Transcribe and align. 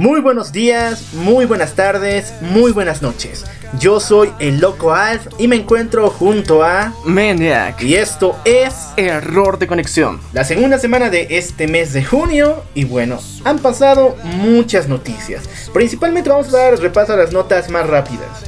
Muy 0.00 0.22
buenos 0.22 0.50
días, 0.50 1.12
muy 1.12 1.44
buenas 1.44 1.74
tardes, 1.74 2.32
muy 2.40 2.72
buenas 2.72 3.02
noches. 3.02 3.44
Yo 3.78 4.00
soy 4.00 4.32
el 4.38 4.58
Loco 4.58 4.94
Alf 4.94 5.26
y 5.36 5.46
me 5.46 5.56
encuentro 5.56 6.08
junto 6.08 6.64
a 6.64 6.94
Maniac. 7.04 7.82
Y 7.82 7.96
esto 7.96 8.34
es 8.46 8.74
Error 8.96 9.58
de 9.58 9.66
conexión. 9.66 10.18
La 10.32 10.44
segunda 10.44 10.78
semana 10.78 11.10
de 11.10 11.26
este 11.28 11.68
mes 11.68 11.92
de 11.92 12.02
junio 12.02 12.64
y 12.74 12.84
bueno, 12.84 13.18
han 13.44 13.58
pasado 13.58 14.16
muchas 14.24 14.88
noticias. 14.88 15.46
Principalmente 15.74 16.30
vamos 16.30 16.48
a 16.54 16.56
dar 16.56 16.78
repaso 16.78 17.12
a 17.12 17.16
las 17.16 17.32
notas 17.32 17.68
más 17.68 17.86
rápidas. 17.86 18.46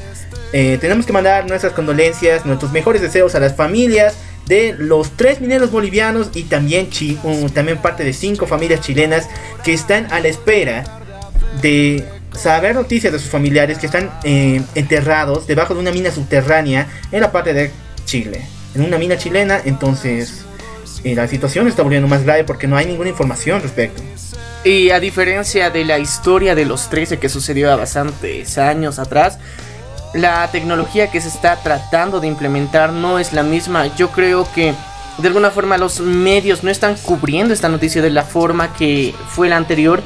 Eh, 0.53 0.79
tenemos 0.81 1.05
que 1.05 1.13
mandar 1.13 1.47
nuestras 1.47 1.73
condolencias, 1.73 2.47
nuestros 2.47 2.71
mejores 2.71 3.03
deseos 3.03 3.35
a 3.35 3.39
las 3.39 3.55
familias 3.55 4.15
de 4.47 4.73
los 4.75 5.11
tres 5.11 5.39
mineros 5.39 5.69
bolivianos 5.69 6.31
y 6.33 6.45
también, 6.45 6.89
también 7.53 7.77
parte 7.77 8.03
de 8.03 8.13
cinco 8.13 8.47
familias 8.47 8.81
chilenas 8.81 9.29
que 9.63 9.71
están 9.71 10.11
a 10.11 10.19
la 10.19 10.29
espera 10.29 11.02
de 11.61 12.03
saber 12.35 12.75
noticias 12.75 13.13
de 13.13 13.19
sus 13.19 13.29
familiares 13.29 13.77
que 13.77 13.85
están 13.85 14.11
eh, 14.23 14.61
enterrados 14.75 15.47
debajo 15.47 15.73
de 15.73 15.79
una 15.79 15.91
mina 15.91 16.11
subterránea 16.11 16.87
en 17.11 17.21
la 17.21 17.31
parte 17.31 17.53
de 17.53 17.71
Chile. 18.05 18.41
En 18.75 18.81
una 18.81 18.97
mina 18.97 19.17
chilena, 19.17 19.59
entonces 19.63 20.45
eh, 21.03 21.15
la 21.15 21.27
situación 21.27 21.67
está 21.67 21.83
volviendo 21.83 22.07
más 22.07 22.23
grave 22.23 22.43
porque 22.43 22.67
no 22.67 22.75
hay 22.75 22.85
ninguna 22.85 23.09
información 23.09 23.61
respecto. 23.61 24.01
Y 24.63 24.91
a 24.91 24.99
diferencia 24.99 25.69
de 25.69 25.83
la 25.83 25.99
historia 25.99 26.55
de 26.55 26.65
los 26.65 26.89
13 26.89 27.19
que 27.19 27.29
sucedió 27.29 27.71
a 27.71 27.75
bastantes 27.75 28.57
años 28.57 28.97
atrás, 28.97 29.37
la 30.13 30.49
tecnología 30.51 31.11
que 31.11 31.19
se 31.19 31.27
está 31.27 31.57
tratando 31.61 32.19
de 32.19 32.27
implementar 32.27 32.93
no 32.93 33.19
es 33.19 33.33
la 33.33 33.43
misma. 33.43 33.93
Yo 33.95 34.11
creo 34.11 34.47
que 34.53 34.73
de 35.17 35.27
alguna 35.27 35.51
forma 35.51 35.77
los 35.77 35.99
medios 35.99 36.63
no 36.63 36.69
están 36.69 36.95
cubriendo 36.95 37.53
esta 37.53 37.69
noticia 37.69 38.01
de 38.01 38.09
la 38.09 38.23
forma 38.23 38.73
que 38.73 39.13
fue 39.29 39.49
la 39.49 39.57
anterior 39.57 40.01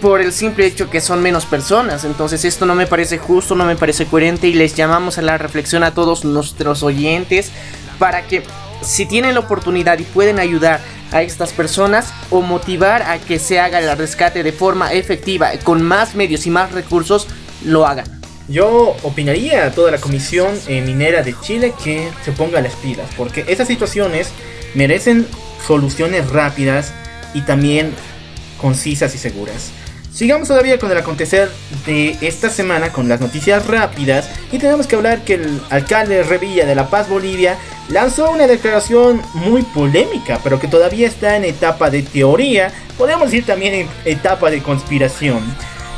por 0.00 0.20
el 0.20 0.32
simple 0.32 0.66
hecho 0.66 0.90
que 0.90 1.00
son 1.00 1.22
menos 1.22 1.46
personas. 1.46 2.04
Entonces 2.04 2.44
esto 2.44 2.66
no 2.66 2.74
me 2.74 2.86
parece 2.86 3.18
justo, 3.18 3.54
no 3.54 3.64
me 3.64 3.76
parece 3.76 4.06
coherente 4.06 4.48
y 4.48 4.54
les 4.54 4.74
llamamos 4.74 5.18
a 5.18 5.22
la 5.22 5.38
reflexión 5.38 5.82
a 5.82 5.94
todos 5.94 6.24
nuestros 6.24 6.82
oyentes 6.82 7.50
para 7.98 8.26
que 8.26 8.42
si 8.82 9.06
tienen 9.06 9.34
la 9.34 9.40
oportunidad 9.40 9.98
y 9.98 10.04
pueden 10.04 10.38
ayudar 10.38 10.80
a 11.12 11.22
estas 11.22 11.52
personas 11.52 12.12
o 12.30 12.42
motivar 12.42 13.02
a 13.02 13.18
que 13.18 13.38
se 13.38 13.60
haga 13.60 13.78
el 13.78 13.96
rescate 13.96 14.42
de 14.42 14.52
forma 14.52 14.92
efectiva 14.92 15.52
con 15.62 15.82
más 15.82 16.14
medios 16.14 16.46
y 16.46 16.50
más 16.50 16.72
recursos, 16.72 17.28
lo 17.64 17.86
hagan. 17.86 18.06
Yo 18.48 18.94
opinaría 19.02 19.64
a 19.64 19.70
toda 19.70 19.90
la 19.90 19.98
Comisión 19.98 20.54
eh, 20.68 20.82
Minera 20.82 21.22
de 21.22 21.34
Chile 21.40 21.72
que 21.82 22.10
se 22.24 22.32
ponga 22.32 22.60
las 22.60 22.74
pilas, 22.74 23.08
porque 23.16 23.44
esas 23.48 23.68
situaciones 23.68 24.28
merecen 24.74 25.26
soluciones 25.66 26.28
rápidas 26.28 26.92
y 27.32 27.40
también 27.40 27.94
concisas 28.60 29.14
y 29.14 29.18
seguras. 29.18 29.70
Sigamos 30.14 30.46
todavía 30.46 30.78
con 30.78 30.92
el 30.92 30.98
acontecer 30.98 31.50
de 31.86 32.16
esta 32.20 32.48
semana 32.48 32.92
con 32.92 33.08
las 33.08 33.20
noticias 33.20 33.66
rápidas 33.66 34.30
y 34.52 34.60
tenemos 34.60 34.86
que 34.86 34.94
hablar 34.94 35.24
que 35.24 35.34
el 35.34 35.60
alcalde 35.70 36.22
Revilla 36.22 36.64
de 36.66 36.76
La 36.76 36.88
Paz, 36.88 37.08
Bolivia, 37.08 37.58
lanzó 37.88 38.30
una 38.30 38.46
declaración 38.46 39.20
muy 39.34 39.62
polémica, 39.62 40.38
pero 40.44 40.60
que 40.60 40.68
todavía 40.68 41.08
está 41.08 41.36
en 41.36 41.42
etapa 41.42 41.90
de 41.90 42.02
teoría, 42.02 42.72
podemos 42.96 43.32
decir 43.32 43.44
también 43.44 43.74
en 43.74 43.88
etapa 44.04 44.50
de 44.52 44.62
conspiración. 44.62 45.42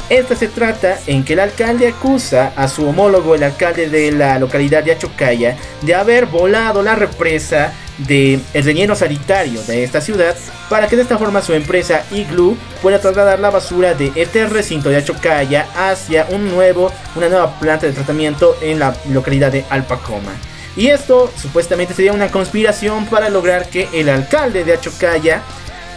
Esta 0.09 0.35
se 0.35 0.49
trata 0.49 0.99
en 1.07 1.23
que 1.23 1.35
el 1.35 1.41
alcalde 1.41 1.89
acusa 1.89 2.55
a 2.57 2.69
su 2.69 2.89
homólogo, 2.89 3.35
el 3.35 3.43
alcalde 3.43 3.91
de 3.91 4.13
la 4.13 4.39
localidad 4.39 4.83
de 4.83 4.93
Achocaya, 4.93 5.59
de 5.83 5.95
haber 5.95 6.25
volado 6.25 6.83
la 6.83 6.95
represa 6.95 7.75
del 7.99 8.43
relleno 8.53 8.95
sanitario 8.95 9.63
de 9.63 9.85
esta 9.85 10.01
ciudad 10.01 10.37
para 10.69 10.87
que 10.87 10.97
de 10.97 11.03
esta 11.03 11.19
forma 11.19 11.43
su 11.43 11.55
empresa 11.55 12.05
Igloo 12.11 12.57
pueda 12.83 13.01
trasladar 13.01 13.41
la 13.41 13.51
basura 13.51 13.95
de 13.95 14.13
este 14.15 14.47
recinto 14.47 14.89
de 14.89 14.97
Achocaya 14.97 15.67
hacia 15.75 16.27
un 16.31 16.49
nuevo, 16.49 16.93
una 17.15 17.29
nueva 17.29 17.59
planta 17.59 17.87
de 17.87 17.93
tratamiento 17.93 18.57
en 18.61 18.79
la 18.79 18.95
localidad 19.11 19.53
de 19.53 19.65
Alpacoma. 19.71 20.33
Y 20.77 20.89
esto 20.89 21.33
supuestamente 21.41 21.95
sería 21.95 22.13
una 22.13 22.31
conspiración 22.31 23.07
para 23.07 23.31
lograr 23.31 23.69
que 23.71 23.89
el 23.95 24.11
alcalde 24.11 24.63
de 24.65 24.75
Achocaya 24.75 25.43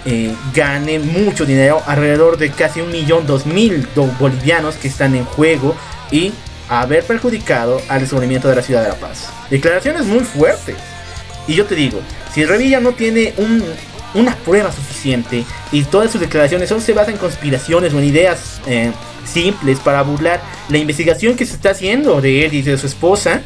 eh, 0.06 0.34
gane 0.54 1.00
mucho 1.00 1.46
dinero, 1.46 1.84
alrededor 1.86 2.38
de 2.38 2.52
casi 2.52 2.80
un 2.80 2.92
millón 2.92 3.28
dos 3.28 3.46
mil 3.46 3.86
bolivianos 4.18 4.76
que 4.76 4.88
están 4.88 5.16
en 5.16 5.26
juego 5.26 5.76
y 6.12 6.32
haber 6.70 7.04
perjudicado 7.04 7.82
al 7.90 8.02
descubrimiento 8.02 8.48
de 8.48 8.56
la 8.56 8.62
ciudad 8.62 8.84
de 8.84 8.90
La 8.90 8.96
Paz. 8.96 9.30
Declaraciones 9.50 10.06
muy 10.06 10.22
fuertes. 10.22 10.78
Y 11.50 11.56
yo 11.56 11.66
te 11.66 11.74
digo, 11.74 12.00
si 12.32 12.46
Revilla 12.46 12.80
no 12.80 12.92
tiene 12.92 13.34
una 14.14 14.36
prueba 14.36 14.72
suficiente 14.72 15.44
y 15.72 15.84
todas 15.84 16.12
sus 16.12 16.22
declaraciones 16.22 16.70
solo 16.70 16.80
se 16.80 16.94
basan 16.94 17.16
en 17.16 17.20
conspiraciones 17.20 17.92
o 17.92 17.98
en 17.98 18.04
ideas 18.04 18.62
eh, 18.68 18.92
simples 19.26 19.80
para 19.80 20.04
burlar 20.04 20.44
la 20.70 20.78
investigación 20.78 21.36
que 21.36 21.48
se 21.48 21.56
está 21.56 21.72
haciendo 21.72 22.22
de 22.22 22.46
él 22.46 22.54
y 22.54 22.62
de 22.62 22.78
su 22.78 22.86
esposa, 22.86 23.42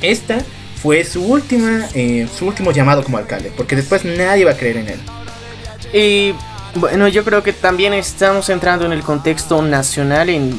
esta 0.00 0.38
fue 0.82 1.04
su 1.04 1.24
última, 1.24 1.86
eh, 1.94 2.26
su 2.36 2.44
último 2.44 2.72
llamado 2.72 3.04
como 3.04 3.18
alcalde, 3.18 3.52
porque 3.56 3.76
después 3.76 4.04
nadie 4.04 4.44
va 4.44 4.50
a 4.50 4.56
creer 4.56 4.78
en 4.78 4.88
él. 4.88 5.00
Y 5.92 6.34
bueno, 6.74 7.06
yo 7.06 7.22
creo 7.22 7.44
que 7.44 7.52
también 7.52 7.92
estamos 7.92 8.48
entrando 8.48 8.84
en 8.84 8.92
el 8.92 9.02
contexto 9.02 9.62
nacional 9.62 10.28
en 10.28 10.52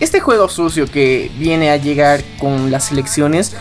este 0.00 0.18
juego 0.18 0.48
sucio 0.48 0.86
que 0.86 1.30
viene 1.36 1.70
a 1.70 1.76
llegar 1.76 2.24
con 2.38 2.70
las 2.70 2.90
elecciones 2.90 3.54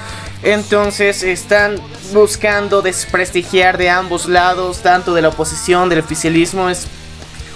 entonces 0.44 1.24
están 1.24 1.75
buscando 2.13 2.81
desprestigiar 2.81 3.78
de 3.78 3.90
ambos 3.90 4.28
lados, 4.28 4.79
tanto 4.79 5.13
de 5.13 5.22
la 5.22 5.29
oposición, 5.29 5.90
del 5.90 6.00
oficialismo. 6.00 6.69
Es 6.69 6.88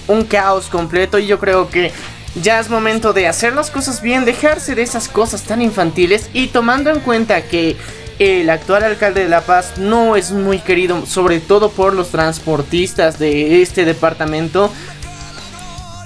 un 0.07 0.23
caos 0.23 0.67
completo 0.67 1.17
y 1.17 1.27
yo 1.27 1.39
creo 1.39 1.69
que 1.69 1.91
ya 2.35 2.59
es 2.59 2.69
momento 2.69 3.13
de 3.13 3.27
hacer 3.27 3.53
las 3.53 3.71
cosas 3.71 4.01
bien, 4.01 4.25
dejarse 4.25 4.75
de 4.75 4.81
esas 4.81 5.07
cosas 5.07 5.43
tan 5.43 5.61
infantiles 5.61 6.29
y 6.33 6.47
tomando 6.47 6.89
en 6.89 6.99
cuenta 6.99 7.43
que 7.43 7.77
el 8.19 8.49
actual 8.49 8.83
alcalde 8.83 9.23
de 9.23 9.29
La 9.29 9.41
Paz 9.41 9.77
no 9.77 10.15
es 10.15 10.31
muy 10.31 10.59
querido, 10.59 11.05
sobre 11.05 11.39
todo 11.39 11.69
por 11.69 11.93
los 11.93 12.09
transportistas 12.09 13.19
de 13.19 13.61
este 13.61 13.83
departamento. 13.83 14.71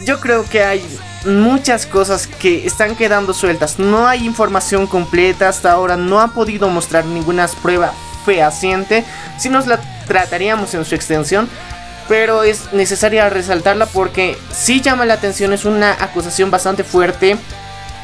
Yo 0.06 0.19
creo 0.19 0.48
que 0.48 0.63
hay 0.63 0.81
muchas 1.25 1.86
cosas 1.86 2.27
que 2.27 2.66
están 2.66 2.95
quedando 2.95 3.33
sueltas. 3.33 3.80
No 3.80 4.07
hay 4.07 4.25
información 4.25 4.88
completa 4.88 5.50
hasta 5.50 5.71
ahora. 5.71 5.98
No 5.98 6.21
ha 6.21 6.30
podido 6.30 6.69
mostrar 6.69 7.06
ninguna 7.06 7.48
prueba 7.62 7.94
fehaciente. 8.25 9.04
Si 9.38 9.50
nos 9.50 9.68
la 9.68 9.80
trataríamos 10.07 10.74
en 10.74 10.86
su 10.86 10.95
extensión. 10.95 11.50
Pero 12.07 12.44
es 12.44 12.74
necesaria 12.74 13.30
resaltarla 13.30 13.86
porque 13.86 14.38
si 14.51 14.81
llama 14.81 15.06
la 15.06 15.16
atención. 15.16 15.54
Es 15.54 15.66
una 15.66 15.92
acusación 15.92 16.51
bastante 16.51 16.83
fuerte. 16.83 17.38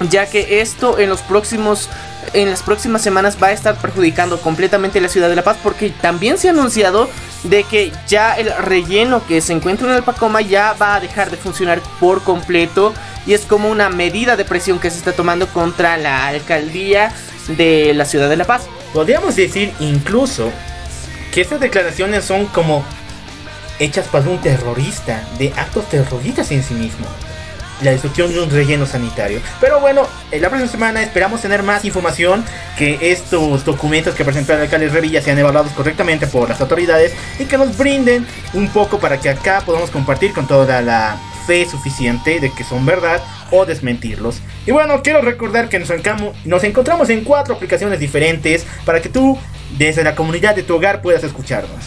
Ya 0.10 0.26
que 0.26 0.62
esto 0.62 1.00
en 1.00 1.10
los 1.10 1.22
próximos 1.22 1.90
en 2.34 2.50
las 2.50 2.64
próximas 2.64 3.02
semanas 3.02 3.38
va 3.42 3.48
a 3.48 3.52
estar 3.52 3.76
perjudicando 3.76 4.40
completamente 4.40 5.02
la 5.02 5.10
ciudad 5.10 5.30
de 5.30 5.36
La 5.36 5.44
Paz 5.44 5.58
porque 5.62 5.90
también 5.90 6.38
se 6.38 6.48
ha 6.48 6.52
anunciado 6.52 7.10
de 7.44 7.64
que 7.64 7.92
ya 8.08 8.34
el 8.34 8.52
relleno 8.58 9.26
que 9.26 9.42
se 9.42 9.54
encuentra 9.54 9.90
en 9.90 9.96
el 9.96 10.04
Pacoma 10.04 10.42
ya 10.42 10.74
va 10.74 10.96
a 10.96 11.00
dejar 11.00 11.32
de 11.32 11.38
funcionar 11.38 11.82
por 12.00 12.24
completo 12.24 12.94
y 13.26 13.34
es 13.34 13.42
como 13.42 13.70
una 13.70 13.90
medida 13.90 14.36
de 14.36 14.46
presión 14.46 14.80
que 14.80 14.92
se 14.92 14.98
está 14.98 15.14
tomando 15.14 15.48
contra 15.48 15.98
la 15.98 16.28
alcaldía 16.28 17.12
de 17.50 17.94
la 17.94 18.06
ciudad 18.06 18.30
de 18.30 18.38
La 18.38 18.46
Paz. 18.46 18.64
Podríamos 18.94 19.36
decir 19.36 19.74
incluso 19.80 20.52
que 21.34 21.42
estas 21.42 21.60
declaraciones 21.60 22.24
son 22.24 22.46
como 22.46 22.84
hechas 23.80 24.08
para 24.08 24.30
un 24.30 24.40
terrorista, 24.40 25.24
de 25.38 25.54
actos 25.58 25.90
terroristas 25.90 26.52
en 26.52 26.64
sí 26.64 26.74
mismo. 26.74 27.06
La 27.82 27.92
destrucción 27.92 28.32
de 28.32 28.42
un 28.42 28.50
relleno 28.50 28.86
sanitario. 28.86 29.42
Pero 29.60 29.80
bueno, 29.80 30.08
en 30.32 30.42
la 30.42 30.50
próxima 30.50 30.72
semana 30.72 31.04
esperamos 31.04 31.42
tener 31.42 31.62
más 31.62 31.84
información, 31.86 32.44
que 32.78 32.98
estos 33.12 33.66
documentos 33.66 34.16
que 34.16 34.24
presentó 34.24 34.54
el 34.54 34.62
alcalde 34.62 34.90
Revilla 34.90 35.22
sean 35.22 35.38
evaluados 35.38 35.72
correctamente 35.74 36.28
por 36.28 36.50
las 36.50 36.62
autoridades 36.62 37.14
y 37.38 37.46
que 37.46 37.58
nos 37.58 37.78
brinden 37.78 38.26
un 38.54 38.70
poco 38.70 39.00
para 39.00 39.20
que 39.20 39.30
acá 39.30 39.62
podamos 39.66 39.90
compartir 39.90 40.34
con 40.34 40.48
toda 40.48 40.82
la 40.82 41.18
fe 41.46 41.66
suficiente 41.70 42.40
de 42.40 42.52
que 42.52 42.64
son 42.64 42.86
verdad 42.86 43.22
o 43.52 43.66
desmentirlos. 43.66 44.40
Y 44.66 44.72
bueno, 44.72 45.02
quiero 45.04 45.22
recordar 45.22 45.70
que 45.70 45.80
nos, 45.80 45.90
nos 46.46 46.64
encontramos 46.64 47.10
en 47.10 47.24
cuatro 47.24 47.56
aplicaciones 47.56 48.00
diferentes 48.00 48.66
para 48.86 49.02
que 49.02 49.10
tú 49.10 49.38
desde 49.78 50.04
la 50.04 50.16
comunidad 50.16 50.56
de 50.56 50.64
tu 50.64 50.76
hogar 50.76 51.02
puedas 51.02 51.24
escucharnos. 51.24 51.86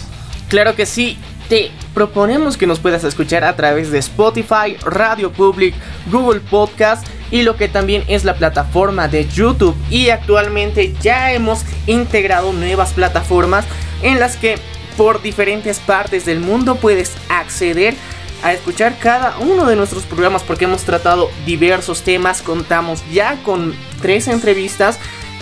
Claro 0.49 0.75
que 0.75 0.87
sí, 0.87 1.19
te 1.49 1.71
proponemos 1.95 2.57
que 2.57 2.67
nos 2.67 2.79
puedas 2.79 3.05
escuchar 3.05 3.45
a 3.45 3.57
través 3.57 3.91
de 3.91 3.99
Spotify, 3.99 4.77
Radio 4.83 5.33
Public, 5.33 5.75
Google 6.11 6.41
Podcast 6.41 7.07
y 7.31 7.43
lo 7.43 7.57
que 7.57 7.69
también 7.69 8.05
es 8.09 8.25
la 8.25 8.35
plataforma 8.35 9.09
de 9.09 9.27
YouTube. 9.29 9.77
Y 9.91 10.11
actualmente 10.11 10.95
ya 11.01 11.33
hemos 11.33 11.65
integrado 11.87 12.53
nuevas 12.53 12.93
plataformas 12.93 13.65
en 14.03 14.21
las 14.21 14.37
que 14.37 14.59
por 14.97 15.23
diferentes 15.23 15.79
partes 15.79 16.27
del 16.27 16.41
mundo 16.41 16.77
puedes 16.77 17.15
acceder 17.29 17.95
a 18.43 18.53
escuchar 18.53 18.97
cada 18.99 19.37
uno 19.39 19.67
de 19.67 19.77
nuestros 19.77 20.05
programas 20.05 20.43
porque 20.43 20.67
hemos 20.67 20.83
tratado 20.83 21.31
diversos 21.47 22.03
temas. 22.03 22.43
Contamos 22.43 23.03
ya 23.13 23.37
con 23.43 23.75
tres 24.01 24.29
entrevistas 24.29 24.99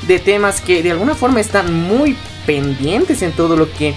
de 0.06 0.18
temas 0.18 0.60
que 0.60 0.82
de 0.82 0.92
alguna 0.92 1.14
forma 1.14 1.40
están 1.40 1.74
muy 1.74 2.16
pendientes 2.46 3.22
en 3.22 3.32
todo 3.32 3.56
lo 3.56 3.70
que 3.72 3.94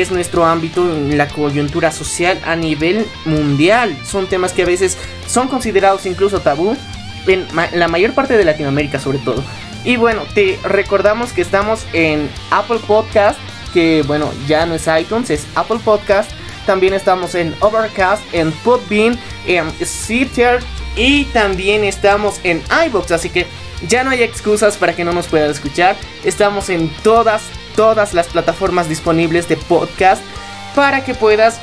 es 0.00 0.10
nuestro 0.10 0.44
ámbito 0.44 0.84
la 1.10 1.28
coyuntura 1.28 1.92
social 1.92 2.40
a 2.44 2.56
nivel 2.56 3.06
mundial. 3.24 3.96
Son 4.04 4.26
temas 4.26 4.52
que 4.52 4.62
a 4.62 4.66
veces 4.66 4.96
son 5.26 5.48
considerados 5.48 6.06
incluso 6.06 6.40
tabú 6.40 6.76
en 7.26 7.46
la 7.72 7.88
mayor 7.88 8.12
parte 8.12 8.36
de 8.36 8.44
Latinoamérica 8.44 8.98
sobre 8.98 9.18
todo. 9.18 9.42
Y 9.84 9.96
bueno, 9.96 10.22
te 10.34 10.58
recordamos 10.62 11.32
que 11.32 11.42
estamos 11.42 11.84
en 11.92 12.30
Apple 12.50 12.80
Podcast, 12.86 13.38
que 13.72 14.02
bueno, 14.06 14.30
ya 14.46 14.66
no 14.66 14.74
es 14.74 14.86
iTunes, 14.86 15.30
es 15.30 15.46
Apple 15.54 15.80
Podcast 15.84 16.30
también 16.66 16.94
estamos 16.94 17.34
en 17.34 17.54
Overcast, 17.60 18.22
en 18.32 18.52
Podbean, 18.52 19.18
en 19.46 19.70
Stitcher 19.82 20.60
y 20.96 21.24
también 21.26 21.84
estamos 21.84 22.40
en 22.42 22.62
iBox. 22.86 23.12
Así 23.12 23.28
que 23.28 23.46
ya 23.86 24.04
no 24.04 24.10
hay 24.10 24.22
excusas 24.22 24.76
para 24.76 24.94
que 24.94 25.04
no 25.04 25.12
nos 25.12 25.26
puedas 25.26 25.50
escuchar. 25.50 25.96
Estamos 26.24 26.70
en 26.70 26.88
todas, 27.02 27.42
todas 27.74 28.14
las 28.14 28.28
plataformas 28.28 28.88
disponibles 28.88 29.48
de 29.48 29.56
podcast 29.56 30.22
para 30.74 31.04
que 31.04 31.14
puedas 31.14 31.60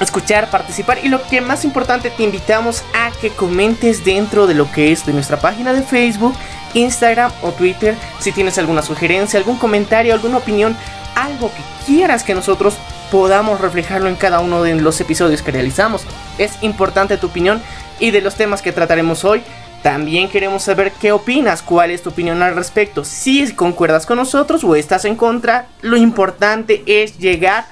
escuchar, 0.00 0.50
participar 0.50 0.98
y 1.02 1.08
lo 1.08 1.22
que 1.22 1.40
más 1.40 1.64
importante 1.64 2.10
te 2.10 2.22
invitamos 2.22 2.84
a 2.94 3.10
que 3.20 3.30
comentes 3.30 4.04
dentro 4.04 4.46
de 4.46 4.54
lo 4.54 4.70
que 4.70 4.92
es 4.92 5.04
de 5.06 5.12
nuestra 5.12 5.38
página 5.38 5.72
de 5.72 5.82
Facebook, 5.82 6.34
Instagram 6.74 7.32
o 7.42 7.52
Twitter 7.52 7.96
si 8.20 8.32
tienes 8.32 8.58
alguna 8.58 8.82
sugerencia, 8.82 9.38
algún 9.38 9.58
comentario, 9.58 10.14
alguna 10.14 10.38
opinión, 10.38 10.76
algo 11.14 11.50
que 11.50 11.62
quieras 11.86 12.22
que 12.22 12.34
nosotros 12.34 12.76
podamos 13.10 13.60
reflejarlo 13.60 14.08
en 14.08 14.16
cada 14.16 14.40
uno 14.40 14.62
de 14.62 14.74
los 14.74 15.00
episodios 15.00 15.42
que 15.42 15.50
realizamos. 15.50 16.02
Es 16.36 16.62
importante 16.62 17.16
tu 17.16 17.28
opinión 17.28 17.62
y 17.98 18.10
de 18.10 18.20
los 18.20 18.34
temas 18.34 18.62
que 18.62 18.72
trataremos 18.72 19.24
hoy. 19.24 19.42
También 19.88 20.28
queremos 20.28 20.64
saber 20.64 20.92
qué 21.00 21.12
opinas, 21.12 21.62
cuál 21.62 21.90
es 21.90 22.02
tu 22.02 22.10
opinión 22.10 22.42
al 22.42 22.54
respecto. 22.54 23.06
Si 23.06 23.50
concuerdas 23.54 24.04
con 24.04 24.18
nosotros 24.18 24.62
o 24.62 24.76
estás 24.76 25.06
en 25.06 25.16
contra, 25.16 25.68
lo 25.80 25.96
importante 25.96 26.82
es 26.84 27.16
llegar 27.18 27.64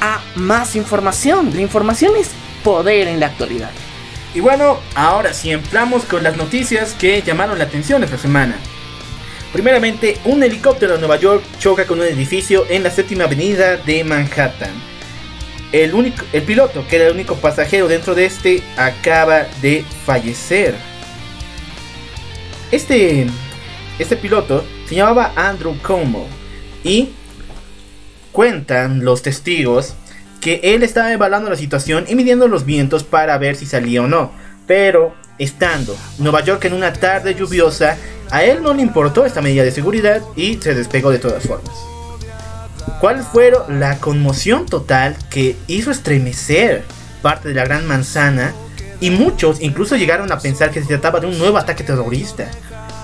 a 0.00 0.22
más 0.34 0.76
información. 0.76 1.54
La 1.54 1.60
información 1.60 2.14
es 2.18 2.30
poder 2.64 3.06
en 3.06 3.20
la 3.20 3.26
actualidad. 3.26 3.68
Y 4.34 4.40
bueno, 4.40 4.78
ahora 4.94 5.34
sí 5.34 5.50
entramos 5.50 6.04
con 6.04 6.22
las 6.22 6.38
noticias 6.38 6.94
que 6.98 7.20
llamaron 7.20 7.58
la 7.58 7.64
atención 7.64 8.02
esta 8.02 8.16
semana. 8.16 8.56
Primeramente, 9.52 10.16
un 10.24 10.42
helicóptero 10.42 10.94
de 10.94 11.00
Nueva 11.00 11.18
York 11.18 11.44
choca 11.58 11.84
con 11.84 12.00
un 12.00 12.06
edificio 12.06 12.64
en 12.70 12.82
la 12.82 12.90
séptima 12.90 13.24
avenida 13.24 13.76
de 13.76 14.04
Manhattan. 14.04 14.72
El, 15.72 15.92
único, 15.92 16.24
el 16.32 16.44
piloto, 16.44 16.86
que 16.88 16.96
era 16.96 17.08
el 17.08 17.12
único 17.12 17.34
pasajero 17.34 17.88
dentro 17.88 18.14
de 18.14 18.24
este, 18.24 18.62
acaba 18.78 19.44
de 19.60 19.84
fallecer. 20.06 20.74
Este, 22.70 23.26
este 23.98 24.16
piloto 24.16 24.64
se 24.86 24.96
llamaba 24.96 25.32
Andrew 25.36 25.76
Como 25.82 26.26
y 26.84 27.10
cuentan 28.32 29.04
los 29.04 29.22
testigos 29.22 29.94
que 30.40 30.60
él 30.62 30.82
estaba 30.82 31.12
evaluando 31.12 31.50
la 31.50 31.56
situación 31.56 32.04
y 32.08 32.14
midiendo 32.14 32.46
los 32.46 32.64
vientos 32.64 33.04
para 33.04 33.38
ver 33.38 33.56
si 33.56 33.64
salía 33.64 34.02
o 34.02 34.06
no. 34.06 34.32
Pero 34.66 35.14
estando 35.38 35.96
Nueva 36.18 36.44
York 36.44 36.64
en 36.66 36.74
una 36.74 36.92
tarde 36.92 37.34
lluviosa, 37.34 37.96
a 38.30 38.44
él 38.44 38.62
no 38.62 38.74
le 38.74 38.82
importó 38.82 39.24
esta 39.24 39.40
medida 39.40 39.64
de 39.64 39.70
seguridad 39.70 40.22
y 40.36 40.56
se 40.56 40.74
despegó 40.74 41.10
de 41.10 41.18
todas 41.18 41.44
formas. 41.44 41.74
¿Cuál 43.00 43.22
fue 43.22 43.52
la 43.68 43.98
conmoción 43.98 44.66
total 44.66 45.16
que 45.30 45.56
hizo 45.68 45.90
estremecer 45.90 46.84
parte 47.22 47.48
de 47.48 47.54
la 47.54 47.64
Gran 47.64 47.86
Manzana? 47.86 48.52
Y 49.00 49.10
muchos 49.10 49.60
incluso 49.60 49.96
llegaron 49.96 50.30
a 50.32 50.38
pensar 50.38 50.70
que 50.70 50.80
se 50.80 50.86
trataba 50.88 51.20
de 51.20 51.26
un 51.26 51.38
nuevo 51.38 51.58
ataque 51.58 51.84
terrorista. 51.84 52.50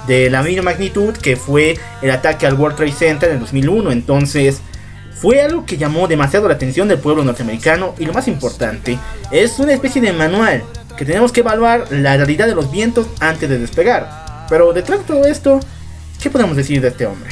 De 0.06 0.29
la 0.29 0.43
misma 0.43 0.62
magnitud 0.62 1.14
que 1.14 1.37
fue 1.37 1.79
el 2.02 2.11
ataque 2.11 2.46
al 2.46 2.55
World 2.55 2.76
Trade 2.76 2.93
Center 2.93 3.31
en 3.31 3.41
2001. 3.41 3.93
Entonces, 3.93 4.61
fue 5.12 5.41
algo 5.41 5.64
que 5.64 5.79
llamó 5.79 6.06
demasiado 6.08 6.49
la 6.49 6.55
atención 6.55 6.88
del 6.88 6.99
pueblo 6.99 7.25
norteamericano. 7.25 7.94
Y 7.99 8.05
lo 8.05 8.12
más 8.12 8.29
importante, 8.29 8.99
es 9.31 9.58
una 9.58 9.73
especie 9.73 10.02
de 10.02 10.12
manual 10.12 10.62
que 10.96 11.05
tenemos 11.05 11.32
que 11.32 11.41
evaluar 11.41 11.87
la 11.91 12.17
realidad 12.17 12.46
de 12.46 12.55
los 12.55 12.70
vientos 12.70 13.06
antes 13.20 13.49
de 13.49 13.58
despegar. 13.58 14.46
Pero 14.49 14.73
detrás 14.73 15.00
de 15.00 15.05
todo 15.06 15.25
esto, 15.25 15.61
¿qué 16.20 16.29
podemos 16.31 16.56
decir 16.56 16.81
de 16.81 16.88
este 16.88 17.06
hombre? 17.06 17.31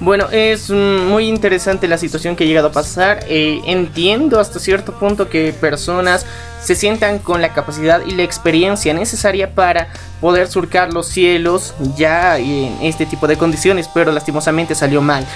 Bueno, 0.00 0.28
es 0.30 0.70
muy 0.70 1.28
interesante 1.28 1.88
la 1.88 1.96
situación 1.96 2.36
que 2.36 2.44
ha 2.44 2.46
llegado 2.46 2.68
a 2.68 2.72
pasar. 2.72 3.20
Eh, 3.28 3.60
entiendo 3.66 4.38
hasta 4.40 4.58
cierto 4.58 4.98
punto 4.98 5.30
que 5.30 5.52
personas 5.52 6.26
se 6.64 6.74
sientan 6.74 7.18
con 7.18 7.42
la 7.42 7.52
capacidad 7.52 8.00
y 8.06 8.12
la 8.12 8.22
experiencia 8.22 8.94
necesaria 8.94 9.54
para 9.54 9.88
poder 10.20 10.48
surcar 10.48 10.92
los 10.92 11.06
cielos 11.06 11.74
ya 11.96 12.38
en 12.38 12.78
este 12.80 13.04
tipo 13.04 13.26
de 13.26 13.36
condiciones, 13.36 13.88
pero 13.92 14.10
lastimosamente 14.12 14.74
salió 14.74 15.02
mal. 15.02 15.26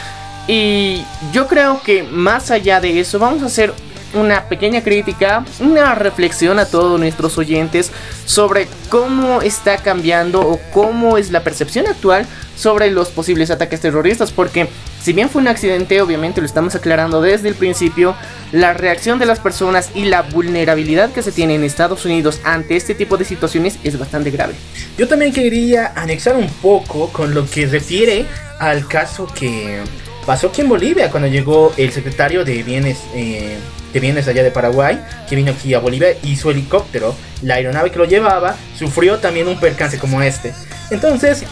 Y 0.47 1.05
yo 1.31 1.47
creo 1.47 1.83
que 1.83 2.03
más 2.03 2.51
allá 2.51 2.81
de 2.81 2.99
eso, 2.99 3.19
vamos 3.19 3.43
a 3.43 3.47
hacer 3.47 3.75
una 4.15 4.49
pequeña 4.49 4.83
crítica, 4.83 5.45
una 5.61 5.95
reflexión 5.95 6.59
a 6.59 6.67
todos 6.67 6.99
nuestros 6.99 7.37
oyentes 7.39 7.93
sobre 8.25 8.69
cómo 8.89 9.43
está 9.43 9.79
cambiando 9.79 10.41
o 10.41 10.61
cómo 10.73 11.19
es 11.19 11.31
la 11.31 11.45
percepción 11.45 11.87
actual 11.87 12.27
sobre 12.57 12.91
los 12.91 13.09
posibles 13.11 13.51
ataques 13.51 13.81
terroristas, 13.81 14.33
porque 14.33 14.69
si 15.01 15.13
bien 15.13 15.31
fue 15.31 15.41
un 15.41 15.49
accidente, 15.49 16.01
obviamente 16.03 16.41
lo 16.41 16.47
estamos 16.47 16.75
aclarando 16.75 17.21
desde 17.23 17.49
el 17.49 17.55
principio, 17.55 18.17
la 18.51 18.75
reacción 18.75 19.19
de 19.19 19.27
las 19.27 19.39
personas 19.39 19.91
y 19.95 20.07
la 20.07 20.23
vulnerabilidad 20.23 21.13
que 21.13 21.23
se 21.23 21.31
tiene 21.31 21.55
en 21.55 21.63
Estados 21.63 22.05
Unidos 22.05 22.41
ante 22.45 22.77
este 22.77 22.95
tipo 22.95 23.17
de 23.17 23.25
situaciones 23.25 23.79
es 23.85 23.99
bastante 23.99 24.31
grave. 24.31 24.55
Yo 24.97 25.07
también 25.07 25.33
quería 25.33 25.93
anexar 25.95 26.37
un 26.37 26.49
poco 26.49 27.11
con 27.11 27.33
lo 27.33 27.49
que 27.49 27.67
refiere 27.67 28.27
al 28.59 28.89
caso 28.89 29.27
que 29.27 29.81
pasó 30.27 30.49
aquí 30.49 30.63
en 30.63 30.69
Bolivia 30.69 31.11
cuando 31.11 31.29
llegó 31.29 31.73
el 31.77 31.93
secretario 31.93 32.45
de 32.45 32.63
Bienes 32.65 32.99
eh, 33.15 33.57
que 33.93 34.01
viene 34.01 34.21
allá 34.21 34.43
de 34.43 34.51
Paraguay, 34.51 35.03
que 35.29 35.37
vino 35.37 35.53
aquí 35.53 35.75
a 35.75 35.79
Bolivia 35.79 36.17
y 36.23 36.37
su 36.37 36.51
helicóptero, 36.51 37.15
la 37.43 37.55
aeronave 37.55 37.91
que 37.91 37.99
lo 37.99 38.05
llevaba, 38.05 38.57
sufrió 38.79 39.19
también 39.19 39.49
un 39.49 39.59
percance 39.59 39.99
como 39.99 40.23
este. 40.23 40.55
Entonces, 40.91 41.45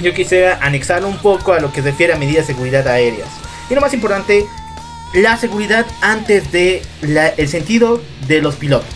yo 0.00 0.12
quisiera 0.14 0.58
anexarlo 0.60 1.08
un 1.08 1.18
poco 1.18 1.52
a 1.52 1.60
lo 1.60 1.72
que 1.72 1.80
refiere 1.80 2.12
a 2.12 2.16
medidas 2.16 2.46
de 2.46 2.54
seguridad 2.54 2.86
aéreas. 2.88 3.28
Y 3.70 3.74
lo 3.74 3.80
más 3.80 3.94
importante, 3.94 4.44
la 5.14 5.36
seguridad 5.36 5.86
antes 6.00 6.50
de 6.52 6.82
el 7.02 7.48
sentido 7.48 8.02
de 8.26 8.40
los 8.40 8.56
pilotos. 8.56 8.88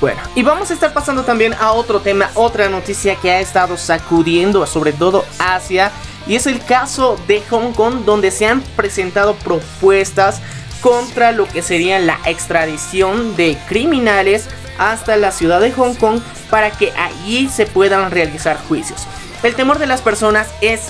Bueno, 0.00 0.20
y 0.34 0.42
vamos 0.42 0.70
a 0.70 0.74
estar 0.74 0.92
pasando 0.92 1.24
también 1.24 1.54
a 1.54 1.72
otro 1.72 2.00
tema, 2.00 2.30
otra 2.34 2.68
noticia 2.68 3.16
que 3.16 3.30
ha 3.30 3.40
estado 3.40 3.78
sacudiendo 3.78 4.66
sobre 4.66 4.92
todo 4.92 5.24
Asia. 5.38 5.90
Y 6.26 6.34
es 6.34 6.46
el 6.46 6.62
caso 6.62 7.18
de 7.28 7.40
Hong 7.48 7.72
Kong, 7.72 8.04
donde 8.04 8.30
se 8.30 8.46
han 8.46 8.60
presentado 8.60 9.34
propuestas 9.36 10.40
contra 10.80 11.32
lo 11.32 11.46
que 11.48 11.62
sería 11.62 11.98
la 11.98 12.18
extradición 12.26 13.36
de 13.36 13.56
criminales 13.68 14.46
hasta 14.78 15.16
la 15.16 15.32
ciudad 15.32 15.60
de 15.60 15.72
Hong 15.72 15.94
Kong 15.94 16.20
para 16.50 16.70
que 16.70 16.92
allí 16.92 17.48
se 17.48 17.66
puedan 17.66 18.10
realizar 18.10 18.58
juicios. 18.68 19.06
El 19.42 19.54
temor 19.54 19.78
de 19.78 19.86
las 19.86 20.02
personas 20.02 20.48
es 20.60 20.82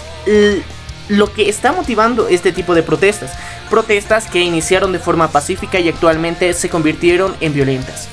lo 1.08 1.32
que 1.32 1.48
está 1.48 1.72
motivando 1.72 2.28
este 2.28 2.52
tipo 2.52 2.74
de 2.74 2.82
protestas. 2.82 3.32
Protestas 3.70 4.26
que 4.26 4.40
iniciaron 4.40 4.92
de 4.92 4.98
forma 4.98 5.28
pacífica 5.28 5.78
y 5.78 5.88
actualmente 5.88 6.52
se 6.54 6.68
convirtieron 6.68 7.36
en 7.40 7.52
violentas. 7.52 8.08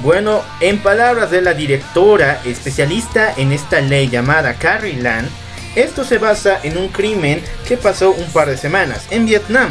Bueno, 0.00 0.42
en 0.60 0.78
palabras 0.78 1.30
de 1.30 1.42
la 1.42 1.54
directora 1.54 2.40
especialista 2.44 3.32
en 3.36 3.52
esta 3.52 3.80
ley 3.80 4.08
llamada 4.08 4.54
Carrie 4.54 5.00
Lam, 5.00 5.28
esto 5.76 6.04
se 6.04 6.18
basa 6.18 6.58
en 6.62 6.76
un 6.76 6.88
crimen 6.88 7.42
que 7.66 7.76
pasó 7.76 8.10
un 8.10 8.26
par 8.32 8.48
de 8.48 8.56
semanas 8.56 9.06
en 9.10 9.26
Vietnam, 9.26 9.68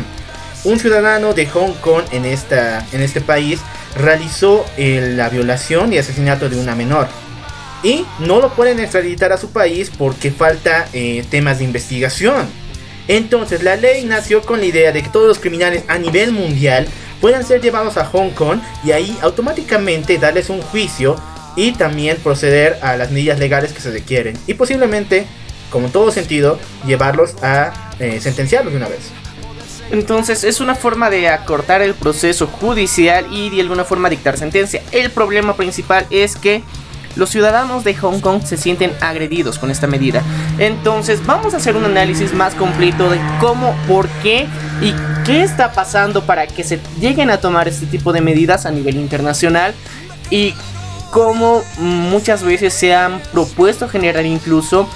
un 0.64 0.80
ciudadano 0.80 1.34
de 1.34 1.46
Hong 1.48 1.74
Kong 1.82 2.04
en, 2.12 2.26
esta, 2.26 2.86
en 2.92 3.02
este 3.02 3.22
país 3.22 3.60
realizó 3.98 4.66
eh, 4.78 5.14
la 5.16 5.30
violación 5.30 5.92
y 5.94 5.98
asesinato 5.98 6.50
de 6.50 6.60
una 6.60 6.76
menor. 6.76 7.08
Y 7.84 8.06
no 8.20 8.40
lo 8.40 8.54
pueden 8.54 8.80
extraditar 8.80 9.32
a 9.32 9.38
su 9.38 9.52
país 9.52 9.92
porque 9.98 10.32
falta 10.32 10.88
eh, 10.94 11.26
temas 11.30 11.60
de 11.60 11.64
investigación. 11.66 12.48
Entonces 13.08 13.64
la 13.64 13.76
ley 13.76 14.06
nació 14.06 14.42
con 14.44 14.60
la 14.60 14.68
idea 14.68 14.92
de 14.92 15.02
que 15.02 15.10
todos 15.10 15.28
los 15.28 15.40
criminales 15.40 15.84
a 15.88 15.98
nivel 15.98 16.32
mundial 16.32 16.88
puedan 17.20 17.46
ser 17.46 17.62
llevados 17.62 17.98
a 17.98 18.06
Hong 18.06 18.30
Kong 18.32 18.60
y 18.84 18.92
ahí 18.92 19.18
automáticamente 19.22 20.18
darles 20.18 20.50
un 20.50 20.62
juicio 20.62 21.16
y 21.56 21.74
también 21.74 22.18
proceder 22.18 22.78
a 22.82 22.96
las 22.98 23.12
medidas 23.12 23.40
legales 23.40 23.74
que 23.74 23.82
se 23.82 23.92
requieren. 23.92 24.38
Y 24.48 24.54
posiblemente, 24.54 25.26
como 25.70 25.88
en 25.88 25.92
todo 25.92 26.12
sentido, 26.12 26.60
llevarlos 26.86 27.36
a 27.44 27.74
eh, 28.00 28.20
sentenciarlos 28.22 28.74
de 28.74 28.78
una 28.78 28.88
vez. 28.88 29.12
Entonces 29.92 30.44
es 30.46 30.62
una 30.62 30.74
forma 30.74 31.10
de 31.10 31.28
acortar 31.28 31.82
el 31.82 31.94
proceso 31.94 32.48
judicial 32.48 33.26
y 33.32 33.50
de 33.50 33.62
alguna 33.62 33.84
forma 33.84 34.10
dictar 34.10 34.38
sentencia. 34.38 34.82
El 34.92 35.12
problema 35.12 35.56
principal 35.56 36.08
es 36.10 36.36
que 36.36 36.64
los 37.16 37.30
ciudadanos 37.30 37.84
de 37.84 37.94
Hong 37.96 38.22
Kong 38.22 38.42
se 38.44 38.56
sienten 38.56 38.94
agredidos 39.02 39.60
con 39.60 39.70
esta 39.70 39.88
medida. 39.88 40.24
Entonces 40.60 41.26
vamos 41.26 41.54
a 41.54 41.58
hacer 41.58 41.76
un 41.76 41.84
análisis 41.84 42.34
más 42.34 42.56
completo 42.56 43.10
de 43.10 43.20
cómo, 43.42 43.76
por 43.88 44.08
qué 44.24 44.48
y 44.82 44.94
qué 45.26 45.44
está 45.44 45.74
pasando 45.74 46.26
para 46.26 46.48
que 46.48 46.64
se 46.64 46.80
lleguen 47.00 47.30
a 47.30 47.38
tomar 47.38 47.68
este 47.68 47.86
tipo 47.86 48.14
de 48.14 48.22
medidas 48.22 48.66
a 48.66 48.72
nivel 48.72 48.96
internacional 48.96 49.74
y 50.30 50.54
cómo 51.12 51.62
muchas 51.78 52.44
veces 52.44 52.74
se 52.74 52.96
han 52.96 53.22
propuesto 53.34 53.90
generar 53.90 54.26
incluso 54.26 54.88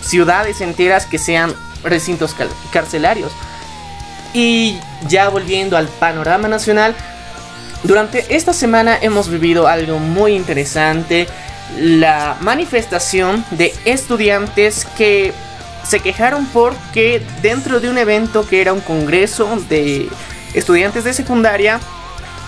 ciudades 0.00 0.62
enteras 0.62 1.04
que 1.04 1.18
sean 1.18 1.52
recintos 1.84 2.34
carcelarios. 2.72 3.32
Y 4.34 4.78
ya 5.08 5.28
volviendo 5.28 5.76
al 5.76 5.88
panorama 5.88 6.48
nacional, 6.48 6.94
durante 7.82 8.36
esta 8.36 8.52
semana 8.52 8.96
hemos 9.00 9.28
vivido 9.28 9.66
algo 9.66 9.98
muy 9.98 10.34
interesante, 10.34 11.26
la 11.78 12.36
manifestación 12.40 13.44
de 13.50 13.74
estudiantes 13.84 14.86
que 14.96 15.32
se 15.84 16.00
quejaron 16.00 16.46
porque 16.46 17.22
dentro 17.42 17.80
de 17.80 17.90
un 17.90 17.98
evento 17.98 18.46
que 18.46 18.60
era 18.60 18.72
un 18.72 18.80
congreso 18.80 19.58
de 19.68 20.08
estudiantes 20.54 21.04
de 21.04 21.12
secundaria, 21.12 21.80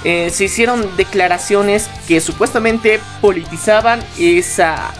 eh, 0.04 0.30
se 0.30 0.44
hicieron 0.44 0.96
declaraciones 0.96 1.88
que 2.06 2.20
supuestamente 2.20 3.00
politizaban 3.20 4.04
esa, 4.18 4.92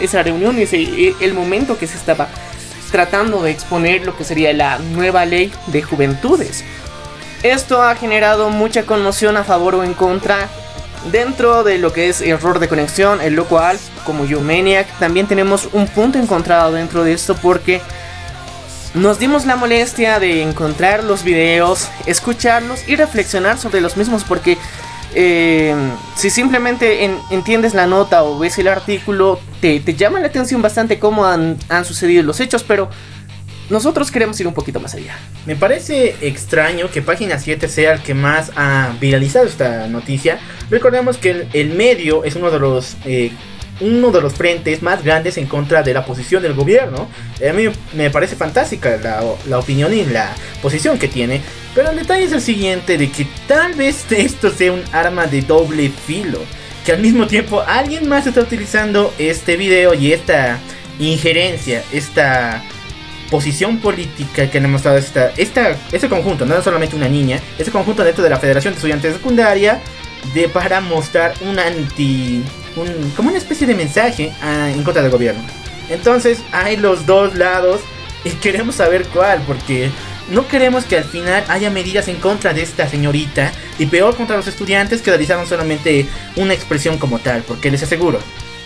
esa 0.00 0.22
reunión, 0.22 0.58
ese, 0.58 1.14
el 1.20 1.34
momento 1.34 1.76
que 1.76 1.86
se 1.86 1.96
estaba 1.96 2.28
tratando 2.92 3.42
de 3.42 3.50
exponer 3.50 4.04
lo 4.04 4.16
que 4.16 4.22
sería 4.22 4.52
la 4.52 4.78
nueva 4.78 5.24
ley 5.24 5.52
de 5.68 5.82
juventudes. 5.82 6.62
Esto 7.42 7.82
ha 7.82 7.96
generado 7.96 8.50
mucha 8.50 8.86
conmoción 8.86 9.36
a 9.36 9.42
favor 9.42 9.74
o 9.74 9.82
en 9.82 9.94
contra 9.94 10.48
dentro 11.10 11.64
de 11.64 11.78
lo 11.78 11.92
que 11.92 12.08
es 12.08 12.20
error 12.20 12.60
de 12.60 12.68
conexión, 12.68 13.20
el 13.20 13.34
local, 13.34 13.78
como 14.04 14.24
Maniac. 14.24 14.86
También 15.00 15.26
tenemos 15.26 15.68
un 15.72 15.88
punto 15.88 16.18
encontrado 16.18 16.72
dentro 16.72 17.02
de 17.02 17.14
esto 17.14 17.34
porque 17.34 17.80
nos 18.94 19.18
dimos 19.18 19.46
la 19.46 19.56
molestia 19.56 20.20
de 20.20 20.42
encontrar 20.42 21.02
los 21.02 21.24
videos, 21.24 21.88
escucharlos 22.06 22.86
y 22.86 22.94
reflexionar 22.94 23.58
sobre 23.58 23.80
los 23.80 23.96
mismos 23.96 24.22
porque 24.22 24.58
eh, 25.14 25.74
si 26.16 26.30
simplemente 26.30 27.04
entiendes 27.30 27.74
la 27.74 27.86
nota 27.86 28.24
o 28.24 28.38
ves 28.38 28.58
el 28.58 28.68
artículo, 28.68 29.40
te, 29.60 29.80
llama 29.94 30.20
la 30.20 30.26
atención 30.26 30.62
bastante 30.62 30.98
cómo 30.98 31.26
han, 31.26 31.56
han, 31.68 31.84
sucedido 31.84 32.22
los 32.22 32.40
hechos, 32.40 32.62
pero 32.62 32.88
nosotros 33.70 34.10
queremos 34.10 34.38
ir 34.40 34.46
un 34.46 34.54
poquito 34.54 34.80
más 34.80 34.94
allá. 34.94 35.16
Me 35.46 35.56
parece 35.56 36.16
extraño 36.20 36.90
que 36.90 37.02
Página 37.02 37.38
7 37.38 37.68
sea 37.68 37.94
el 37.94 38.02
que 38.02 38.14
más 38.14 38.52
ha 38.56 38.94
viralizado 39.00 39.46
esta 39.46 39.86
noticia. 39.88 40.38
Recordemos 40.70 41.16
que 41.16 41.46
el, 41.52 41.70
medio 41.70 42.24
es 42.24 42.36
uno 42.36 42.50
de 42.50 42.58
los... 42.58 42.96
Eh, 43.04 43.32
uno 43.82 44.10
de 44.10 44.20
los 44.20 44.34
frentes 44.34 44.82
más 44.82 45.02
grandes 45.04 45.36
en 45.36 45.46
contra 45.46 45.82
de 45.82 45.92
la 45.92 46.04
posición 46.04 46.42
del 46.42 46.54
gobierno. 46.54 47.08
A 47.46 47.52
mí 47.52 47.64
me 47.94 48.10
parece 48.10 48.36
fantástica 48.36 48.96
la, 48.96 49.22
la, 49.48 49.58
opinión 49.58 49.92
y 49.92 50.04
la 50.04 50.32
posición 50.62 50.98
que 50.98 51.08
tiene. 51.08 51.40
Pero 51.74 51.90
el 51.90 51.96
detalle 51.96 52.24
es 52.24 52.32
el 52.32 52.40
siguiente, 52.40 52.96
de 52.98 53.10
que 53.10 53.26
tal 53.46 53.74
vez 53.74 54.04
esto 54.10 54.50
sea 54.50 54.72
un 54.72 54.82
arma 54.92 55.26
de 55.26 55.42
doble 55.42 55.90
filo. 55.90 56.38
Que 56.86 56.92
al 56.92 57.00
mismo 57.00 57.26
tiempo 57.26 57.60
alguien 57.60 58.08
más 58.08 58.26
está 58.26 58.40
utilizando 58.40 59.12
este 59.18 59.56
video 59.56 59.94
y 59.94 60.12
esta 60.12 60.58
injerencia, 60.98 61.82
esta 61.92 62.62
posición 63.30 63.78
política 63.78 64.50
que 64.50 64.58
han 64.58 64.64
demostrado 64.64 64.98
esta, 64.98 65.30
esta, 65.36 65.76
este 65.90 66.08
conjunto, 66.08 66.44
no 66.44 66.60
solamente 66.60 66.94
una 66.94 67.08
niña, 67.08 67.40
este 67.58 67.72
conjunto 67.72 68.04
dentro 68.04 68.22
de 68.22 68.28
la 68.28 68.38
Federación 68.38 68.74
de 68.74 68.76
Estudiantes 68.76 69.12
de 69.12 69.18
Secundaria, 69.18 69.80
de 70.34 70.48
para 70.48 70.80
mostrar 70.80 71.34
un 71.40 71.58
anti, 71.58 72.42
como 73.16 73.28
una 73.28 73.38
especie 73.38 73.66
de 73.66 73.74
mensaje 73.74 74.32
ah, 74.42 74.70
en 74.70 74.82
contra 74.82 75.02
del 75.02 75.10
gobierno. 75.10 75.42
Entonces 75.88 76.38
hay 76.52 76.76
los 76.76 77.06
dos 77.06 77.34
lados 77.34 77.80
y 78.24 78.30
queremos 78.42 78.76
saber 78.76 79.06
cuál, 79.06 79.42
porque 79.46 79.90
no 80.30 80.46
queremos 80.46 80.84
que 80.84 80.96
al 80.96 81.04
final 81.04 81.44
haya 81.48 81.70
medidas 81.70 82.08
en 82.08 82.16
contra 82.16 82.54
de 82.54 82.62
esta 82.62 82.88
señorita 82.88 83.52
y 83.78 83.86
peor 83.86 84.16
contra 84.16 84.36
los 84.36 84.46
estudiantes 84.46 85.02
que 85.02 85.10
realizaron 85.10 85.46
solamente 85.46 86.06
una 86.36 86.54
expresión 86.54 86.98
como 86.98 87.18
tal, 87.18 87.42
porque 87.42 87.70
les 87.70 87.82
aseguro, 87.82 88.18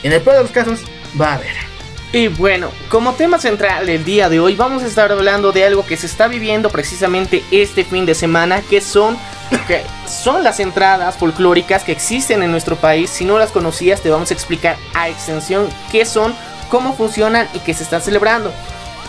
en 0.03 0.13
el 0.13 0.21
peor 0.21 0.37
de 0.37 0.43
los 0.43 0.53
casos 0.53 0.81
va 1.21 1.33
a 1.33 1.35
haber. 1.35 1.77
Y 2.13 2.29
bueno, 2.29 2.71
como 2.89 3.15
tema 3.15 3.39
central 3.39 3.87
del 3.87 4.05
día 4.05 4.29
de 4.29 4.41
hoy 4.41 4.55
vamos 4.55 4.83
a 4.83 4.87
estar 4.87 5.11
hablando 5.11 5.53
de 5.53 5.65
algo 5.65 5.85
que 5.85 5.97
se 5.97 6.07
está 6.07 6.29
viviendo 6.29 6.71
precisamente 6.71 7.43
este 7.51 7.85
fin 7.85 8.07
de 8.07 8.15
semana, 8.15 8.63
que 8.63 8.81
son, 8.81 9.19
que 9.67 9.83
son 10.07 10.45
las 10.45 10.61
entradas 10.61 11.17
folclóricas 11.17 11.85
que 11.85 11.93
existen 11.93 12.43
en 12.43 12.51
nuestro 12.51 12.77
país. 12.77 13.11
Si 13.11 13.25
no 13.25 13.39
las 13.39 13.53
conocías, 13.53 14.01
te 14.01 14.11
vamos 14.11 14.31
a 14.31 14.35
explicar 14.35 14.77
a 14.95 15.09
extensión 15.09 15.69
qué 15.91 16.05
son, 16.05 16.35
cómo 16.71 16.95
funcionan 16.95 17.49
y 17.55 17.61
qué 17.61 17.75
se 17.75 17.83
están 17.83 18.03
celebrando. 18.03 18.53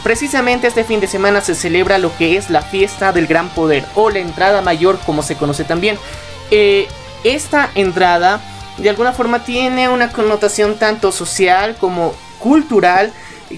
Precisamente 0.03 0.67
este 0.67 0.83
fin 0.83 0.99
de 0.99 1.07
semana 1.07 1.41
se 1.41 1.55
celebra 1.55 1.97
lo 1.97 2.15
que 2.17 2.37
es 2.37 2.49
la 2.49 2.61
fiesta 2.61 3.11
del 3.11 3.27
gran 3.27 3.49
poder 3.49 3.83
o 3.95 4.09
la 4.09 4.19
entrada 4.19 4.61
mayor 4.61 4.99
como 5.05 5.23
se 5.23 5.35
conoce 5.35 5.63
también. 5.63 5.97
Eh, 6.51 6.87
esta 7.23 7.69
entrada 7.75 8.39
de 8.77 8.89
alguna 8.89 9.11
forma 9.11 9.43
tiene 9.43 9.89
una 9.89 10.11
connotación 10.11 10.77
tanto 10.77 11.11
social 11.11 11.75
como 11.79 12.13
cultural 12.39 13.11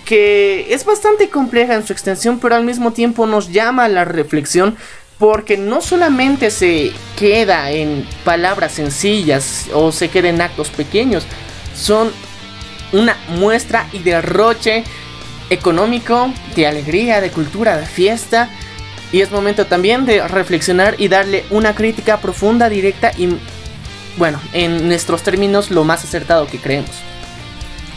que 0.05 0.73
es 0.73 0.85
bastante 0.85 1.29
compleja 1.29 1.75
en 1.75 1.85
su 1.85 1.93
extensión, 1.93 2.39
pero 2.39 2.55
al 2.55 2.63
mismo 2.63 2.93
tiempo 2.93 3.25
nos 3.25 3.51
llama 3.51 3.85
a 3.85 3.89
la 3.89 4.05
reflexión 4.05 4.77
porque 5.19 5.57
no 5.57 5.81
solamente 5.81 6.49
se 6.49 6.93
queda 7.17 7.71
en 7.71 8.07
palabras 8.23 8.71
sencillas 8.71 9.67
o 9.73 9.91
se 9.91 10.07
queda 10.07 10.29
en 10.29 10.41
actos 10.41 10.69
pequeños, 10.69 11.25
son 11.75 12.09
una 12.93 13.17
muestra 13.27 13.87
y 13.91 13.99
derroche 13.99 14.85
económico, 15.49 16.33
de 16.55 16.67
alegría, 16.67 17.21
de 17.21 17.31
cultura, 17.31 17.77
de 17.77 17.85
fiesta. 17.85 18.49
Y 19.11 19.21
es 19.21 19.31
momento 19.31 19.65
también 19.65 20.05
de 20.05 20.25
reflexionar 20.27 20.95
y 20.97 21.09
darle 21.09 21.43
una 21.49 21.75
crítica 21.75 22.21
profunda, 22.21 22.69
directa 22.69 23.11
y, 23.17 23.37
bueno, 24.17 24.39
en 24.53 24.87
nuestros 24.87 25.23
términos, 25.23 25.69
lo 25.69 25.83
más 25.83 26.03
acertado 26.03 26.47
que 26.47 26.59
creemos. 26.59 26.91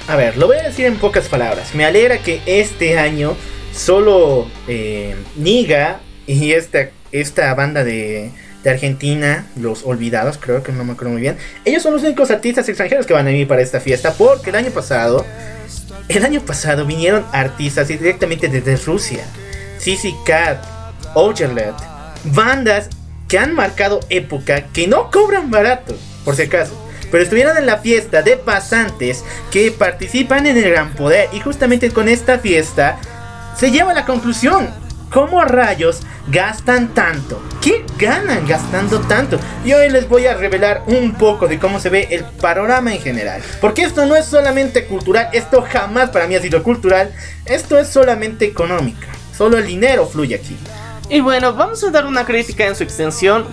A 0.08 0.16
ver, 0.16 0.36
lo 0.36 0.48
voy 0.48 0.56
a 0.56 0.62
decir 0.62 0.86
en 0.86 0.96
pocas 0.96 1.28
palabras. 1.28 1.74
Me 1.74 1.84
alegra 1.84 2.18
que 2.18 2.40
este 2.46 2.98
año 2.98 3.36
solo 3.74 4.48
eh, 4.66 5.14
Niga 5.36 6.00
y 6.26 6.52
esta, 6.52 6.88
esta 7.12 7.52
banda 7.54 7.84
de, 7.84 8.30
de 8.62 8.70
Argentina, 8.70 9.46
los 9.56 9.84
olvidados, 9.84 10.38
creo 10.38 10.62
que 10.62 10.72
no 10.72 10.84
me 10.84 10.92
acuerdo 10.92 11.12
muy 11.12 11.20
bien. 11.20 11.36
Ellos 11.64 11.82
son 11.82 11.92
los 11.92 12.02
únicos 12.02 12.30
artistas 12.30 12.68
extranjeros 12.68 13.06
que 13.06 13.12
van 13.12 13.26
a 13.26 13.30
venir 13.30 13.46
para 13.46 13.62
esta 13.62 13.80
fiesta. 13.80 14.12
Porque 14.14 14.50
el 14.50 14.56
año 14.56 14.70
pasado, 14.70 15.24
el 16.08 16.24
año 16.24 16.40
pasado 16.40 16.84
vinieron 16.86 17.24
artistas 17.32 17.88
directamente 17.88 18.48
desde 18.48 18.76
Rusia. 18.76 19.24
Sissy 19.78 20.14
Cat, 20.24 20.64
Ogerlet, 21.14 21.74
bandas 22.24 22.88
que 23.28 23.38
han 23.38 23.54
marcado 23.54 24.00
época 24.10 24.66
que 24.72 24.86
no 24.86 25.10
cobran 25.10 25.50
barato, 25.50 25.96
por 26.24 26.36
si 26.36 26.42
acaso 26.42 26.82
pero 27.12 27.24
estuvieron 27.24 27.58
en 27.58 27.66
la 27.66 27.78
fiesta 27.78 28.22
de 28.22 28.38
pasantes 28.38 29.22
que 29.52 29.70
participan 29.70 30.46
en 30.46 30.56
el 30.56 30.70
gran 30.70 30.94
poder 30.94 31.28
y 31.32 31.40
justamente 31.40 31.90
con 31.90 32.08
esta 32.08 32.38
fiesta 32.38 32.98
se 33.56 33.70
lleva 33.70 33.92
a 33.92 33.94
la 33.94 34.06
conclusión. 34.06 34.70
¿Cómo 35.12 35.44
rayos 35.44 36.00
gastan 36.28 36.94
tanto? 36.94 37.42
¿Qué 37.60 37.84
ganan 37.98 38.46
gastando 38.46 38.98
tanto? 39.00 39.38
Y 39.62 39.74
hoy 39.74 39.90
les 39.90 40.08
voy 40.08 40.24
a 40.24 40.32
revelar 40.32 40.84
un 40.86 41.12
poco 41.12 41.48
de 41.48 41.58
cómo 41.58 41.78
se 41.80 41.90
ve 41.90 42.08
el 42.10 42.24
panorama 42.24 42.94
en 42.94 43.00
general. 43.02 43.42
Porque 43.60 43.82
esto 43.82 44.06
no 44.06 44.16
es 44.16 44.24
solamente 44.24 44.86
cultural, 44.86 45.28
esto 45.34 45.62
jamás 45.70 46.08
para 46.08 46.26
mí 46.26 46.34
ha 46.34 46.40
sido 46.40 46.62
cultural, 46.62 47.12
esto 47.44 47.78
es 47.78 47.88
solamente 47.88 48.46
económica. 48.46 49.06
Solo 49.36 49.58
el 49.58 49.66
dinero 49.66 50.06
fluye 50.06 50.36
aquí. 50.36 50.56
Y 51.10 51.20
bueno, 51.20 51.52
vamos 51.52 51.84
a 51.84 51.90
dar 51.90 52.06
una 52.06 52.24
crítica 52.24 52.66
en 52.66 52.74
su 52.74 52.82
extensión 52.82 53.44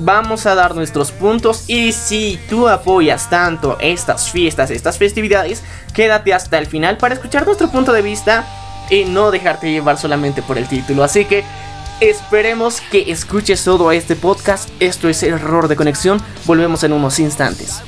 vamos 0.00 0.46
a 0.46 0.54
dar 0.54 0.76
nuestros 0.76 1.10
puntos 1.10 1.64
y 1.68 1.92
si 1.92 2.38
tú 2.48 2.68
apoyas 2.68 3.28
tanto 3.30 3.76
estas 3.80 4.30
fiestas, 4.30 4.70
estas 4.70 4.96
festividades, 4.96 5.62
quédate 5.92 6.32
hasta 6.32 6.58
el 6.58 6.66
final 6.66 6.98
para 6.98 7.14
escuchar 7.14 7.44
nuestro 7.44 7.68
punto 7.68 7.92
de 7.92 8.02
vista 8.02 8.46
y 8.90 9.04
no 9.04 9.30
dejarte 9.30 9.70
llevar 9.70 9.98
solamente 9.98 10.42
por 10.42 10.58
el 10.58 10.68
título. 10.68 11.04
Así 11.04 11.24
que 11.24 11.44
Esperemos 12.00 12.80
que 12.80 13.10
escuches 13.10 13.64
todo 13.64 13.90
este 13.90 14.14
podcast. 14.14 14.68
Esto 14.78 15.08
es 15.08 15.24
Error 15.24 15.66
de 15.66 15.74
Conexión. 15.74 16.22
Volvemos 16.46 16.84
en 16.84 16.92
unos 16.92 17.18
instantes. 17.18 17.82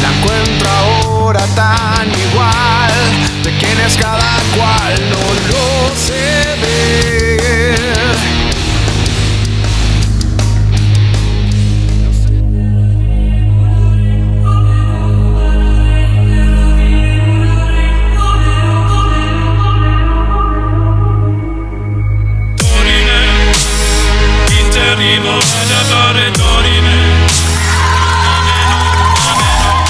La 0.00 0.16
encuentro 0.16 0.70
ahora 0.70 1.44
tan 1.56 2.08
igual 2.08 2.92
de 3.42 3.58
quién 3.58 3.80
es 3.80 3.96
cada 3.96 4.38
cual, 4.54 4.94
no 5.10 5.48
lo 5.50 5.96
sé. 5.96 6.44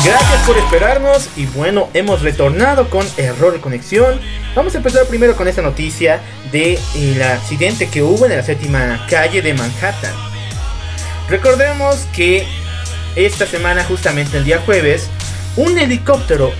Gracias 0.04 0.42
por 0.46 0.56
esperarnos 0.56 1.28
y 1.36 1.46
bueno, 1.46 1.90
hemos 1.94 2.22
retornado 2.22 2.88
con 2.88 3.06
error 3.16 3.52
de 3.52 3.60
conexión. 3.60 4.20
Vamos 4.54 4.74
a 4.74 4.78
empezar 4.78 5.06
primero 5.06 5.36
con 5.36 5.46
esta 5.48 5.60
noticia 5.60 6.20
del 6.52 7.22
accidente 7.22 7.88
que 7.88 8.02
hubo 8.02 8.24
en 8.24 8.36
la 8.36 8.42
séptima 8.42 9.06
calle 9.08 9.42
de 9.42 9.52
Manhattan. 9.52 10.14
Recordemos 11.28 12.06
que 12.14 12.46
esta 13.16 13.46
semana, 13.46 13.84
justamente 13.84 14.38
el 14.38 14.44
día 14.44 14.62
jueves, 14.64 15.08
un 15.56 15.78
helicóptero 15.78 16.52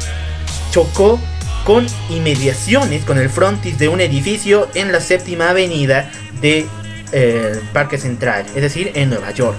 chocó 0.70 1.18
con 1.64 1.86
inmediaciones 2.10 3.04
con 3.04 3.18
el 3.18 3.30
frontis 3.30 3.78
de 3.78 3.88
un 3.88 4.00
edificio 4.00 4.68
en 4.74 4.92
la 4.92 5.00
séptima 5.00 5.50
avenida 5.50 6.10
de 6.40 6.66
eh, 7.12 7.60
Parque 7.72 7.98
Central, 7.98 8.46
es 8.54 8.62
decir, 8.62 8.92
en 8.94 9.10
Nueva 9.10 9.30
York. 9.30 9.56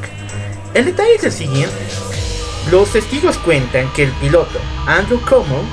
El 0.73 0.85
detalle 0.85 1.15
es 1.15 1.23
el 1.23 1.31
siguiente. 1.31 1.75
Los 2.71 2.91
testigos 2.91 3.37
cuentan 3.37 3.91
que 3.93 4.03
el 4.03 4.11
piloto, 4.13 4.59
Andrew 4.87 5.21
Como, 5.21 5.63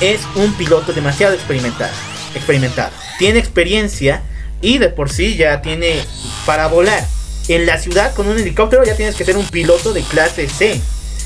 es 0.00 0.20
un 0.34 0.52
piloto 0.54 0.92
demasiado 0.92 1.34
experimentado, 1.34 1.92
experimentado. 2.34 2.90
Tiene 3.18 3.38
experiencia 3.38 4.22
y 4.60 4.78
de 4.78 4.88
por 4.88 5.10
sí 5.10 5.36
ya 5.36 5.62
tiene 5.62 6.00
para 6.46 6.66
volar. 6.66 7.06
En 7.48 7.66
la 7.66 7.78
ciudad 7.78 8.14
con 8.14 8.26
un 8.26 8.38
helicóptero 8.38 8.84
ya 8.84 8.96
tienes 8.96 9.14
que 9.14 9.24
ser 9.24 9.36
un 9.36 9.46
piloto 9.46 9.92
de 9.92 10.02
clase 10.02 10.48
C. 10.48 10.80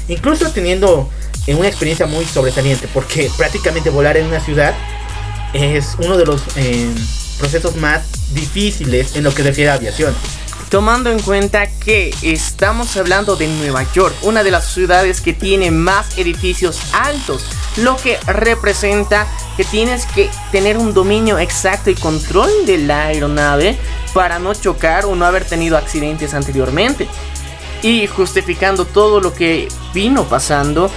Incluso 0.08 0.50
teniendo 0.50 1.08
una 1.46 1.68
experiencia 1.68 2.06
muy 2.06 2.24
sobresaliente, 2.24 2.88
porque 2.92 3.30
prácticamente 3.36 3.88
volar 3.90 4.16
en 4.16 4.26
una 4.26 4.40
ciudad 4.40 4.74
es 5.54 5.96
uno 5.98 6.18
de 6.18 6.26
los 6.26 6.42
eh, 6.56 6.90
procesos 7.38 7.76
más 7.76 8.02
difíciles 8.32 9.16
en 9.16 9.24
lo 9.24 9.34
que 9.34 9.42
refiere 9.42 9.70
a 9.70 9.74
aviación. 9.74 10.14
Tomando 10.70 11.10
en 11.10 11.18
cuenta 11.20 11.66
que 11.66 12.14
estamos 12.20 12.94
hablando 12.98 13.36
de 13.36 13.46
Nueva 13.46 13.90
York, 13.94 14.14
una 14.20 14.42
de 14.42 14.50
las 14.50 14.70
ciudades 14.70 15.22
que 15.22 15.32
tiene 15.32 15.70
más 15.70 16.18
edificios 16.18 16.78
altos, 16.92 17.42
lo 17.78 17.96
que 17.96 18.18
representa 18.26 19.26
que 19.56 19.64
tienes 19.64 20.04
que 20.04 20.28
tener 20.52 20.76
un 20.76 20.92
dominio 20.92 21.38
exacto 21.38 21.88
y 21.88 21.94
control 21.94 22.50
de 22.66 22.78
la 22.78 23.06
aeronave 23.06 23.78
para 24.12 24.38
no 24.38 24.52
chocar 24.52 25.06
o 25.06 25.16
no 25.16 25.24
haber 25.24 25.46
tenido 25.46 25.78
accidentes 25.78 26.34
anteriormente. 26.34 27.08
Y 27.82 28.06
justificando 28.06 28.84
todo 28.84 29.20
lo 29.20 29.32
que 29.32 29.68
vino 29.94 30.24
pasando, 30.24 30.90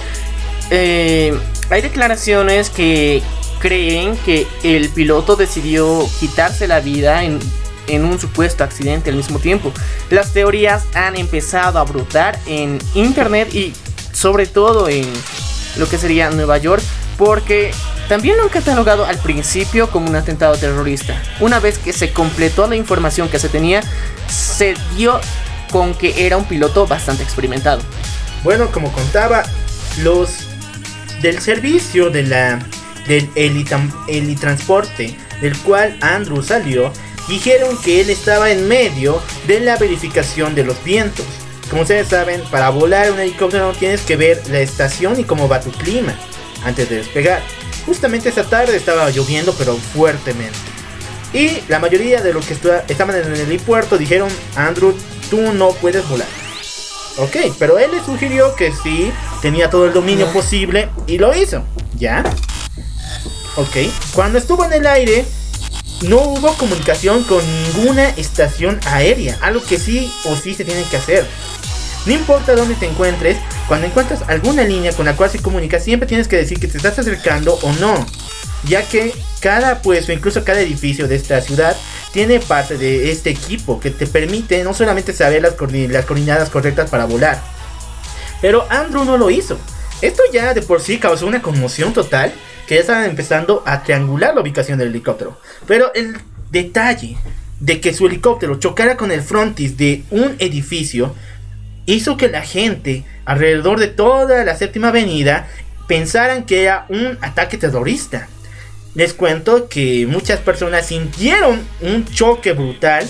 eh, 0.68 1.34
hay 1.70 1.80
declaraciones 1.80 2.68
que 2.68 3.22
creen 3.62 4.18
que 4.18 4.46
el 4.62 4.90
piloto 4.90 5.36
decidió 5.36 6.06
quitarse 6.20 6.66
la 6.68 6.80
vida 6.80 7.24
en 7.24 7.38
en 7.86 8.04
un 8.04 8.18
supuesto 8.18 8.64
accidente 8.64 9.10
al 9.10 9.16
mismo 9.16 9.38
tiempo. 9.38 9.72
Las 10.10 10.32
teorías 10.32 10.84
han 10.94 11.16
empezado 11.16 11.78
a 11.78 11.84
brotar 11.84 12.38
en 12.46 12.78
internet 12.94 13.52
y 13.54 13.72
sobre 14.12 14.46
todo 14.46 14.88
en 14.88 15.06
lo 15.76 15.88
que 15.88 15.98
sería 15.98 16.30
Nueva 16.30 16.58
York 16.58 16.82
porque 17.16 17.72
también 18.08 18.36
lo 18.36 18.44
han 18.44 18.48
catalogado 18.48 19.04
al 19.04 19.18
principio 19.18 19.90
como 19.90 20.08
un 20.08 20.16
atentado 20.16 20.56
terrorista. 20.56 21.20
Una 21.40 21.60
vez 21.60 21.78
que 21.78 21.92
se 21.92 22.12
completó 22.12 22.66
la 22.66 22.76
información 22.76 23.28
que 23.28 23.38
se 23.38 23.48
tenía, 23.48 23.82
se 24.28 24.74
dio 24.96 25.20
con 25.70 25.94
que 25.94 26.26
era 26.26 26.36
un 26.36 26.44
piloto 26.44 26.86
bastante 26.86 27.22
experimentado. 27.22 27.80
Bueno, 28.44 28.70
como 28.70 28.92
contaba, 28.92 29.44
los 30.02 30.48
del 31.22 31.40
servicio 31.40 32.10
de 32.10 32.24
la 32.24 32.58
del 33.06 33.28
helitransporte 33.36 35.16
del 35.40 35.56
cual 35.58 35.98
Andrew 36.00 36.42
salió 36.42 36.92
dijeron 37.28 37.76
que 37.82 38.00
él 38.00 38.10
estaba 38.10 38.50
en 38.50 38.68
medio 38.68 39.20
de 39.46 39.60
la 39.60 39.76
verificación 39.76 40.54
de 40.54 40.64
los 40.64 40.82
vientos. 40.84 41.26
Como 41.70 41.82
ustedes 41.82 42.08
saben, 42.08 42.42
para 42.50 42.70
volar 42.70 43.10
un 43.10 43.20
helicóptero 43.20 43.72
tienes 43.72 44.02
que 44.02 44.16
ver 44.16 44.42
la 44.48 44.60
estación 44.60 45.18
y 45.18 45.24
cómo 45.24 45.48
va 45.48 45.60
tu 45.60 45.70
clima 45.72 46.14
antes 46.64 46.88
de 46.88 46.96
despegar. 46.96 47.42
Justamente 47.86 48.28
esa 48.28 48.44
tarde 48.44 48.76
estaba 48.76 49.10
lloviendo 49.10 49.54
pero 49.54 49.76
fuertemente. 49.76 50.58
Y 51.32 51.62
la 51.68 51.78
mayoría 51.78 52.20
de 52.20 52.34
los 52.34 52.44
que 52.44 52.52
estaban 52.52 53.16
en 53.16 53.32
el 53.32 53.40
helipuerto 53.40 53.96
dijeron, 53.96 54.28
Andrew, 54.54 54.94
tú 55.30 55.40
no 55.52 55.70
puedes 55.70 56.06
volar. 56.08 56.28
Ok, 57.18 57.36
pero 57.58 57.78
él 57.78 57.90
le 57.90 58.04
sugirió 58.04 58.54
que 58.54 58.72
sí, 58.82 59.10
tenía 59.40 59.70
todo 59.70 59.86
el 59.86 59.92
dominio 59.92 60.30
posible 60.32 60.88
y 61.06 61.18
lo 61.18 61.34
hizo. 61.34 61.64
¿Ya? 61.96 62.22
Ok, 63.56 63.76
cuando 64.14 64.38
estuvo 64.38 64.64
en 64.64 64.72
el 64.72 64.86
aire, 64.86 65.26
no 66.02 66.18
hubo 66.20 66.54
comunicación 66.54 67.22
con 67.24 67.42
ninguna 67.62 68.08
estación 68.10 68.80
aérea, 68.86 69.38
algo 69.42 69.62
que 69.62 69.78
sí 69.78 70.10
o 70.24 70.34
sí 70.36 70.54
se 70.54 70.64
tiene 70.64 70.84
que 70.84 70.96
hacer. 70.96 71.26
No 72.06 72.12
importa 72.14 72.56
dónde 72.56 72.74
te 72.76 72.86
encuentres, 72.86 73.36
cuando 73.68 73.86
encuentras 73.86 74.22
alguna 74.28 74.64
línea 74.64 74.92
con 74.92 75.04
la 75.04 75.16
cual 75.16 75.30
se 75.30 75.38
comunica, 75.38 75.78
siempre 75.78 76.08
tienes 76.08 76.28
que 76.28 76.36
decir 76.36 76.58
que 76.58 76.66
te 76.66 76.78
estás 76.78 76.98
acercando 76.98 77.58
o 77.62 77.72
no, 77.74 78.06
ya 78.64 78.88
que 78.88 79.14
cada 79.40 79.82
puesto, 79.82 80.12
incluso 80.12 80.44
cada 80.44 80.62
edificio 80.62 81.06
de 81.06 81.16
esta 81.16 81.40
ciudad, 81.42 81.76
tiene 82.12 82.40
parte 82.40 82.78
de 82.78 83.12
este 83.12 83.30
equipo 83.30 83.80
que 83.80 83.90
te 83.90 84.06
permite 84.06 84.64
no 84.64 84.72
solamente 84.72 85.12
saber 85.12 85.42
las, 85.42 85.54
las 85.90 86.04
coordinadas 86.06 86.48
correctas 86.48 86.88
para 86.88 87.04
volar, 87.04 87.42
pero 88.40 88.66
Andrew 88.70 89.04
no 89.04 89.18
lo 89.18 89.30
hizo. 89.30 89.58
Esto 90.00 90.22
ya 90.32 90.54
de 90.54 90.62
por 90.62 90.80
sí 90.80 90.98
causó 90.98 91.26
una 91.26 91.42
conmoción 91.42 91.92
total 91.92 92.32
que 92.72 92.76
ya 92.76 92.80
estaban 92.80 93.04
empezando 93.04 93.62
a 93.66 93.82
triangular 93.82 94.34
la 94.34 94.40
ubicación 94.40 94.78
del 94.78 94.88
helicóptero. 94.88 95.36
Pero 95.66 95.92
el 95.92 96.16
detalle 96.50 97.18
de 97.60 97.82
que 97.82 97.92
su 97.92 98.06
helicóptero 98.06 98.58
chocara 98.58 98.96
con 98.96 99.12
el 99.12 99.20
frontis 99.20 99.76
de 99.76 100.04
un 100.08 100.36
edificio 100.38 101.14
hizo 101.84 102.16
que 102.16 102.30
la 102.30 102.40
gente 102.40 103.04
alrededor 103.26 103.78
de 103.78 103.88
toda 103.88 104.42
la 104.46 104.56
séptima 104.56 104.88
avenida 104.88 105.48
pensaran 105.86 106.46
que 106.46 106.62
era 106.62 106.86
un 106.88 107.18
ataque 107.20 107.58
terrorista. 107.58 108.28
Les 108.94 109.12
cuento 109.12 109.68
que 109.68 110.06
muchas 110.06 110.40
personas 110.40 110.86
sintieron 110.86 111.60
un 111.82 112.06
choque 112.06 112.54
brutal 112.54 113.06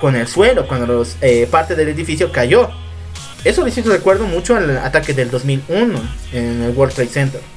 con 0.00 0.16
el 0.16 0.26
suelo 0.26 0.66
cuando 0.66 0.86
los, 0.86 1.18
eh, 1.20 1.46
parte 1.50 1.74
del 1.74 1.88
edificio 1.88 2.32
cayó. 2.32 2.70
Eso 3.44 3.62
me 3.62 3.68
hizo 3.68 3.82
recuerdo 3.82 4.24
mucho 4.24 4.56
al 4.56 4.78
ataque 4.78 5.12
del 5.12 5.30
2001 5.30 6.00
en 6.32 6.62
el 6.62 6.70
World 6.70 6.94
Trade 6.94 7.10
Center. 7.10 7.52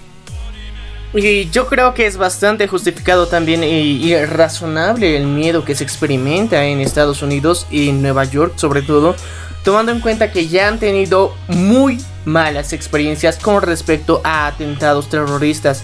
Y 1.15 1.49
yo 1.49 1.67
creo 1.67 1.93
que 1.93 2.08
es 2.08 2.17
bastante 2.17 2.67
justificado 2.67 3.28
también 3.28 3.63
y, 3.63 4.13
razonable 4.25 5.15
el 5.15 5.25
miedo 5.25 5.63
que 5.63 5.73
se 5.73 5.86
experimenta 5.86 6.65
en 6.65 6.82
Estados 6.82 7.21
Unidos 7.21 7.67
y 7.71 7.88
en 7.88 8.01
Nueva 8.01 8.25
York 8.25 8.56
sobre 8.58 8.82
todo, 8.82 9.15
tomando 9.63 9.93
en 9.93 10.01
cuenta 10.01 10.34
que 10.34 10.49
ya 10.49 10.67
han 10.67 10.78
tenido 10.78 11.34
muy 11.47 12.04
malas 12.25 12.73
experiencias 12.73 13.38
con 13.38 13.62
respecto 13.62 14.19
a 14.25 14.47
atentados 14.47 15.10
terroristas. 15.10 15.84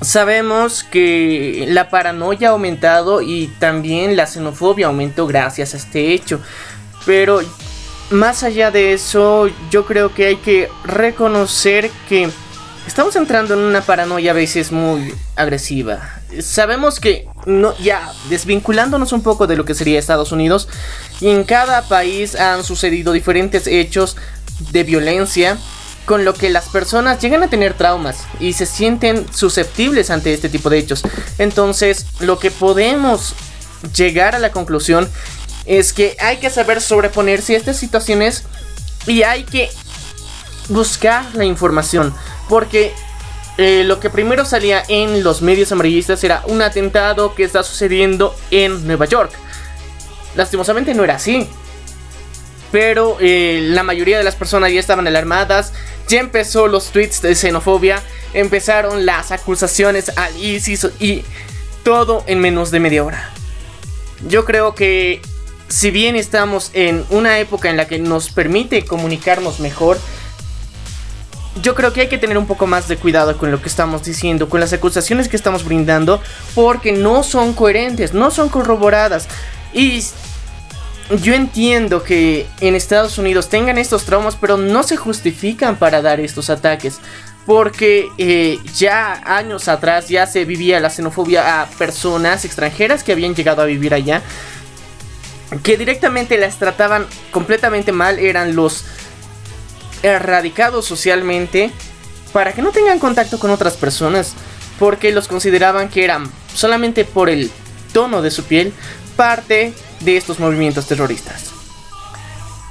Sabemos 0.00 0.82
que 0.82 1.66
la 1.68 1.88
paranoia 1.88 2.48
ha 2.48 2.52
aumentado 2.52 3.22
y 3.22 3.46
también 3.60 4.16
la 4.16 4.26
xenofobia 4.26 4.86
aumentó 4.88 5.28
gracias 5.28 5.74
a 5.74 5.76
este 5.76 6.12
hecho. 6.12 6.40
Pero 7.06 7.42
más 8.10 8.42
allá 8.42 8.72
de 8.72 8.92
eso, 8.92 9.48
yo 9.70 9.86
creo 9.86 10.12
que 10.12 10.26
hay 10.26 10.36
que 10.36 10.68
reconocer 10.84 11.90
que 12.08 12.28
Estamos 12.90 13.14
entrando 13.14 13.54
en 13.54 13.60
una 13.60 13.82
paranoia 13.82 14.32
a 14.32 14.34
veces 14.34 14.72
muy 14.72 15.14
agresiva. 15.36 16.00
Sabemos 16.42 16.98
que 16.98 17.28
no, 17.46 17.72
ya 17.78 18.12
desvinculándonos 18.28 19.12
un 19.12 19.22
poco 19.22 19.46
de 19.46 19.54
lo 19.54 19.64
que 19.64 19.76
sería 19.76 19.96
Estados 19.96 20.32
Unidos, 20.32 20.66
y 21.20 21.28
en 21.28 21.44
cada 21.44 21.82
país 21.82 22.34
han 22.34 22.64
sucedido 22.64 23.12
diferentes 23.12 23.68
hechos 23.68 24.16
de 24.72 24.82
violencia 24.82 25.56
con 26.04 26.24
lo 26.24 26.34
que 26.34 26.50
las 26.50 26.68
personas 26.68 27.20
llegan 27.20 27.44
a 27.44 27.48
tener 27.48 27.74
traumas 27.74 28.24
y 28.40 28.54
se 28.54 28.66
sienten 28.66 29.24
susceptibles 29.32 30.10
ante 30.10 30.34
este 30.34 30.48
tipo 30.48 30.68
de 30.68 30.78
hechos. 30.78 31.02
Entonces, 31.38 32.06
lo 32.18 32.40
que 32.40 32.50
podemos 32.50 33.36
llegar 33.94 34.34
a 34.34 34.40
la 34.40 34.50
conclusión 34.50 35.08
es 35.64 35.92
que 35.92 36.16
hay 36.18 36.38
que 36.38 36.50
saber 36.50 36.80
sobreponerse 36.80 37.54
a 37.54 37.58
estas 37.58 37.76
situaciones 37.76 38.42
y 39.06 39.22
hay 39.22 39.44
que 39.44 39.70
buscar 40.68 41.24
la 41.36 41.44
información 41.44 42.12
Porque 42.50 42.92
eh, 43.56 43.84
lo 43.84 44.00
que 44.00 44.10
primero 44.10 44.44
salía 44.44 44.82
en 44.88 45.22
los 45.22 45.40
medios 45.40 45.72
amarillistas 45.72 46.22
era 46.24 46.42
un 46.46 46.60
atentado 46.60 47.34
que 47.34 47.44
está 47.44 47.62
sucediendo 47.62 48.36
en 48.50 48.86
Nueva 48.86 49.06
York. 49.06 49.32
Lastimosamente 50.34 50.92
no 50.92 51.04
era 51.04 51.14
así. 51.14 51.48
Pero 52.72 53.16
eh, 53.20 53.60
la 53.62 53.82
mayoría 53.82 54.18
de 54.18 54.24
las 54.24 54.36
personas 54.36 54.72
ya 54.72 54.80
estaban 54.80 55.06
alarmadas. 55.06 55.72
Ya 56.08 56.20
empezó 56.20 56.66
los 56.66 56.90
tweets 56.90 57.22
de 57.22 57.34
xenofobia. 57.34 58.02
Empezaron 58.34 59.06
las 59.06 59.30
acusaciones 59.30 60.10
al 60.16 60.36
ISIS 60.36 60.88
y 60.98 61.24
todo 61.84 62.24
en 62.26 62.40
menos 62.40 62.70
de 62.70 62.80
media 62.80 63.04
hora. 63.04 63.30
Yo 64.28 64.44
creo 64.44 64.74
que 64.74 65.22
si 65.68 65.90
bien 65.90 66.16
estamos 66.16 66.70
en 66.74 67.04
una 67.10 67.38
época 67.38 67.70
en 67.70 67.76
la 67.76 67.86
que 67.86 67.98
nos 67.98 68.30
permite 68.30 68.84
comunicarnos 68.84 69.60
mejor, 69.60 69.98
yo 71.62 71.74
creo 71.74 71.92
que 71.92 72.02
hay 72.02 72.08
que 72.08 72.18
tener 72.18 72.38
un 72.38 72.46
poco 72.46 72.66
más 72.66 72.88
de 72.88 72.96
cuidado 72.96 73.36
con 73.36 73.50
lo 73.50 73.60
que 73.60 73.68
estamos 73.68 74.04
diciendo, 74.04 74.48
con 74.48 74.60
las 74.60 74.72
acusaciones 74.72 75.28
que 75.28 75.36
estamos 75.36 75.64
brindando, 75.64 76.22
porque 76.54 76.92
no 76.92 77.22
son 77.22 77.52
coherentes, 77.52 78.14
no 78.14 78.30
son 78.30 78.48
corroboradas. 78.48 79.26
Y 79.72 80.02
yo 81.22 81.34
entiendo 81.34 82.02
que 82.04 82.46
en 82.60 82.76
Estados 82.76 83.18
Unidos 83.18 83.48
tengan 83.48 83.78
estos 83.78 84.04
traumas, 84.04 84.36
pero 84.36 84.56
no 84.56 84.82
se 84.84 84.96
justifican 84.96 85.76
para 85.76 86.02
dar 86.02 86.20
estos 86.20 86.50
ataques. 86.50 87.00
Porque 87.46 88.08
eh, 88.18 88.58
ya 88.76 89.20
años 89.24 89.66
atrás 89.66 90.08
ya 90.08 90.26
se 90.26 90.44
vivía 90.44 90.78
la 90.78 90.90
xenofobia 90.90 91.62
a 91.62 91.66
personas 91.66 92.44
extranjeras 92.44 93.02
que 93.02 93.12
habían 93.12 93.34
llegado 93.34 93.62
a 93.62 93.64
vivir 93.64 93.92
allá. 93.92 94.22
Que 95.64 95.76
directamente 95.76 96.38
las 96.38 96.58
trataban 96.58 97.06
completamente 97.32 97.90
mal. 97.90 98.20
Eran 98.20 98.54
los 98.54 98.84
erradicados 100.02 100.86
socialmente. 100.86 101.70
Para 102.32 102.52
que 102.52 102.62
no 102.62 102.70
tengan 102.70 102.98
contacto 102.98 103.38
con 103.38 103.50
otras 103.50 103.74
personas. 103.74 104.34
Porque 104.78 105.12
los 105.12 105.28
consideraban 105.28 105.88
que 105.88 106.04
eran 106.04 106.30
solamente 106.54 107.04
por 107.04 107.28
el 107.28 107.50
tono 107.92 108.22
de 108.22 108.30
su 108.30 108.44
piel 108.44 108.72
parte 109.16 109.74
de 110.00 110.16
estos 110.16 110.38
movimientos 110.38 110.86
terroristas. 110.86 111.50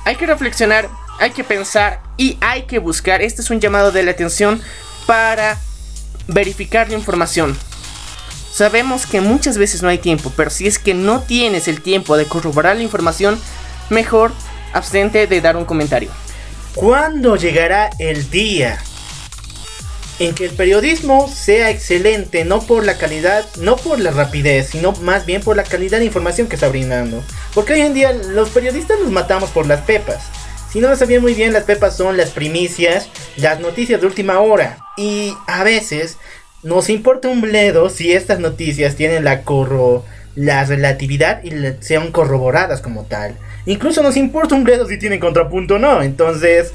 Hay 0.06 0.16
que 0.16 0.26
reflexionar 0.26 0.90
hay 1.20 1.32
que 1.32 1.44
pensar 1.44 2.02
y 2.18 2.38
hay 2.42 2.64
que 2.64 2.80
buscar. 2.80 3.22
Este 3.22 3.42
es 3.42 3.50
un 3.50 3.60
llamado 3.60 3.92
de 3.92 4.04
la 4.04 4.12
atención 4.12 4.62
para 5.06 5.58
verificar 6.28 6.90
la 6.90 6.96
información. 6.96 7.58
Sabemos 8.52 9.06
que 9.06 9.22
muchas 9.22 9.58
veces 9.58 9.84
no 9.84 9.90
hay 9.90 10.00
tiempo, 10.00 10.32
pero 10.36 10.50
si 10.50 10.66
es 10.66 10.80
que 10.80 10.94
no 10.94 11.22
tienes 11.22 11.68
el 11.68 11.82
tiempo 11.82 12.18
de 12.18 12.26
corroborar 12.26 12.78
la 12.78 12.84
información, 12.84 13.40
mejor 13.90 14.32
abstente 14.74 15.28
de 15.28 15.42
dar 15.42 15.56
un 15.56 15.66
comentario. 15.66 16.10
¿Cuándo 16.80 17.36
llegará 17.36 17.90
el 18.00 18.30
día 18.30 18.78
en 20.18 20.34
que 20.34 20.46
el 20.46 20.52
periodismo 20.52 21.28
sea 21.28 21.72
excelente, 21.72 22.46
no 22.46 22.62
por 22.62 22.86
la 22.86 22.98
calidad, 22.98 23.46
no 23.58 23.76
por 23.76 24.00
la 24.00 24.12
rapidez, 24.12 24.70
sino 24.70 24.94
más 24.94 25.26
bien 25.26 25.42
por 25.42 25.58
la 25.58 25.66
calidad 25.66 26.00
de 26.00 26.06
información 26.06 26.48
que 26.48 26.56
está 26.56 26.70
brindando? 26.70 27.22
Porque 27.54 27.74
hoy 27.74 27.82
en 27.82 27.94
día 27.94 28.14
los 28.14 28.52
periodistas 28.52 28.98
nos 28.98 29.12
matamos 29.12 29.50
por 29.50 29.68
las 29.68 29.82
pepas. 29.82 30.24
Si 30.72 30.80
no 30.80 30.88
lo 30.88 30.96
sabían 30.96 31.22
muy 31.22 31.34
bien, 31.34 31.52
las 31.52 31.66
pepas 31.66 31.98
son 31.98 32.16
las 32.16 32.30
primicias, 32.30 33.10
las 33.36 33.60
noticias 33.60 34.00
de 34.00 34.08
última 34.08 34.40
hora. 34.40 34.78
Y 34.96 35.36
a 35.48 35.66
veces 35.66 36.16
nos 36.64 36.90
importa 36.90 37.28
un 37.28 37.42
bledo 37.42 37.90
si 37.90 38.14
estas 38.14 38.40
noticias 38.40 38.96
tienen 38.96 39.26
la 39.26 39.44
corro 39.44 40.06
la 40.36 40.64
relatividad 40.64 41.44
y 41.44 41.52
sean 41.82 42.14
corroboradas 42.14 42.80
como 42.80 43.04
tal. 43.04 43.36
Incluso 43.66 44.02
nos 44.04 44.18
importa 44.18 44.56
un 44.56 44.64
bledo 44.64 44.88
si 44.88 44.98
tienen 44.98 45.20
contrapunto 45.20 45.76
o 45.76 45.80
no. 45.80 46.02
Entonces, 46.02 46.74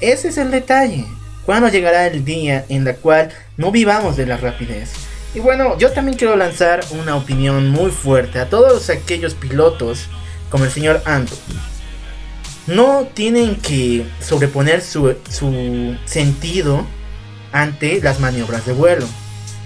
ese 0.00 0.28
es 0.28 0.38
el 0.38 0.50
detalle. 0.50 1.04
¿Cuándo 1.44 1.68
llegará 1.68 2.06
el 2.06 2.24
día 2.24 2.64
en 2.68 2.84
la 2.84 2.94
cual 2.94 3.30
no 3.56 3.70
vivamos 3.70 4.16
de 4.16 4.26
la 4.26 4.36
rapidez? 4.36 4.92
Y 5.34 5.40
bueno, 5.40 5.76
yo 5.78 5.92
también 5.92 6.16
quiero 6.16 6.36
lanzar 6.36 6.80
una 6.90 7.16
opinión 7.16 7.68
muy 7.70 7.90
fuerte 7.90 8.38
a 8.38 8.48
todos 8.48 8.90
aquellos 8.90 9.34
pilotos 9.34 10.08
como 10.50 10.64
el 10.64 10.70
señor 10.70 11.02
Ando 11.04 11.36
no 12.66 13.06
tienen 13.14 13.56
que 13.56 14.06
sobreponer 14.20 14.82
su, 14.82 15.14
sentido 16.04 16.86
ante 17.52 18.00
las 18.00 18.20
maniobras 18.20 18.66
de 18.66 18.72
vuelo. 18.72 19.06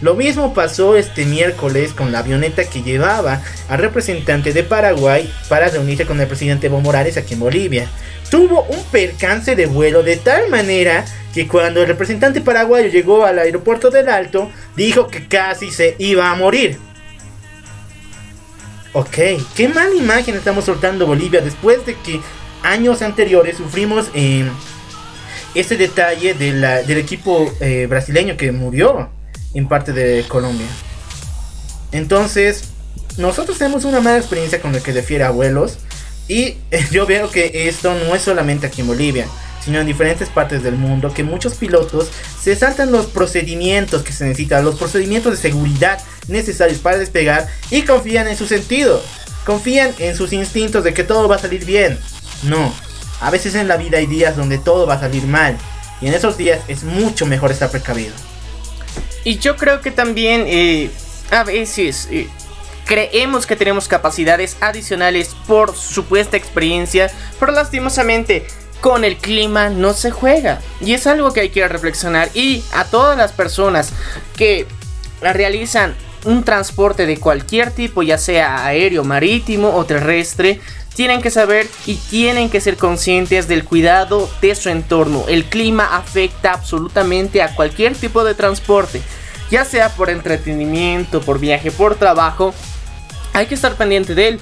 Lo 0.01 0.15
mismo 0.15 0.55
pasó 0.55 0.97
este 0.97 1.27
miércoles 1.27 1.93
con 1.93 2.11
la 2.11 2.21
avioneta 2.21 2.65
que 2.65 2.83
llevaba 2.83 3.43
al 3.69 3.79
representante 3.79 4.53
de 4.53 4.63
Paraguay 4.63 5.31
para 5.49 5.69
reunirse 5.69 6.07
con 6.07 6.19
el 6.21 6.27
presidente 6.27 6.69
Evo 6.69 6.81
Morales 6.81 7.19
aquí 7.19 7.35
en 7.35 7.41
Bolivia. 7.41 7.87
Tuvo 8.31 8.63
un 8.63 8.83
percance 8.85 9.55
de 9.57 9.67
vuelo 9.67 10.03
de 10.03 10.17
tal 10.17 10.49
manera 10.49 11.05
que 11.35 11.47
cuando 11.47 11.83
el 11.83 11.89
representante 11.89 12.41
paraguayo 12.41 12.89
llegó 12.89 13.25
al 13.25 13.39
aeropuerto 13.39 13.91
del 13.91 14.09
Alto, 14.09 14.51
dijo 14.75 15.09
que 15.09 15.29
casi 15.29 15.71
se 15.71 15.97
iba 15.99 16.31
a 16.31 16.35
morir. 16.35 16.79
Ok, 18.93 19.19
qué 19.55 19.69
mala 19.69 19.95
imagen 19.95 20.35
estamos 20.35 20.65
soltando 20.65 21.07
Bolivia 21.07 21.41
después 21.41 21.85
de 21.87 21.95
que 21.95 22.21
años 22.63 23.03
anteriores 23.03 23.59
sufrimos 23.59 24.11
eh, 24.15 24.49
este 25.55 25.77
detalle 25.77 26.35
del 26.35 26.99
equipo 26.99 27.53
eh, 27.61 27.87
brasileño 27.89 28.37
que 28.37 28.51
murió 28.51 29.11
en 29.55 29.69
parte 29.69 29.93
de 29.93 30.25
Colombia. 30.29 30.67
Entonces, 31.93 32.65
nosotros 33.17 33.59
tenemos 33.59 33.85
una 33.85 34.01
mala 34.01 34.19
experiencia 34.19 34.61
con 34.61 34.73
lo 34.73 34.83
que 34.83 34.93
refiere 34.93 35.25
a 35.25 35.31
vuelos. 35.31 35.79
Y 36.29 36.57
yo 36.91 37.07
veo 37.07 37.31
que 37.31 37.69
esto 37.69 37.95
no 37.95 38.15
es 38.15 38.23
solamente 38.23 38.67
aquí 38.67 38.81
en 38.83 38.87
Bolivia, 38.87 39.27
sino 39.65 39.81
en 39.81 39.87
diferentes 39.87 40.29
partes 40.29 40.63
del 40.63 40.77
mundo, 40.77 41.13
que 41.13 41.25
muchos 41.25 41.55
pilotos 41.55 42.09
se 42.41 42.55
saltan 42.57 42.93
los 42.93 43.07
procedimientos 43.07 44.03
que 44.03 44.13
se 44.13 44.25
necesitan, 44.25 44.65
los 44.65 44.77
procedimientos 44.77 45.33
de 45.33 45.39
seguridad 45.39 46.01
necesarios 46.29 46.79
para 46.79 46.99
despegar 46.99 47.49
y 47.71 47.83
confían 47.83 48.29
en 48.29 48.37
su 48.37 48.47
sentido, 48.47 49.03
confían 49.45 49.93
en 49.99 50.17
sus 50.17 50.33
instintos 50.33 50.85
de 50.85 50.95
que 50.95 51.05
todo 51.05 51.29
va 51.29 51.37
a 51.37 51.41
salir 51.41 51.65
bien. 51.65 51.99
No, 52.45 52.73
a 53.21 53.31
veces 53.31 53.55
en 53.55 53.69
la 53.69 53.77
vida 53.77 53.99
hay 53.99 54.07
días 54.07 54.37
donde 54.37 54.59
todo 54.59 54.87
va 54.87 54.95
a 54.95 55.01
salir 55.01 55.25
mal. 55.25 55.59
Y 56.01 56.07
en 56.07 56.15
esos 56.15 56.39
días 56.39 56.61
es 56.69 56.85
mucho 56.85 57.27
mejor 57.27 57.51
estar 57.51 57.71
precavido. 57.71 58.15
Y 59.25 59.39
yo 59.39 59.57
creo 59.57 59.81
que 59.81 59.91
también 59.91 60.45
eh, 60.47 60.91
a 61.31 61.45
veces 61.45 62.09
eh, 62.11 62.29
creemos 62.87 63.47
que 63.47 63.57
tenemos 63.57 63.89
capacidades 63.89 64.57
adicionales 64.61 65.37
por 65.47 65.77
supuesta 65.77 66.37
experiencia, 66.37 67.11
pero 67.39 67.53
lastimosamente 67.53 68.47
con 68.81 69.05
el 69.05 69.17
clima 69.17 69.69
no 69.69 69.93
se 69.93 70.11
juega. 70.11 70.61
Y 70.81 70.95
es 70.95 71.07
algo 71.07 71.33
que 71.33 71.41
hay 71.41 71.51
que 71.51 71.67
reflexionar. 71.69 72.31
Y 72.35 72.65
a 72.73 72.85
todas 72.85 73.17
las 73.17 73.33
personas 73.33 73.93
que 74.37 74.67
realizan 75.21 75.95
un 76.25 76.45
transporte 76.45 77.07
de 77.07 77.19
cualquier 77.19 77.71
tipo, 77.71 78.03
ya 78.03 78.19
sea 78.19 78.67
aéreo, 78.67 79.05
marítimo 79.05 79.75
o 79.75 79.85
terrestre, 79.85 80.61
tienen 81.01 81.23
que 81.23 81.31
saber 81.31 81.67
y 81.87 81.95
tienen 81.95 82.51
que 82.51 82.61
ser 82.61 82.77
conscientes 82.77 83.49
del 83.49 83.65
cuidado 83.65 84.29
de 84.43 84.55
su 84.55 84.69
entorno. 84.69 85.25
El 85.29 85.47
clima 85.47 85.97
afecta 85.97 86.53
absolutamente 86.53 87.41
a 87.41 87.55
cualquier 87.55 87.95
tipo 87.95 88.23
de 88.23 88.35
transporte, 88.35 89.01
ya 89.51 89.65
sea 89.65 89.89
por 89.89 90.11
entretenimiento, 90.11 91.23
por 91.23 91.39
viaje, 91.39 91.71
por 91.71 91.95
trabajo. 91.95 92.53
Hay 93.33 93.47
que 93.47 93.55
estar 93.55 93.77
pendiente 93.77 94.15
de 94.15 94.29
él. 94.29 94.41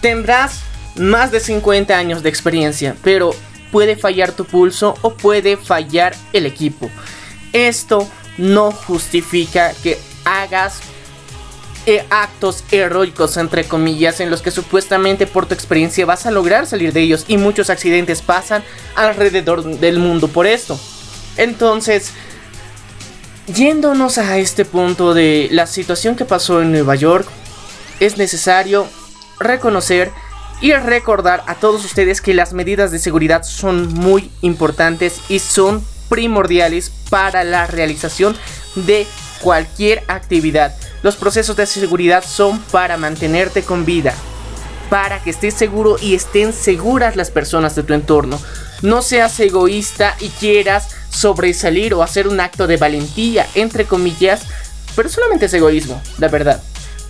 Tendrás 0.00 0.60
más 0.94 1.32
de 1.32 1.40
50 1.40 1.98
años 1.98 2.22
de 2.22 2.28
experiencia, 2.28 2.94
pero 3.02 3.34
puede 3.72 3.96
fallar 3.96 4.30
tu 4.30 4.44
pulso 4.44 4.94
o 5.02 5.14
puede 5.14 5.56
fallar 5.56 6.14
el 6.32 6.46
equipo. 6.46 6.88
Esto 7.52 8.08
no 8.38 8.70
justifica 8.70 9.72
que 9.82 9.98
hagas 10.24 10.82
eh, 11.86 12.04
actos 12.10 12.64
heroicos, 12.72 13.36
entre 13.36 13.64
comillas, 13.64 14.18
en 14.18 14.28
los 14.28 14.42
que 14.42 14.50
supuestamente 14.50 15.26
por 15.26 15.46
tu 15.46 15.54
experiencia 15.54 16.04
vas 16.04 16.26
a 16.26 16.32
lograr 16.32 16.66
salir 16.66 16.92
de 16.92 17.00
ellos 17.00 17.24
y 17.28 17.36
muchos 17.36 17.70
accidentes 17.70 18.22
pasan 18.22 18.64
alrededor 18.96 19.62
del 19.62 20.00
mundo 20.00 20.26
por 20.26 20.46
esto. 20.46 20.78
Entonces, 21.36 22.10
yéndonos 23.46 24.18
a 24.18 24.38
este 24.38 24.64
punto 24.64 25.14
de 25.14 25.48
la 25.52 25.68
situación 25.68 26.16
que 26.16 26.24
pasó 26.24 26.60
en 26.60 26.72
Nueva 26.72 26.96
York, 26.96 27.28
es 28.00 28.16
necesario 28.16 28.86
reconocer 29.38 30.10
y 30.60 30.72
recordar 30.72 31.44
a 31.46 31.54
todos 31.54 31.84
ustedes 31.84 32.20
que 32.20 32.34
las 32.34 32.52
medidas 32.52 32.90
de 32.90 32.98
seguridad 32.98 33.44
son 33.44 33.94
muy 33.94 34.30
importantes 34.40 35.20
y 35.28 35.38
son 35.38 35.84
primordiales 36.08 36.90
para 37.10 37.44
la 37.44 37.66
realización 37.66 38.36
de 38.74 39.06
cualquier 39.40 40.02
actividad. 40.08 40.74
Los 41.06 41.14
procesos 41.14 41.54
de 41.54 41.66
seguridad 41.66 42.24
son 42.26 42.58
para 42.58 42.96
mantenerte 42.96 43.62
con 43.62 43.84
vida, 43.84 44.12
para 44.90 45.22
que 45.22 45.30
estés 45.30 45.54
seguro 45.54 45.98
y 46.02 46.16
estén 46.16 46.52
seguras 46.52 47.14
las 47.14 47.30
personas 47.30 47.76
de 47.76 47.84
tu 47.84 47.94
entorno. 47.94 48.40
No 48.82 49.02
seas 49.02 49.38
egoísta 49.38 50.16
y 50.18 50.30
quieras 50.30 50.88
sobresalir 51.08 51.94
o 51.94 52.02
hacer 52.02 52.26
un 52.26 52.40
acto 52.40 52.66
de 52.66 52.76
valentía, 52.76 53.46
entre 53.54 53.84
comillas, 53.84 54.46
pero 54.96 55.08
solamente 55.08 55.46
es 55.46 55.54
egoísmo, 55.54 56.02
la 56.18 56.26
verdad. 56.26 56.60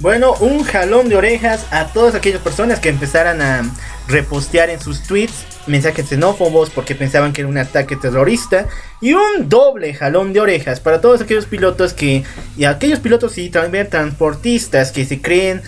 Bueno, 0.00 0.34
un 0.40 0.62
jalón 0.62 1.08
de 1.08 1.16
orejas 1.16 1.64
a 1.70 1.86
todas 1.86 2.14
aquellas 2.14 2.42
personas 2.42 2.80
que 2.80 2.90
empezaran 2.90 3.40
a 3.40 3.62
repostear 4.08 4.68
en 4.68 4.78
sus 4.78 5.04
tweets 5.04 5.46
mensajes 5.66 6.08
xenófobos 6.08 6.70
porque 6.70 6.94
pensaban 6.94 7.32
que 7.32 7.42
era 7.42 7.48
un 7.48 7.58
ataque 7.58 7.96
terrorista 7.96 8.66
y 9.00 9.12
un 9.12 9.48
doble 9.48 9.94
jalón 9.94 10.32
de 10.32 10.40
orejas 10.40 10.80
para 10.80 11.00
todos 11.00 11.20
aquellos 11.20 11.46
pilotos 11.46 11.92
que 11.92 12.24
y 12.56 12.64
aquellos 12.64 13.00
pilotos 13.00 13.36
y 13.38 13.50
también 13.50 13.88
transportistas 13.88 14.92
que 14.92 15.04
se 15.04 15.20
creen 15.20 15.62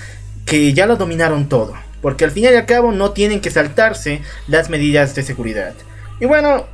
que 0.47 0.73
ya 0.73 0.87
lo 0.87 0.97
dominaron 0.97 1.49
todo, 1.49 1.75
porque 2.01 2.25
al 2.25 2.31
fin 2.31 2.45
y 2.45 2.47
al 2.49 2.67
cabo 2.67 2.93
no 2.93 3.11
tienen 3.11 3.41
que 3.41 3.51
saltarse 3.51 4.23
las 4.47 4.71
medidas 4.71 5.15
de 5.15 5.23
seguridad. 5.23 5.75
Y 6.21 6.27
bueno, 6.27 6.67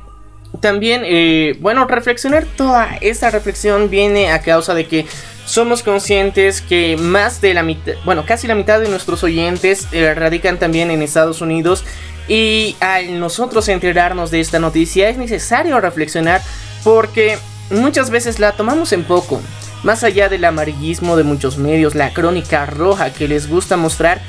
también, 0.61 1.01
eh, 1.05 1.57
bueno, 1.59 1.85
reflexionar 1.85 2.45
toda 2.55 2.97
esta 3.01 3.29
reflexión 3.29 3.89
viene 3.89 4.31
a 4.31 4.39
causa 4.39 4.73
de 4.73 4.87
que 4.87 5.05
somos 5.45 5.83
conscientes 5.83 6.61
que 6.61 6.97
más 6.97 7.41
de 7.41 7.53
la 7.53 7.63
mitad, 7.63 7.93
bueno, 8.03 8.25
casi 8.25 8.47
la 8.47 8.55
mitad 8.55 8.79
de 8.79 8.89
nuestros 8.89 9.23
oyentes 9.23 9.87
eh, 9.91 10.13
radican 10.13 10.57
también 10.57 10.89
en 10.89 11.01
Estados 11.01 11.41
Unidos 11.41 11.83
y 12.27 12.75
al 12.79 13.19
nosotros 13.19 13.67
enterarnos 13.67 14.31
de 14.31 14.39
esta 14.39 14.59
noticia 14.59 15.09
es 15.09 15.17
necesario 15.17 15.79
reflexionar 15.79 16.41
porque 16.83 17.37
muchas 17.69 18.09
veces 18.09 18.39
la 18.39 18.53
tomamos 18.53 18.91
en 18.93 19.03
poco. 19.03 19.41
Más 19.83 20.03
allá 20.03 20.29
del 20.29 20.45
amarillismo 20.45 21.15
de 21.15 21.23
muchos 21.23 21.57
medios, 21.57 21.93
la 21.93 22.11
crónica 22.11 22.65
roja 22.65 23.13
que 23.13 23.27
les 23.27 23.47
gusta 23.47 23.77
mostrar, 23.77 24.21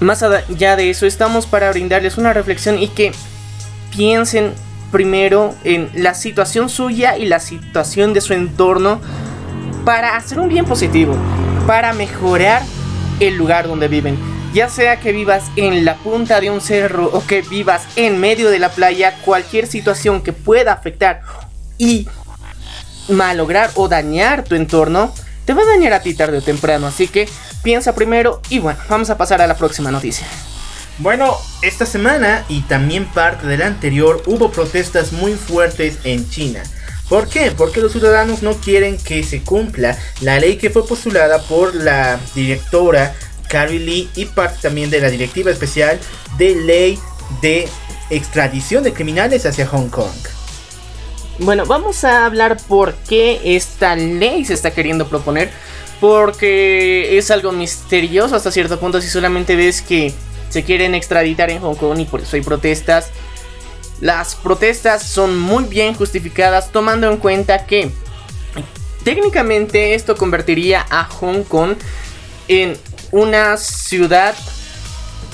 más 0.00 0.22
allá 0.22 0.76
de 0.76 0.90
eso 0.90 1.06
estamos 1.06 1.46
para 1.46 1.70
brindarles 1.70 2.18
una 2.18 2.32
reflexión 2.32 2.78
y 2.78 2.88
que 2.88 3.12
piensen 3.96 4.52
primero 4.92 5.54
en 5.64 5.90
la 5.94 6.14
situación 6.14 6.68
suya 6.68 7.16
y 7.16 7.26
la 7.26 7.40
situación 7.40 8.12
de 8.12 8.20
su 8.20 8.34
entorno 8.34 9.00
para 9.84 10.16
hacer 10.16 10.38
un 10.38 10.48
bien 10.48 10.66
positivo, 10.66 11.16
para 11.66 11.92
mejorar 11.92 12.62
el 13.20 13.36
lugar 13.36 13.66
donde 13.66 13.88
viven. 13.88 14.33
Ya 14.54 14.68
sea 14.68 15.00
que 15.00 15.10
vivas 15.10 15.50
en 15.56 15.84
la 15.84 15.96
punta 15.96 16.40
de 16.40 16.48
un 16.48 16.60
cerro 16.60 17.10
o 17.12 17.26
que 17.26 17.42
vivas 17.42 17.88
en 17.96 18.20
medio 18.20 18.50
de 18.50 18.60
la 18.60 18.68
playa, 18.68 19.18
cualquier 19.24 19.66
situación 19.66 20.22
que 20.22 20.32
pueda 20.32 20.72
afectar 20.72 21.22
y 21.76 22.06
malograr 23.08 23.72
o 23.74 23.88
dañar 23.88 24.44
tu 24.44 24.54
entorno, 24.54 25.12
te 25.44 25.54
va 25.54 25.62
a 25.62 25.66
dañar 25.66 25.92
a 25.92 26.02
ti 26.02 26.14
tarde 26.14 26.38
o 26.38 26.40
temprano. 26.40 26.86
Así 26.86 27.08
que 27.08 27.28
piensa 27.64 27.96
primero 27.96 28.40
y 28.48 28.60
bueno, 28.60 28.78
vamos 28.88 29.10
a 29.10 29.18
pasar 29.18 29.42
a 29.42 29.48
la 29.48 29.56
próxima 29.56 29.90
noticia. 29.90 30.24
Bueno, 30.98 31.36
esta 31.62 31.84
semana 31.84 32.44
y 32.48 32.60
también 32.60 33.06
parte 33.06 33.48
de 33.48 33.58
la 33.58 33.66
anterior 33.66 34.22
hubo 34.26 34.52
protestas 34.52 35.10
muy 35.10 35.32
fuertes 35.32 35.98
en 36.04 36.30
China. 36.30 36.62
¿Por 37.08 37.28
qué? 37.28 37.50
Porque 37.50 37.80
los 37.80 37.90
ciudadanos 37.90 38.44
no 38.44 38.52
quieren 38.54 38.98
que 38.98 39.24
se 39.24 39.42
cumpla 39.42 39.98
la 40.20 40.38
ley 40.38 40.58
que 40.58 40.70
fue 40.70 40.86
postulada 40.86 41.42
por 41.42 41.74
la 41.74 42.20
directora 42.36 43.16
Carrie 43.54 43.78
Lee 43.78 44.10
y 44.16 44.24
parte 44.24 44.58
también 44.62 44.90
de 44.90 45.00
la 45.00 45.08
directiva 45.10 45.48
especial 45.48 46.00
de 46.38 46.56
ley 46.56 46.98
de 47.40 47.68
extradición 48.10 48.82
de 48.82 48.92
criminales 48.92 49.46
hacia 49.46 49.64
Hong 49.68 49.90
Kong. 49.90 50.10
Bueno, 51.38 51.64
vamos 51.64 52.02
a 52.02 52.26
hablar 52.26 52.56
por 52.66 52.94
qué 53.08 53.56
esta 53.56 53.94
ley 53.94 54.44
se 54.44 54.54
está 54.54 54.72
queriendo 54.72 55.06
proponer. 55.06 55.52
Porque 56.00 57.16
es 57.16 57.30
algo 57.30 57.52
misterioso 57.52 58.34
hasta 58.34 58.50
cierto 58.50 58.80
punto 58.80 59.00
si 59.00 59.08
solamente 59.08 59.54
ves 59.54 59.82
que 59.82 60.12
se 60.50 60.64
quieren 60.64 60.96
extraditar 60.96 61.48
en 61.48 61.60
Hong 61.60 61.76
Kong 61.76 62.00
y 62.00 62.06
por 62.06 62.22
eso 62.22 62.34
hay 62.34 62.42
protestas. 62.42 63.10
Las 64.00 64.34
protestas 64.34 65.04
son 65.04 65.38
muy 65.38 65.62
bien 65.62 65.94
justificadas 65.94 66.72
tomando 66.72 67.08
en 67.08 67.18
cuenta 67.18 67.66
que 67.66 67.92
técnicamente 69.04 69.94
esto 69.94 70.16
convertiría 70.16 70.84
a 70.90 71.04
Hong 71.04 71.44
Kong 71.44 71.76
en 72.48 72.76
una 73.14 73.56
ciudad 73.56 74.34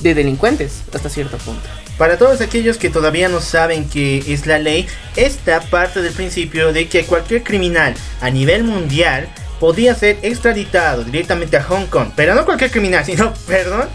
de 0.03 0.13
delincuentes 0.13 0.83
hasta 0.93 1.09
cierto 1.09 1.37
punto. 1.37 1.67
Para 1.97 2.19
todos 2.19 2.39
aquellos 2.39 2.77
que 2.77 2.91
todavía 2.91 3.27
no 3.27 3.41
saben 3.41 3.89
qué 3.89 4.23
es 4.27 4.45
la 4.45 4.59
ley, 4.59 4.87
esta 5.15 5.61
parte 5.61 6.03
del 6.03 6.13
principio 6.13 6.73
de 6.73 6.87
que 6.87 7.05
cualquier 7.05 7.43
criminal 7.43 7.95
a 8.21 8.29
nivel 8.29 8.63
mundial 8.63 9.27
podía 9.59 9.95
ser 9.95 10.19
extraditado 10.21 11.03
directamente 11.03 11.57
a 11.57 11.63
Hong 11.63 11.87
Kong. 11.87 12.11
Pero 12.15 12.35
no 12.35 12.45
cualquier 12.45 12.69
criminal, 12.69 13.03
sino, 13.05 13.33
perdón, 13.47 13.89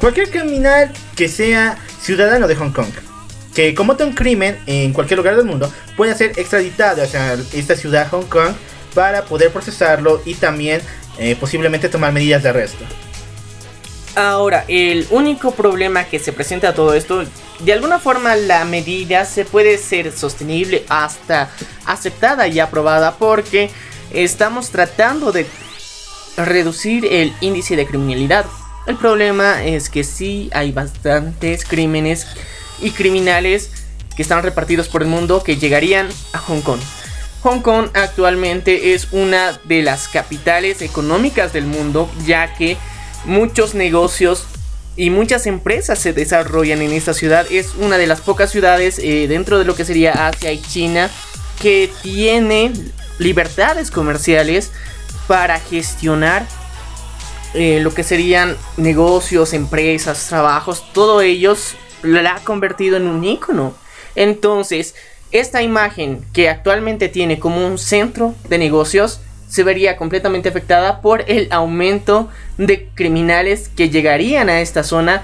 cualquier 0.00 0.28
criminal 0.28 0.90
que 1.14 1.28
sea 1.28 1.78
ciudadano 2.00 2.48
de 2.48 2.56
Hong 2.56 2.72
Kong 2.72 2.90
que 3.54 3.74
comete 3.74 4.04
un 4.04 4.12
crimen 4.12 4.60
en 4.66 4.92
cualquier 4.92 5.18
lugar 5.18 5.36
del 5.36 5.44
mundo 5.44 5.72
puede 5.96 6.14
ser 6.14 6.38
extraditado 6.38 7.02
hacia 7.02 7.34
esta 7.52 7.74
ciudad 7.74 8.08
Hong 8.10 8.26
Kong 8.26 8.54
para 8.94 9.24
poder 9.24 9.50
procesarlo 9.50 10.22
y 10.24 10.34
también 10.34 10.80
eh, 11.18 11.36
posiblemente 11.38 11.88
tomar 11.88 12.12
medidas 12.12 12.44
de 12.44 12.50
arresto. 12.50 12.84
Ahora, 14.16 14.64
el 14.66 15.06
único 15.10 15.52
problema 15.52 16.04
que 16.04 16.18
se 16.18 16.32
presenta 16.32 16.70
a 16.70 16.74
todo 16.74 16.94
esto, 16.94 17.24
de 17.60 17.72
alguna 17.72 17.98
forma 17.98 18.34
la 18.34 18.64
medida 18.64 19.24
se 19.24 19.44
puede 19.44 19.78
ser 19.78 20.12
sostenible 20.12 20.84
hasta 20.88 21.50
aceptada 21.86 22.48
y 22.48 22.58
aprobada 22.58 23.16
porque 23.16 23.70
estamos 24.12 24.70
tratando 24.70 25.30
de 25.30 25.46
reducir 26.36 27.06
el 27.06 27.32
índice 27.40 27.76
de 27.76 27.86
criminalidad. 27.86 28.46
El 28.86 28.96
problema 28.96 29.64
es 29.64 29.88
que 29.88 30.02
sí 30.02 30.50
hay 30.52 30.72
bastantes 30.72 31.64
crímenes 31.64 32.26
y 32.80 32.90
criminales 32.90 33.70
que 34.16 34.22
están 34.22 34.42
repartidos 34.42 34.88
por 34.88 35.02
el 35.02 35.08
mundo 35.08 35.44
que 35.44 35.56
llegarían 35.56 36.08
a 36.32 36.38
Hong 36.38 36.62
Kong. 36.62 36.80
Hong 37.42 37.60
Kong 37.60 37.88
actualmente 37.94 38.92
es 38.92 39.08
una 39.12 39.58
de 39.64 39.82
las 39.82 40.08
capitales 40.08 40.82
económicas 40.82 41.52
del 41.52 41.64
mundo 41.64 42.10
ya 42.26 42.54
que 42.54 42.76
muchos 43.24 43.74
negocios 43.74 44.46
y 44.96 45.10
muchas 45.10 45.46
empresas 45.46 45.98
se 45.98 46.12
desarrollan 46.12 46.82
en 46.82 46.92
esta 46.92 47.14
ciudad. 47.14 47.46
Es 47.50 47.74
una 47.78 47.98
de 47.98 48.06
las 48.06 48.20
pocas 48.20 48.50
ciudades 48.50 48.98
eh, 48.98 49.26
dentro 49.28 49.58
de 49.58 49.64
lo 49.64 49.74
que 49.74 49.84
sería 49.84 50.28
Asia 50.28 50.52
y 50.52 50.60
China 50.60 51.10
que 51.60 51.90
tiene 52.02 52.72
libertades 53.18 53.90
comerciales 53.90 54.70
para 55.26 55.60
gestionar 55.60 56.46
eh, 57.54 57.80
lo 57.80 57.92
que 57.92 58.02
serían 58.02 58.56
negocios, 58.76 59.52
empresas, 59.52 60.26
trabajos, 60.28 60.84
todo 60.92 61.20
ellos 61.20 61.74
la 62.02 62.36
ha 62.36 62.44
convertido 62.44 62.96
en 62.96 63.06
un 63.06 63.24
icono. 63.24 63.74
Entonces, 64.14 64.94
esta 65.32 65.62
imagen 65.62 66.24
que 66.32 66.48
actualmente 66.48 67.08
tiene 67.08 67.38
como 67.38 67.66
un 67.66 67.78
centro 67.78 68.34
de 68.48 68.58
negocios 68.58 69.20
se 69.50 69.64
vería 69.64 69.96
completamente 69.96 70.48
afectada 70.48 71.02
por 71.02 71.24
el 71.26 71.48
aumento 71.50 72.30
de 72.56 72.88
criminales 72.94 73.68
que 73.68 73.90
llegarían 73.90 74.48
a 74.48 74.60
esta 74.60 74.82
zona 74.82 75.22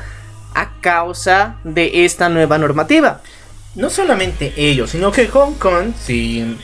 a 0.55 0.73
causa 0.81 1.57
de 1.65 2.05
esta 2.05 2.29
nueva 2.29 2.59
normativa. 2.59 3.23
No 3.75 3.89
solamente 3.89 4.53
ellos, 4.57 4.91
sino 4.91 5.12
que 5.12 5.29
Hong 5.29 5.55
Kong, 5.55 5.93
si 6.03 6.57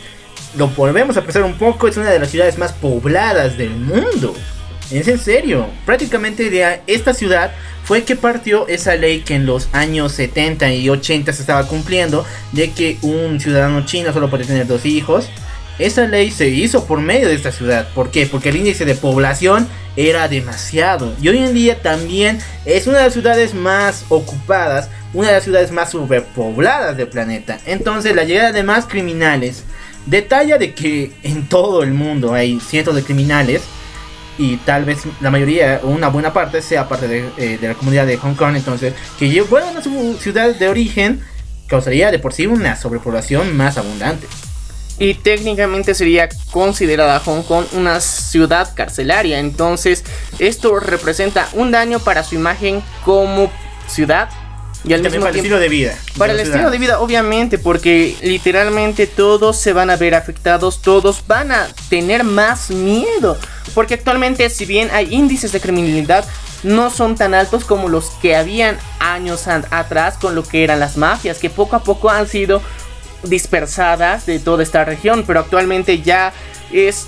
lo 0.57 0.69
volvemos 0.69 1.17
a 1.17 1.23
pensar 1.23 1.45
un 1.45 1.55
poco, 1.55 1.87
es 1.87 1.97
una 1.97 2.11
de 2.11 2.19
las 2.19 2.31
ciudades 2.31 2.59
más 2.59 2.73
pobladas 2.73 3.57
del 3.57 3.71
mundo. 3.71 4.35
Es 4.91 5.09
en 5.09 5.19
serio, 5.19 5.67
prácticamente 5.87 6.51
de 6.51 6.81
esta 6.87 7.15
ciudad 7.15 7.53
fue 7.85 8.05
que 8.05 8.17
partió 8.17 8.67
esa 8.69 8.95
ley 8.97 9.21
que 9.21 9.35
en 9.35 9.47
los 9.47 9.69
años 9.73 10.13
70 10.13 10.73
y 10.73 10.89
80 10.89 11.33
se 11.33 11.43
estaba 11.43 11.67
cumpliendo 11.67 12.25
de 12.53 12.71
que 12.73 12.99
un 13.03 13.41
ciudadano 13.41 13.87
chino 13.87 14.13
solo 14.13 14.31
puede 14.31 14.45
tener 14.45 14.67
dos 14.67 14.85
hijos. 14.85 15.29
Esa 15.83 16.07
ley 16.07 16.31
se 16.31 16.49
hizo 16.49 16.87
por 16.87 17.01
medio 17.01 17.27
de 17.27 17.35
esta 17.35 17.51
ciudad. 17.51 17.89
¿Por 17.93 18.13
qué? 18.13 18.27
Porque 18.27 18.51
el 18.51 18.57
índice 18.57 18.85
de 18.85 18.95
población 18.95 19.67
era 19.97 20.29
demasiado. 20.29 21.13
Y 21.21 21.29
hoy 21.29 21.39
en 21.39 21.55
día 21.55 21.83
también 21.83 22.39
es 22.65 22.87
una 22.87 22.99
de 22.99 23.05
las 23.05 23.13
ciudades 23.15 23.53
más 23.53 24.05
ocupadas, 24.09 24.91
una 25.13 25.27
de 25.27 25.35
las 25.35 25.43
ciudades 25.43 25.73
más 25.73 25.91
superpobladas 25.91 26.97
del 26.97 27.09
planeta. 27.09 27.59
Entonces 27.67 28.15
la 28.15 28.23
llegada 28.23 28.53
de 28.53 28.63
más 28.63 28.87
criminales 28.87 29.65
detalla 30.07 30.57
de 30.57 30.73
que 30.73 31.11
en 31.25 31.49
todo 31.49 31.83
el 31.83 31.93
mundo 31.93 32.33
hay 32.33 32.61
cientos 32.61 32.95
de 32.95 33.03
criminales 33.03 33.63
y 34.39 34.59
tal 34.59 34.85
vez 34.85 35.01
la 35.21 35.33
mayoría 35.33 35.81
una 35.83 36.09
buena 36.09 36.33
parte 36.33 36.63
sea 36.63 36.89
parte 36.89 37.25
eh, 37.37 37.59
de, 37.61 37.69
la 37.69 37.75
comunidad 37.75 38.07
de 38.07 38.19
Hong 38.19 38.35
Kong. 38.35 38.55
Entonces, 38.55 38.95
que 39.19 39.43
vuelvan 39.43 39.77
a 39.77 39.83
su 39.83 40.17
ciudad 40.21 40.55
de 40.55 40.69
origen 40.69 41.23
causaría 41.67 42.13
de 42.13 42.21
por 42.21 42.33
sí 42.33 42.47
una 42.47 42.77
sobrepoblación 42.77 43.57
más 43.57 43.79
abundante. 43.79 44.29
Y 44.99 45.15
técnicamente 45.15 45.95
sería 45.95 46.29
considerada 46.51 47.19
Hong 47.21 47.43
Kong 47.43 47.65
una 47.73 48.01
ciudad 48.01 48.73
carcelaria. 48.75 49.39
Entonces, 49.39 50.05
esto 50.39 50.79
representa 50.79 51.49
un 51.55 51.71
daño 51.71 51.99
para 51.99 52.23
su 52.23 52.35
imagen 52.35 52.83
como 53.05 53.51
ciudad 53.89 54.29
y 54.85 54.95
al 54.95 55.03
mismo 55.03 55.21
para 55.21 55.31
el 55.31 55.37
estilo 55.37 55.59
de 55.59 55.69
vida. 55.69 55.95
Para 56.19 56.33
el 56.33 56.41
estilo 56.41 56.71
de 56.71 56.79
vida, 56.79 57.01
obviamente, 57.01 57.59
porque 57.59 58.17
literalmente 58.23 59.07
todos 59.07 59.57
se 59.57 59.73
van 59.73 59.91
a 59.91 59.97
ver 59.97 60.15
afectados, 60.15 60.83
todos 60.83 61.25
van 61.27 61.53
a 61.53 61.69
tener 61.89 62.25
más 62.25 62.71
miedo. 62.71 63.39
Porque 63.75 63.95
actualmente, 63.95 64.49
si 64.51 64.65
bien 64.67 64.91
hay 64.93 65.15
índices 65.15 65.53
de 65.53 65.61
criminalidad, 65.61 66.25
no 66.65 66.91
son 66.91 67.17
tan 67.17 67.35
altos 67.35 67.65
como 67.65 67.89
los 67.89 68.11
que 68.21 68.35
habían 68.35 68.77
años 68.99 69.47
atrás 69.47 70.17
con 70.21 70.35
lo 70.35 70.43
que 70.43 70.65
eran 70.65 70.81
las 70.81 70.97
mafias, 70.97 71.39
que 71.39 71.51
poco 71.51 71.77
a 71.77 71.85
poco 71.85 72.11
han 72.11 72.27
sido 72.29 72.61
dispersadas 73.25 74.27
de 74.27 74.39
toda 74.39 74.63
esta 74.63 74.85
región, 74.85 75.25
pero 75.27 75.41
actualmente 75.41 76.01
ya 76.03 76.33
es 76.73 77.07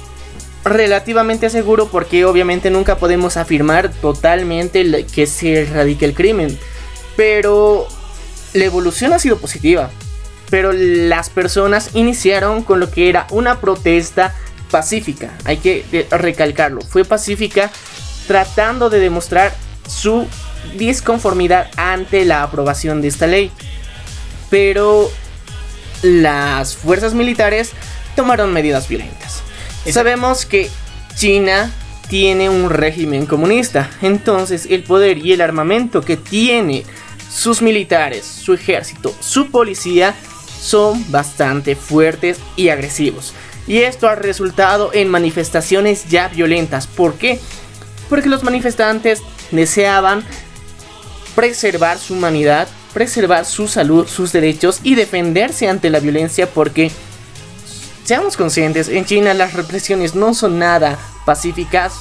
relativamente 0.65 1.51
seguro 1.51 1.89
porque 1.89 2.25
obviamente 2.25 2.71
nunca 2.71 2.97
podemos 2.97 3.37
afirmar 3.37 3.91
totalmente 3.91 5.07
que 5.07 5.27
se 5.27 5.63
erradique 5.63 6.05
el 6.05 6.15
crimen. 6.15 6.59
Pero 7.17 7.87
la 8.55 8.65
evolución 8.65 9.13
ha 9.13 9.19
sido 9.19 9.37
positiva. 9.37 9.91
Pero 10.51 10.73
las 10.73 11.31
personas 11.31 11.91
iniciaron 11.95 12.63
con 12.63 12.81
lo 12.81 12.91
que 12.91 13.09
era 13.09 13.27
una 13.31 13.61
protesta 13.61 14.35
pacífica. 14.71 15.33
Hay 15.45 15.59
que 15.59 16.07
recalcarlo. 16.11 16.81
Fue 16.81 17.05
pacífica 17.05 17.71
tratando 18.27 18.91
de 18.91 19.01
demostrar 19.01 19.55
su 19.89 20.27
disconformidad 20.77 21.71
ante 21.77 22.25
la 22.25 22.43
aprobación 22.43 23.03
de 23.03 23.09
esta 23.09 23.27
ley. 23.27 23.51
Pero 24.51 25.11
las 26.05 26.77
fuerzas 26.77 27.15
militares 27.15 27.73
tomaron 28.15 28.53
medidas 28.53 28.89
violentas. 28.89 29.43
Sabemos 29.91 30.45
que 30.45 30.71
China 31.17 31.73
tiene 32.09 32.51
un 32.51 32.69
régimen 32.69 33.27
comunista, 33.27 33.91
entonces 34.03 34.67
el 34.69 34.83
poder 34.83 35.19
y 35.19 35.33
el 35.33 35.41
armamento 35.41 36.03
que 36.03 36.17
tiene 36.19 36.85
sus 37.31 37.63
militares, 37.63 38.25
su 38.27 38.53
ejército, 38.53 39.15
su 39.21 39.51
policía 39.51 40.15
son 40.61 41.11
bastante 41.11 41.75
fuertes 41.75 42.39
y 42.57 42.69
agresivos. 42.69 43.33
Y 43.67 43.79
esto 43.79 44.09
ha 44.09 44.15
resultado 44.15 44.91
en 44.93 45.09
manifestaciones 45.09 46.07
ya 46.09 46.29
violentas. 46.29 46.87
¿Por 46.87 47.15
qué? 47.15 47.41
Porque 48.11 48.29
los 48.29 48.43
manifestantes 48.43 49.23
deseaban 49.51 50.23
preservar 51.35 51.99
su 51.99 52.15
humanidad, 52.15 52.69
preservar 52.95 53.45
su 53.45 53.69
salud, 53.69 54.07
sus 54.07 54.33
derechos 54.33 54.81
y 54.83 54.95
defenderse 54.95 55.69
ante 55.69 55.91
la 55.91 56.01
violencia 56.01 56.49
porque 56.49 56.91
seamos 58.05 58.37
conscientes, 58.37 58.89
en 58.89 59.05
China 59.05 59.35
las 59.35 59.53
represiones 59.53 60.15
no 60.15 60.33
son 60.33 60.59
nada 60.59 60.99
pacíficas, 61.27 61.95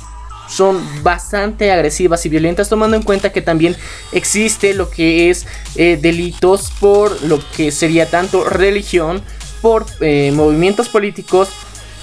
son 0.47 0.81
bastante 1.03 1.71
agresivas 1.71 2.25
y 2.25 2.29
violentas, 2.29 2.69
tomando 2.69 2.95
en 2.95 3.03
cuenta 3.03 3.31
que 3.31 3.41
también 3.41 3.75
existe 4.11 4.73
lo 4.73 4.89
que 4.89 5.29
es 5.29 5.47
eh, 5.75 5.97
delitos 5.99 6.71
por 6.79 7.23
lo 7.23 7.41
que 7.55 7.71
sería 7.71 8.09
tanto 8.09 8.43
religión, 8.43 9.21
por 9.61 9.85
eh, 10.01 10.31
movimientos 10.33 10.89
políticos, 10.89 11.49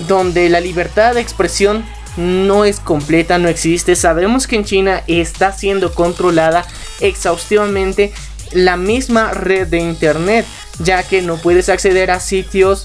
donde 0.09 0.48
la 0.48 0.61
libertad 0.61 1.14
de 1.14 1.20
expresión 1.20 1.85
no 2.16 2.64
es 2.64 2.81
completa, 2.81 3.38
no 3.38 3.48
existe. 3.48 3.94
Sabemos 3.94 4.46
que 4.46 4.57
en 4.57 4.64
China 4.64 5.03
está 5.07 5.53
siendo 5.53 5.94
controlada 5.94 6.64
exhaustivamente 7.00 8.12
la 8.53 8.77
misma 8.77 9.33
red 9.33 9.69
de 9.69 9.79
internet, 9.79 10.47
ya 10.79 11.03
que 11.03 11.23
no 11.23 11.37
puedes 11.37 11.69
acceder 11.69 12.11
a 12.11 12.21
sitios 12.21 12.85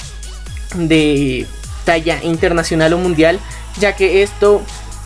de 0.75 1.45
talla 1.86 2.23
internacional 2.23 2.93
o 2.93 2.97
mundial, 2.97 3.39
ya 3.80 3.95
que 3.95 4.23
esto 4.23 4.62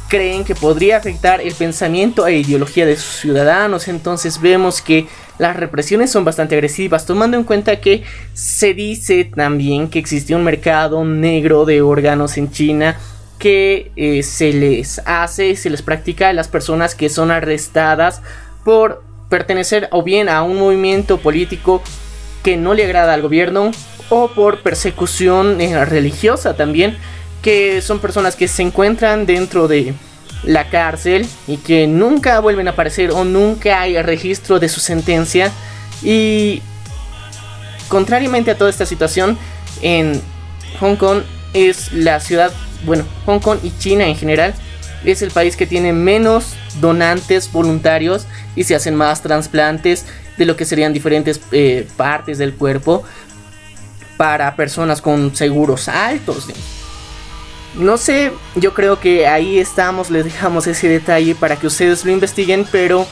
creen 0.10 0.44
que 0.44 0.56
podría 0.56 0.98
afectar 0.98 1.40
el 1.40 1.54
pensamiento 1.54 2.28
e 2.28 2.40
ideología 2.40 2.86
de 2.86 2.98
sus 2.98 3.22
ciudadanos. 3.22 3.88
Entonces 3.88 4.42
vemos 4.42 4.82
que 4.82 5.08
las 5.38 5.56
represiones 5.56 6.12
son 6.12 6.26
bastante 6.26 6.56
agresivas, 6.56 7.06
tomando 7.06 7.38
en 7.38 7.44
cuenta 7.44 7.80
que 7.80 8.04
se 8.34 8.74
dice 8.74 9.24
también 9.24 9.90
que 9.90 10.00
existe 10.00 10.36
un 10.36 10.44
mercado 10.44 11.06
negro 11.06 11.64
de 11.66 11.82
órganos 11.82 12.38
en 12.38 12.52
China 12.52 12.98
que 13.38 13.92
eh, 13.96 14.22
se 14.24 14.52
les 14.52 15.02
hace, 15.06 15.56
se 15.56 15.70
les 15.70 15.82
practica 15.82 16.30
a 16.30 16.34
las 16.34 16.50
personas 16.50 16.94
que 16.94 17.08
son 17.08 17.32
arrestadas 17.32 18.22
por 18.66 19.09
pertenecer 19.30 19.88
o 19.92 20.04
bien 20.04 20.28
a 20.28 20.44
un 20.44 20.58
movimiento 20.58 21.20
político 21.20 21.82
que 22.44 22.58
no 22.58 22.74
le 22.74 22.86
agrada 22.86 23.14
al 23.14 23.22
gobierno 23.22 23.72
o 24.10 24.30
por 24.30 24.62
persecución 24.62 25.62
eh, 25.62 25.86
religiosa 25.86 26.56
también, 26.56 26.98
que 27.42 27.82
son 27.82 28.00
personas 28.00 28.36
que 28.36 28.48
se 28.48 28.64
encuentran 28.64 29.26
dentro 29.26 29.68
de 29.68 29.94
la 30.44 30.70
cárcel 30.70 31.28
y 31.48 31.58
que 31.58 31.86
nunca 31.86 32.40
vuelven 32.40 32.68
a 32.68 32.72
aparecer 32.72 33.12
o 33.12 33.24
nunca 33.24 33.82
hay 33.82 34.02
registro 34.02 34.60
de 34.60 34.70
su 34.70 34.80
sentencia. 34.80 35.52
Y 36.02 36.62
contrariamente 37.88 38.52
a 38.52 38.58
toda 38.58 38.70
esta 38.70 38.86
situación 38.86 39.38
en 39.82 40.22
Hong 40.80 40.96
Kong 40.96 41.22
es 41.54 41.92
la 41.92 42.20
ciudad, 42.20 42.52
bueno, 42.86 43.06
Hong 43.26 43.40
Kong 43.40 43.60
y 43.64 43.72
China 43.78 44.08
en 44.08 44.16
general 44.16 44.54
es 45.04 45.22
el 45.22 45.32
país 45.32 45.56
que 45.56 45.66
tiene 45.66 45.94
menos 45.94 46.56
donantes 46.80 47.52
voluntarios 47.52 48.26
y 48.56 48.64
se 48.64 48.76
hacen 48.76 48.96
más 48.96 49.22
trasplantes 49.22 50.06
de 50.38 50.46
lo 50.46 50.56
que 50.56 50.66
serían 50.66 50.94
diferentes 50.94 51.40
eh, 51.52 51.88
partes 51.98 52.38
del 52.38 52.56
cuerpo 52.56 53.04
para 54.18 54.56
personas 54.56 55.02
con 55.02 55.36
seguros 55.36 55.88
altos. 55.88 56.48
No 57.76 57.98
sé, 57.98 58.32
yo 58.56 58.74
creo 58.74 59.00
que 59.00 59.28
ahí 59.28 59.60
estamos, 59.60 60.10
les 60.10 60.26
dejamos 60.26 60.66
ese 60.68 60.88
detalle 60.88 61.36
para 61.36 61.56
que 61.56 61.68
ustedes 61.68 62.04
lo 62.04 62.12
investiguen, 62.12 62.66
pero 62.72 63.06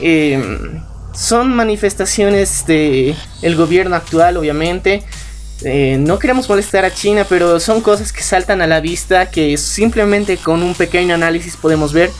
em, 0.00 0.82
son 1.12 1.54
manifestaciones 1.54 2.64
de 2.66 3.14
el 3.42 3.54
gobierno 3.54 3.96
actual, 3.96 4.36
obviamente. 4.36 5.04
Eh, 5.62 5.96
no 5.98 6.18
queremos 6.18 6.48
molestar 6.48 6.84
a 6.84 6.92
China, 6.92 7.26
pero 7.28 7.60
son 7.60 7.80
cosas 7.80 8.12
que 8.12 8.22
saltan 8.22 8.62
a 8.62 8.66
la 8.66 8.80
vista 8.80 9.30
que 9.30 9.56
simplemente 9.56 10.36
con 10.36 10.62
un 10.62 10.74
pequeño 10.74 11.14
análisis 11.14 11.56
podemos 11.56 11.92
ver 11.92 12.10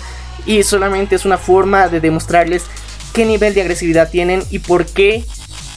y 0.47 0.63
solamente 0.63 1.17
es 1.17 1.25
una 1.25 1.39
forma 1.39 1.89
de 1.89 2.01
demostrarles 2.01 2.65
qué 3.13 3.25
nivel 3.25 3.55
de 3.55 3.63
agresividad 3.63 4.11
tienen 4.11 4.43
y 4.51 4.61
por 4.61 4.87
qué 4.87 5.25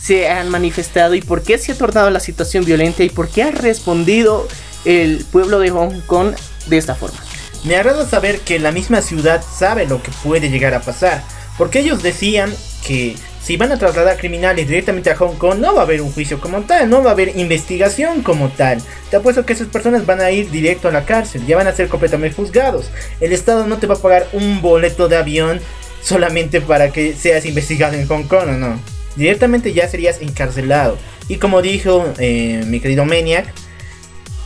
se 0.02 0.30
han 0.30 0.50
manifestado 0.50 1.16
y 1.16 1.22
por 1.22 1.44
qué 1.44 1.58
se 1.58 1.74
ha 1.74 1.78
tornado 1.78 2.10
la 2.10 2.20
situación 2.20 2.66
violenta 2.66 3.04
y 3.04 3.10
por 3.10 3.30
qué 3.30 3.44
ha 3.44 3.52
respondido 3.52 4.48
el 4.86 5.26
pueblo 5.32 5.60
de 5.60 5.70
Hong 5.70 6.02
Kong 6.08 6.34
de 6.68 6.78
esta 6.78 6.96
forma. 6.96 7.20
Me 7.64 7.76
agrada 7.76 8.08
saber 8.08 8.40
que 8.40 8.58
la 8.58 8.72
misma 8.72 9.02
ciudad 9.02 9.44
sabe 9.44 9.88
lo 9.88 10.02
que 10.02 10.12
puede 10.24 10.50
llegar 10.50 10.74
a 10.74 10.82
pasar, 10.82 11.24
porque 11.58 11.80
ellos 11.80 12.02
decían 12.02 12.52
que 12.86 13.16
si 13.42 13.58
van 13.58 13.72
a 13.72 13.78
trasladar 13.78 14.18
criminales 14.18 14.68
directamente 14.68 15.10
a 15.10 15.16
Hong 15.16 15.36
Kong 15.36 15.60
no 15.60 15.74
va 15.74 15.82
a 15.82 15.84
haber 15.84 16.02
un 16.02 16.12
juicio 16.12 16.40
como 16.40 16.62
tal, 16.62 16.90
no 16.90 17.04
va 17.04 17.12
a 17.12 17.14
haber 17.14 17.38
investigación 17.38 18.22
como 18.22 18.50
tal. 18.50 18.82
Te 19.10 19.18
apuesto 19.18 19.46
que 19.46 19.54
esas 19.54 19.68
personas 19.68 20.06
van 20.06 20.22
a 20.22 20.32
ir 20.32 20.52
directo 20.52 20.88
a 20.88 20.92
la 20.92 21.06
cárcel, 21.06 21.46
ya 21.46 21.58
van 21.58 21.68
a 21.68 21.74
ser 21.74 21.88
completamente 21.88 22.36
juzgados. 22.36 22.92
El 23.20 23.34
Estado 23.34 23.66
no 23.66 23.78
te 23.78 23.88
va 23.88 23.96
a 23.96 24.02
pagar 24.02 24.28
un 24.34 24.62
boleto 24.62 25.08
de 25.08 25.18
avión 25.18 25.60
solamente 26.02 26.62
para 26.62 26.92
que 26.92 27.14
seas 27.14 27.46
investigado 27.46 27.96
en 27.96 28.08
Hong 28.08 28.24
Kong 28.24 28.48
o 28.48 28.52
no 28.52 29.02
directamente 29.16 29.74
ya 29.74 29.88
serías 29.88 30.22
encarcelado. 30.22 30.98
Y 31.28 31.38
como 31.38 31.62
dijo 31.62 32.06
eh, 32.20 32.64
mi 32.68 32.80
querido 32.80 33.06
Maniac, 33.06 33.54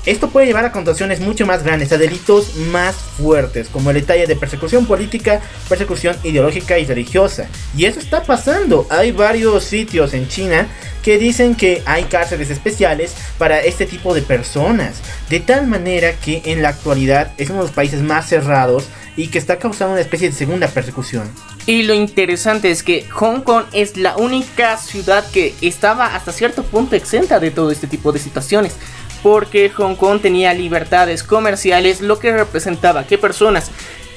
esto 0.05 0.29
puede 0.29 0.45
llevar 0.45 0.65
a 0.65 0.71
condiciones 0.71 1.19
mucho 1.19 1.45
más 1.45 1.63
grandes, 1.63 1.91
a 1.91 1.97
delitos 1.97 2.55
más 2.55 2.95
fuertes, 2.95 3.69
como 3.69 3.89
el 3.89 3.97
detalle 3.97 4.27
de 4.27 4.35
persecución 4.35 4.85
política, 4.85 5.41
persecución 5.67 6.15
ideológica 6.23 6.77
y 6.77 6.85
religiosa. 6.85 7.47
Y 7.75 7.85
eso 7.85 7.99
está 7.99 8.23
pasando. 8.23 8.85
Hay 8.89 9.11
varios 9.11 9.63
sitios 9.63 10.13
en 10.13 10.27
China 10.27 10.67
que 11.01 11.17
dicen 11.17 11.55
que 11.55 11.81
hay 11.85 12.05
cárceles 12.05 12.49
especiales 12.49 13.15
para 13.37 13.59
este 13.61 13.85
tipo 13.85 14.13
de 14.13 14.21
personas. 14.21 15.01
De 15.29 15.39
tal 15.39 15.67
manera 15.67 16.13
que 16.13 16.41
en 16.45 16.61
la 16.61 16.69
actualidad 16.69 17.31
es 17.37 17.49
uno 17.49 17.59
de 17.59 17.65
los 17.65 17.75
países 17.75 18.01
más 18.01 18.27
cerrados 18.27 18.85
y 19.15 19.27
que 19.27 19.37
está 19.37 19.57
causando 19.57 19.93
una 19.93 20.01
especie 20.01 20.29
de 20.29 20.35
segunda 20.35 20.67
persecución. 20.67 21.29
Y 21.67 21.83
lo 21.83 21.93
interesante 21.93 22.69
es 22.69 22.83
que 22.83 23.07
Hong 23.09 23.41
Kong 23.41 23.65
es 23.71 23.97
la 23.97 24.17
única 24.17 24.77
ciudad 24.77 25.25
que 25.31 25.55
estaba 25.61 26.15
hasta 26.15 26.31
cierto 26.31 26.63
punto 26.63 26.95
exenta 26.95 27.39
de 27.39 27.49
todo 27.51 27.71
este 27.71 27.87
tipo 27.87 28.11
de 28.11 28.19
situaciones. 28.19 28.75
Porque 29.23 29.69
Hong 29.69 29.95
Kong 29.95 30.21
tenía 30.21 30.53
libertades 30.53 31.23
comerciales, 31.23 32.01
lo 32.01 32.19
que 32.19 32.31
representaba 32.31 33.05
que 33.05 33.17
personas 33.17 33.71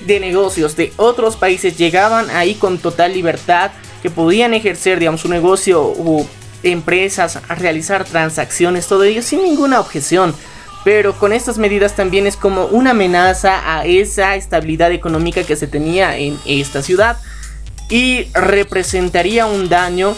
de 0.06 0.20
negocios 0.20 0.76
de 0.76 0.92
otros 0.96 1.36
países 1.36 1.76
llegaban 1.76 2.30
ahí 2.30 2.54
con 2.54 2.78
total 2.78 3.12
libertad, 3.14 3.70
que 4.02 4.10
podían 4.10 4.54
ejercer, 4.54 4.98
digamos, 4.98 5.22
su 5.22 5.28
negocio 5.28 5.82
o 5.82 6.26
empresas, 6.62 7.38
a 7.48 7.54
realizar 7.54 8.04
transacciones, 8.04 8.86
todo 8.86 9.04
ello 9.04 9.22
sin 9.22 9.42
ninguna 9.42 9.80
objeción. 9.80 10.34
Pero 10.84 11.18
con 11.18 11.32
estas 11.32 11.58
medidas 11.58 11.96
también 11.96 12.26
es 12.26 12.36
como 12.36 12.66
una 12.66 12.90
amenaza 12.90 13.76
a 13.76 13.84
esa 13.84 14.36
estabilidad 14.36 14.92
económica 14.92 15.42
que 15.42 15.56
se 15.56 15.66
tenía 15.66 16.16
en 16.16 16.38
esta 16.46 16.82
ciudad 16.82 17.18
y 17.90 18.28
representaría 18.32 19.46
un 19.46 19.68
daño 19.68 20.14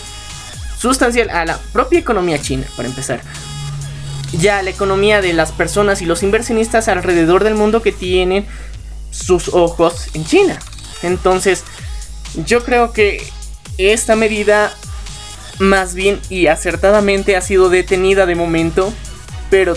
sustancial 0.78 1.30
a 1.30 1.44
la 1.44 1.58
propia 1.72 1.98
economía 1.98 2.40
china, 2.40 2.64
para 2.76 2.88
empezar. 2.88 3.20
Ya 4.39 4.62
la 4.62 4.70
economía 4.70 5.20
de 5.20 5.33
las 5.33 5.53
personas 5.53 6.03
y 6.03 6.07
los 6.07 6.22
inversionistas 6.22 6.89
alrededor 6.89 7.45
del 7.45 7.55
mundo 7.55 7.83
que 7.83 7.93
tienen 7.93 8.47
sus 9.11 9.49
ojos 9.49 10.09
en 10.14 10.24
China. 10.24 10.59
Entonces, 11.03 11.64
yo 12.47 12.64
creo 12.64 12.93
que 12.93 13.22
esta 13.78 14.14
medida 14.16 14.72
más 15.59 15.95
bien 15.95 16.20
y 16.31 16.47
acertadamente 16.47 17.37
ha 17.37 17.41
sido 17.41 17.68
detenida 17.68 18.26
de 18.26 18.35
momento, 18.35 18.93
pero 19.51 19.74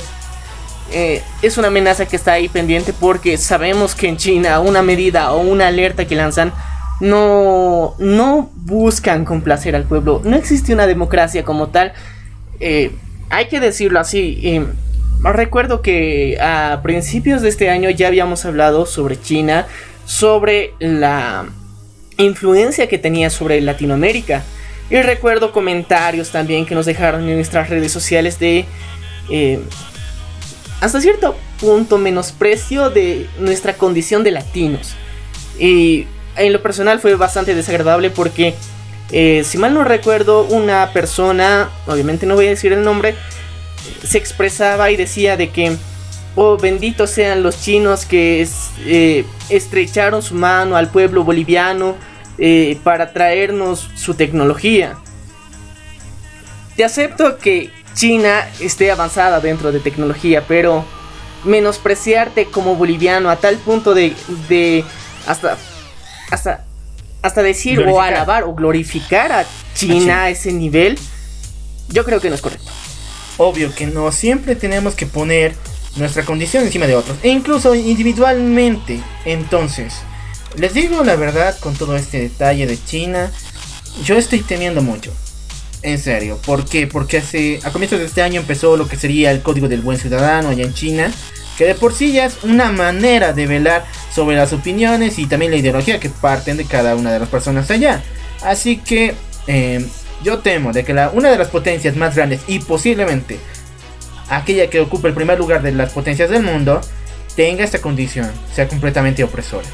eh, 0.91 1.21
es 1.41 1.57
una 1.57 1.67
amenaza 1.69 2.05
que 2.05 2.15
está 2.15 2.33
ahí 2.33 2.47
pendiente 2.47 2.93
porque 2.93 3.37
sabemos 3.37 3.95
que 3.95 4.07
en 4.07 4.17
China 4.17 4.59
una 4.59 4.81
medida 4.81 5.31
o 5.31 5.41
una 5.41 5.67
alerta 5.67 6.05
que 6.05 6.15
lanzan 6.15 6.53
no, 6.99 7.95
no 7.99 8.49
buscan 8.55 9.25
complacer 9.25 9.75
al 9.75 9.83
pueblo. 9.83 10.21
No 10.23 10.37
existe 10.37 10.73
una 10.73 10.87
democracia 10.87 11.43
como 11.43 11.67
tal. 11.67 11.93
Eh, 12.59 12.95
hay 13.33 13.47
que 13.47 13.59
decirlo 13.59 13.99
así. 13.99 14.61
Recuerdo 15.23 15.81
que 15.81 16.37
a 16.39 16.81
principios 16.83 17.41
de 17.41 17.49
este 17.49 17.69
año 17.69 17.89
ya 17.89 18.07
habíamos 18.07 18.45
hablado 18.45 18.85
sobre 18.85 19.19
China, 19.19 19.67
sobre 20.05 20.73
la 20.79 21.45
influencia 22.17 22.87
que 22.87 22.97
tenía 22.97 23.29
sobre 23.29 23.59
Latinoamérica. 23.61 24.43
Y 24.89 25.01
recuerdo 25.01 25.51
comentarios 25.51 26.29
también 26.29 26.65
que 26.65 26.75
nos 26.75 26.85
dejaron 26.85 27.27
en 27.27 27.35
nuestras 27.35 27.69
redes 27.69 27.91
sociales 27.91 28.37
de 28.37 28.65
eh, 29.29 29.59
hasta 30.81 31.01
cierto 31.01 31.35
punto 31.59 31.97
menosprecio 31.97 32.89
de 32.89 33.27
nuestra 33.39 33.73
condición 33.73 34.23
de 34.23 34.31
latinos. 34.31 34.93
Y 35.57 36.05
en 36.35 36.53
lo 36.53 36.61
personal 36.61 36.99
fue 36.99 37.15
bastante 37.15 37.55
desagradable 37.55 38.09
porque, 38.11 38.53
eh, 39.11 39.43
si 39.45 39.57
mal 39.57 39.73
no 39.73 39.83
recuerdo, 39.83 40.43
una 40.45 40.91
persona, 40.91 41.69
obviamente 41.87 42.25
no 42.25 42.35
voy 42.35 42.47
a 42.47 42.49
decir 42.49 42.73
el 42.73 42.83
nombre, 42.83 43.15
se 44.03 44.17
expresaba 44.17 44.91
y 44.91 44.95
decía 44.95 45.37
de 45.37 45.49
que, 45.49 45.75
oh 46.35 46.57
benditos 46.57 47.11
sean 47.11 47.43
los 47.43 47.61
chinos 47.61 48.05
que 48.05 48.47
eh, 48.85 49.25
estrecharon 49.49 50.21
su 50.21 50.35
mano 50.35 50.77
al 50.77 50.89
pueblo 50.89 51.23
boliviano 51.23 51.95
eh, 52.37 52.79
para 52.83 53.13
traernos 53.13 53.89
su 53.95 54.15
tecnología. 54.15 54.95
Te 56.75 56.83
acepto 56.83 57.37
que 57.37 57.69
China 57.93 58.47
esté 58.59 58.89
avanzada 58.89 59.39
dentro 59.39 59.71
de 59.71 59.79
tecnología, 59.79 60.43
pero 60.47 60.83
menospreciarte 61.43 62.45
como 62.47 62.75
boliviano 62.75 63.29
a 63.29 63.35
tal 63.35 63.57
punto 63.57 63.93
de, 63.93 64.15
de 64.49 64.83
hasta, 65.27 65.57
hasta, 66.31 66.65
hasta 67.23 67.41
decir 67.41 67.79
o 67.79 67.99
alabar 67.99 68.43
o 68.43 68.53
glorificar 68.53 69.31
a 69.31 69.45
China 69.73 70.23
a 70.23 70.29
ese 70.29 70.51
nivel, 70.51 70.99
yo 71.89 72.03
creo 72.03 72.19
que 72.21 72.29
no 72.29 72.35
es 72.35 72.41
correcto. 72.41 72.69
Obvio 73.37 73.73
que 73.73 73.87
no, 73.87 74.11
siempre 74.11 74.55
tenemos 74.55 74.93
que 74.93 75.07
poner 75.07 75.55
nuestra 75.95 76.23
condición 76.23 76.63
encima 76.63 76.85
de 76.85 76.95
otros, 76.95 77.17
e 77.23 77.29
incluso 77.29 77.73
individualmente. 77.73 78.99
Entonces, 79.25 79.95
les 80.57 80.73
digo 80.73 81.03
la 81.03 81.15
verdad 81.15 81.57
con 81.59 81.75
todo 81.75 81.95
este 81.95 82.19
detalle 82.19 82.67
de 82.67 82.77
China, 82.83 83.31
yo 84.03 84.17
estoy 84.17 84.41
temiendo 84.41 84.81
mucho. 84.81 85.11
En 85.81 85.99
serio, 85.99 86.39
¿por 86.45 86.65
qué? 86.65 86.87
Porque 86.87 87.17
hace, 87.17 87.59
a 87.63 87.71
comienzos 87.71 87.99
de 87.99 88.05
este 88.05 88.21
año 88.21 88.41
empezó 88.41 88.77
lo 88.77 88.87
que 88.87 88.97
sería 88.97 89.31
el 89.31 89.41
Código 89.41 89.67
del 89.67 89.81
Buen 89.81 89.97
Ciudadano 89.97 90.49
allá 90.49 90.63
en 90.63 90.73
China, 90.73 91.11
que 91.57 91.65
de 91.65 91.75
por 91.75 91.93
sí 91.93 92.11
ya 92.11 92.25
es 92.25 92.43
una 92.43 92.71
manera 92.71 93.33
de 93.33 93.47
velar 93.47 93.85
sobre 94.13 94.35
las 94.35 94.53
opiniones 94.53 95.19
y 95.19 95.25
también 95.25 95.51
la 95.51 95.57
ideología 95.57 95.99
que 95.99 96.09
parten 96.09 96.57
de 96.57 96.65
cada 96.65 96.95
una 96.95 97.11
de 97.11 97.19
las 97.19 97.29
personas 97.29 97.69
allá. 97.69 98.03
Así 98.41 98.77
que 98.77 99.15
eh, 99.47 99.85
yo 100.23 100.39
temo 100.39 100.73
de 100.73 100.83
que 100.83 100.93
la, 100.93 101.09
una 101.09 101.29
de 101.29 101.37
las 101.37 101.49
potencias 101.49 101.95
más 101.95 102.15
grandes 102.15 102.41
y 102.47 102.59
posiblemente 102.59 103.39
aquella 104.29 104.69
que 104.69 104.79
ocupe 104.79 105.07
el 105.07 105.13
primer 105.13 105.37
lugar 105.37 105.61
de 105.61 105.71
las 105.71 105.91
potencias 105.91 106.29
del 106.29 106.43
mundo 106.43 106.81
tenga 107.35 107.63
esta 107.63 107.81
condición, 107.81 108.31
sea 108.53 108.67
completamente 108.67 109.23
opresora. 109.23 109.67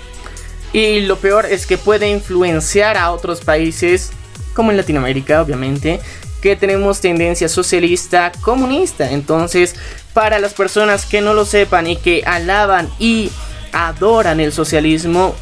Y 0.72 1.02
lo 1.02 1.18
peor 1.18 1.46
es 1.46 1.66
que 1.66 1.78
puede 1.78 2.10
influenciar 2.10 2.98
a 2.98 3.12
otros 3.12 3.42
países 3.42 4.12
como 4.54 4.72
en 4.72 4.78
Latinoamérica, 4.78 5.42
obviamente, 5.42 6.00
que 6.42 6.56
tenemos 6.56 7.02
tendencia 7.02 7.50
socialista, 7.50 8.32
comunista. 8.42 9.12
Entonces, 9.12 9.76
para 10.20 10.40
las 10.40 10.54
personas 10.54 11.06
que 11.06 11.22
no 11.22 11.34
lo 11.34 11.46
sepan 11.46 11.88
y 11.88 11.96
que 11.96 12.24
alaban 12.26 12.90
y 13.00 13.32
adoran 13.72 14.42
el 14.42 14.52
socialismo, 14.52 15.34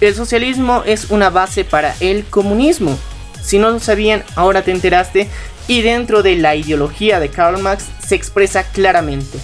el 0.00 0.12
socialismo 0.12 0.82
es 0.84 1.12
una 1.12 1.30
base 1.30 1.64
para 1.64 1.94
el 2.00 2.24
comunismo. 2.24 2.98
Si 3.40 3.60
no 3.60 3.70
lo 3.70 3.78
sabían, 3.78 4.24
ahora 4.34 4.62
te 4.62 4.72
enteraste. 4.72 5.28
Y 5.68 5.82
dentro 5.82 6.24
de 6.24 6.34
la 6.34 6.56
ideología 6.56 7.20
de 7.20 7.28
Karl 7.28 7.62
Marx 7.62 7.84
se 8.04 8.16
expresa 8.16 8.64
claramente. 8.64 9.38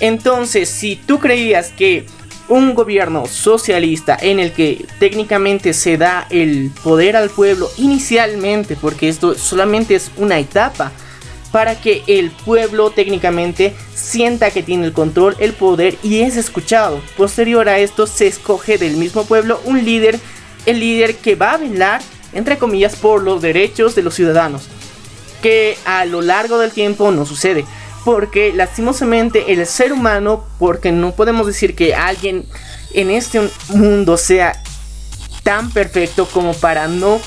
Entonces, 0.00 0.70
si 0.70 0.96
tú 0.96 1.18
creías 1.18 1.68
que 1.68 2.06
un 2.48 2.74
gobierno 2.74 3.26
socialista 3.26 4.16
en 4.18 4.40
el 4.40 4.52
que 4.52 4.86
técnicamente 5.00 5.74
se 5.74 5.98
da 5.98 6.26
el 6.30 6.70
poder 6.82 7.16
al 7.16 7.28
pueblo 7.28 7.68
inicialmente, 7.76 8.74
porque 8.74 9.10
esto 9.10 9.34
solamente 9.34 9.94
es 9.94 10.10
una 10.16 10.38
etapa, 10.38 10.92
para 11.54 11.80
que 11.80 12.02
el 12.08 12.32
pueblo 12.32 12.90
técnicamente 12.90 13.76
sienta 13.94 14.50
que 14.50 14.64
tiene 14.64 14.86
el 14.86 14.92
control, 14.92 15.36
el 15.38 15.52
poder 15.52 15.96
y 16.02 16.22
es 16.22 16.36
escuchado. 16.36 17.00
Posterior 17.16 17.68
a 17.68 17.78
esto 17.78 18.08
se 18.08 18.26
escoge 18.26 18.76
del 18.76 18.96
mismo 18.96 19.24
pueblo 19.24 19.60
un 19.64 19.84
líder, 19.84 20.18
el 20.66 20.80
líder 20.80 21.14
que 21.14 21.36
va 21.36 21.52
a 21.52 21.58
velar, 21.58 22.02
entre 22.32 22.58
comillas, 22.58 22.96
por 22.96 23.22
los 23.22 23.40
derechos 23.40 23.94
de 23.94 24.02
los 24.02 24.16
ciudadanos, 24.16 24.62
que 25.42 25.78
a 25.84 26.04
lo 26.06 26.22
largo 26.22 26.58
del 26.58 26.72
tiempo 26.72 27.12
no 27.12 27.24
sucede 27.24 27.64
porque 28.04 28.52
lastimosamente 28.52 29.52
el 29.52 29.64
ser 29.64 29.92
humano, 29.92 30.44
porque 30.58 30.90
no 30.90 31.12
podemos 31.12 31.46
decir 31.46 31.76
que 31.76 31.94
alguien 31.94 32.46
en 32.94 33.10
este 33.10 33.48
mundo 33.68 34.16
sea 34.16 34.60
tan 35.44 35.70
perfecto 35.70 36.26
como 36.26 36.52
para 36.54 36.88
no 36.88 37.20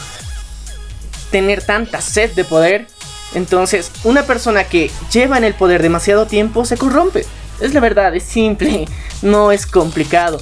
tener 1.32 1.64
tanta 1.64 2.02
sed 2.02 2.34
de 2.34 2.44
poder. 2.44 2.88
Entonces, 3.34 3.92
una 4.04 4.24
persona 4.24 4.64
que 4.64 4.92
lleva 5.12 5.38
en 5.38 5.44
el 5.44 5.54
poder 5.54 5.82
demasiado 5.82 6.28
tiempo 6.28 6.66
se 6.66 6.78
corrompe. 6.78 7.26
Es 7.60 7.74
la 7.74 7.80
verdad, 7.80 8.16
es 8.16 8.24
simple, 8.24 8.88
no 9.22 9.52
es 9.52 9.66
complicado. 9.66 10.42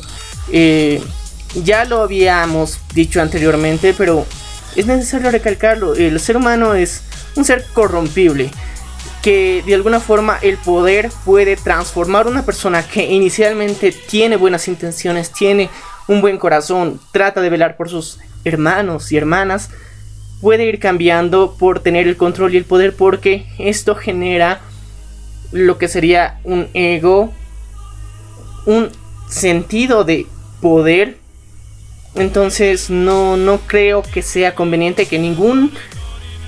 Eh, 0.51 1.01
ya 1.63 1.85
lo 1.85 2.01
habíamos 2.01 2.79
dicho 2.93 3.21
anteriormente, 3.21 3.93
pero 3.97 4.25
es 4.75 4.85
necesario 4.85 5.31
recalcarlo. 5.31 5.95
El 5.95 6.19
ser 6.19 6.37
humano 6.37 6.73
es 6.73 7.01
un 7.35 7.45
ser 7.45 7.65
corrompible 7.73 8.51
que 9.21 9.63
de 9.65 9.73
alguna 9.73 9.99
forma 9.99 10.37
el 10.43 10.57
poder 10.57 11.09
puede 11.23 11.55
transformar 11.55 12.27
una 12.27 12.45
persona 12.45 12.87
que 12.87 13.11
inicialmente 13.11 13.91
tiene 13.91 14.35
buenas 14.35 14.67
intenciones, 14.67 15.31
tiene 15.31 15.69
un 16.07 16.21
buen 16.21 16.37
corazón, 16.37 16.99
trata 17.11 17.41
de 17.41 17.49
velar 17.49 17.75
por 17.75 17.89
sus 17.89 18.19
hermanos 18.43 19.11
y 19.11 19.17
hermanas, 19.17 19.71
puede 20.45 20.65
ir 20.65 20.77
cambiando 20.77 21.55
por 21.57 21.79
tener 21.79 22.07
el 22.07 22.17
control 22.17 22.53
y 22.53 22.57
el 22.57 22.65
poder 22.65 22.95
porque 22.95 23.47
esto 23.57 23.95
genera 23.95 24.61
lo 25.51 25.79
que 25.79 25.87
sería 25.87 26.39
un 26.43 26.67
ego, 26.75 27.33
un 28.67 28.91
sentido 29.27 30.03
de 30.03 30.27
poder. 30.61 31.17
Entonces 32.13 32.91
no, 32.91 33.37
no 33.37 33.57
creo 33.65 34.03
que 34.03 34.21
sea 34.21 34.53
conveniente 34.53 35.07
que 35.07 35.17
ningún, 35.17 35.71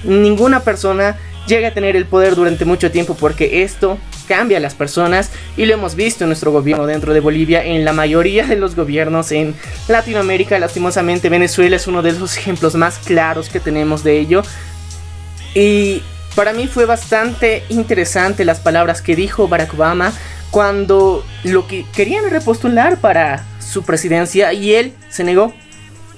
ninguna 0.03 0.59
persona 0.59 1.17
llegue 1.47 1.65
a 1.65 1.73
tener 1.73 1.95
el 1.95 2.05
poder 2.05 2.35
durante 2.35 2.65
mucho 2.65 2.91
tiempo 2.91 3.15
porque 3.19 3.63
esto 3.63 3.97
cambia 4.28 4.57
a 4.57 4.61
las 4.61 4.75
personas 4.75 5.32
y 5.55 5.65
lo 5.65 5.73
hemos 5.73 5.95
visto 5.95 6.23
en 6.23 6.30
nuestro 6.30 6.51
gobierno 6.51 6.86
dentro 6.86 7.13
de 7.13 7.19
Bolivia, 7.19 7.63
en 7.63 7.86
la 7.86 7.93
mayoría 7.93 8.45
de 8.45 8.55
los 8.55 8.75
gobiernos 8.75 9.32
en 9.32 9.55
Latinoamérica, 9.88 10.59
lastimosamente 10.59 11.30
Venezuela 11.30 11.75
es 11.75 11.88
uno 11.88 12.01
de 12.01 12.13
los 12.13 12.38
ejemplos 12.38 12.75
más 12.75 12.99
claros 12.99 13.49
que 13.49 13.59
tenemos 13.59 14.03
de 14.03 14.19
ello. 14.19 14.43
Y 15.55 16.03
para 16.36 16.53
mí 16.53 16.67
fue 16.67 16.86
bastante 16.86 17.63
interesante 17.69 18.45
las 18.45 18.59
palabras 18.59 19.01
que 19.01 19.15
dijo 19.15 19.47
Barack 19.47 19.73
Obama 19.73 20.13
cuando 20.51 21.25
lo 21.43 21.67
que 21.67 21.86
querían 21.95 22.30
repostular 22.30 22.97
para 22.97 23.45
su 23.59 23.84
presidencia 23.84 24.53
y 24.53 24.73
él 24.73 24.93
se 25.09 25.23
negó 25.23 25.53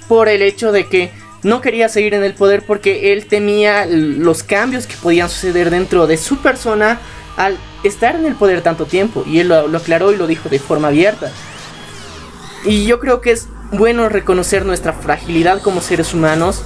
por 0.08 0.28
el 0.28 0.42
hecho 0.42 0.72
de 0.72 0.86
que 0.88 1.10
no 1.42 1.60
quería 1.60 1.88
seguir 1.88 2.14
en 2.14 2.22
el 2.22 2.34
poder 2.34 2.64
porque 2.66 3.12
él 3.12 3.26
temía 3.26 3.86
los 3.86 4.42
cambios 4.42 4.86
que 4.86 4.94
podían 4.96 5.28
suceder 5.30 5.70
dentro 5.70 6.06
de 6.06 6.16
su 6.16 6.38
persona 6.38 7.00
al 7.40 7.58
estar 7.84 8.16
en 8.16 8.26
el 8.26 8.34
poder 8.34 8.60
tanto 8.60 8.84
tiempo. 8.84 9.24
Y 9.26 9.40
él 9.40 9.48
lo, 9.48 9.74
aclaró 9.74 10.12
y 10.12 10.16
lo 10.18 10.26
dijo 10.26 10.50
de 10.50 10.58
forma 10.58 10.88
abierta. 10.88 11.32
Y 12.66 12.84
yo 12.84 13.00
creo 13.00 13.22
que 13.22 13.32
es 13.32 13.48
bueno 13.72 14.10
reconocer 14.10 14.66
nuestra 14.66 14.92
fragilidad 14.92 15.62
como 15.62 15.80
seres 15.80 16.12
humanos 16.12 16.62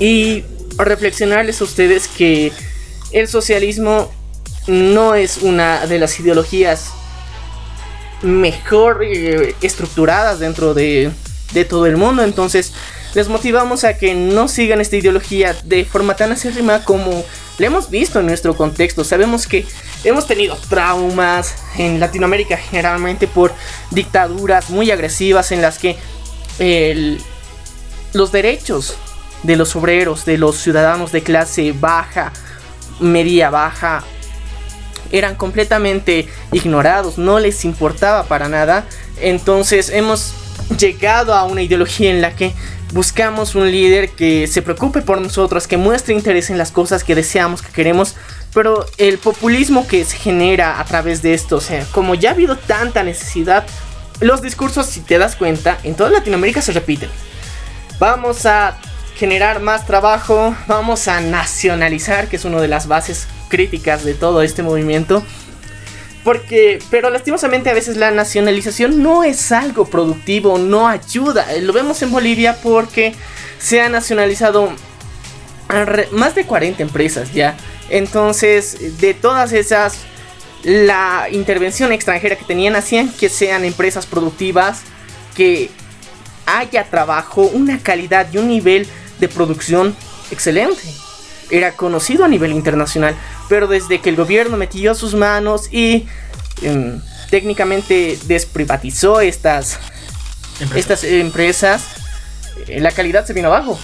y 0.00 0.42
reflexionarles 0.78 1.60
a 1.60 1.64
ustedes 1.64 2.08
que 2.08 2.50
el 3.12 3.28
socialismo 3.28 4.10
no 4.66 5.14
es 5.14 5.42
una 5.42 5.86
de 5.86 5.98
las 5.98 6.18
ideologías 6.18 6.90
mejor 8.22 9.04
eh, 9.04 9.54
estructuradas 9.60 10.38
dentro 10.38 10.72
de, 10.72 11.10
de 11.52 11.64
todo 11.66 11.84
el 11.84 11.98
mundo. 11.98 12.22
Entonces, 12.22 12.72
les 13.14 13.28
motivamos 13.28 13.84
a 13.84 13.96
que 13.96 14.14
no 14.14 14.48
sigan 14.48 14.80
esta 14.80 14.96
ideología 14.96 15.56
de 15.64 15.84
forma 15.84 16.16
tan 16.16 16.32
acérrima 16.32 16.84
como 16.84 17.24
le 17.58 17.66
hemos 17.66 17.88
visto 17.88 18.18
en 18.20 18.26
nuestro 18.26 18.56
contexto. 18.56 19.04
Sabemos 19.04 19.46
que 19.46 19.64
hemos 20.02 20.26
tenido 20.26 20.56
traumas 20.68 21.54
en 21.78 22.00
Latinoamérica 22.00 22.56
generalmente 22.56 23.28
por 23.28 23.52
dictaduras 23.90 24.70
muy 24.70 24.90
agresivas 24.90 25.52
en 25.52 25.62
las 25.62 25.78
que 25.78 25.96
los 28.12 28.32
derechos 28.32 28.96
de 29.44 29.56
los 29.56 29.76
obreros, 29.76 30.24
de 30.24 30.38
los 30.38 30.56
ciudadanos 30.56 31.12
de 31.12 31.22
clase 31.22 31.72
baja, 31.72 32.32
media 32.98 33.50
baja, 33.50 34.02
eran 35.12 35.36
completamente 35.36 36.28
ignorados, 36.50 37.18
no 37.18 37.38
les 37.38 37.64
importaba 37.64 38.24
para 38.24 38.48
nada. 38.48 38.86
Entonces 39.20 39.90
hemos 39.90 40.32
llegado 40.78 41.34
a 41.34 41.44
una 41.44 41.62
ideología 41.62 42.10
en 42.10 42.20
la 42.20 42.34
que 42.34 42.54
buscamos 42.92 43.54
un 43.54 43.70
líder 43.70 44.10
que 44.10 44.46
se 44.46 44.62
preocupe 44.62 45.02
por 45.02 45.20
nosotros, 45.20 45.66
que 45.66 45.76
muestre 45.76 46.14
interés 46.14 46.50
en 46.50 46.58
las 46.58 46.70
cosas 46.70 47.04
que 47.04 47.14
deseamos, 47.14 47.62
que 47.62 47.72
queremos, 47.72 48.16
pero 48.52 48.86
el 48.98 49.18
populismo 49.18 49.86
que 49.86 50.04
se 50.04 50.16
genera 50.16 50.80
a 50.80 50.84
través 50.84 51.22
de 51.22 51.34
esto, 51.34 51.56
o 51.56 51.60
sea, 51.60 51.84
como 51.92 52.14
ya 52.14 52.30
ha 52.30 52.32
habido 52.32 52.56
tanta 52.56 53.02
necesidad, 53.02 53.66
los 54.20 54.42
discursos, 54.42 54.86
si 54.86 55.00
te 55.00 55.18
das 55.18 55.36
cuenta, 55.36 55.78
en 55.82 55.94
toda 55.94 56.10
Latinoamérica 56.10 56.62
se 56.62 56.72
repiten. 56.72 57.10
Vamos 57.98 58.46
a 58.46 58.78
generar 59.16 59.60
más 59.60 59.86
trabajo, 59.86 60.54
vamos 60.66 61.08
a 61.08 61.20
nacionalizar, 61.20 62.28
que 62.28 62.36
es 62.36 62.44
una 62.44 62.60
de 62.60 62.68
las 62.68 62.86
bases 62.86 63.26
críticas 63.48 64.04
de 64.04 64.14
todo 64.14 64.42
este 64.42 64.62
movimiento. 64.62 65.24
Porque, 66.24 66.78
pero 66.90 67.10
lastimosamente 67.10 67.68
a 67.68 67.74
veces 67.74 67.98
la 67.98 68.10
nacionalización 68.10 69.02
no 69.02 69.24
es 69.24 69.52
algo 69.52 69.84
productivo, 69.84 70.58
no 70.58 70.88
ayuda. 70.88 71.46
Lo 71.60 71.72
vemos 71.74 72.00
en 72.02 72.10
Bolivia 72.10 72.56
porque 72.62 73.14
se 73.58 73.82
ha 73.82 73.90
nacionalizado 73.90 74.72
más 76.12 76.34
de 76.34 76.44
40 76.46 76.82
empresas 76.82 77.32
ya. 77.32 77.56
Entonces, 77.90 78.98
de 79.00 79.14
todas 79.14 79.52
esas, 79.52 79.98
la 80.62 81.26
intervención 81.30 81.92
extranjera 81.92 82.36
que 82.36 82.44
tenían 82.44 82.76
hacían 82.76 83.10
que 83.10 83.28
sean 83.28 83.64
empresas 83.64 84.06
productivas, 84.06 84.80
que 85.36 85.70
haya 86.46 86.84
trabajo, 86.84 87.42
una 87.42 87.78
calidad 87.78 88.28
y 88.32 88.38
un 88.38 88.48
nivel 88.48 88.86
de 89.18 89.28
producción 89.28 89.94
excelente. 90.30 90.82
Era 91.50 91.72
conocido 91.72 92.24
a 92.24 92.28
nivel 92.28 92.52
internacional, 92.52 93.14
pero 93.48 93.66
desde 93.66 94.00
que 94.00 94.10
el 94.10 94.16
gobierno 94.16 94.56
metió 94.56 94.94
sus 94.94 95.14
manos 95.14 95.68
y 95.72 96.06
em, 96.62 97.00
técnicamente 97.30 98.18
desprivatizó 98.26 99.20
estas, 99.20 99.78
estas 100.74 101.04
empresas, 101.04 101.82
eh, 102.68 102.80
la 102.80 102.92
calidad 102.92 103.26
se 103.26 103.32
vino 103.32 103.48
abajo. 103.48 103.78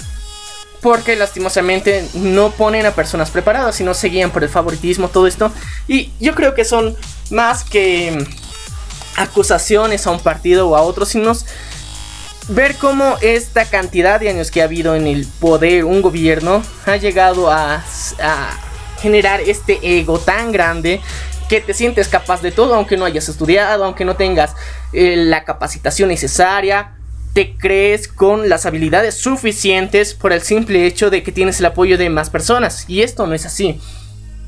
Porque 0.81 1.15
lastimosamente 1.15 2.09
no 2.15 2.53
ponen 2.53 2.87
a 2.87 2.93
personas 2.93 3.31
preparadas, 3.31 3.77
sino 3.77 3.93
seguían 3.93 4.31
por 4.31 4.43
el 4.43 4.49
favoritismo, 4.49 5.09
todo 5.09 5.27
esto. 5.27 5.53
Y 5.87 6.11
yo 6.21 6.35
creo 6.35 6.55
que 6.55 6.65
son 6.65 6.97
más 7.31 7.65
que 7.65 8.09
em, 8.09 8.27
acusaciones 9.17 10.07
a 10.07 10.11
un 10.11 10.21
partido 10.21 10.69
o 10.69 10.77
a 10.77 10.83
otros, 10.83 11.11
sino 11.11 11.33
ver 12.49 12.77
cómo 12.77 13.17
esta 13.21 13.65
cantidad 13.65 14.19
de 14.19 14.29
años 14.29 14.51
que 14.51 14.61
ha 14.61 14.65
habido 14.65 14.95
en 14.97 15.07
el 15.07 15.27
poder 15.27 15.85
un 15.85 16.03
gobierno 16.03 16.63
ha 16.87 16.97
llegado 16.97 17.51
a, 17.51 17.85
generar 19.01 19.41
este 19.41 19.79
ego 19.83 20.19
tan 20.19 20.53
grande 20.53 21.01
que 21.49 21.61
te 21.61 21.75
sientes 21.75 22.09
capaz 22.09 22.43
de 22.43 22.53
todo 22.53 22.75
aunque 22.75 22.97
no 22.97 23.05
hayas 23.05 23.29
estudiado, 23.29 23.85
aunque 23.85 24.05
no 24.05 24.15
tengas 24.17 24.55
eh, 24.93 25.17
la 25.17 25.45
capacitación 25.45 26.09
necesaria, 26.09 26.93
te 27.33 27.57
crees 27.57 28.09
con 28.09 28.49
las 28.49 28.67
habilidades 28.67 29.17
suficientes 29.17 30.15
por 30.15 30.33
el 30.33 30.43
simple 30.43 30.87
hecho 30.87 31.11
de 31.11 31.23
que 31.23 31.33
tienes 31.33 31.61
el 31.61 31.67
apoyo 31.67 31.99
de 31.99 32.11
más 32.11 32.31
personas 32.31 32.85
y 32.89 33.03
esto 33.03 33.27
no 33.27 33.35
es 33.35 33.47
así. 33.47 33.81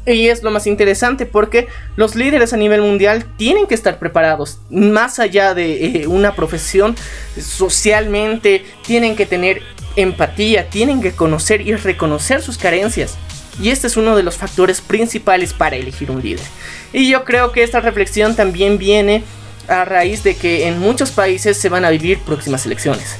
Y 0.05 0.29
es 0.29 0.43
lo 0.43 0.51
más 0.51 0.67
interesante 0.67 1.27
porque 1.27 1.69
los 1.95 2.17
líderes 2.17 2.53
a 2.53 2.57
nivel 2.57 2.81
mundial 2.81 3.25
tienen 3.37 3.69
que 3.69 3.75
estar 3.75 4.01
preparados. 4.01 4.59
Más 4.69 5.21
allá 5.21 5.55
de 5.55 6.03
eh, 6.03 6.07
una 6.09 6.35
profesión, 6.35 6.97
socialmente 7.41 8.65
tienen 8.85 9.15
que 9.15 9.27
tener 9.27 9.63
empatía, 9.95 10.69
tienen 10.71 11.01
que 11.01 11.13
conocer 11.13 11.61
y 11.61 11.75
reconocer 11.77 12.43
sus 12.43 12.59
carencias. 12.59 13.17
Y 13.61 13.71
este 13.71 13.87
es 13.87 13.97
uno 13.97 14.17
de 14.17 14.23
los 14.23 14.37
factores 14.37 14.81
principales 14.81 15.53
para 15.53 15.77
elegir 15.77 16.11
un 16.11 16.23
líder. 16.23 16.45
Y 16.93 17.09
yo 17.09 17.25
creo 17.25 17.53
que 17.53 17.63
esta 17.63 17.81
reflexión 17.81 18.35
también 18.35 18.79
viene 18.79 19.25
a 19.69 19.85
raíz 19.85 20.23
de 20.23 20.37
que 20.37 20.67
en 20.67 20.79
muchos 20.79 21.11
países 21.11 21.57
se 21.57 21.69
van 21.69 21.85
a 21.85 21.91
vivir 21.91 22.19
próximas 22.21 22.67
elecciones. 22.67 23.17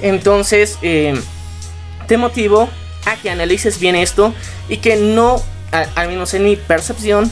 Entonces, 0.00 0.78
eh, 0.82 1.14
te 2.06 2.16
motivo 2.16 2.68
a 3.06 3.16
que 3.16 3.30
analices 3.30 3.78
bien 3.78 3.96
esto 3.96 4.34
y 4.68 4.78
que 4.78 4.96
no 4.96 5.42
al 5.70 6.08
menos 6.08 6.34
en 6.34 6.44
mi 6.44 6.56
percepción, 6.56 7.30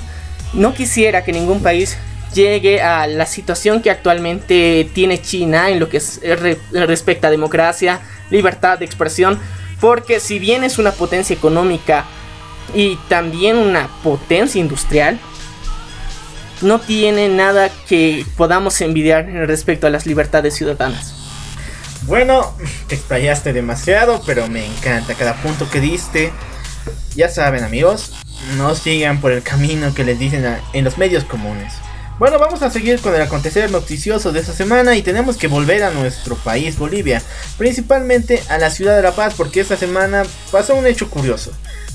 no 0.52 0.74
quisiera 0.74 1.24
que 1.24 1.32
ningún 1.32 1.62
país 1.62 1.96
llegue 2.32 2.82
a 2.82 3.06
la 3.06 3.26
situación 3.26 3.80
que 3.80 3.90
actualmente 3.90 4.88
tiene 4.92 5.20
China 5.20 5.70
en 5.70 5.78
lo 5.78 5.88
que 5.88 6.02
eh, 6.22 6.58
respecta 6.72 7.28
a 7.28 7.30
democracia, 7.30 8.00
libertad 8.30 8.78
de 8.78 8.84
expresión, 8.84 9.38
porque 9.80 10.20
si 10.20 10.38
bien 10.38 10.64
es 10.64 10.78
una 10.78 10.92
potencia 10.92 11.34
económica 11.34 12.04
y 12.72 12.96
también 13.08 13.56
una 13.56 13.88
potencia 14.02 14.60
industrial, 14.60 15.18
no 16.62 16.80
tiene 16.80 17.28
nada 17.28 17.70
que 17.88 18.24
podamos 18.36 18.80
envidiar 18.80 19.26
respecto 19.26 19.86
a 19.86 19.90
las 19.90 20.06
libertades 20.06 20.54
ciudadanas. 20.54 21.14
Bueno, 22.02 22.54
te 22.88 22.94
explayaste 22.94 23.52
demasiado, 23.52 24.22
pero 24.24 24.48
me 24.48 24.64
encanta 24.64 25.14
cada 25.14 25.34
punto 25.34 25.68
que 25.68 25.80
diste. 25.80 26.32
Ya 27.14 27.28
saben 27.28 27.64
amigos, 27.64 28.12
no 28.56 28.74
sigan 28.74 29.20
por 29.20 29.32
el 29.32 29.42
camino 29.42 29.94
que 29.94 30.04
les 30.04 30.18
dicen 30.18 30.44
en 30.72 30.84
los 30.84 30.98
medios 30.98 31.24
comunes. 31.24 31.74
Bueno, 32.18 32.38
vamos 32.38 32.62
a 32.62 32.70
seguir 32.70 33.00
con 33.00 33.12
el 33.14 33.22
acontecer 33.22 33.70
noticioso 33.72 34.30
de 34.30 34.38
esta 34.38 34.52
semana 34.52 34.94
y 34.94 35.02
tenemos 35.02 35.36
que 35.36 35.48
volver 35.48 35.82
a 35.82 35.90
nuestro 35.90 36.36
país, 36.36 36.78
Bolivia, 36.78 37.20
principalmente 37.58 38.40
a 38.48 38.58
la 38.58 38.70
ciudad 38.70 38.94
de 38.94 39.02
La 39.02 39.12
Paz, 39.12 39.34
porque 39.36 39.60
esta 39.60 39.76
semana 39.76 40.22
pasó 40.52 40.76
un 40.76 40.86
hecho 40.86 41.10
curioso, 41.10 41.50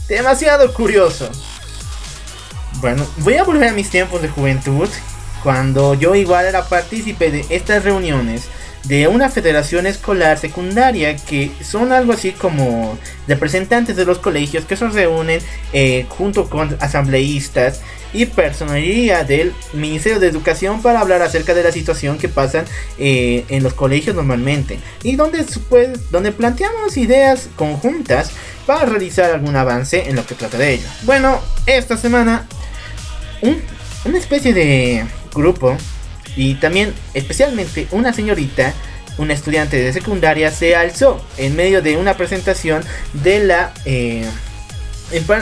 demasiado 0.10 0.74
curioso. 0.74 1.30
Bueno, 2.82 3.06
voy 3.18 3.36
a 3.36 3.44
volver 3.44 3.70
a 3.70 3.74
mis 3.74 3.90
tiempos 3.90 4.22
de 4.22 4.30
juventud, 4.30 4.90
cuando 5.44 5.94
yo 5.94 6.16
igual 6.16 6.46
era 6.46 6.68
partícipe 6.68 7.32
de 7.32 7.46
estas 7.50 7.84
reuniones 7.84 8.50
de 8.86 9.08
una 9.08 9.30
federación 9.30 9.86
escolar 9.88 10.38
secundaria 10.38 11.16
que 11.16 11.52
son 11.62 11.92
algo 11.92 12.14
así 12.14 12.32
como 12.32 12.98
representantes 13.28 13.96
de 13.96 14.06
los 14.06 14.20
colegios 14.20 14.64
que 14.66 14.78
se 14.78 14.88
reúnen 14.88 15.42
eh, 15.74 16.06
junto 16.10 16.50
con 16.50 16.78
asambleístas 16.80 17.82
y 18.14 18.26
personalidad 18.26 19.26
del 19.26 19.54
Ministerio 19.74 20.20
de 20.20 20.28
Educación 20.28 20.82
para 20.82 21.02
hablar 21.02 21.22
acerca 21.22 21.54
de 21.54 21.64
la 21.64 21.72
situación 21.72 22.18
que 22.18 22.30
pasan 22.30 22.66
eh, 22.98 23.46
en 23.50 23.64
los 23.64 23.74
colegios 23.74 24.16
normalmente 24.16 24.80
y 25.04 25.16
donde, 25.16 25.46
pues, 25.70 26.10
donde 26.10 26.32
planteamos 26.32 26.98
ideas 26.98 27.50
conjuntas 27.56 28.32
para 28.70 28.86
realizar 28.86 29.32
algún 29.32 29.56
avance 29.56 30.08
en 30.08 30.16
lo 30.16 30.24
que 30.28 30.36
trata 30.36 30.60
de 30.60 30.74
ello. 30.74 30.88
Bueno, 31.02 31.42
esta 31.66 31.98
semana 31.98 32.46
una 34.06 34.20
especie 34.20 34.54
de 34.54 35.08
grupo 35.34 35.76
y 36.36 36.54
también, 36.54 36.94
especialmente, 37.16 37.88
una 37.90 38.14
señorita, 38.14 38.72
una 39.18 39.34
estudiante 39.34 39.78
de 39.78 39.92
secundaria, 39.92 40.52
se 40.52 40.76
alzó 40.76 41.20
en 41.38 41.56
medio 41.56 41.82
de 41.82 41.98
una 41.98 42.14
presentación 42.14 42.84
de 43.14 43.40
la... 43.40 43.74
Eh, 43.86 44.30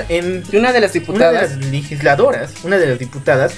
en, 0.08 0.46
una 0.54 0.72
de 0.72 0.80
las 0.80 0.94
diputadas. 0.94 1.32
Una 1.34 1.42
de 1.42 1.56
las 1.58 1.66
legisladoras, 1.70 2.54
una 2.64 2.78
de 2.78 2.88
las 2.88 2.98
diputadas 2.98 3.56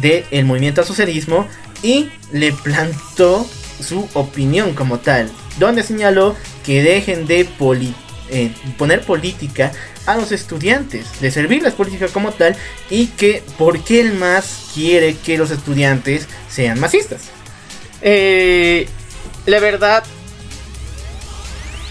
del 0.00 0.46
movimiento 0.46 0.80
al 0.80 0.86
socialismo 0.86 1.46
y 1.82 2.10
le 2.32 2.52
plantó 2.52 3.46
su 3.82 4.08
opinión 4.14 4.72
como 4.72 4.98
tal, 4.98 5.30
donde 5.58 5.82
señaló 5.82 6.34
que 6.64 6.82
dejen 6.82 7.26
de 7.26 7.44
eh, 8.34 8.50
poner 8.78 9.02
política 9.02 9.72
a 10.06 10.16
los 10.16 10.32
estudiantes, 10.32 11.20
de 11.20 11.30
servir 11.30 11.62
las 11.62 11.74
políticas 11.74 12.10
como 12.12 12.32
tal 12.32 12.56
y 12.88 13.08
que 13.08 13.42
por 13.58 13.84
qué 13.84 14.00
el 14.00 14.14
más 14.14 14.70
quiere 14.72 15.16
que 15.16 15.36
los 15.36 15.50
estudiantes 15.50 16.26
sean 16.48 16.80
masistas. 16.80 17.24
Eh, 18.00 18.88
la 19.44 19.60
verdad 19.60 20.02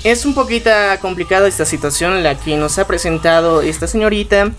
es 0.03 0.25
un 0.25 0.33
poquito 0.33 0.71
complicada 0.99 1.47
esta 1.47 1.65
situación 1.65 2.23
la 2.23 2.39
que 2.39 2.57
nos 2.57 2.79
ha 2.79 2.87
presentado 2.87 3.61
esta 3.61 3.85
señorita. 3.85 4.51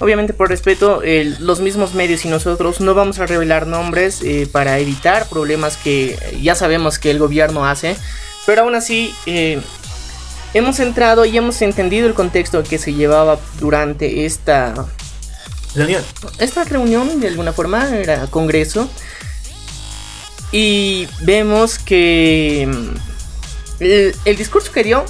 Obviamente 0.00 0.34
por 0.34 0.50
respeto, 0.50 1.00
los 1.38 1.60
mismos 1.60 1.94
medios 1.94 2.26
y 2.26 2.28
nosotros 2.28 2.80
no 2.80 2.94
vamos 2.94 3.18
a 3.18 3.24
revelar 3.26 3.66
nombres 3.66 4.20
eh, 4.22 4.46
para 4.50 4.78
evitar 4.78 5.26
problemas 5.28 5.78
que 5.78 6.18
ya 6.42 6.54
sabemos 6.54 6.98
que 6.98 7.10
el 7.10 7.18
gobierno 7.18 7.64
hace. 7.66 7.96
Pero 8.46 8.62
aún 8.62 8.74
así, 8.74 9.14
eh, 9.26 9.60
hemos 10.54 10.80
entrado 10.80 11.24
y 11.24 11.36
hemos 11.36 11.60
entendido 11.62 12.06
el 12.06 12.14
contexto 12.14 12.62
que 12.62 12.78
se 12.78 12.94
llevaba 12.94 13.38
durante 13.58 14.24
esta 14.24 14.86
reunión. 15.74 16.02
Esta 16.38 16.64
reunión 16.64 17.20
de 17.20 17.28
alguna 17.28 17.52
forma 17.52 17.88
era 17.96 18.26
congreso 18.28 18.88
y 20.52 21.08
vemos 21.22 21.78
que 21.78 22.68
mm, 22.70 23.82
el, 24.24 24.36
discurso 24.36 24.70
que 24.70 24.84
dio 24.84 25.04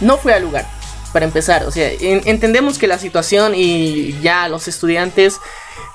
no 0.00 0.18
fue 0.18 0.34
al 0.34 0.42
lugar. 0.42 0.66
Para 1.12 1.24
empezar, 1.24 1.64
o 1.64 1.70
sea, 1.70 1.90
entendemos 2.00 2.78
que 2.78 2.86
la 2.86 2.98
situación 2.98 3.54
y 3.54 4.20
ya 4.20 4.46
los 4.48 4.68
estudiantes 4.68 5.40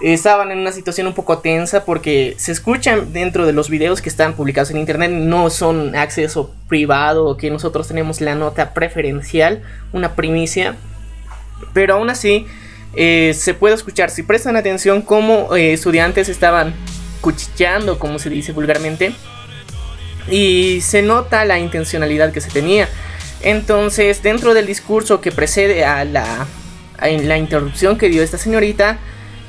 estaban 0.02 0.52
en 0.52 0.60
una 0.60 0.72
situación 0.72 1.08
un 1.08 1.14
poco 1.14 1.40
tensa 1.40 1.86
porque 1.86 2.36
se 2.38 2.52
escuchan 2.52 3.14
dentro 3.14 3.46
de 3.46 3.54
los 3.54 3.70
videos 3.70 4.02
que 4.02 4.10
están 4.10 4.34
publicados 4.34 4.72
en 4.72 4.78
internet, 4.78 5.12
no 5.12 5.50
son 5.50 5.96
acceso 5.96 6.54
privado, 6.68 7.38
que 7.38 7.50
nosotros 7.50 7.88
tenemos 7.88 8.20
la 8.20 8.36
nota 8.36 8.74
preferencial, 8.74 9.62
una 9.94 10.16
primicia, 10.16 10.76
pero 11.74 11.96
aún 11.96 12.10
así 12.10 12.46
eh, 12.96 13.34
se 13.36 13.54
puede 13.54 13.76
escuchar, 13.76 14.10
si 14.10 14.24
prestan 14.24 14.56
atención, 14.56 15.02
cómo 15.02 15.56
eh, 15.56 15.74
estudiantes 15.74 16.30
estaban 16.30 16.74
cuchicheando, 17.22 17.98
como 17.98 18.20
se 18.20 18.30
dice 18.30 18.52
vulgarmente, 18.52 19.16
y 20.30 20.82
se 20.82 21.02
nota 21.02 21.46
la 21.46 21.60
intencionalidad 21.60 22.32
que 22.32 22.42
se 22.42 22.52
tenía. 22.52 22.88
Entonces, 23.42 24.22
dentro 24.22 24.54
del 24.54 24.66
discurso 24.66 25.22
que 25.22 25.32
precede 25.32 25.86
a 25.86 26.06
la, 26.06 26.48
a 26.98 27.08
la 27.08 27.38
interrupción 27.38 27.98
que 27.98 28.10
dio 28.10 28.24
esta 28.24 28.38
señorita, 28.38 29.00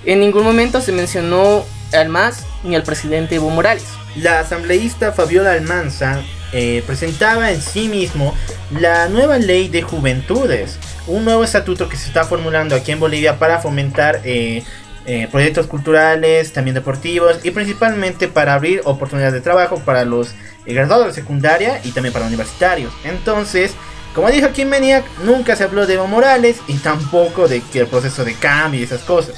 en 0.07 0.20
ningún 0.20 0.44
momento 0.44 0.80
se 0.80 0.92
mencionó 0.92 1.64
al 1.92 2.09
MAS 2.09 2.46
ni 2.62 2.74
al 2.74 2.82
presidente 2.82 3.36
Evo 3.36 3.50
Morales. 3.50 3.84
La 4.16 4.40
asambleísta 4.40 5.12
Fabiola 5.12 5.52
Almanza 5.52 6.22
eh, 6.52 6.84
presentaba 6.86 7.50
en 7.50 7.61
sí 7.61 7.88
mismo 7.88 8.34
la 8.78 9.09
nueva 9.09 9.38
ley 9.38 9.68
de 9.68 9.82
juventudes, 9.82 10.78
un 11.07 11.24
nuevo 11.24 11.42
estatuto 11.42 11.88
que 11.88 11.96
se 11.96 12.07
está 12.07 12.24
formulando 12.24 12.76
aquí 12.76 12.92
en 12.92 13.00
Bolivia 13.00 13.38
para 13.38 13.59
fomentar 13.59 14.20
eh, 14.24 14.62
eh, 15.07 15.28
proyectos 15.30 15.66
culturales, 15.66 16.52
también 16.52 16.74
deportivos 16.74 17.40
y 17.42 17.50
principalmente 17.50 18.28
para 18.28 18.55
abrir 18.55 18.82
oportunidades 18.84 19.34
de 19.34 19.40
trabajo 19.40 19.80
para 19.80 20.05
los 20.05 20.34
graduados 20.64 21.09
de 21.09 21.12
secundaria 21.12 21.80
y 21.82 21.90
también 21.90 22.12
para 22.12 22.26
universitarios. 22.26 22.92
Entonces, 23.05 23.72
como 24.14 24.30
dijo 24.30 24.52
Kim 24.52 24.68
Meniak, 24.68 25.05
nunca 25.24 25.57
se 25.57 25.64
habló 25.64 25.86
de 25.86 25.94
Evo 25.94 26.07
Morales 26.07 26.59
y 26.68 26.74
tampoco 26.74 27.48
de 27.48 27.62
que 27.62 27.80
el 27.80 27.88
proceso 27.88 28.24
de 28.24 28.34
cambio 28.34 28.80
y 28.80 28.84
esas 28.84 29.02
cosas. 29.02 29.34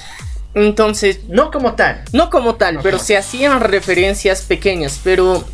Entonces, 0.56 1.20
no 1.28 1.50
como 1.50 1.74
tal. 1.74 2.02
No 2.12 2.30
como 2.30 2.54
tal, 2.54 2.80
pero 2.82 2.98
se 2.98 3.18
hacían 3.18 3.60
referencias 3.60 4.40
pequeñas. 4.40 4.98
Pero 5.04 5.44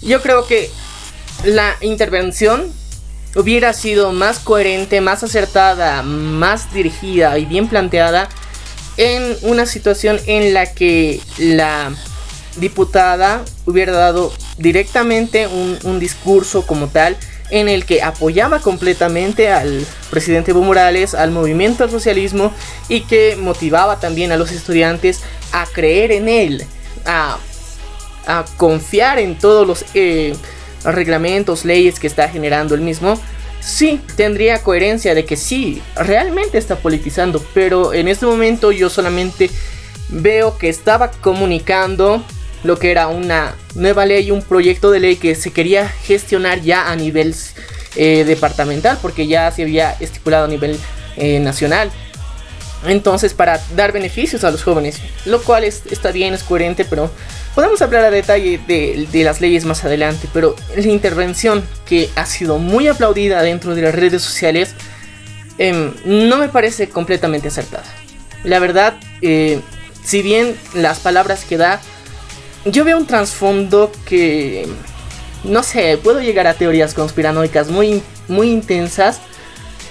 yo 0.00 0.22
creo 0.22 0.46
que 0.46 0.70
la 1.44 1.74
intervención 1.80 2.72
hubiera 3.34 3.72
sido 3.72 4.12
más 4.12 4.38
coherente, 4.38 5.00
más 5.00 5.24
acertada, 5.24 6.04
más 6.04 6.72
dirigida 6.72 7.36
y 7.36 7.46
bien 7.46 7.66
planteada 7.68 8.28
en 8.96 9.36
una 9.42 9.66
situación 9.66 10.20
en 10.26 10.54
la 10.54 10.72
que 10.72 11.20
la 11.38 11.92
diputada 12.58 13.44
hubiera 13.66 13.92
dado 13.92 14.32
directamente 14.56 15.48
un, 15.48 15.78
un 15.82 15.98
discurso 15.98 16.64
como 16.64 16.86
tal 16.86 17.16
en 17.50 17.68
el 17.68 17.84
que 17.86 18.02
apoyaba 18.02 18.60
completamente 18.60 19.50
al 19.50 19.86
presidente 20.10 20.50
Evo 20.50 20.62
Morales, 20.62 21.14
al 21.14 21.30
movimiento 21.30 21.84
al 21.84 21.90
socialismo 21.90 22.52
y 22.88 23.02
que 23.02 23.36
motivaba 23.36 24.00
también 24.00 24.32
a 24.32 24.36
los 24.36 24.52
estudiantes 24.52 25.22
a 25.52 25.66
creer 25.66 26.12
en 26.12 26.28
él, 26.28 26.64
a, 27.06 27.38
confiar 28.58 29.18
en 29.18 29.38
todos 29.38 29.66
los 29.66 29.86
eh, 29.94 30.36
reglamentos, 30.84 31.64
leyes 31.64 31.98
que 31.98 32.06
está 32.06 32.28
generando 32.28 32.74
el 32.74 32.82
mismo. 32.82 33.18
Sí, 33.60 34.00
tendría 34.16 34.62
coherencia 34.62 35.14
de 35.14 35.24
que 35.24 35.36
sí, 35.36 35.82
realmente 35.96 36.58
está 36.58 36.76
politizando, 36.76 37.42
pero 37.54 37.94
en 37.94 38.06
este 38.06 38.26
momento 38.26 38.70
yo 38.70 38.90
solamente 38.90 39.50
veo 40.10 40.58
que 40.58 40.68
estaba 40.68 41.10
comunicando 41.10 42.22
lo 42.68 42.78
que 42.78 42.90
era 42.90 43.08
una 43.08 43.54
nueva 43.74 44.04
ley, 44.04 44.30
un 44.30 44.42
proyecto 44.42 44.90
de 44.90 45.00
ley 45.00 45.16
que 45.16 45.34
se 45.34 45.54
quería 45.54 45.88
gestionar 45.88 46.60
ya 46.60 46.90
a 46.90 46.96
nivel 46.96 47.34
eh, 47.96 48.24
departamental, 48.24 48.98
porque 49.00 49.26
ya 49.26 49.50
se 49.50 49.62
había 49.62 49.92
estipulado 50.00 50.44
a 50.44 50.48
nivel 50.48 50.78
eh, 51.16 51.40
nacional. 51.40 51.90
Entonces, 52.86 53.32
para 53.32 53.58
dar 53.74 53.92
beneficios 53.92 54.44
a 54.44 54.50
los 54.50 54.62
jóvenes, 54.62 55.00
lo 55.24 55.40
cual 55.40 55.64
está 55.64 56.12
bien, 56.12 56.34
es 56.34 56.42
coherente, 56.42 56.84
pero 56.84 57.10
podemos 57.54 57.80
hablar 57.80 58.04
a 58.04 58.10
detalle 58.10 58.60
de, 58.68 59.24
las 59.24 59.40
leyes 59.40 59.64
más 59.64 59.82
adelante. 59.86 60.28
Pero 60.34 60.54
la 60.76 60.82
intervención 60.82 61.64
que 61.86 62.10
ha 62.16 62.26
sido 62.26 62.58
muy 62.58 62.86
aplaudida 62.86 63.42
dentro 63.42 63.74
de 63.74 63.80
las 63.80 63.94
redes 63.94 64.20
sociales 64.20 64.74
em, 65.56 65.94
no 66.04 66.36
me 66.36 66.50
parece 66.50 66.90
completamente 66.90 67.48
acertada. 67.48 67.86
La 68.44 68.58
verdad, 68.58 69.00
eh, 69.22 69.58
si 70.04 70.20
bien 70.20 70.54
las 70.74 70.98
palabras 71.00 71.46
que 71.46 71.56
da 71.56 71.80
yo 72.64 72.84
veo 72.84 72.98
un 72.98 73.06
trasfondo 73.06 73.92
que, 74.04 74.68
no 75.44 75.62
sé, 75.62 75.98
puedo 76.02 76.20
llegar 76.20 76.46
a 76.46 76.54
teorías 76.54 76.94
conspiranoicas 76.94 77.68
muy, 77.68 78.02
muy 78.28 78.50
intensas, 78.50 79.20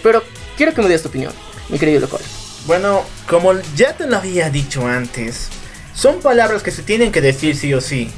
pero 0.04 0.24
quiero 0.56 0.74
que 0.74 0.82
me 0.82 0.90
des 0.90 1.02
tu 1.02 1.10
opinión, 1.10 1.34
mi 1.70 1.80
querido 1.80 2.02
loco. 2.02 2.20
Bueno, 2.66 3.04
como 3.28 3.54
ya 3.76 3.96
te 3.96 4.08
lo 4.08 4.18
había 4.18 4.50
dicho 4.50 4.86
antes, 4.86 5.50
son 5.94 6.20
palabras 6.20 6.64
que 6.64 6.72
se 6.72 6.84
tienen 6.84 7.12
que 7.12 7.22
decir 7.22 7.56
sí 7.56 7.74
o 7.74 7.82
sí. 7.82 8.10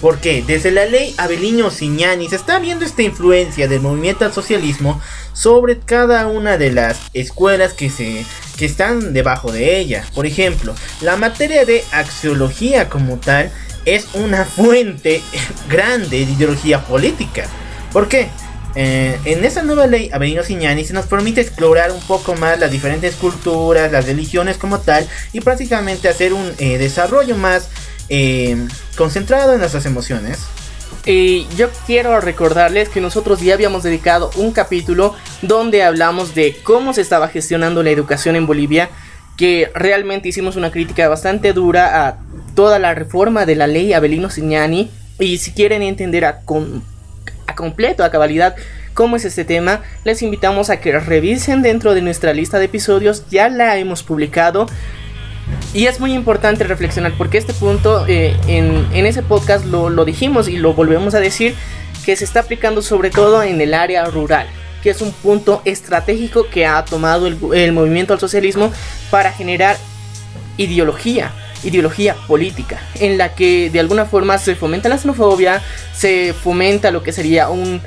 Porque 0.00 0.44
desde 0.46 0.70
la 0.70 0.86
ley 0.86 1.12
Abelino 1.18 1.72
Signani 1.72 2.28
se 2.28 2.36
está 2.36 2.60
viendo 2.60 2.84
esta 2.84 3.02
influencia 3.02 3.66
del 3.66 3.80
movimiento 3.80 4.24
al 4.24 4.32
socialismo 4.32 5.00
sobre 5.32 5.80
cada 5.80 6.28
una 6.28 6.56
de 6.56 6.70
las 6.70 7.00
escuelas 7.14 7.72
que 7.72 7.90
se 7.90 8.24
que 8.56 8.64
están 8.64 9.12
debajo 9.12 9.52
de 9.52 9.78
ella. 9.78 10.04
Por 10.14 10.26
ejemplo, 10.26 10.74
la 11.00 11.16
materia 11.16 11.64
de 11.64 11.84
axiología 11.92 12.88
como 12.88 13.16
tal 13.18 13.50
es 13.94 14.08
una 14.14 14.44
fuente 14.44 15.22
grande 15.68 16.24
de 16.24 16.32
ideología 16.32 16.84
política. 16.84 17.46
¿Por 17.92 18.08
qué? 18.08 18.28
Eh, 18.74 19.18
en 19.24 19.44
esa 19.44 19.62
nueva 19.62 19.86
ley, 19.86 20.10
Avelino 20.12 20.42
Signani 20.42 20.84
se 20.84 20.92
nos 20.92 21.06
permite 21.06 21.40
explorar 21.40 21.90
un 21.90 22.00
poco 22.00 22.34
más 22.34 22.58
las 22.60 22.70
diferentes 22.70 23.14
culturas, 23.16 23.90
las 23.90 24.06
religiones 24.06 24.56
como 24.56 24.78
tal, 24.78 25.08
y 25.32 25.40
prácticamente 25.40 26.08
hacer 26.08 26.32
un 26.32 26.52
eh, 26.58 26.78
desarrollo 26.78 27.34
más 27.36 27.70
eh, 28.08 28.56
concentrado 28.96 29.54
en 29.54 29.60
nuestras 29.60 29.86
emociones. 29.86 30.38
Y 31.06 31.46
yo 31.56 31.70
quiero 31.86 32.20
recordarles 32.20 32.88
que 32.90 33.00
nosotros 33.00 33.40
ya 33.40 33.54
habíamos 33.54 33.82
dedicado 33.82 34.30
un 34.36 34.52
capítulo 34.52 35.14
donde 35.42 35.82
hablamos 35.82 36.34
de 36.34 36.56
cómo 36.62 36.92
se 36.92 37.00
estaba 37.00 37.28
gestionando 37.28 37.82
la 37.82 37.90
educación 37.90 38.36
en 38.36 38.46
Bolivia, 38.46 38.90
que 39.36 39.70
realmente 39.74 40.28
hicimos 40.28 40.56
una 40.56 40.70
crítica 40.70 41.08
bastante 41.08 41.52
dura 41.52 42.06
a 42.06 42.18
toda 42.58 42.80
la 42.80 42.92
reforma 42.92 43.46
de 43.46 43.54
la 43.54 43.68
ley 43.68 43.92
Abelino 43.92 44.30
Signani. 44.30 44.90
Y 45.20 45.38
si 45.38 45.52
quieren 45.52 45.80
entender 45.80 46.24
a, 46.24 46.40
completo, 47.54 48.02
a 48.02 48.10
cabalidad, 48.10 48.56
cómo 48.94 49.14
es 49.14 49.24
este 49.24 49.44
tema, 49.44 49.82
les 50.02 50.22
invitamos 50.22 50.68
a 50.68 50.80
que 50.80 50.98
revisen 50.98 51.62
dentro 51.62 51.94
de 51.94 52.02
nuestra 52.02 52.32
lista 52.32 52.58
de 52.58 52.64
episodios. 52.64 53.22
Ya 53.30 53.48
la 53.48 53.76
hemos 53.76 54.02
publicado. 54.02 54.66
Y 55.72 55.86
es 55.86 56.00
muy 56.00 56.12
importante 56.14 56.64
reflexionar 56.64 57.12
porque 57.16 57.38
este 57.38 57.54
punto 57.54 58.04
eh, 58.08 58.36
en, 58.48 59.06
ese 59.06 59.22
podcast 59.22 59.64
lo, 59.64 60.04
dijimos 60.04 60.48
y 60.48 60.56
lo 60.56 60.74
volvemos 60.74 61.14
a 61.14 61.20
decir 61.20 61.54
que 62.04 62.16
se 62.16 62.24
está 62.24 62.40
aplicando 62.40 62.82
sobre 62.82 63.10
todo 63.10 63.40
en 63.40 63.60
el 63.60 63.72
área 63.72 64.04
rural 64.06 64.48
que 64.82 64.90
es 64.90 65.00
un 65.00 65.12
punto 65.12 65.62
estratégico 65.64 66.48
que 66.50 66.66
ha 66.66 66.84
tomado 66.84 67.28
el, 67.28 67.72
movimiento 67.72 68.14
al 68.14 68.20
socialismo 68.20 68.72
para 69.10 69.32
generar 69.32 69.76
ideología, 70.56 71.32
ideología 71.64 72.14
política, 72.26 72.80
en 72.94 73.18
la 73.18 73.34
que 73.34 73.70
de 73.70 73.80
alguna 73.80 74.04
forma 74.04 74.38
se 74.38 74.54
fomenta 74.54 74.88
la 74.88 74.98
xenofobia, 74.98 75.62
se 75.94 76.32
fomenta 76.32 76.90
lo 76.90 77.02
que 77.02 77.12
sería 77.12 77.48
un, 77.48 77.80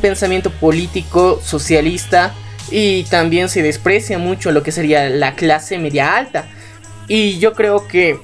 pensamiento 0.00 0.50
político 0.50 1.40
socialista 1.44 2.32
y 2.70 3.04
también 3.04 3.50
se 3.50 3.62
desprecia 3.62 4.18
mucho 4.18 4.50
lo 4.50 4.62
que 4.62 4.72
sería 4.72 5.10
la 5.10 5.34
clase 5.34 5.78
media 5.78 6.16
alta. 6.16 6.46
Y 7.06 7.38
yo 7.38 7.52
creo 7.52 7.86
que 7.86 8.18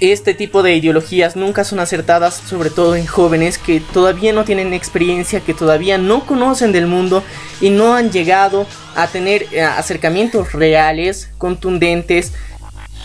este 0.00 0.34
tipo 0.34 0.62
de 0.62 0.74
ideologías 0.74 1.36
nunca 1.36 1.62
son 1.62 1.78
acertadas, 1.78 2.34
sobre 2.34 2.70
todo 2.70 2.96
en 2.96 3.06
jóvenes 3.06 3.58
que 3.58 3.80
todavía 3.80 4.32
no 4.32 4.44
tienen 4.44 4.72
experiencia, 4.72 5.40
que 5.40 5.54
todavía 5.54 5.98
no 5.98 6.26
conocen 6.26 6.72
del 6.72 6.86
mundo 6.86 7.22
y 7.60 7.70
no 7.70 7.94
han 7.94 8.10
llegado 8.10 8.66
a 8.96 9.06
tener 9.06 9.46
eh, 9.52 9.62
acercamientos 9.62 10.54
reales, 10.54 11.30
contundentes, 11.38 12.32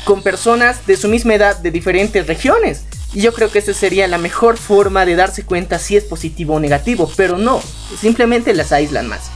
con 0.08 0.24
personas 0.24 0.88
de 0.88 0.96
su 0.96 1.10
misma 1.10 1.36
edad 1.36 1.58
de 1.58 1.70
diferentes 1.70 2.26
regiones. 2.28 2.86
Y 3.12 3.20
yo 3.20 3.34
creo 3.34 3.52
que 3.52 3.60
esa 3.60 3.74
sería 3.74 4.08
la 4.08 4.18
mejor 4.18 4.56
forma 4.56 5.06
de 5.06 5.18
darse 5.18 5.44
cuenta 5.44 5.80
si 5.80 5.98
es 5.98 6.06
positivo 6.06 6.56
o 6.56 6.60
negativo, 6.62 7.12
pero 7.18 7.38
no, 7.38 7.62
simplemente 8.00 8.54
las 8.54 8.72
aíslan 8.72 9.10
más. 9.10 9.30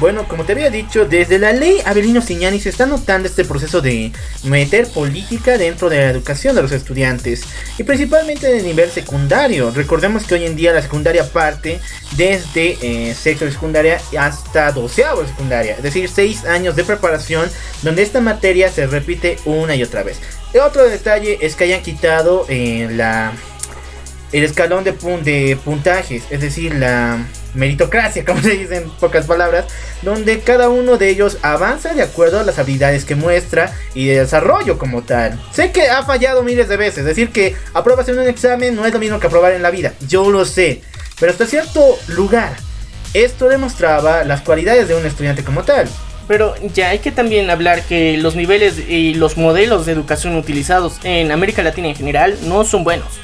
Bueno, 0.00 0.26
como 0.26 0.44
te 0.44 0.52
había 0.52 0.70
dicho, 0.70 1.04
desde 1.04 1.38
la 1.38 1.52
ley 1.52 1.80
Avelino 1.84 2.20
Signani 2.20 2.58
se 2.58 2.68
está 2.68 2.84
notando 2.84 3.28
este 3.28 3.44
proceso 3.44 3.80
de 3.80 4.10
meter 4.42 4.88
política 4.88 5.56
dentro 5.56 5.88
de 5.88 5.98
la 5.98 6.10
educación 6.10 6.56
de 6.56 6.62
los 6.62 6.72
estudiantes 6.72 7.42
y 7.78 7.84
principalmente 7.84 8.52
de 8.52 8.62
nivel 8.62 8.90
secundario. 8.90 9.70
Recordemos 9.70 10.24
que 10.24 10.34
hoy 10.34 10.46
en 10.46 10.56
día 10.56 10.72
la 10.72 10.82
secundaria 10.82 11.24
parte 11.30 11.80
desde 12.16 12.76
eh, 12.82 13.14
sexto 13.14 13.44
de 13.44 13.52
secundaria 13.52 14.00
hasta 14.18 14.72
doceavo 14.72 15.22
de 15.22 15.28
secundaria, 15.28 15.76
es 15.76 15.82
decir, 15.82 16.08
seis 16.08 16.44
años 16.44 16.74
de 16.74 16.82
preparación 16.82 17.48
donde 17.82 18.02
esta 18.02 18.20
materia 18.20 18.72
se 18.72 18.86
repite 18.88 19.38
una 19.44 19.76
y 19.76 19.84
otra 19.84 20.02
vez. 20.02 20.18
Otro 20.60 20.88
detalle 20.88 21.38
es 21.40 21.54
que 21.54 21.64
hayan 21.64 21.82
quitado 21.82 22.46
eh, 22.48 22.88
la 22.90 23.32
el 24.32 24.42
escalón 24.42 24.82
de, 24.82 24.90
de 24.90 25.56
puntajes, 25.64 26.24
es 26.30 26.40
decir, 26.40 26.74
la 26.74 27.24
meritocracia, 27.54 28.24
como 28.24 28.42
se 28.42 28.50
dice 28.50 28.76
en 28.76 28.90
pocas 28.90 29.26
palabras, 29.26 29.66
donde 30.02 30.40
cada 30.40 30.68
uno 30.68 30.96
de 30.96 31.08
ellos 31.08 31.38
avanza 31.42 31.94
de 31.94 32.02
acuerdo 32.02 32.40
a 32.40 32.44
las 32.44 32.58
habilidades 32.58 33.04
que 33.04 33.14
muestra 33.14 33.74
y 33.94 34.06
de 34.06 34.20
desarrollo 34.20 34.78
como 34.78 35.02
tal. 35.02 35.40
Sé 35.52 35.72
que 35.72 35.88
ha 35.88 36.02
fallado 36.02 36.42
miles 36.42 36.68
de 36.68 36.76
veces, 36.76 37.04
decir 37.04 37.30
que 37.30 37.54
apruebas 37.72 38.08
en 38.08 38.18
un 38.18 38.28
examen 38.28 38.74
no 38.74 38.86
es 38.86 38.92
lo 38.92 38.98
mismo 38.98 39.20
que 39.20 39.26
aprobar 39.26 39.52
en 39.52 39.62
la 39.62 39.70
vida, 39.70 39.94
yo 40.08 40.30
lo 40.30 40.44
sé, 40.44 40.82
pero 41.18 41.32
hasta 41.32 41.46
cierto 41.46 41.98
lugar, 42.08 42.56
esto 43.14 43.48
demostraba 43.48 44.24
las 44.24 44.40
cualidades 44.42 44.88
de 44.88 44.94
un 44.94 45.06
estudiante 45.06 45.44
como 45.44 45.62
tal. 45.62 45.88
Pero 46.26 46.54
ya 46.72 46.88
hay 46.88 47.00
que 47.00 47.12
también 47.12 47.50
hablar 47.50 47.82
que 47.82 48.16
los 48.16 48.34
niveles 48.34 48.78
y 48.88 49.14
los 49.14 49.36
modelos 49.36 49.84
de 49.86 49.92
educación 49.92 50.36
utilizados 50.36 50.98
en 51.04 51.30
América 51.30 51.62
Latina 51.62 51.88
en 51.88 51.94
general 51.94 52.36
no 52.46 52.64
son 52.64 52.82
buenos. 52.82 53.20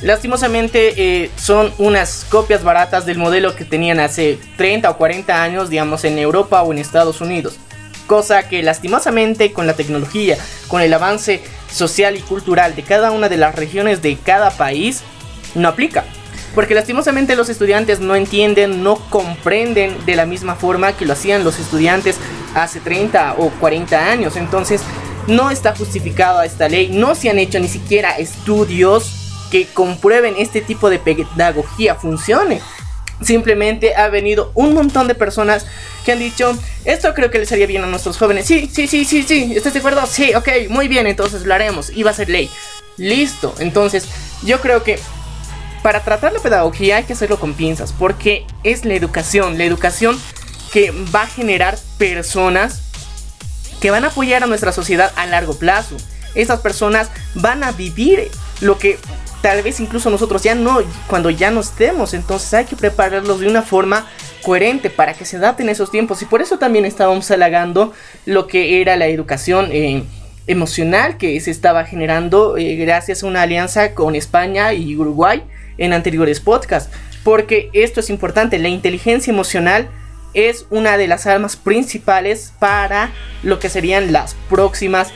Lastimosamente 0.00 0.94
eh, 0.96 1.30
son 1.36 1.72
unas 1.78 2.24
copias 2.28 2.62
baratas 2.62 3.04
del 3.04 3.18
modelo 3.18 3.56
que 3.56 3.64
tenían 3.64 3.98
hace 3.98 4.38
30 4.56 4.90
o 4.90 4.96
40 4.96 5.42
años, 5.42 5.70
digamos, 5.70 6.04
en 6.04 6.18
Europa 6.18 6.62
o 6.62 6.72
en 6.72 6.78
Estados 6.78 7.20
Unidos. 7.20 7.56
Cosa 8.06 8.48
que 8.48 8.62
lastimosamente 8.62 9.52
con 9.52 9.66
la 9.66 9.74
tecnología, 9.74 10.38
con 10.68 10.82
el 10.82 10.94
avance 10.94 11.42
social 11.70 12.16
y 12.16 12.20
cultural 12.20 12.76
de 12.76 12.84
cada 12.84 13.10
una 13.10 13.28
de 13.28 13.38
las 13.38 13.56
regiones 13.56 14.00
de 14.00 14.16
cada 14.16 14.50
país, 14.50 15.02
no 15.56 15.68
aplica. 15.68 16.04
Porque 16.54 16.74
lastimosamente 16.74 17.34
los 17.34 17.48
estudiantes 17.48 17.98
no 17.98 18.14
entienden, 18.14 18.84
no 18.84 18.96
comprenden 19.10 19.96
de 20.06 20.16
la 20.16 20.26
misma 20.26 20.54
forma 20.54 20.92
que 20.92 21.06
lo 21.06 21.12
hacían 21.12 21.44
los 21.44 21.58
estudiantes 21.58 22.16
hace 22.54 22.78
30 22.78 23.34
o 23.36 23.50
40 23.50 24.10
años. 24.10 24.36
Entonces 24.36 24.80
no 25.26 25.50
está 25.50 25.74
justificada 25.74 26.46
esta 26.46 26.68
ley, 26.68 26.88
no 26.88 27.16
se 27.16 27.30
han 27.30 27.38
hecho 27.38 27.58
ni 27.58 27.68
siquiera 27.68 28.16
estudios 28.16 29.27
que 29.50 29.66
comprueben 29.66 30.34
este 30.38 30.60
tipo 30.60 30.90
de 30.90 30.98
pedagogía 30.98 31.94
funcione. 31.94 32.60
Simplemente 33.20 33.96
ha 33.96 34.08
venido 34.08 34.52
un 34.54 34.74
montón 34.74 35.08
de 35.08 35.14
personas 35.14 35.66
que 36.04 36.12
han 36.12 36.20
dicho, 36.20 36.56
esto 36.84 37.12
creo 37.14 37.30
que 37.30 37.38
les 37.38 37.50
haría 37.50 37.66
bien 37.66 37.82
a 37.82 37.86
nuestros 37.86 38.16
jóvenes. 38.16 38.46
Sí, 38.46 38.70
sí, 38.72 38.86
sí, 38.86 39.04
sí, 39.04 39.24
sí, 39.24 39.52
¿estás 39.56 39.72
de 39.72 39.80
acuerdo? 39.80 40.06
Sí, 40.06 40.34
ok, 40.34 40.48
muy 40.68 40.86
bien, 40.86 41.06
entonces 41.06 41.44
lo 41.44 41.52
haremos 41.52 41.90
y 41.90 42.04
va 42.04 42.12
a 42.12 42.14
ser 42.14 42.28
ley. 42.28 42.48
Listo, 42.96 43.54
entonces 43.58 44.06
yo 44.44 44.60
creo 44.60 44.84
que 44.84 44.98
para 45.82 46.04
tratar 46.04 46.32
la 46.32 46.40
pedagogía 46.40 46.96
hay 46.96 47.04
que 47.04 47.12
hacerlo 47.12 47.40
con 47.40 47.54
pinzas, 47.54 47.92
porque 47.92 48.46
es 48.62 48.84
la 48.84 48.94
educación, 48.94 49.58
la 49.58 49.64
educación 49.64 50.18
que 50.72 50.92
va 51.14 51.22
a 51.22 51.26
generar 51.26 51.78
personas 51.98 52.82
que 53.80 53.90
van 53.90 54.04
a 54.04 54.08
apoyar 54.08 54.42
a 54.42 54.46
nuestra 54.46 54.72
sociedad 54.72 55.12
a 55.16 55.26
largo 55.26 55.54
plazo. 55.54 55.96
Esas 56.34 56.60
personas 56.60 57.10
van 57.34 57.64
a 57.64 57.72
vivir 57.72 58.30
lo 58.60 58.78
que 58.78 58.98
tal 59.42 59.62
vez 59.62 59.80
incluso 59.80 60.10
nosotros 60.10 60.42
ya 60.42 60.54
no, 60.54 60.78
cuando 61.06 61.30
ya 61.30 61.50
no 61.50 61.60
estemos, 61.60 62.14
entonces 62.14 62.52
hay 62.54 62.64
que 62.64 62.76
prepararlos 62.76 63.40
de 63.40 63.48
una 63.48 63.62
forma 63.62 64.06
coherente 64.42 64.90
para 64.90 65.14
que 65.14 65.24
se 65.24 65.36
adapten 65.36 65.68
a 65.68 65.72
esos 65.72 65.90
tiempos. 65.90 66.22
Y 66.22 66.24
por 66.24 66.42
eso 66.42 66.58
también 66.58 66.84
estábamos 66.84 67.30
halagando 67.30 67.92
lo 68.26 68.46
que 68.46 68.80
era 68.80 68.96
la 68.96 69.06
educación 69.06 69.68
eh, 69.72 70.04
emocional 70.46 71.18
que 71.18 71.38
se 71.40 71.50
estaba 71.50 71.84
generando 71.84 72.56
eh, 72.56 72.76
gracias 72.76 73.22
a 73.22 73.26
una 73.26 73.42
alianza 73.42 73.94
con 73.94 74.16
España 74.16 74.72
y 74.72 74.96
Uruguay 74.96 75.42
en 75.76 75.92
anteriores 75.92 76.40
podcasts. 76.40 76.90
Porque 77.24 77.70
esto 77.72 78.00
es 78.00 78.10
importante, 78.10 78.58
la 78.58 78.68
inteligencia 78.68 79.30
emocional 79.32 79.88
es 80.34 80.66
una 80.70 80.96
de 80.96 81.08
las 81.08 81.26
armas 81.26 81.56
principales 81.56 82.52
para 82.58 83.10
lo 83.42 83.58
que 83.58 83.68
serían 83.68 84.12
las 84.12 84.34
próximas 84.48 85.12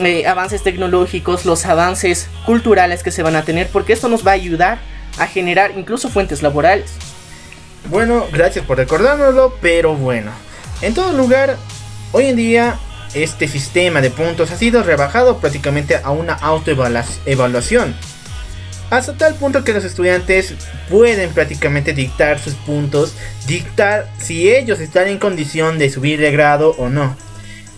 eh, 0.00 0.26
avances 0.26 0.62
tecnológicos, 0.62 1.44
los 1.44 1.66
avances 1.66 2.28
culturales 2.46 3.02
que 3.02 3.10
se 3.10 3.22
van 3.22 3.36
a 3.36 3.42
tener, 3.42 3.68
porque 3.68 3.92
esto 3.92 4.08
nos 4.08 4.26
va 4.26 4.32
a 4.32 4.34
ayudar 4.34 4.78
a 5.18 5.26
generar 5.26 5.72
incluso 5.76 6.08
fuentes 6.08 6.42
laborales. 6.42 6.90
Bueno, 7.88 8.26
gracias 8.32 8.64
por 8.64 8.78
recordárnoslo, 8.78 9.56
pero 9.60 9.94
bueno, 9.94 10.32
en 10.80 10.94
todo 10.94 11.12
lugar, 11.12 11.56
hoy 12.12 12.26
en 12.26 12.36
día 12.36 12.78
este 13.14 13.48
sistema 13.48 14.00
de 14.00 14.10
puntos 14.10 14.50
ha 14.50 14.56
sido 14.56 14.82
rebajado 14.82 15.38
prácticamente 15.38 15.96
a 15.96 16.10
una 16.10 16.34
autoevaluación. 16.34 17.94
Hasta 18.90 19.16
tal 19.16 19.34
punto 19.34 19.64
que 19.64 19.72
los 19.72 19.84
estudiantes 19.84 20.54
pueden 20.88 21.30
prácticamente 21.30 21.92
dictar 21.92 22.40
sus 22.40 22.54
puntos, 22.54 23.14
dictar 23.46 24.08
si 24.18 24.50
ellos 24.50 24.80
están 24.80 25.08
en 25.08 25.18
condición 25.18 25.78
de 25.78 25.90
subir 25.90 26.20
de 26.20 26.32
grado 26.32 26.74
o 26.78 26.88
no. 26.88 27.16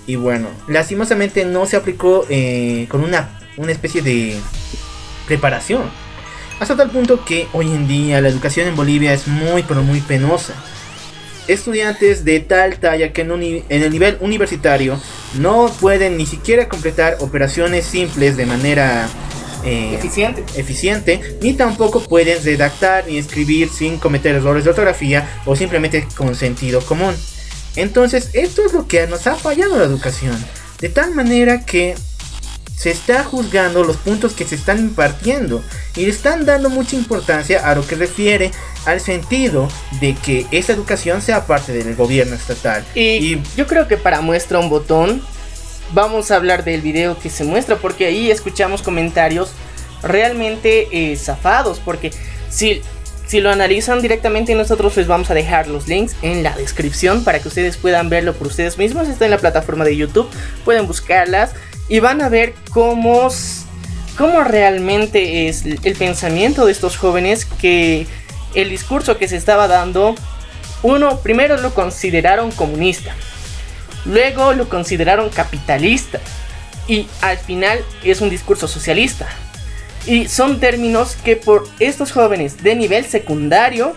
Y 0.06 0.16
bueno, 0.16 0.48
lastimosamente 0.68 1.44
no 1.44 1.66
se 1.66 1.76
aplicó 1.76 2.26
eh, 2.28 2.86
con 2.88 3.02
una, 3.04 3.38
una 3.56 3.72
especie 3.72 4.02
de 4.02 4.36
preparación. 5.26 5.82
Hasta 6.60 6.76
tal 6.76 6.90
punto 6.90 7.24
que 7.24 7.48
hoy 7.52 7.66
en 7.66 7.88
día 7.88 8.20
la 8.20 8.28
educación 8.28 8.68
en 8.68 8.76
Bolivia 8.76 9.12
es 9.12 9.26
muy 9.26 9.62
pero 9.62 9.82
muy 9.82 10.00
penosa. 10.00 10.54
Estudiantes 11.48 12.24
de 12.24 12.40
tal 12.40 12.78
talla 12.78 13.12
que 13.12 13.22
en, 13.22 13.32
en 13.32 13.82
el 13.82 13.90
nivel 13.90 14.16
universitario 14.20 15.00
no 15.40 15.72
pueden 15.80 16.16
ni 16.16 16.26
siquiera 16.26 16.68
completar 16.68 17.16
operaciones 17.20 17.84
simples 17.84 18.36
de 18.36 18.46
manera 18.46 19.08
eh, 19.64 19.94
eficiente. 19.94 20.44
eficiente, 20.56 21.38
ni 21.40 21.54
tampoco 21.54 22.02
pueden 22.02 22.42
redactar 22.44 23.06
ni 23.06 23.18
escribir 23.18 23.68
sin 23.68 23.98
cometer 23.98 24.34
errores 24.34 24.64
de 24.64 24.70
ortografía 24.70 25.40
o 25.44 25.54
simplemente 25.54 26.06
con 26.16 26.34
sentido 26.34 26.80
común. 26.80 27.14
Entonces, 27.76 28.30
esto 28.32 28.64
es 28.64 28.72
lo 28.72 28.86
que 28.86 29.06
nos 29.06 29.26
ha 29.26 29.34
fallado 29.34 29.78
la 29.78 29.84
educación. 29.84 30.36
De 30.80 30.88
tal 30.88 31.14
manera 31.14 31.64
que 31.64 31.94
se 32.76 32.90
está 32.90 33.22
juzgando 33.22 33.84
los 33.84 33.96
puntos 33.96 34.32
que 34.32 34.44
se 34.44 34.56
están 34.56 34.80
impartiendo 34.80 35.62
y 35.94 36.04
le 36.04 36.10
están 36.10 36.44
dando 36.44 36.68
mucha 36.68 36.96
importancia 36.96 37.64
a 37.64 37.76
lo 37.76 37.86
que 37.86 37.94
refiere 37.94 38.50
al 38.86 39.00
sentido 39.00 39.68
de 40.00 40.14
que 40.16 40.46
esa 40.50 40.72
educación 40.72 41.22
sea 41.22 41.46
parte 41.46 41.72
del 41.72 41.94
gobierno 41.94 42.34
estatal. 42.34 42.84
Y, 42.96 43.40
yo 43.56 43.68
creo 43.68 43.86
que 43.86 43.96
para 43.96 44.20
muestra 44.20 44.58
un 44.58 44.68
botón, 44.68 45.22
vamos 45.92 46.32
a 46.32 46.36
hablar 46.36 46.64
del 46.64 46.80
video 46.80 47.16
que 47.18 47.30
se 47.30 47.44
muestra 47.44 47.76
porque 47.76 48.06
ahí 48.06 48.32
escuchamos 48.32 48.82
comentarios 48.82 49.52
realmente 50.02 50.88
eh, 50.90 51.16
zafados 51.16 51.78
porque 51.78 52.10
si 52.50 52.82
si 53.32 53.40
lo 53.40 53.50
analizan 53.50 54.02
directamente 54.02 54.54
nosotros 54.54 54.94
les 54.98 55.06
vamos 55.06 55.30
a 55.30 55.34
dejar 55.34 55.66
los 55.66 55.88
links 55.88 56.14
en 56.20 56.42
la 56.42 56.54
descripción 56.54 57.24
para 57.24 57.38
que 57.38 57.48
ustedes 57.48 57.78
puedan 57.78 58.10
verlo 58.10 58.34
por 58.34 58.48
ustedes 58.48 58.76
mismos. 58.76 59.08
Está 59.08 59.24
en 59.24 59.30
la 59.30 59.38
plataforma 59.38 59.86
de 59.86 59.96
YouTube, 59.96 60.28
pueden 60.66 60.86
buscarlas 60.86 61.52
y 61.88 62.00
van 62.00 62.20
a 62.20 62.28
ver 62.28 62.52
cómo, 62.72 63.30
cómo 64.18 64.44
realmente 64.44 65.48
es 65.48 65.64
el 65.64 65.96
pensamiento 65.96 66.66
de 66.66 66.72
estos 66.72 66.98
jóvenes 66.98 67.46
que 67.46 68.06
el 68.54 68.68
discurso 68.68 69.16
que 69.16 69.28
se 69.28 69.38
estaba 69.38 69.66
dando, 69.66 70.14
uno, 70.82 71.20
primero 71.20 71.56
lo 71.56 71.72
consideraron 71.72 72.50
comunista, 72.50 73.14
luego 74.04 74.52
lo 74.52 74.68
consideraron 74.68 75.30
capitalista 75.30 76.20
y 76.86 77.06
al 77.22 77.38
final 77.38 77.82
es 78.04 78.20
un 78.20 78.28
discurso 78.28 78.68
socialista. 78.68 79.26
Y 80.06 80.28
son 80.28 80.58
términos 80.58 81.16
que 81.24 81.36
por 81.36 81.68
estos 81.78 82.12
jóvenes 82.12 82.62
de 82.62 82.74
nivel 82.74 83.04
secundario 83.04 83.94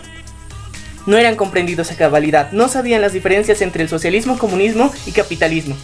no 1.06 1.16
eran 1.18 1.36
comprendidos 1.36 1.90
a 1.90 1.96
cabalidad, 1.96 2.52
no 2.52 2.68
sabían 2.68 3.00
las 3.00 3.12
diferencias 3.12 3.60
entre 3.62 3.82
el 3.82 3.88
socialismo, 3.88 4.38
comunismo 4.38 4.92
y 5.06 5.12
capitalismo. 5.12 5.76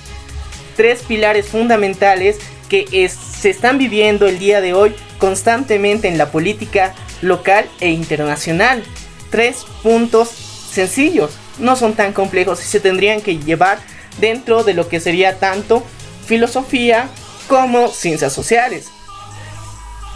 Tres 0.76 1.02
pilares 1.02 1.46
fundamentales 1.46 2.38
que 2.68 3.08
se 3.08 3.50
están 3.50 3.78
viviendo 3.78 4.26
el 4.26 4.38
día 4.38 4.60
de 4.60 4.72
hoy 4.72 4.94
constantemente 5.18 6.08
en 6.08 6.18
la 6.18 6.30
política 6.30 6.94
local 7.20 7.66
e 7.80 7.90
internacional. 7.90 8.82
Tres 9.30 9.64
puntos 9.82 10.28
sencillos, 10.28 11.32
no 11.58 11.76
son 11.76 11.94
tan 11.94 12.12
complejos 12.12 12.60
y 12.62 12.66
se 12.66 12.80
tendrían 12.80 13.20
que 13.20 13.38
llevar 13.38 13.78
dentro 14.20 14.64
de 14.64 14.74
lo 14.74 14.88
que 14.88 15.00
sería 15.00 15.38
tanto 15.38 15.84
filosofía 16.26 17.08
como 17.48 17.88
ciencias 17.88 18.32
sociales. 18.32 18.91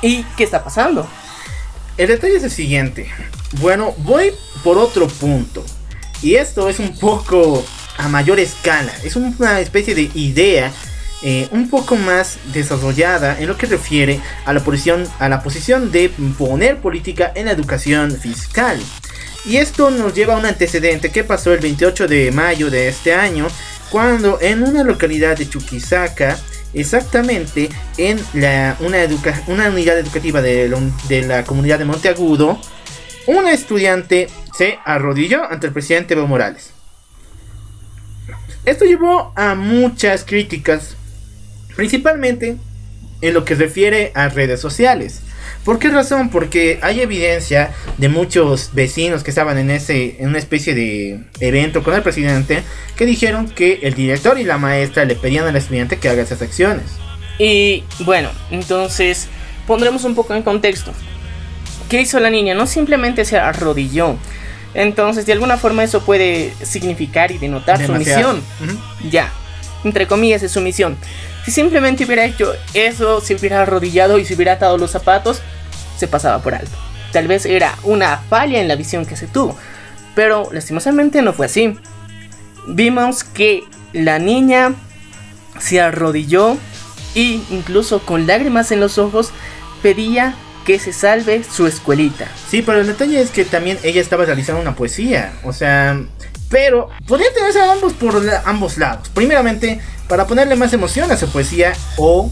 ¿Y 0.02 0.22
qué 0.36 0.44
está 0.44 0.62
pasando? 0.62 1.08
El 1.96 2.08
detalle 2.08 2.36
es 2.36 2.44
el 2.44 2.50
siguiente. 2.50 3.10
Bueno, 3.60 3.94
voy 3.98 4.32
por 4.62 4.78
otro 4.78 5.08
punto. 5.08 5.64
Y 6.22 6.34
esto 6.34 6.68
es 6.68 6.78
un 6.78 6.98
poco 6.98 7.64
a 7.96 8.08
mayor 8.08 8.38
escala. 8.38 8.92
Es 9.02 9.16
una 9.16 9.60
especie 9.60 9.94
de 9.94 10.10
idea 10.14 10.72
eh, 11.22 11.48
un 11.50 11.70
poco 11.70 11.96
más 11.96 12.38
desarrollada 12.52 13.40
en 13.40 13.46
lo 13.46 13.56
que 13.56 13.66
refiere 13.66 14.20
a 14.44 14.52
la, 14.52 14.60
posición, 14.60 15.08
a 15.18 15.28
la 15.30 15.42
posición 15.42 15.90
de 15.90 16.10
poner 16.36 16.78
política 16.78 17.32
en 17.34 17.46
la 17.46 17.52
educación 17.52 18.12
fiscal. 18.12 18.78
Y 19.46 19.56
esto 19.56 19.90
nos 19.90 20.12
lleva 20.12 20.34
a 20.34 20.38
un 20.38 20.44
antecedente 20.44 21.10
que 21.10 21.24
pasó 21.24 21.54
el 21.54 21.60
28 21.60 22.06
de 22.06 22.32
mayo 22.32 22.68
de 22.68 22.88
este 22.88 23.14
año, 23.14 23.46
cuando 23.90 24.38
en 24.42 24.62
una 24.62 24.82
localidad 24.82 25.38
de 25.38 25.48
Chuquisaca, 25.48 26.38
exactamente 26.74 27.68
en 27.96 28.20
la, 28.34 28.76
una, 28.80 28.98
unidad 29.68 29.98
educativa 29.98 30.42
de, 30.42 30.68
la 31.26 31.44
comunidad 31.44 31.78
de 31.78 31.84
Monteagudo, 31.84 32.58
una 33.26 33.52
estudiante 33.52 34.28
se 34.56 34.78
arrodilló 34.84 35.44
ante 35.44 35.66
el 35.66 35.72
presidente 35.72 36.14
Evo 36.14 36.26
Morales. 36.26 36.72
Esto 38.64 38.84
llevó 38.84 39.32
a 39.36 39.54
muchas 39.54 40.24
críticas, 40.24 40.96
principalmente 41.76 42.56
en 43.20 43.34
lo 43.34 43.44
que 43.44 43.54
refiere 43.54 44.12
a 44.14 44.28
redes 44.28 44.60
sociales. 44.60 45.22
¿Por 45.64 45.78
qué 45.78 45.88
razón? 45.88 46.30
Porque 46.30 46.78
hay 46.82 47.00
evidencia 47.00 47.72
de 47.98 48.08
muchos 48.08 48.70
vecinos 48.72 49.22
que 49.22 49.30
estaban 49.30 49.58
en 49.58 49.70
ese 49.70 50.16
en 50.18 50.28
una 50.28 50.38
especie 50.38 50.74
de 50.74 51.20
evento 51.40 51.82
con 51.82 51.94
el 51.94 52.02
presidente 52.02 52.62
que 52.96 53.06
dijeron 53.06 53.48
que 53.48 53.80
el 53.82 53.94
director 53.94 54.38
y 54.38 54.44
la 54.44 54.58
maestra 54.58 55.04
le 55.04 55.16
pedían 55.16 55.46
al 55.46 55.56
estudiante 55.56 55.98
que 55.98 56.08
haga 56.08 56.22
esas 56.22 56.42
acciones. 56.42 56.84
Y 57.38 57.84
bueno, 58.00 58.30
entonces 58.50 59.28
pondremos 59.66 60.04
un 60.04 60.14
poco 60.14 60.34
en 60.34 60.42
contexto. 60.42 60.92
¿Qué 61.88 62.00
hizo 62.00 62.18
la 62.20 62.30
niña? 62.30 62.54
No 62.54 62.66
simplemente 62.66 63.24
se 63.24 63.38
arrodilló. 63.38 64.16
Entonces, 64.74 65.24
de 65.24 65.32
alguna 65.32 65.56
forma 65.56 65.84
eso 65.84 66.04
puede 66.04 66.52
significar 66.62 67.30
y 67.30 67.38
denotar 67.38 67.84
su 67.84 67.92
misión. 67.92 68.42
Ya, 69.10 69.32
entre 69.84 70.06
comillas 70.06 70.42
es 70.42 70.52
su 70.52 70.60
misión. 70.60 70.96
Si 71.46 71.52
simplemente 71.52 72.04
hubiera 72.04 72.24
hecho 72.24 72.54
eso, 72.74 73.20
si 73.20 73.34
hubiera 73.34 73.62
arrodillado 73.62 74.18
y 74.18 74.24
se 74.24 74.34
hubiera 74.34 74.54
atado 74.54 74.78
los 74.78 74.90
zapatos, 74.90 75.42
se 75.96 76.08
pasaba 76.08 76.42
por 76.42 76.56
alto. 76.56 76.76
Tal 77.12 77.28
vez 77.28 77.46
era 77.46 77.78
una 77.84 78.18
falla 78.18 78.60
en 78.60 78.66
la 78.66 78.74
visión 78.74 79.06
que 79.06 79.16
se 79.16 79.28
tuvo, 79.28 79.56
pero 80.16 80.48
lastimosamente 80.50 81.22
no 81.22 81.32
fue 81.32 81.46
así. 81.46 81.78
Vimos 82.66 83.22
que 83.22 83.62
la 83.92 84.18
niña 84.18 84.74
se 85.60 85.80
arrodilló 85.80 86.56
y 87.14 87.44
incluso 87.50 88.00
con 88.00 88.26
lágrimas 88.26 88.72
en 88.72 88.80
los 88.80 88.98
ojos 88.98 89.30
pedía 89.82 90.34
que 90.64 90.80
se 90.80 90.92
salve 90.92 91.44
su 91.44 91.68
escuelita. 91.68 92.26
Sí, 92.50 92.60
pero 92.60 92.80
el 92.80 92.88
detalle 92.88 93.20
es 93.20 93.30
que 93.30 93.44
también 93.44 93.78
ella 93.84 94.00
estaba 94.00 94.24
realizando 94.24 94.60
una 94.60 94.74
poesía, 94.74 95.32
o 95.44 95.52
sea, 95.52 96.02
pero 96.48 96.88
podría 97.06 97.32
tenerse 97.32 97.60
a 97.60 97.72
ambos 97.72 97.92
por 97.94 98.22
ambos 98.44 98.78
lados. 98.78 99.08
Primeramente, 99.14 99.80
para 100.08 100.26
ponerle 100.26 100.56
más 100.56 100.72
emoción 100.72 101.10
a 101.10 101.16
su 101.16 101.28
poesía 101.28 101.72
o 101.96 102.30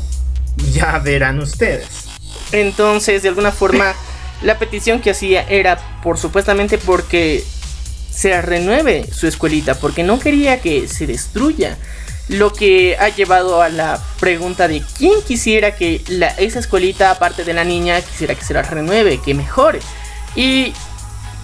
ya 0.72 0.98
verán 0.98 1.40
ustedes. 1.40 1.88
Entonces, 2.52 3.22
de 3.22 3.28
alguna 3.28 3.50
forma, 3.50 3.94
la 4.42 4.58
petición 4.58 5.00
que 5.00 5.10
hacía 5.10 5.42
era 5.48 5.78
por 6.02 6.18
supuestamente 6.18 6.78
porque 6.78 7.44
se 8.10 8.40
renueve 8.40 9.06
su 9.12 9.26
escuelita, 9.26 9.74
porque 9.74 10.02
no 10.02 10.20
quería 10.20 10.60
que 10.60 10.86
se 10.86 11.06
destruya. 11.06 11.76
Lo 12.28 12.52
que 12.52 12.96
ha 12.98 13.10
llevado 13.10 13.60
a 13.60 13.68
la 13.68 14.00
pregunta 14.18 14.66
de 14.66 14.82
quién 14.96 15.20
quisiera 15.26 15.74
que 15.74 16.00
la, 16.08 16.28
esa 16.28 16.58
escuelita, 16.58 17.10
aparte 17.10 17.44
de 17.44 17.52
la 17.52 17.64
niña, 17.64 18.00
quisiera 18.00 18.34
que 18.34 18.44
se 18.44 18.54
la 18.54 18.62
renueve, 18.62 19.20
que 19.20 19.34
mejore. 19.34 19.80
Y 20.34 20.72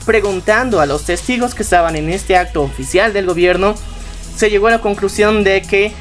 preguntando 0.05 0.81
a 0.81 0.87
los 0.87 1.05
testigos 1.05 1.55
que 1.55 1.63
estaban 1.63 1.97
en 1.97 2.11
este 2.11 2.37
acto 2.37 2.63
oficial 2.63 3.13
del 3.13 3.27
gobierno, 3.27 3.75
se 4.37 4.51
llegó 4.51 4.69
a 4.69 4.73
la 4.73 4.81
conclusión 4.81 5.45
de 5.45 5.63
que 5.63 5.93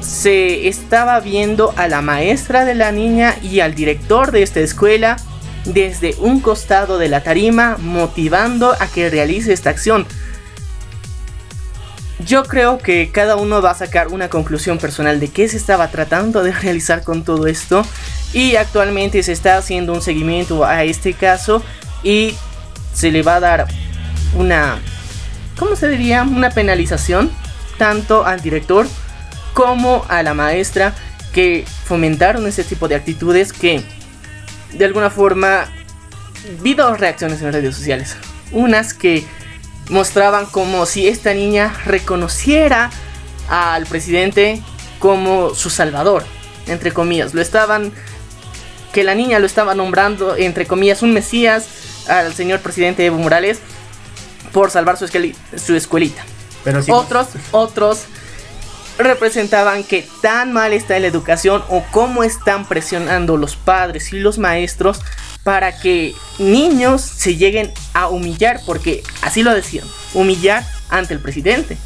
se 0.00 0.68
estaba 0.68 1.20
viendo 1.20 1.72
a 1.76 1.88
la 1.88 2.00
maestra 2.00 2.64
de 2.64 2.74
la 2.74 2.92
niña 2.92 3.36
y 3.42 3.60
al 3.60 3.74
director 3.74 4.32
de 4.32 4.42
esta 4.42 4.60
escuela 4.60 5.16
desde 5.64 6.14
un 6.18 6.40
costado 6.40 6.98
de 6.98 7.08
la 7.08 7.22
tarima 7.22 7.76
motivando 7.78 8.72
a 8.78 8.86
que 8.86 9.10
realice 9.10 9.52
esta 9.52 9.70
acción. 9.70 10.06
Yo 12.24 12.44
creo 12.44 12.78
que 12.78 13.10
cada 13.12 13.36
uno 13.36 13.62
va 13.62 13.70
a 13.70 13.74
sacar 13.74 14.08
una 14.08 14.28
conclusión 14.28 14.78
personal 14.78 15.20
de 15.20 15.28
qué 15.28 15.48
se 15.48 15.56
estaba 15.56 15.88
tratando 15.88 16.42
de 16.42 16.52
realizar 16.62 17.02
con 17.02 17.24
todo 17.24 17.46
esto 17.46 17.84
y 18.32 18.56
actualmente 18.56 19.22
se 19.22 19.32
está 19.32 19.56
haciendo 19.56 19.92
un 19.92 20.02
seguimiento 20.02 20.64
a 20.64 20.84
este 20.84 21.14
caso 21.14 21.62
y 22.02 22.34
se 22.98 23.12
le 23.12 23.22
va 23.22 23.36
a 23.36 23.40
dar 23.40 23.66
una 24.34 24.80
¿cómo 25.56 25.76
se 25.76 25.88
diría? 25.88 26.24
una 26.24 26.50
penalización 26.50 27.30
tanto 27.78 28.26
al 28.26 28.40
director 28.40 28.88
como 29.54 30.04
a 30.08 30.24
la 30.24 30.34
maestra 30.34 30.94
que 31.32 31.64
fomentaron 31.84 32.46
ese 32.48 32.64
tipo 32.64 32.88
de 32.88 32.96
actitudes 32.96 33.52
que 33.52 33.84
de 34.72 34.84
alguna 34.84 35.10
forma 35.10 35.66
vi 36.60 36.74
dos 36.74 36.98
reacciones 36.98 37.40
en 37.42 37.52
redes 37.52 37.76
sociales. 37.76 38.16
Unas 38.50 38.94
que 38.94 39.24
mostraban 39.90 40.46
como 40.46 40.84
si 40.84 41.06
esta 41.06 41.34
niña 41.34 41.72
reconociera 41.84 42.90
al 43.48 43.86
presidente 43.86 44.60
como 44.98 45.54
su 45.54 45.70
salvador, 45.70 46.24
entre 46.66 46.92
comillas. 46.92 47.32
Lo 47.32 47.40
estaban, 47.40 47.92
que 48.92 49.04
la 49.04 49.14
niña 49.14 49.38
lo 49.38 49.46
estaba 49.46 49.74
nombrando, 49.74 50.36
entre 50.36 50.66
comillas, 50.66 51.02
un 51.02 51.12
mesías 51.12 51.77
al 52.08 52.34
señor 52.34 52.60
presidente 52.60 53.04
Evo 53.04 53.18
Morales 53.18 53.58
por 54.52 54.70
salvar 54.70 54.96
su, 54.96 55.06
su 55.56 55.74
escuelita. 55.74 56.24
Pero 56.64 56.80
Otros, 56.88 57.28
otros 57.52 58.06
representaban 58.98 59.84
que 59.84 60.06
tan 60.22 60.52
mal 60.52 60.72
está 60.72 60.98
la 60.98 61.06
educación 61.06 61.62
o 61.68 61.84
cómo 61.92 62.24
están 62.24 62.66
presionando 62.66 63.36
los 63.36 63.56
padres 63.56 64.12
y 64.12 64.18
los 64.18 64.38
maestros 64.38 65.00
para 65.44 65.78
que 65.78 66.14
niños 66.38 67.00
se 67.00 67.36
lleguen 67.36 67.72
a 67.94 68.08
humillar, 68.08 68.60
porque 68.66 69.02
así 69.22 69.42
lo 69.42 69.54
decían, 69.54 69.86
humillar 70.14 70.66
ante 70.90 71.14
el 71.14 71.20
presidente. 71.20 71.78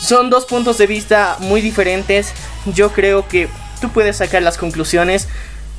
Son 0.00 0.30
dos 0.30 0.46
puntos 0.46 0.78
de 0.78 0.86
vista 0.86 1.36
muy 1.40 1.60
diferentes. 1.60 2.32
Yo 2.66 2.92
creo 2.92 3.28
que 3.28 3.48
tú 3.80 3.90
puedes 3.90 4.16
sacar 4.16 4.42
las 4.42 4.56
conclusiones 4.56 5.28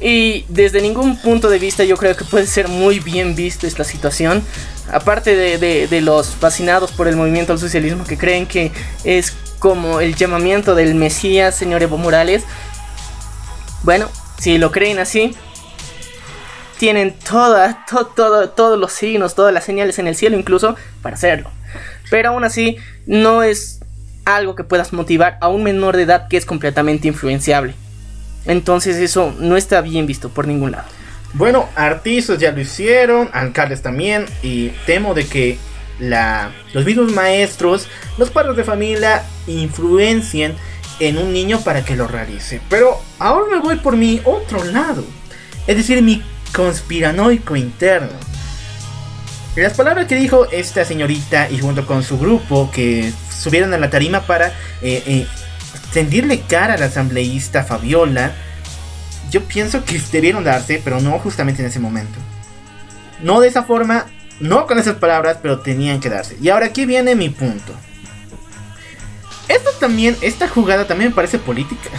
y 0.01 0.45
desde 0.47 0.81
ningún 0.81 1.17
punto 1.17 1.49
de 1.49 1.59
vista 1.59 1.83
yo 1.83 1.97
creo 1.97 2.15
que 2.15 2.25
puede 2.25 2.47
ser 2.47 2.67
muy 2.67 2.99
bien 2.99 3.35
visto 3.35 3.67
esta 3.67 3.83
situación. 3.83 4.43
Aparte 4.91 5.35
de, 5.35 5.87
de 5.87 6.01
los 6.01 6.29
fascinados 6.29 6.91
por 6.91 7.07
el 7.07 7.15
movimiento 7.15 7.53
al 7.53 7.59
socialismo 7.59 8.05
que 8.05 8.17
creen 8.17 8.47
que 8.47 8.71
es 9.03 9.33
como 9.59 9.99
el 9.99 10.15
llamamiento 10.15 10.73
del 10.73 10.95
Mesías, 10.95 11.55
señor 11.55 11.83
Evo 11.83 11.97
Morales. 11.97 12.43
Bueno, 13.83 14.09
si 14.39 14.57
lo 14.57 14.71
creen 14.71 14.99
así, 14.99 15.35
tienen 16.77 17.13
toda, 17.13 17.85
todos 17.87 18.79
los 18.79 18.93
signos, 18.93 19.35
todas 19.35 19.53
las 19.53 19.65
señales 19.65 19.99
en 19.99 20.07
el 20.07 20.15
cielo 20.15 20.37
incluso 20.37 20.75
para 21.01 21.15
hacerlo. 21.15 21.51
Pero 22.09 22.29
aún 22.29 22.45
así, 22.45 22.77
no 23.05 23.43
es 23.43 23.81
algo 24.25 24.55
que 24.55 24.63
puedas 24.63 24.93
motivar 24.93 25.37
a 25.41 25.49
un 25.49 25.63
menor 25.63 25.97
de 25.97 26.03
edad 26.03 26.27
que 26.27 26.37
es 26.37 26.45
completamente 26.45 27.07
influenciable. 27.07 27.75
Entonces 28.49 28.97
eso 28.97 29.33
no 29.39 29.57
está 29.57 29.79
bien 29.81 30.07
visto 30.07 30.29
por 30.29 30.47
ningún 30.47 30.71
lado. 30.71 30.87
Bueno, 31.33 31.69
artistas 31.75 32.39
ya 32.39 32.51
lo 32.51 32.59
hicieron, 32.59 33.29
alcaldes 33.31 33.83
también, 33.83 34.25
y 34.41 34.69
temo 34.87 35.13
de 35.13 35.27
que 35.27 35.59
los 36.73 36.83
mismos 36.83 37.11
maestros, 37.11 37.87
los 38.17 38.31
padres 38.31 38.55
de 38.55 38.63
familia 38.63 39.23
influencien 39.45 40.55
en 40.99 41.19
un 41.19 41.31
niño 41.31 41.61
para 41.61 41.85
que 41.85 41.95
lo 41.95 42.07
realice. 42.07 42.59
Pero 42.69 42.99
ahora 43.19 43.45
me 43.51 43.59
voy 43.59 43.75
por 43.75 43.95
mi 43.95 44.19
otro 44.25 44.63
lado, 44.63 45.03
es 45.67 45.77
decir, 45.77 46.01
mi 46.01 46.23
conspiranoico 46.51 47.55
interno. 47.55 48.17
Las 49.55 49.73
palabras 49.73 50.07
que 50.07 50.15
dijo 50.15 50.47
esta 50.51 50.85
señorita 50.85 51.51
y 51.51 51.59
junto 51.59 51.85
con 51.85 52.01
su 52.01 52.17
grupo 52.17 52.71
que 52.71 53.11
subieron 53.29 53.73
a 53.75 53.77
la 53.77 53.91
tarima 53.91 54.21
para 54.21 54.47
eh, 54.81 55.03
eh, 55.05 55.27
tendirle 55.93 56.41
cara 56.41 56.75
a 56.75 56.77
la 56.77 56.85
asambleísta 56.85 57.63
Fabiola, 57.63 58.33
yo 59.31 59.43
pienso 59.43 59.83
que 59.85 59.99
debieron 60.11 60.43
darse, 60.43 60.81
pero 60.83 60.99
no 60.99 61.19
justamente 61.19 61.61
en 61.61 61.67
ese 61.67 61.79
momento. 61.79 62.19
No 63.21 63.39
de 63.41 63.49
esa 63.49 63.63
forma, 63.63 64.05
no 64.39 64.65
con 64.65 64.79
esas 64.79 64.95
palabras, 64.95 65.37
pero 65.41 65.59
tenían 65.59 65.99
que 65.99 66.09
darse. 66.09 66.37
Y 66.41 66.49
ahora 66.49 66.67
aquí 66.67 66.85
viene 66.85 67.15
mi 67.15 67.29
punto. 67.29 67.73
Esto 69.47 69.71
también, 69.79 70.15
esta 70.21 70.47
jugada 70.47 70.85
también 70.87 71.09
me 71.09 71.15
parece 71.15 71.39
política. 71.39 71.89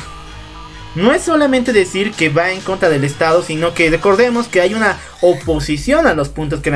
No 0.95 1.13
es 1.13 1.23
solamente 1.23 1.73
decir 1.73 2.13
que 2.13 2.31
va 2.31 2.51
en 2.51 2.61
contra 2.61 2.89
del 2.89 3.05
Estado, 3.05 3.45
sino 3.45 3.75
que 3.75 3.91
recordemos 3.91 4.49
que 4.49 4.61
hay 4.61 4.75
una 4.75 4.99
oposición 5.21 6.07
a 6.07 6.15
los 6.15 6.29
puntos 6.31 6.61
que 6.61 6.71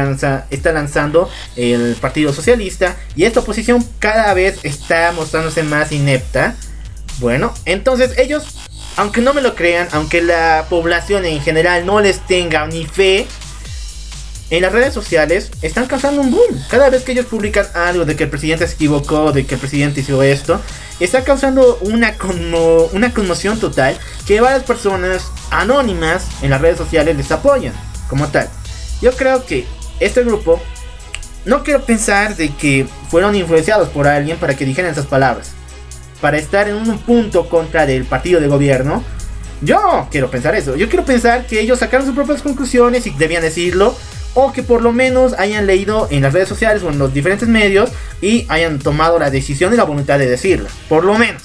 está 0.51 0.73
lanzando 0.73 1.29
el 1.57 1.97
Partido 2.01 2.33
Socialista 2.33 2.97
y 3.17 3.25
esta 3.25 3.41
oposición 3.41 3.85
cada 3.99 4.33
vez 4.35 4.61
está 4.63 5.11
mostrándose 5.13 5.65
más 5.65 5.91
inepta. 5.91 6.55
Bueno, 7.19 7.55
entonces 7.65 8.19
ellos, 8.19 8.45
aunque 8.97 9.21
no 9.21 9.35
me 9.35 9.41
lo 9.41 9.55
crean, 9.55 9.89
aunque 9.93 10.23
la 10.23 10.67
población 10.69 11.25
en 11.25 11.41
general 11.41 11.87
no 11.87 12.01
les 12.01 12.21
tenga 12.27 12.67
ni 12.67 12.87
fe, 12.87 13.27
en 14.51 14.63
las 14.63 14.73
redes 14.73 14.93
sociales 14.93 15.51
están 15.63 15.87
causando 15.87 16.21
un 16.21 16.31
boom. 16.31 16.63
Cada 16.69 16.91
vez 16.91 17.03
que 17.03 17.13
ellos 17.13 17.27
publican 17.27 17.67
algo 17.75 18.05
de 18.05 18.15
que 18.15 18.25
el 18.25 18.31
presidente 18.31 18.67
se 18.67 18.75
equivocó, 18.75 19.33
de 19.33 19.47
que 19.47 19.55
el 19.55 19.61
presidente 19.61 20.01
hizo 20.01 20.23
esto, 20.23 20.61
está 21.01 21.25
causando 21.25 21.79
una, 21.81 22.15
una 22.93 23.13
conmoción 23.13 23.59
total 23.59 23.99
que 24.27 24.41
varias 24.41 24.63
personas 24.65 25.31
anónimas 25.51 26.27
en 26.43 26.51
las 26.51 26.61
redes 26.61 26.79
sociales 26.79 27.17
les 27.17 27.31
apoyan 27.33 27.73
como 28.09 28.29
tal. 28.29 28.49
Yo 29.01 29.13
creo 29.13 29.45
que 29.45 29.67
este 30.01 30.23
grupo, 30.25 30.61
no 31.45 31.65
quiero 31.65 31.85
pensar 31.85 32.37
de 32.37 32.55
que 32.55 32.87
fueron 33.11 33.35
influenciados 33.35 33.89
por 33.89 34.07
alguien 34.07 34.37
para 34.37 34.57
que 34.57 34.65
dijeran 34.65 34.93
esas 34.93 35.07
palabras. 35.07 35.53
Para 36.21 36.39
estar 36.39 36.69
en 36.69 36.77
un 36.77 36.99
punto 36.99 37.49
contra 37.49 37.87
del 37.87 38.05
partido 38.05 38.41
de 38.41 38.49
gobierno. 38.49 39.03
Yo 39.61 40.09
quiero 40.11 40.31
pensar 40.31 40.55
eso. 40.55 40.77
Yo 40.77 40.89
quiero 40.89 41.05
pensar 41.05 41.47
que 41.47 41.61
ellos 41.61 41.79
sacaron 41.79 42.07
sus 42.07 42.15
propias 42.15 42.43
conclusiones 42.43 43.07
y 43.07 43.11
debían 43.11 43.43
decirlo 43.43 43.97
o 44.35 44.53
que 44.53 44.63
por 44.63 44.83
lo 44.83 44.93
menos 44.93 45.33
hayan 45.35 45.67
leído 45.67 46.09
en 46.11 46.23
las 46.23 46.33
redes 46.33 46.49
sociales 46.49 46.83
o 46.83 46.91
en 46.91 46.99
los 46.99 47.15
diferentes 47.15 47.49
medios 47.49 47.91
y 48.21 48.47
hayan 48.49 48.79
tomado 48.79 49.19
la 49.19 49.31
decisión 49.31 49.73
y 49.73 49.77
la 49.77 49.85
voluntad 49.85 50.19
de 50.19 50.27
decirlo, 50.27 50.69
por 50.89 51.05
lo 51.05 51.17
menos. 51.17 51.43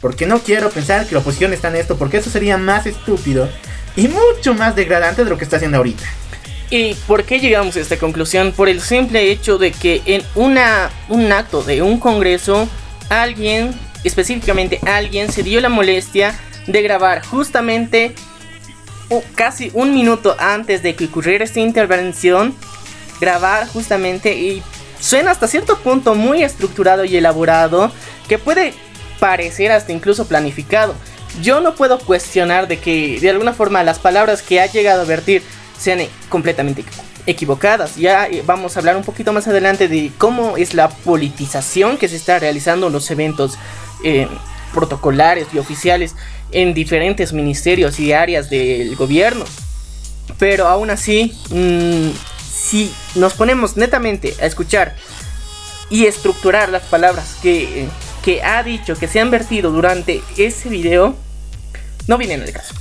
Porque 0.00 0.26
no 0.26 0.40
quiero 0.40 0.70
pensar 0.70 1.06
que 1.06 1.14
la 1.14 1.20
oposición 1.20 1.52
está 1.52 1.68
en 1.68 1.76
esto, 1.76 1.96
porque 1.96 2.18
eso 2.18 2.30
sería 2.30 2.56
más 2.56 2.86
estúpido 2.86 3.48
y 3.96 4.08
mucho 4.08 4.54
más 4.54 4.76
degradante 4.76 5.24
de 5.24 5.30
lo 5.30 5.38
que 5.38 5.44
está 5.44 5.56
haciendo 5.56 5.78
ahorita. 5.78 6.04
¿Y 6.70 6.94
por 7.06 7.24
qué 7.24 7.40
llegamos 7.40 7.76
a 7.76 7.80
esta 7.80 7.98
conclusión? 7.98 8.52
Por 8.52 8.68
el 8.68 8.80
simple 8.80 9.30
hecho 9.30 9.58
de 9.58 9.72
que 9.72 10.02
en 10.06 10.22
una, 10.34 10.90
un 11.08 11.30
acto 11.32 11.62
de 11.62 11.82
un 11.82 11.98
congreso, 12.00 12.68
alguien, 13.08 13.74
específicamente 14.04 14.80
alguien, 14.86 15.30
se 15.30 15.42
dio 15.42 15.60
la 15.60 15.68
molestia 15.68 16.34
de 16.66 16.82
grabar 16.82 17.24
justamente 17.24 18.14
casi 19.34 19.70
un 19.74 19.94
minuto 19.94 20.34
antes 20.38 20.82
de 20.82 20.94
que 20.94 21.06
ocurriera 21.06 21.44
esta 21.44 21.60
intervención, 21.60 22.54
grabar 23.20 23.68
justamente 23.68 24.34
y 24.34 24.62
suena 25.00 25.30
hasta 25.30 25.46
cierto 25.46 25.78
punto 25.78 26.14
muy 26.14 26.42
estructurado 26.42 27.04
y 27.04 27.16
elaborado, 27.16 27.92
que 28.28 28.38
puede 28.38 28.74
parecer 29.20 29.72
hasta 29.72 29.92
incluso 29.92 30.26
planificado. 30.26 30.94
yo 31.42 31.60
no 31.60 31.74
puedo 31.74 31.98
cuestionar 31.98 32.68
de 32.68 32.78
que 32.78 33.18
de 33.20 33.30
alguna 33.30 33.52
forma 33.52 33.82
las 33.82 33.98
palabras 33.98 34.40
que 34.40 34.60
ha 34.60 34.66
llegado 34.66 35.02
a 35.02 35.04
vertir 35.04 35.42
sean 35.78 36.00
eh, 36.00 36.10
completamente 36.28 36.84
equivocadas. 37.26 37.96
Ya 37.96 38.26
eh, 38.26 38.42
vamos 38.44 38.76
a 38.76 38.80
hablar 38.80 38.96
un 38.96 39.04
poquito 39.04 39.32
más 39.32 39.46
adelante 39.48 39.88
de 39.88 40.12
cómo 40.18 40.56
es 40.56 40.74
la 40.74 40.88
politización 40.88 41.96
que 41.96 42.08
se 42.08 42.16
está 42.16 42.38
realizando 42.38 42.88
en 42.88 42.92
los 42.92 43.10
eventos 43.10 43.58
eh, 44.04 44.28
protocolares 44.72 45.48
y 45.52 45.58
oficiales 45.58 46.14
en 46.50 46.74
diferentes 46.74 47.32
ministerios 47.32 47.98
y 47.98 48.12
áreas 48.12 48.50
del 48.50 48.94
gobierno. 48.96 49.44
Pero 50.38 50.66
aún 50.66 50.90
así, 50.90 51.36
mm, 51.50 52.10
si 52.52 52.92
nos 53.14 53.34
ponemos 53.34 53.76
netamente 53.76 54.34
a 54.40 54.46
escuchar 54.46 54.96
y 55.90 56.06
estructurar 56.06 56.70
las 56.70 56.82
palabras 56.82 57.36
que, 57.42 57.86
que 58.22 58.42
ha 58.42 58.62
dicho, 58.62 58.96
que 58.96 59.06
se 59.06 59.20
han 59.20 59.30
vertido 59.30 59.70
durante 59.70 60.22
ese 60.36 60.68
video, 60.68 61.14
no 62.06 62.18
vienen 62.18 62.42
al 62.42 62.52
caso. 62.52 62.74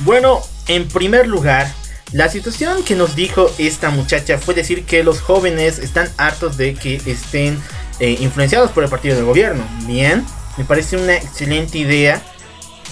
Bueno, 0.00 0.42
en 0.68 0.88
primer 0.88 1.26
lugar, 1.26 1.66
la 2.12 2.28
situación 2.28 2.84
que 2.84 2.94
nos 2.94 3.16
dijo 3.16 3.50
esta 3.58 3.90
muchacha 3.90 4.38
fue 4.38 4.54
decir 4.54 4.84
que 4.84 5.02
los 5.02 5.20
jóvenes 5.20 5.78
están 5.78 6.08
hartos 6.16 6.56
de 6.56 6.74
que 6.74 7.00
estén 7.06 7.58
eh, 7.98 8.16
influenciados 8.20 8.70
por 8.70 8.84
el 8.84 8.90
partido 8.90 9.16
del 9.16 9.24
gobierno. 9.24 9.66
Bien, 9.86 10.24
me 10.56 10.64
parece 10.64 10.96
una 10.96 11.14
excelente 11.14 11.78
idea. 11.78 12.22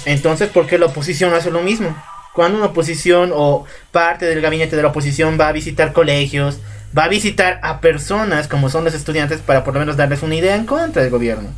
Entonces, 0.05 0.49
¿por 0.49 0.67
qué 0.67 0.79
la 0.79 0.87
oposición 0.87 1.33
hace 1.33 1.51
lo 1.51 1.63
mismo? 1.63 1.97
Cuando 2.33 2.59
una 2.59 2.67
oposición 2.67 3.31
o 3.33 3.65
parte 3.93 4.27
del 4.27 4.41
gabinete 4.41 4.75
de 4.75 4.83
la 4.83 4.89
oposición 4.89 5.39
va 5.41 5.49
a 5.49 5.53
visitar 5.53 5.93
colegios, 5.93 6.59
va 6.97 7.05
a 7.05 7.09
visitar 7.09 7.61
a 7.63 7.81
personas 7.81 8.49
como 8.49 8.69
son 8.69 8.85
los 8.85 8.95
estudiantes 8.95 9.41
para 9.41 9.63
por 9.63 9.75
lo 9.75 9.81
menos 9.81 9.97
darles 9.97 10.23
una 10.23 10.35
idea 10.35 10.57
en 10.57 10.67
contra 10.67 11.03
del 11.03 11.11
gobierno. 11.11 11.51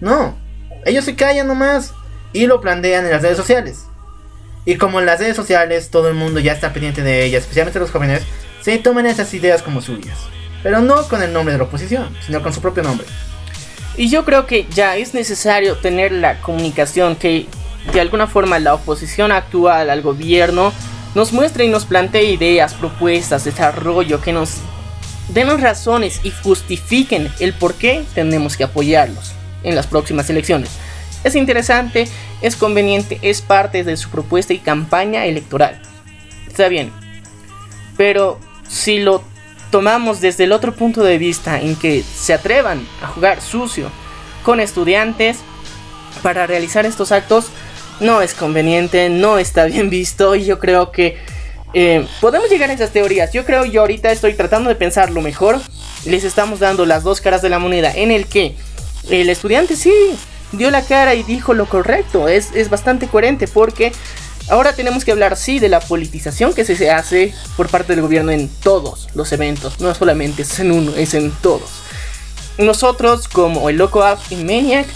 No, 0.00 0.36
ellos 0.84 1.04
se 1.04 1.16
callan 1.16 1.48
nomás 1.48 1.92
y 2.32 2.46
lo 2.46 2.60
plantean 2.60 3.04
en 3.04 3.10
las 3.10 3.22
redes 3.22 3.36
sociales. 3.36 3.89
Y 4.64 4.76
como 4.76 5.00
en 5.00 5.06
las 5.06 5.18
redes 5.18 5.36
sociales 5.36 5.90
todo 5.90 6.08
el 6.08 6.14
mundo 6.14 6.40
ya 6.40 6.52
está 6.52 6.72
pendiente 6.72 7.02
de 7.02 7.24
ellas, 7.24 7.42
especialmente 7.42 7.78
los 7.78 7.90
jóvenes, 7.90 8.22
se 8.60 8.78
toman 8.78 9.06
esas 9.06 9.32
ideas 9.34 9.62
como 9.62 9.80
suyas. 9.80 10.18
Pero 10.62 10.80
no 10.80 11.08
con 11.08 11.22
el 11.22 11.32
nombre 11.32 11.52
de 11.52 11.58
la 11.58 11.64
oposición, 11.64 12.14
sino 12.24 12.42
con 12.42 12.52
su 12.52 12.60
propio 12.60 12.82
nombre. 12.82 13.06
Y 13.96 14.08
yo 14.10 14.24
creo 14.24 14.46
que 14.46 14.66
ya 14.70 14.96
es 14.96 15.14
necesario 15.14 15.76
tener 15.76 16.12
la 16.12 16.40
comunicación 16.40 17.16
que 17.16 17.46
de 17.92 18.00
alguna 18.00 18.26
forma 18.26 18.58
la 18.58 18.74
oposición 18.74 19.32
actual 19.32 19.90
al 19.90 20.02
gobierno 20.02 20.72
nos 21.14 21.32
muestre 21.32 21.64
y 21.64 21.68
nos 21.68 21.86
plantee 21.86 22.32
ideas, 22.32 22.74
propuestas, 22.74 23.44
desarrollo 23.44 24.20
que 24.20 24.32
nos 24.32 24.58
den 25.28 25.60
razones 25.60 26.20
y 26.22 26.30
justifiquen 26.30 27.30
el 27.40 27.52
por 27.52 27.74
qué 27.74 28.04
tenemos 28.14 28.56
que 28.56 28.64
apoyarlos 28.64 29.32
en 29.62 29.74
las 29.74 29.86
próximas 29.86 30.28
elecciones. 30.30 30.70
Es 31.24 31.34
interesante, 31.34 32.08
es 32.40 32.56
conveniente, 32.56 33.18
es 33.22 33.42
parte 33.42 33.84
de 33.84 33.96
su 33.96 34.08
propuesta 34.10 34.52
y 34.54 34.58
campaña 34.58 35.26
electoral. 35.26 35.80
Está 36.46 36.68
bien. 36.68 36.92
Pero 37.96 38.40
si 38.68 38.98
lo 38.98 39.22
tomamos 39.70 40.20
desde 40.20 40.44
el 40.44 40.52
otro 40.52 40.74
punto 40.74 41.02
de 41.02 41.18
vista 41.18 41.60
en 41.60 41.76
que 41.76 42.02
se 42.02 42.32
atrevan 42.32 42.86
a 43.02 43.06
jugar 43.06 43.40
sucio 43.40 43.90
con 44.42 44.60
estudiantes 44.60 45.38
para 46.22 46.46
realizar 46.46 46.86
estos 46.86 47.12
actos, 47.12 47.50
no 48.00 48.22
es 48.22 48.34
conveniente, 48.34 49.10
no 49.10 49.38
está 49.38 49.66
bien 49.66 49.90
visto 49.90 50.34
y 50.34 50.44
yo 50.44 50.58
creo 50.58 50.90
que 50.90 51.18
eh, 51.74 52.06
podemos 52.20 52.50
llegar 52.50 52.70
a 52.70 52.72
esas 52.72 52.90
teorías. 52.90 53.32
Yo 53.32 53.44
creo 53.44 53.64
yo 53.64 53.82
ahorita 53.82 54.10
estoy 54.10 54.34
tratando 54.34 54.70
de 54.70 54.76
pensar 54.76 55.10
lo 55.10 55.20
mejor. 55.20 55.60
Les 56.04 56.24
estamos 56.24 56.60
dando 56.60 56.86
las 56.86 57.02
dos 57.02 57.20
caras 57.20 57.42
de 57.42 57.50
la 57.50 57.58
moneda 57.58 57.92
en 57.94 58.10
el 58.10 58.26
que 58.26 58.56
el 59.10 59.28
estudiante 59.28 59.76
sí 59.76 59.92
dio 60.52 60.70
la 60.70 60.82
cara 60.82 61.14
y 61.14 61.22
dijo 61.22 61.54
lo 61.54 61.66
correcto. 61.66 62.28
Es, 62.28 62.54
es 62.54 62.70
bastante 62.70 63.08
coherente 63.08 63.48
porque 63.48 63.92
ahora 64.48 64.74
tenemos 64.74 65.04
que 65.04 65.12
hablar, 65.12 65.36
sí, 65.36 65.58
de 65.58 65.68
la 65.68 65.80
politización 65.80 66.52
que 66.52 66.64
se 66.64 66.90
hace 66.90 67.34
por 67.56 67.68
parte 67.68 67.94
del 67.94 68.02
gobierno 68.02 68.32
en 68.32 68.48
todos 68.48 69.08
los 69.14 69.32
eventos. 69.32 69.80
No 69.80 69.94
solamente 69.94 70.42
es 70.42 70.58
en 70.58 70.72
uno, 70.72 70.94
es 70.96 71.14
en 71.14 71.30
todos. 71.30 71.70
Nosotros, 72.58 73.28
como 73.28 73.70
el 73.70 73.76
Loco 73.76 74.02
App 74.02 74.20
y 74.30 74.36
Maniac, 74.36 74.86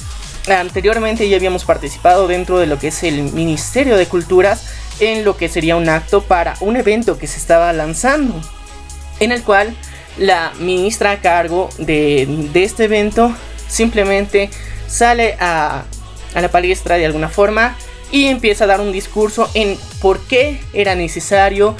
anteriormente 0.48 1.28
ya 1.28 1.36
habíamos 1.36 1.64
participado 1.64 2.28
dentro 2.28 2.58
de 2.58 2.66
lo 2.66 2.78
que 2.78 2.88
es 2.88 3.02
el 3.02 3.22
Ministerio 3.32 3.96
de 3.96 4.06
Culturas 4.06 4.66
en 5.00 5.24
lo 5.24 5.36
que 5.36 5.48
sería 5.48 5.76
un 5.76 5.88
acto 5.88 6.22
para 6.22 6.56
un 6.60 6.76
evento 6.76 7.18
que 7.18 7.26
se 7.26 7.38
estaba 7.38 7.72
lanzando. 7.72 8.40
En 9.20 9.32
el 9.32 9.42
cual 9.42 9.74
la 10.18 10.52
ministra 10.60 11.12
a 11.12 11.20
cargo 11.20 11.70
de, 11.78 12.26
de 12.52 12.64
este 12.64 12.84
evento 12.84 13.34
simplemente 13.68 14.50
sale 14.86 15.36
a, 15.40 15.84
la 16.34 16.48
palestra 16.50 16.96
de 16.96 17.06
alguna 17.06 17.28
forma 17.28 17.76
y 18.10 18.26
empieza 18.26 18.64
a 18.64 18.66
dar 18.66 18.80
un 18.80 18.92
discurso 18.92 19.48
en 19.54 19.78
por 20.00 20.20
qué 20.20 20.60
era 20.72 20.94
necesario 20.94 21.76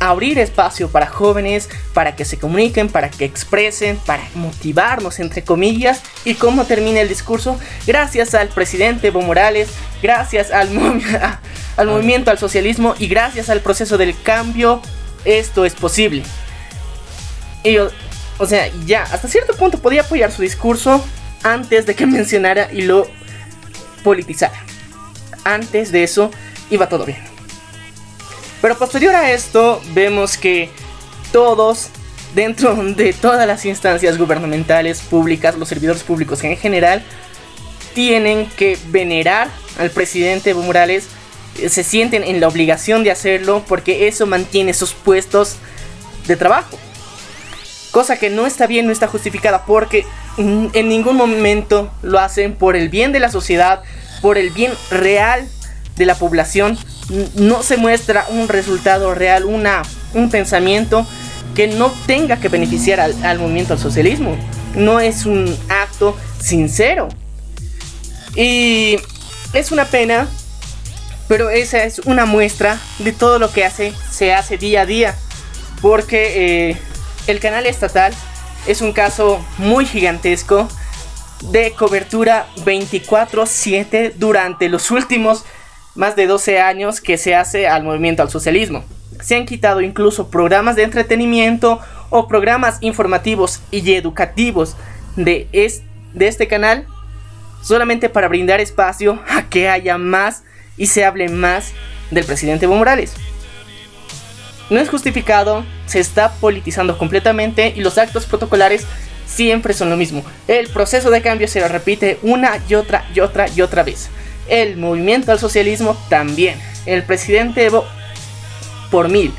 abrir 0.00 0.38
espacio 0.38 0.88
para 0.88 1.06
jóvenes, 1.06 1.68
para 1.94 2.16
que 2.16 2.24
se 2.24 2.38
comuniquen, 2.38 2.88
para 2.88 3.08
que 3.08 3.24
expresen, 3.24 3.98
para 4.04 4.24
motivarnos, 4.34 5.20
entre 5.20 5.44
comillas, 5.44 6.02
y 6.24 6.34
cómo 6.34 6.64
termina 6.64 7.00
el 7.00 7.08
discurso, 7.08 7.56
gracias 7.86 8.34
al 8.34 8.48
presidente 8.48 9.08
Evo 9.08 9.22
Morales, 9.22 9.68
gracias 10.02 10.50
al, 10.50 10.70
al 11.76 11.86
movimiento 11.86 12.32
al 12.32 12.38
socialismo 12.38 12.96
y 12.98 13.06
gracias 13.06 13.48
al 13.48 13.60
proceso 13.60 13.96
del 13.96 14.20
cambio, 14.22 14.82
esto 15.24 15.64
es 15.64 15.74
posible. 15.74 16.24
Y, 17.62 17.76
o 17.76 18.46
sea, 18.46 18.68
ya, 18.86 19.04
hasta 19.04 19.28
cierto 19.28 19.54
punto 19.54 19.78
podía 19.78 20.00
apoyar 20.00 20.32
su 20.32 20.42
discurso, 20.42 21.04
antes 21.42 21.86
de 21.86 21.94
que 21.94 22.06
mencionara 22.18 22.68
y 22.72 22.82
lo 22.82 23.08
politizara. 24.02 24.64
Antes 25.44 25.92
de 25.92 26.04
eso 26.04 26.30
iba 26.70 26.88
todo 26.88 27.04
bien. 27.04 27.18
Pero 28.60 28.78
posterior 28.78 29.14
a 29.14 29.32
esto 29.32 29.82
vemos 29.92 30.36
que 30.36 30.70
todos, 31.32 31.88
dentro 32.34 32.74
de 32.74 33.12
todas 33.12 33.46
las 33.46 33.64
instancias 33.64 34.18
gubernamentales, 34.18 35.00
públicas, 35.00 35.56
los 35.56 35.68
servidores 35.68 36.02
públicos 36.02 36.42
en 36.44 36.56
general, 36.56 37.02
tienen 37.94 38.46
que 38.56 38.78
venerar 38.86 39.48
al 39.78 39.90
presidente 39.90 40.50
Evo 40.50 40.62
Morales, 40.62 41.08
eh, 41.58 41.68
se 41.68 41.82
sienten 41.82 42.24
en 42.24 42.40
la 42.40 42.48
obligación 42.48 43.04
de 43.04 43.10
hacerlo 43.10 43.62
porque 43.68 44.08
eso 44.08 44.26
mantiene 44.26 44.72
sus 44.72 44.94
puestos 44.94 45.56
de 46.26 46.36
trabajo. 46.36 46.78
Cosa 47.90 48.18
que 48.18 48.30
no 48.30 48.46
está 48.46 48.66
bien, 48.66 48.86
no 48.86 48.92
está 48.92 49.06
justificada 49.06 49.66
porque 49.66 50.06
en 50.38 50.88
ningún 50.88 51.16
momento 51.16 51.90
lo 52.02 52.18
hacen 52.18 52.54
por 52.54 52.76
el 52.76 52.88
bien 52.88 53.12
de 53.12 53.20
la 53.20 53.30
sociedad, 53.30 53.82
por 54.20 54.38
el 54.38 54.50
bien 54.50 54.72
real 54.90 55.48
de 55.96 56.06
la 56.06 56.14
población. 56.14 56.78
No 57.34 57.62
se 57.62 57.76
muestra 57.76 58.24
un 58.30 58.48
resultado 58.48 59.14
real, 59.14 59.44
una, 59.44 59.82
un 60.14 60.30
pensamiento 60.30 61.06
que 61.54 61.66
no 61.66 61.92
tenga 62.06 62.38
que 62.38 62.48
beneficiar 62.48 63.00
al, 63.00 63.38
movimiento 63.38 63.74
al 63.74 63.78
socialismo. 63.78 64.36
No 64.74 65.00
es 65.00 65.26
un 65.26 65.54
acto 65.68 66.16
sincero. 66.40 67.08
Y 68.34 68.96
es 69.52 69.72
una 69.72 69.84
pena, 69.84 70.28
pero 71.28 71.50
esa 71.50 71.84
es 71.84 71.98
una 72.00 72.24
muestra 72.24 72.78
de 73.00 73.12
todo 73.12 73.38
lo 73.38 73.52
que 73.52 73.64
hace, 73.64 73.92
se 74.10 74.32
hace 74.32 74.56
día 74.56 74.82
a 74.82 74.86
día. 74.86 75.14
Porque 75.82 76.70
eh, 76.70 76.76
el 77.26 77.40
canal 77.40 77.66
estatal 77.66 78.14
es 78.66 78.80
un 78.80 78.92
caso 78.92 79.44
muy 79.58 79.84
gigantesco 79.84 80.68
de 81.50 81.72
cobertura 81.72 82.46
24/7 82.64 84.12
durante 84.16 84.68
los 84.68 84.90
últimos 84.90 85.44
más 85.94 86.16
de 86.16 86.26
12 86.26 86.60
años 86.60 87.00
que 87.00 87.18
se 87.18 87.34
hace 87.34 87.66
al 87.66 87.82
movimiento 87.82 88.22
al 88.22 88.30
socialismo. 88.30 88.84
Se 89.20 89.36
han 89.36 89.46
quitado 89.46 89.80
incluso 89.80 90.30
programas 90.30 90.76
de 90.76 90.84
entretenimiento 90.84 91.80
o 92.10 92.28
programas 92.28 92.78
informativos 92.80 93.60
y 93.70 93.94
educativos 93.94 94.76
de, 95.16 95.48
de 96.14 96.28
este 96.28 96.48
canal 96.48 96.86
solamente 97.62 98.08
para 98.08 98.28
brindar 98.28 98.60
espacio 98.60 99.20
a 99.28 99.42
que 99.42 99.68
haya 99.68 99.98
más 99.98 100.44
y 100.76 100.86
se 100.86 101.04
hable 101.04 101.28
más 101.28 101.72
del 102.10 102.24
presidente 102.24 102.64
Evo 102.64 102.76
Morales. 102.76 103.14
No 104.72 104.80
es 104.80 104.88
justificado, 104.88 105.66
se 105.84 106.00
está 106.00 106.32
politizando 106.32 106.96
completamente 106.96 107.74
y 107.76 107.82
los 107.82 107.98
actos 107.98 108.24
protocolares 108.24 108.86
siempre 109.26 109.74
son 109.74 109.90
lo 109.90 109.98
mismo. 109.98 110.24
El 110.48 110.68
proceso 110.68 111.10
de 111.10 111.20
cambio 111.20 111.46
se 111.46 111.68
repite 111.68 112.18
una 112.22 112.58
y 112.66 112.74
otra 112.76 113.04
y 113.14 113.20
otra 113.20 113.50
y 113.54 113.60
otra 113.60 113.82
vez. 113.82 114.08
El 114.48 114.78
movimiento 114.78 115.30
al 115.30 115.38
socialismo 115.38 115.94
también. 116.08 116.58
El 116.86 117.02
presidente 117.02 117.66
Evo 117.66 117.84
por 118.90 119.10
mil. 119.10 119.34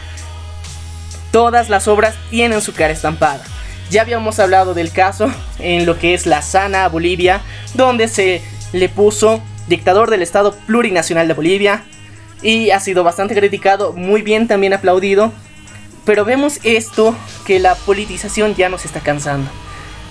Todas 1.31 1.67
las 1.67 1.87
obras 1.87 2.13
tienen 2.29 2.61
su 2.61 2.75
cara 2.75 2.93
estampada. 2.93 3.43
Ya 3.89 4.03
habíamos 4.03 4.37
hablado 4.37 4.75
del 4.75 4.91
caso 4.91 5.33
en 5.57 5.87
lo 5.87 5.97
que 5.97 6.13
es 6.13 6.27
la 6.27 6.43
Sana 6.43 6.87
Bolivia, 6.89 7.41
donde 7.73 8.07
se 8.07 8.43
le 8.71 8.87
puso 8.87 9.41
dictador 9.67 10.11
del 10.11 10.21
Estado 10.21 10.55
Plurinacional 10.67 11.27
de 11.27 11.33
Bolivia, 11.33 11.85
y 12.43 12.71
ha 12.71 12.79
sido 12.79 13.03
bastante 13.03 13.35
criticado, 13.35 13.93
muy 13.93 14.21
bien 14.21 14.47
también 14.47 14.73
aplaudido. 14.73 15.31
Pero 16.05 16.25
vemos 16.25 16.59
esto, 16.63 17.15
que 17.45 17.59
la 17.59 17.75
politización 17.75 18.55
ya 18.55 18.67
nos 18.69 18.83
está 18.83 18.99
cansando. 18.99 19.49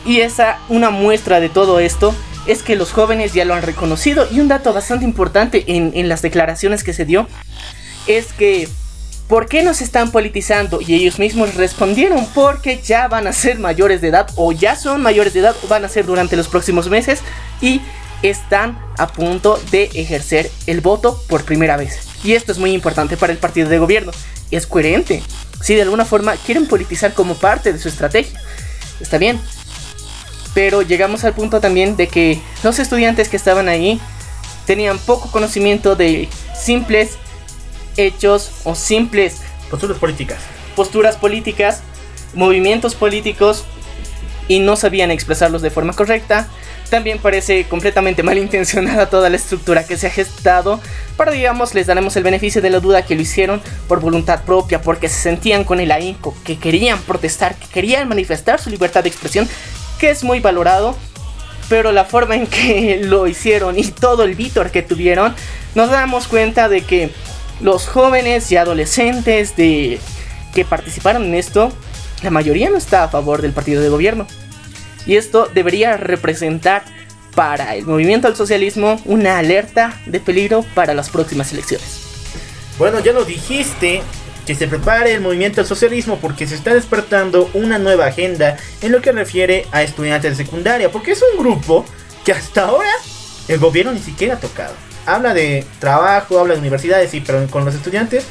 Y 0.06 0.20
esa, 0.20 0.58
una 0.68 0.90
muestra 0.90 1.38
de 1.38 1.50
todo 1.50 1.78
esto, 1.78 2.14
es 2.46 2.62
que 2.62 2.76
los 2.76 2.92
jóvenes 2.92 3.34
ya 3.34 3.44
lo 3.44 3.54
han 3.54 3.62
reconocido 3.62 4.26
y 4.30 4.40
un 4.40 4.48
dato 4.48 4.72
bastante 4.72 5.04
importante 5.04 5.64
en, 5.68 5.92
en 5.94 6.08
las 6.08 6.22
declaraciones 6.22 6.82
que 6.82 6.92
se 6.92 7.04
dio 7.04 7.28
es 8.08 8.32
que 8.32 8.68
¿por 9.28 9.46
qué 9.46 9.62
nos 9.62 9.80
están 9.80 10.10
politizando? 10.10 10.80
Y 10.80 10.94
ellos 10.94 11.18
mismos 11.18 11.54
respondieron 11.54 12.26
porque 12.34 12.80
ya 12.82 13.06
van 13.06 13.26
a 13.26 13.32
ser 13.32 13.58
mayores 13.58 14.00
de 14.00 14.08
edad 14.08 14.28
o 14.36 14.52
ya 14.52 14.76
son 14.76 15.02
mayores 15.02 15.34
de 15.34 15.40
edad 15.40 15.56
o 15.62 15.68
van 15.68 15.84
a 15.84 15.88
ser 15.88 16.04
durante 16.04 16.36
los 16.36 16.48
próximos 16.48 16.88
meses 16.88 17.20
y 17.60 17.80
están 18.22 18.78
a 18.98 19.06
punto 19.08 19.60
de 19.70 19.84
ejercer 19.94 20.50
el 20.66 20.80
voto 20.80 21.22
por 21.28 21.44
primera 21.44 21.76
vez. 21.76 22.11
Y 22.24 22.34
esto 22.34 22.52
es 22.52 22.58
muy 22.58 22.72
importante 22.72 23.16
para 23.16 23.32
el 23.32 23.38
partido 23.38 23.68
de 23.68 23.78
gobierno. 23.78 24.12
Es 24.50 24.66
coherente. 24.66 25.22
Si 25.60 25.74
de 25.74 25.82
alguna 25.82 26.04
forma 26.04 26.36
quieren 26.36 26.66
politizar 26.66 27.14
como 27.14 27.34
parte 27.34 27.72
de 27.72 27.78
su 27.78 27.88
estrategia. 27.88 28.40
Está 29.00 29.18
bien. 29.18 29.40
Pero 30.54 30.82
llegamos 30.82 31.24
al 31.24 31.34
punto 31.34 31.60
también 31.60 31.96
de 31.96 32.08
que 32.08 32.40
los 32.62 32.78
estudiantes 32.78 33.28
que 33.28 33.36
estaban 33.36 33.68
ahí 33.68 34.00
tenían 34.66 34.98
poco 34.98 35.30
conocimiento 35.30 35.96
de 35.96 36.28
simples 36.54 37.12
hechos 37.96 38.50
o 38.64 38.74
simples 38.74 39.38
posturas 39.70 39.98
políticas. 39.98 40.38
Posturas 40.76 41.16
políticas, 41.16 41.80
movimientos 42.34 42.94
políticos 42.94 43.64
y 44.48 44.60
no 44.60 44.76
sabían 44.76 45.10
expresarlos 45.10 45.62
de 45.62 45.70
forma 45.70 45.94
correcta. 45.94 46.48
También 46.92 47.18
parece 47.18 47.64
completamente 47.64 48.22
malintencionada 48.22 49.08
toda 49.08 49.30
la 49.30 49.36
estructura 49.36 49.86
que 49.86 49.96
se 49.96 50.08
ha 50.08 50.10
gestado. 50.10 50.78
Pero 51.16 51.32
digamos, 51.32 51.74
les 51.74 51.86
daremos 51.86 52.14
el 52.16 52.22
beneficio 52.22 52.60
de 52.60 52.68
la 52.68 52.80
duda 52.80 53.06
que 53.06 53.14
lo 53.14 53.22
hicieron 53.22 53.62
por 53.88 54.00
voluntad 54.00 54.42
propia, 54.42 54.82
porque 54.82 55.08
se 55.08 55.18
sentían 55.18 55.64
con 55.64 55.80
el 55.80 55.90
ahínco, 55.90 56.36
que 56.44 56.58
querían 56.58 57.00
protestar, 57.00 57.54
que 57.54 57.66
querían 57.68 58.08
manifestar 58.08 58.60
su 58.60 58.68
libertad 58.68 59.04
de 59.04 59.08
expresión, 59.08 59.48
que 59.98 60.10
es 60.10 60.22
muy 60.22 60.40
valorado. 60.40 60.94
Pero 61.70 61.92
la 61.92 62.04
forma 62.04 62.36
en 62.36 62.46
que 62.46 63.00
lo 63.02 63.26
hicieron 63.26 63.78
y 63.78 63.84
todo 63.84 64.24
el 64.24 64.34
vítor 64.34 64.70
que 64.70 64.82
tuvieron, 64.82 65.34
nos 65.74 65.88
damos 65.88 66.28
cuenta 66.28 66.68
de 66.68 66.82
que 66.82 67.10
los 67.62 67.88
jóvenes 67.88 68.52
y 68.52 68.58
adolescentes 68.58 69.56
de 69.56 69.98
que 70.52 70.66
participaron 70.66 71.24
en 71.24 71.36
esto, 71.36 71.72
la 72.22 72.28
mayoría 72.28 72.68
no 72.68 72.76
está 72.76 73.04
a 73.04 73.08
favor 73.08 73.40
del 73.40 73.52
partido 73.52 73.80
de 73.80 73.88
gobierno. 73.88 74.26
Y 75.06 75.16
esto 75.16 75.50
debería 75.52 75.96
representar 75.96 76.84
para 77.34 77.74
el 77.74 77.86
movimiento 77.86 78.28
al 78.28 78.36
socialismo 78.36 79.00
una 79.04 79.38
alerta 79.38 80.00
de 80.06 80.20
peligro 80.20 80.64
para 80.74 80.94
las 80.94 81.10
próximas 81.10 81.52
elecciones. 81.52 82.00
Bueno, 82.78 83.00
ya 83.00 83.12
lo 83.12 83.24
dijiste, 83.24 84.02
que 84.46 84.54
se 84.54 84.66
prepare 84.66 85.14
el 85.14 85.20
movimiento 85.20 85.60
al 85.60 85.66
socialismo 85.66 86.18
porque 86.20 86.46
se 86.46 86.56
está 86.56 86.74
despertando 86.74 87.50
una 87.54 87.78
nueva 87.78 88.06
agenda 88.06 88.56
en 88.80 88.92
lo 88.92 89.00
que 89.00 89.12
refiere 89.12 89.66
a 89.72 89.82
estudiantes 89.82 90.36
de 90.36 90.44
secundaria, 90.44 90.90
porque 90.90 91.12
es 91.12 91.22
un 91.22 91.38
grupo 91.38 91.84
que 92.24 92.32
hasta 92.32 92.66
ahora 92.66 92.90
el 93.48 93.58
gobierno 93.58 93.92
ni 93.92 94.00
siquiera 94.00 94.34
ha 94.34 94.40
tocado 94.40 94.74
habla 95.06 95.34
de 95.34 95.64
trabajo, 95.78 96.38
habla 96.38 96.54
de 96.54 96.60
universidades, 96.60 97.10
sí, 97.10 97.22
pero 97.24 97.46
con 97.48 97.64
los 97.64 97.74
estudiantes 97.74 98.24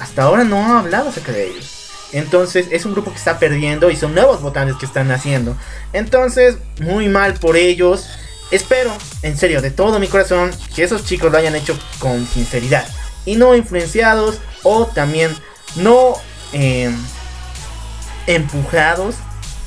hasta 0.00 0.22
ahora 0.22 0.44
no 0.44 0.56
ha 0.56 0.80
hablado 0.80 1.10
acerca 1.10 1.32
de 1.32 1.48
ellos. 1.48 1.79
Entonces 2.12 2.66
es 2.70 2.84
un 2.84 2.92
grupo 2.92 3.12
que 3.12 3.18
está 3.18 3.38
perdiendo 3.38 3.90
y 3.90 3.96
son 3.96 4.14
nuevos 4.14 4.42
votantes 4.42 4.76
que 4.76 4.86
están 4.86 5.08
naciendo. 5.08 5.56
Entonces, 5.92 6.56
muy 6.80 7.08
mal 7.08 7.34
por 7.34 7.56
ellos. 7.56 8.08
Espero, 8.50 8.92
en 9.22 9.36
serio, 9.36 9.62
de 9.62 9.70
todo 9.70 9.98
mi 10.00 10.08
corazón, 10.08 10.50
que 10.74 10.82
esos 10.82 11.04
chicos 11.04 11.30
lo 11.30 11.38
hayan 11.38 11.54
hecho 11.54 11.78
con 11.98 12.26
sinceridad. 12.26 12.86
Y 13.24 13.36
no 13.36 13.54
influenciados 13.54 14.38
o 14.62 14.86
también 14.86 15.30
no 15.76 16.14
em, 16.52 16.96
empujados 18.26 19.16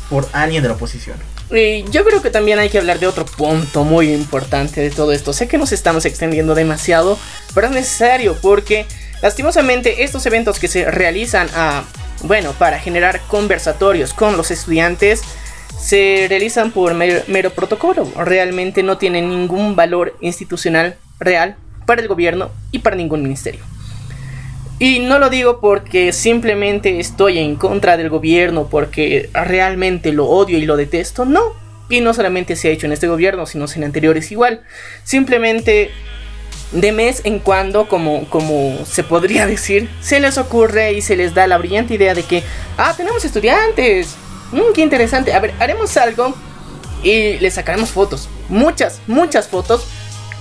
por 0.10 0.28
alguien 0.34 0.64
de 0.64 0.70
la 0.70 0.76
oposición. 0.76 1.18
Y 1.50 1.84
yo 1.92 2.04
creo 2.04 2.22
que 2.22 2.30
también 2.30 2.60
hay 2.60 2.70
que 2.70 2.80
hablar 2.80 3.00
de 3.00 3.08
otro 3.08 3.26
punto 3.26 3.84
muy 3.84 4.12
importante 4.12 4.82
de 4.82 4.90
todo 4.90 5.12
esto. 5.12 5.34
Sé 5.34 5.48
que 5.48 5.58
nos 5.58 5.72
estamos 5.72 6.06
extendiendo 6.06 6.56
demasiado, 6.56 7.18
pero 7.54 7.68
es 7.68 7.74
necesario 7.74 8.36
porque 8.42 8.86
lastimosamente 9.22 10.04
estos 10.04 10.26
eventos 10.26 10.60
que 10.60 10.68
se 10.68 10.90
realizan 10.90 11.48
a, 11.56 11.84
bueno, 12.24 12.54
para 12.54 12.80
generar 12.80 13.22
conversatorios 13.28 14.14
con 14.14 14.38
los 14.38 14.52
estudiantes 14.52 15.22
se 15.78 16.28
realizan 16.30 16.72
por 16.72 16.94
mero, 16.94 17.50
protocolo. 17.52 18.08
Realmente 18.16 18.84
no 18.84 18.98
tienen 18.98 19.30
ningún 19.30 19.76
valor 19.76 20.16
institucional 20.22 20.96
real 21.20 21.58
para 21.86 22.02
el 22.02 22.08
gobierno 22.08 22.52
y 22.72 22.80
para 22.80 22.96
ningún 22.96 23.22
ministerio. 23.22 23.62
Y 24.80 25.00
no 25.00 25.20
lo 25.20 25.30
digo 25.30 25.60
porque 25.60 26.14
simplemente 26.14 27.00
estoy 27.00 27.40
en 27.40 27.56
contra 27.56 27.98
del 27.98 28.10
gobierno, 28.10 28.68
porque 28.70 29.30
realmente 29.34 30.14
lo 30.14 30.28
odio 30.28 30.58
y 30.58 30.66
lo 30.66 30.78
detesto, 30.78 31.26
no. 31.26 31.42
Y 31.90 32.00
no 32.00 32.14
solamente 32.14 32.56
se 32.56 32.70
ha 32.70 32.72
hecho 32.72 32.86
en 32.86 32.94
este 32.94 33.08
gobierno, 33.08 33.46
sino 33.46 33.66
en 33.76 33.84
anteriores 33.84 34.32
igual. 34.32 34.62
Simplemente 35.04 35.92
de 36.74 36.92
mes 36.92 37.22
en 37.24 37.40
cuando, 37.40 37.88
como, 37.88 38.28
como 38.30 38.86
se 38.86 39.04
podría 39.04 39.46
decir, 39.48 39.90
se 40.02 40.20
les 40.20 40.38
ocurre 40.38 40.94
y 40.94 41.02
se 41.02 41.16
les 41.16 41.34
da 41.34 41.48
la 41.48 41.58
brillante 41.58 41.94
idea 41.94 42.14
de 42.14 42.24
que, 42.24 42.44
ah, 42.78 42.94
tenemos 42.98 43.24
estudiantes. 43.24 44.16
Mmm, 44.52 44.74
qué 44.74 44.82
interesante. 44.82 45.34
A 45.34 45.40
ver, 45.40 45.54
haremos 45.60 45.96
algo 45.98 46.34
y 47.04 47.38
les 47.40 47.54
sacaremos 47.54 47.92
fotos. 47.92 48.30
Muchas, 48.50 49.00
muchas 49.08 49.48
fotos. 49.48 49.86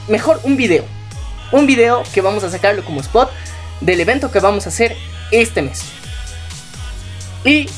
Mejor 0.08 0.40
un 0.44 0.56
video. 0.56 0.84
Un 1.52 1.66
video 1.66 2.02
que 2.14 2.22
vamos 2.22 2.44
a 2.44 2.50
sacarlo 2.50 2.84
como 2.84 3.00
spot 3.00 3.30
del 3.80 4.00
evento 4.00 4.30
que 4.30 4.40
vamos 4.40 4.66
a 4.66 4.70
hacer 4.70 4.96
este 5.30 5.60
mes. 5.60 5.84
Y 7.44 7.68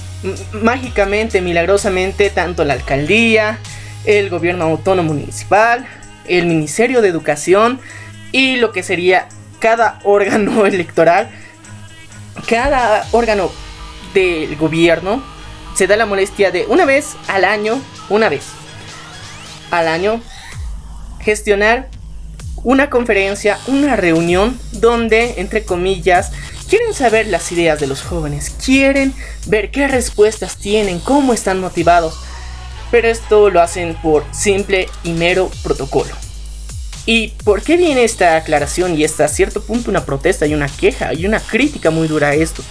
mágicamente, 0.52 1.40
milagrosamente, 1.40 2.30
tanto 2.30 2.64
la 2.64 2.74
alcaldía, 2.74 3.58
el 4.04 4.30
gobierno 4.30 4.64
autónomo 4.64 5.14
municipal, 5.14 5.86
el 6.26 6.46
Ministerio 6.46 7.02
de 7.02 7.08
Educación 7.08 7.80
y 8.34 8.56
lo 8.56 8.72
que 8.72 8.82
sería 8.82 9.28
cada 9.60 10.00
órgano 10.02 10.66
electoral, 10.66 11.30
cada 12.48 13.06
órgano 13.12 13.52
del 14.12 14.56
gobierno 14.56 15.22
se 15.76 15.86
da 15.86 15.96
la 15.96 16.04
molestia 16.04 16.50
de 16.50 16.66
una 16.66 16.84
vez 16.84 17.14
al 17.28 17.44
año, 17.44 17.80
una 18.08 18.28
vez 18.28 18.46
al 19.70 19.86
año, 19.86 20.20
gestionar 21.20 21.88
una 22.64 22.90
conferencia, 22.90 23.56
una 23.68 23.94
reunión 23.94 24.58
donde, 24.72 25.34
entre 25.36 25.64
comillas, 25.64 26.32
quieren 26.68 26.92
saber 26.92 27.28
las 27.28 27.52
ideas 27.52 27.78
de 27.78 27.86
los 27.86 28.02
jóvenes, 28.02 28.50
quieren 28.64 29.14
ver 29.46 29.70
qué 29.70 29.86
respuestas 29.86 30.56
tienen, 30.56 30.98
cómo 30.98 31.34
están 31.34 31.60
motivados, 31.60 32.18
pero 32.90 33.06
esto 33.06 33.48
lo 33.48 33.60
hacen 33.60 33.94
por 34.02 34.24
simple 34.32 34.88
y 35.04 35.12
mero 35.12 35.52
protocolo. 35.62 36.23
¿Y 37.06 37.28
por 37.44 37.62
qué 37.62 37.76
viene 37.76 38.04
esta 38.04 38.36
aclaración 38.36 38.98
y 38.98 39.04
hasta 39.04 39.28
cierto 39.28 39.62
punto 39.62 39.90
una 39.90 40.06
protesta 40.06 40.46
y 40.46 40.54
una 40.54 40.68
queja 40.68 41.12
y 41.12 41.26
una 41.26 41.40
crítica 41.40 41.90
muy 41.90 42.08
dura 42.08 42.28
a 42.28 42.34
esto? 42.34 42.62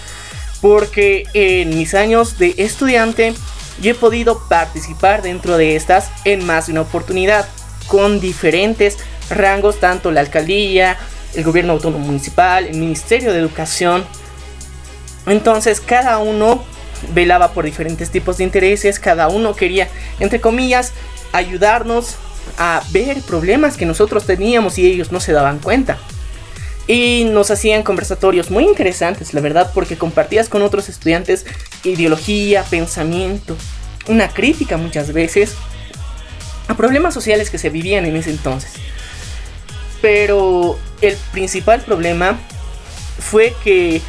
Porque 0.61 1.25
en 1.34 1.77
mis 1.77 1.93
años 1.93 2.39
de 2.39 2.55
estudiante 2.57 3.34
yo 3.81 3.91
he 3.91 3.95
podido 3.95 4.47
participar 4.47 5.21
dentro 5.21 5.57
de 5.57 5.75
estas 5.75 6.09
en 6.25 6.45
más 6.45 6.65
de 6.65 6.71
una 6.71 6.81
oportunidad 6.81 7.47
con 7.88 8.19
diferentes 8.19 8.97
rangos, 9.29 9.79
tanto 9.79 10.11
la 10.11 10.21
alcaldía, 10.21 10.97
el 11.36 11.43
gobierno 11.43 11.73
autónomo 11.73 12.05
municipal, 12.05 12.65
el 12.65 12.77
Ministerio 12.77 13.34
de 13.34 13.39
Educación. 13.39 14.03
Entonces 15.27 15.79
cada 15.79 16.17
uno 16.17 16.63
velaba 17.13 17.51
por 17.51 17.65
diferentes 17.65 18.09
tipos 18.09 18.38
de 18.38 18.45
intereses, 18.45 18.99
cada 18.99 19.27
uno 19.27 19.55
quería, 19.55 19.89
entre 20.19 20.41
comillas, 20.41 20.91
ayudarnos 21.34 22.15
a 22.57 22.84
ver 22.91 23.22
problemas 23.22 23.78
que 23.78 23.86
nosotros 23.86 24.26
teníamos 24.26 24.78
y 24.78 24.86
ellos 24.86 25.11
no 25.11 25.20
se 25.20 25.32
daban 25.34 25.60
cuenta. 25.60 25.98
Y 26.86 27.26
nos 27.32 27.49
hacían 27.49 27.84
conversatorios 27.84 28.52
muy 28.52 28.65
interesantes, 28.65 29.34
la 29.34 29.41
verdad, 29.41 29.72
porque 29.74 29.98
compartías 29.98 30.49
con 30.49 30.61
otros 30.61 30.90
estudiantes 30.90 31.45
ideología, 31.84 32.64
pensamiento, 32.64 33.56
una 34.07 34.28
crítica 34.28 34.78
muchas 34.78 35.14
veces 35.14 35.56
a 36.68 36.76
problemas 36.76 37.14
sociales 37.14 37.49
que 37.49 37.57
se 37.57 37.70
vivían 37.70 38.06
en 38.06 38.15
ese 38.15 38.32
entonces. 38.32 38.72
Pero 40.02 40.78
el 41.02 41.15
principal 41.32 41.82
problema 41.82 42.38
fue 43.20 43.56
que 43.64 44.02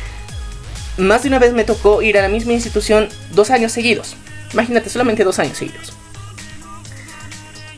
más 0.96 1.22
de 1.22 1.28
una 1.28 1.38
vez 1.38 1.52
me 1.52 1.64
tocó 1.64 2.02
ir 2.02 2.18
a 2.18 2.22
la 2.22 2.28
misma 2.28 2.52
institución 2.52 3.08
dos 3.32 3.50
años 3.50 3.72
seguidos. 3.72 4.16
Imagínate, 4.52 4.90
solamente 4.90 5.24
dos 5.24 5.38
años 5.38 5.58
seguidos. 5.58 5.92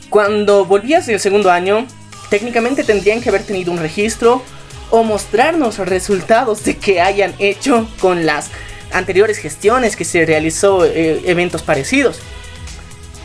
Cuando 0.09 0.65
volvías 0.65 1.07
el 1.07 1.19
segundo 1.19 1.51
año, 1.51 1.85
técnicamente 2.29 2.83
tendrían 2.83 3.21
que 3.21 3.29
haber 3.29 3.43
tenido 3.43 3.71
un 3.71 3.79
registro 3.79 4.41
o 4.89 5.03
mostrarnos 5.03 5.77
resultados 5.79 6.63
de 6.63 6.77
que 6.77 7.01
hayan 7.01 7.33
hecho 7.39 7.89
con 7.99 8.25
las 8.25 8.49
anteriores 8.91 9.37
gestiones 9.37 9.95
que 9.95 10.05
se 10.05 10.25
realizó 10.25 10.85
eh, 10.85 11.21
eventos 11.25 11.61
parecidos. 11.61 12.19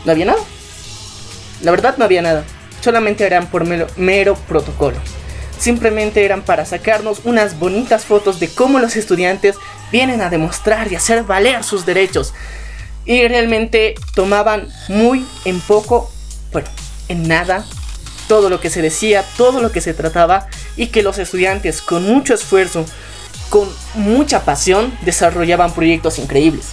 No 0.05 0.11
había 0.11 0.25
nada. 0.25 0.41
La 1.61 1.71
verdad 1.71 1.95
no 1.97 2.03
había 2.03 2.21
nada 2.21 2.43
solamente 2.83 3.25
eran 3.25 3.47
por 3.47 3.65
mero, 3.65 4.35
protocolo. 4.47 4.97
Simplemente 5.57 6.25
eran 6.25 6.41
para 6.41 6.65
sacarnos 6.65 7.21
unas 7.23 7.57
bonitas 7.57 8.03
fotos 8.03 8.39
de 8.39 8.49
cómo 8.49 8.79
los 8.79 8.97
estudiantes 8.97 9.55
vienen 9.91 10.21
a 10.21 10.29
demostrar 10.29 10.91
y 10.91 10.95
hacer 10.95 11.23
valer 11.23 11.63
sus 11.63 11.85
derechos. 11.85 12.33
Y 13.05 13.25
realmente 13.27 13.95
tomaban 14.13 14.67
muy 14.89 15.25
en 15.45 15.61
poco, 15.61 16.11
bueno, 16.53 16.69
en 17.09 17.27
nada 17.27 17.65
todo 18.27 18.49
lo 18.49 18.61
que 18.61 18.69
se 18.69 18.81
decía, 18.81 19.25
todo 19.37 19.59
lo 19.59 19.71
que 19.71 19.81
se 19.81 19.93
trataba 19.93 20.47
y 20.77 20.87
que 20.87 21.03
los 21.03 21.17
estudiantes 21.17 21.81
con 21.81 22.03
mucho 22.03 22.33
esfuerzo, 22.33 22.85
con 23.49 23.69
mucha 23.95 24.45
pasión, 24.45 24.97
desarrollaban 25.01 25.73
proyectos 25.73 26.19
increíbles. 26.19 26.67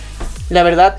La 0.48 0.62
verdad, 0.62 0.96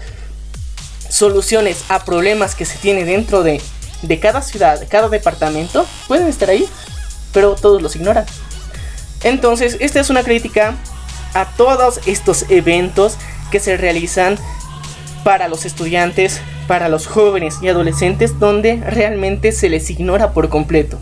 soluciones 1.10 1.86
a 1.90 2.04
problemas 2.04 2.56
que 2.56 2.66
se 2.66 2.78
tienen 2.78 3.06
dentro 3.06 3.44
de, 3.44 3.62
de 4.02 4.20
cada 4.20 4.42
ciudad, 4.42 4.80
de 4.80 4.88
cada 4.88 5.10
departamento, 5.10 5.86
pueden 6.08 6.28
estar 6.28 6.50
ahí, 6.50 6.68
pero 7.34 7.56
todos 7.56 7.82
los 7.82 7.96
ignoran. 7.96 8.26
Entonces, 9.24 9.78
esta 9.80 10.00
es 10.00 10.10
una 10.10 10.24
crítica 10.24 10.76
a 11.34 11.46
todos 11.46 12.02
estos 12.06 12.46
eventos 12.50 13.16
que 13.52 13.60
se 13.60 13.78
realizan 13.78 14.38
para 15.24 15.48
los 15.48 15.66
estudiantes, 15.66 16.42
para 16.68 16.90
los 16.90 17.08
jóvenes 17.08 17.60
y 17.62 17.68
adolescentes, 17.68 18.40
donde 18.40 18.78
realmente 18.78 19.52
se 19.52 19.70
les 19.70 19.90
ignora 19.90 20.34
por 20.34 20.50
completo. 20.50 21.00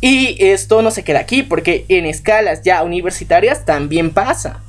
Y 0.00 0.36
esto 0.38 0.82
no 0.82 0.90
se 0.90 1.04
queda 1.04 1.20
aquí, 1.20 1.42
porque 1.42 1.86
en 1.88 2.04
escalas 2.04 2.62
ya 2.62 2.82
universitarias 2.82 3.64
también 3.64 4.10
pasa. 4.10 4.60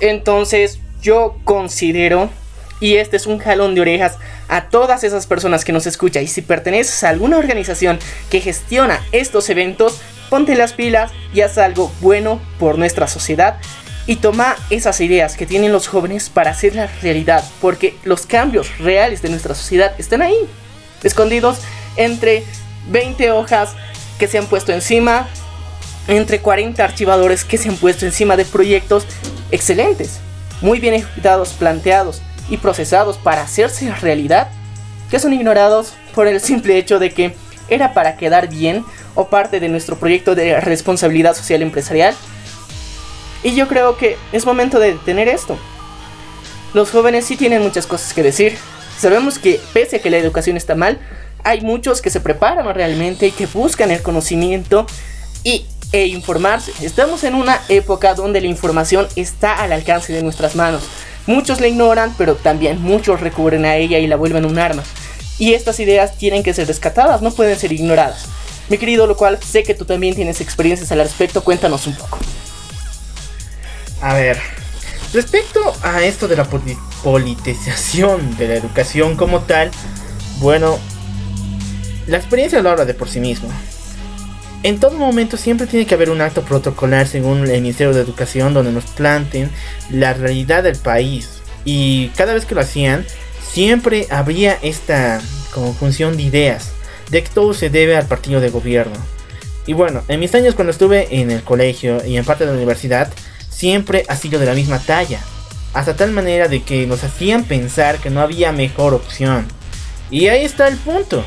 Entonces, 0.00 0.80
yo 1.02 1.36
considero, 1.44 2.30
y 2.80 2.96
este 2.96 3.16
es 3.16 3.26
un 3.26 3.38
jalón 3.38 3.74
de 3.74 3.82
orejas 3.82 4.16
a 4.48 4.68
todas 4.68 5.04
esas 5.04 5.26
personas 5.26 5.64
que 5.64 5.72
nos 5.72 5.86
escuchan, 5.86 6.24
y 6.24 6.28
si 6.28 6.42
perteneces 6.42 7.04
a 7.04 7.10
alguna 7.10 7.36
organización 7.36 7.98
que 8.30 8.40
gestiona 8.40 9.00
estos 9.12 9.50
eventos, 9.50 10.00
ponte 10.30 10.54
las 10.54 10.72
pilas 10.72 11.12
y 11.34 11.42
haz 11.42 11.58
algo 11.58 11.92
bueno 12.00 12.40
por 12.58 12.78
nuestra 12.78 13.06
sociedad 13.06 13.58
y 14.06 14.16
toma 14.16 14.56
esas 14.70 15.00
ideas 15.00 15.36
que 15.36 15.46
tienen 15.46 15.72
los 15.72 15.86
jóvenes 15.86 16.28
para 16.28 16.50
hacerlas 16.50 17.02
realidad, 17.02 17.44
porque 17.60 17.96
los 18.04 18.26
cambios 18.26 18.78
reales 18.78 19.22
de 19.22 19.28
nuestra 19.28 19.54
sociedad 19.54 19.94
están 19.98 20.22
ahí, 20.22 20.38
escondidos 21.02 21.58
entre 21.96 22.44
20 22.90 23.30
hojas 23.30 23.74
que 24.18 24.26
se 24.26 24.38
han 24.38 24.46
puesto 24.46 24.72
encima, 24.72 25.28
entre 26.08 26.40
40 26.40 26.82
archivadores 26.82 27.44
que 27.44 27.58
se 27.58 27.68
han 27.68 27.76
puesto 27.76 28.04
encima 28.04 28.36
de 28.36 28.44
proyectos 28.44 29.06
excelentes, 29.50 30.18
muy 30.60 30.80
bien 30.80 30.94
ejecutados, 30.94 31.50
planteados 31.52 32.22
y 32.50 32.56
procesados 32.56 33.18
para 33.18 33.42
hacerse 33.42 33.92
realidad, 33.94 34.50
que 35.10 35.20
son 35.20 35.32
ignorados 35.32 35.94
por 36.14 36.26
el 36.26 36.40
simple 36.40 36.76
hecho 36.76 36.98
de 36.98 37.10
que 37.10 37.36
era 37.68 37.94
para 37.94 38.16
quedar 38.16 38.48
bien 38.48 38.84
o 39.14 39.28
parte 39.28 39.60
de 39.60 39.68
nuestro 39.68 39.96
proyecto 39.96 40.34
de 40.34 40.60
responsabilidad 40.60 41.36
social 41.36 41.62
empresarial 41.62 42.14
y 43.42 43.54
yo 43.54 43.68
creo 43.68 43.96
que 43.96 44.16
es 44.32 44.46
momento 44.46 44.78
de 44.78 44.92
detener 44.92 45.28
esto. 45.28 45.56
Los 46.74 46.90
jóvenes 46.90 47.26
sí 47.26 47.36
tienen 47.36 47.62
muchas 47.62 47.86
cosas 47.86 48.14
que 48.14 48.22
decir. 48.22 48.56
Sabemos 48.98 49.38
que 49.38 49.60
pese 49.72 49.96
a 49.96 49.98
que 50.00 50.10
la 50.10 50.18
educación 50.18 50.56
está 50.56 50.74
mal, 50.74 50.98
hay 51.44 51.60
muchos 51.60 52.00
que 52.00 52.10
se 52.10 52.20
preparan 52.20 52.72
realmente 52.72 53.26
y 53.26 53.32
que 53.32 53.46
buscan 53.46 53.90
el 53.90 54.02
conocimiento 54.02 54.86
y, 55.42 55.66
e 55.90 56.06
informarse. 56.06 56.72
Estamos 56.82 57.24
en 57.24 57.34
una 57.34 57.60
época 57.68 58.14
donde 58.14 58.40
la 58.40 58.46
información 58.46 59.08
está 59.16 59.60
al 59.60 59.72
alcance 59.72 60.12
de 60.12 60.22
nuestras 60.22 60.54
manos. 60.54 60.84
Muchos 61.26 61.60
la 61.60 61.68
ignoran, 61.68 62.14
pero 62.16 62.34
también 62.36 62.80
muchos 62.80 63.20
recurren 63.20 63.64
a 63.64 63.76
ella 63.76 63.98
y 63.98 64.06
la 64.06 64.16
vuelven 64.16 64.44
un 64.44 64.58
arma. 64.58 64.82
Y 65.38 65.54
estas 65.54 65.80
ideas 65.80 66.16
tienen 66.16 66.42
que 66.42 66.54
ser 66.54 66.68
rescatadas, 66.68 67.22
no 67.22 67.32
pueden 67.32 67.58
ser 67.58 67.72
ignoradas. 67.72 68.26
Mi 68.68 68.78
querido, 68.78 69.06
lo 69.06 69.16
cual 69.16 69.38
sé 69.42 69.64
que 69.64 69.74
tú 69.74 69.84
también 69.84 70.14
tienes 70.14 70.40
experiencias 70.40 70.92
al 70.92 71.00
respecto, 71.00 71.42
cuéntanos 71.42 71.86
un 71.86 71.94
poco. 71.94 72.18
A 74.02 74.14
ver, 74.14 74.36
respecto 75.12 75.60
a 75.82 76.02
esto 76.02 76.26
de 76.26 76.34
la 76.34 76.44
politización 77.04 78.36
de 78.36 78.48
la 78.48 78.54
educación 78.56 79.16
como 79.16 79.42
tal, 79.42 79.70
bueno, 80.40 80.76
la 82.08 82.16
experiencia 82.16 82.60
lo 82.60 82.70
habla 82.70 82.84
de 82.84 82.94
por 82.94 83.08
sí 83.08 83.20
mismo. 83.20 83.48
En 84.64 84.80
todo 84.80 84.98
momento 84.98 85.36
siempre 85.36 85.68
tiene 85.68 85.86
que 85.86 85.94
haber 85.94 86.10
un 86.10 86.20
acto 86.20 86.42
protocolar 86.42 87.06
según 87.06 87.46
el 87.48 87.62
Ministerio 87.62 87.94
de 87.94 88.00
Educación 88.00 88.54
donde 88.54 88.72
nos 88.72 88.86
planten 88.86 89.50
la 89.88 90.14
realidad 90.14 90.64
del 90.64 90.76
país. 90.76 91.40
Y 91.64 92.08
cada 92.16 92.34
vez 92.34 92.44
que 92.44 92.56
lo 92.56 92.60
hacían, 92.60 93.06
siempre 93.40 94.08
habría 94.10 94.58
esta 94.62 95.20
conjunción 95.54 96.16
de 96.16 96.24
ideas 96.24 96.72
de 97.10 97.22
que 97.22 97.28
todo 97.28 97.54
se 97.54 97.70
debe 97.70 97.96
al 97.96 98.06
partido 98.06 98.40
de 98.40 98.50
gobierno. 98.50 98.96
Y 99.64 99.74
bueno, 99.74 100.02
en 100.08 100.18
mis 100.18 100.34
años 100.34 100.56
cuando 100.56 100.72
estuve 100.72 101.20
en 101.20 101.30
el 101.30 101.42
colegio 101.42 102.04
y 102.04 102.16
en 102.16 102.24
parte 102.24 102.44
de 102.44 102.50
la 102.50 102.56
universidad, 102.56 103.12
siempre 103.62 104.04
ha 104.08 104.16
sido 104.16 104.40
de 104.40 104.46
la 104.46 104.54
misma 104.54 104.80
talla, 104.80 105.20
hasta 105.72 105.94
tal 105.94 106.10
manera 106.10 106.48
de 106.48 106.64
que 106.64 106.84
nos 106.84 107.04
hacían 107.04 107.44
pensar 107.44 107.98
que 107.98 108.10
no 108.10 108.20
había 108.20 108.50
mejor 108.50 108.92
opción. 108.92 109.46
Y 110.10 110.26
ahí 110.26 110.44
está 110.44 110.66
el 110.66 110.76
punto. 110.78 111.24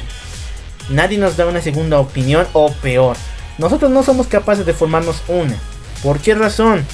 Nadie 0.90 1.18
nos 1.18 1.38
da 1.38 1.46
una 1.46 1.62
segunda 1.62 1.98
opinión 1.98 2.46
o 2.52 2.74
peor. 2.74 3.16
Nosotros 3.58 3.90
no 3.90 4.04
somos 4.04 4.28
capaces 4.28 4.66
de 4.66 4.74
formarnos 4.74 5.24
una. 5.30 5.58
¿Por 6.04 6.20
qué 6.20 6.36
razón? 6.36 6.86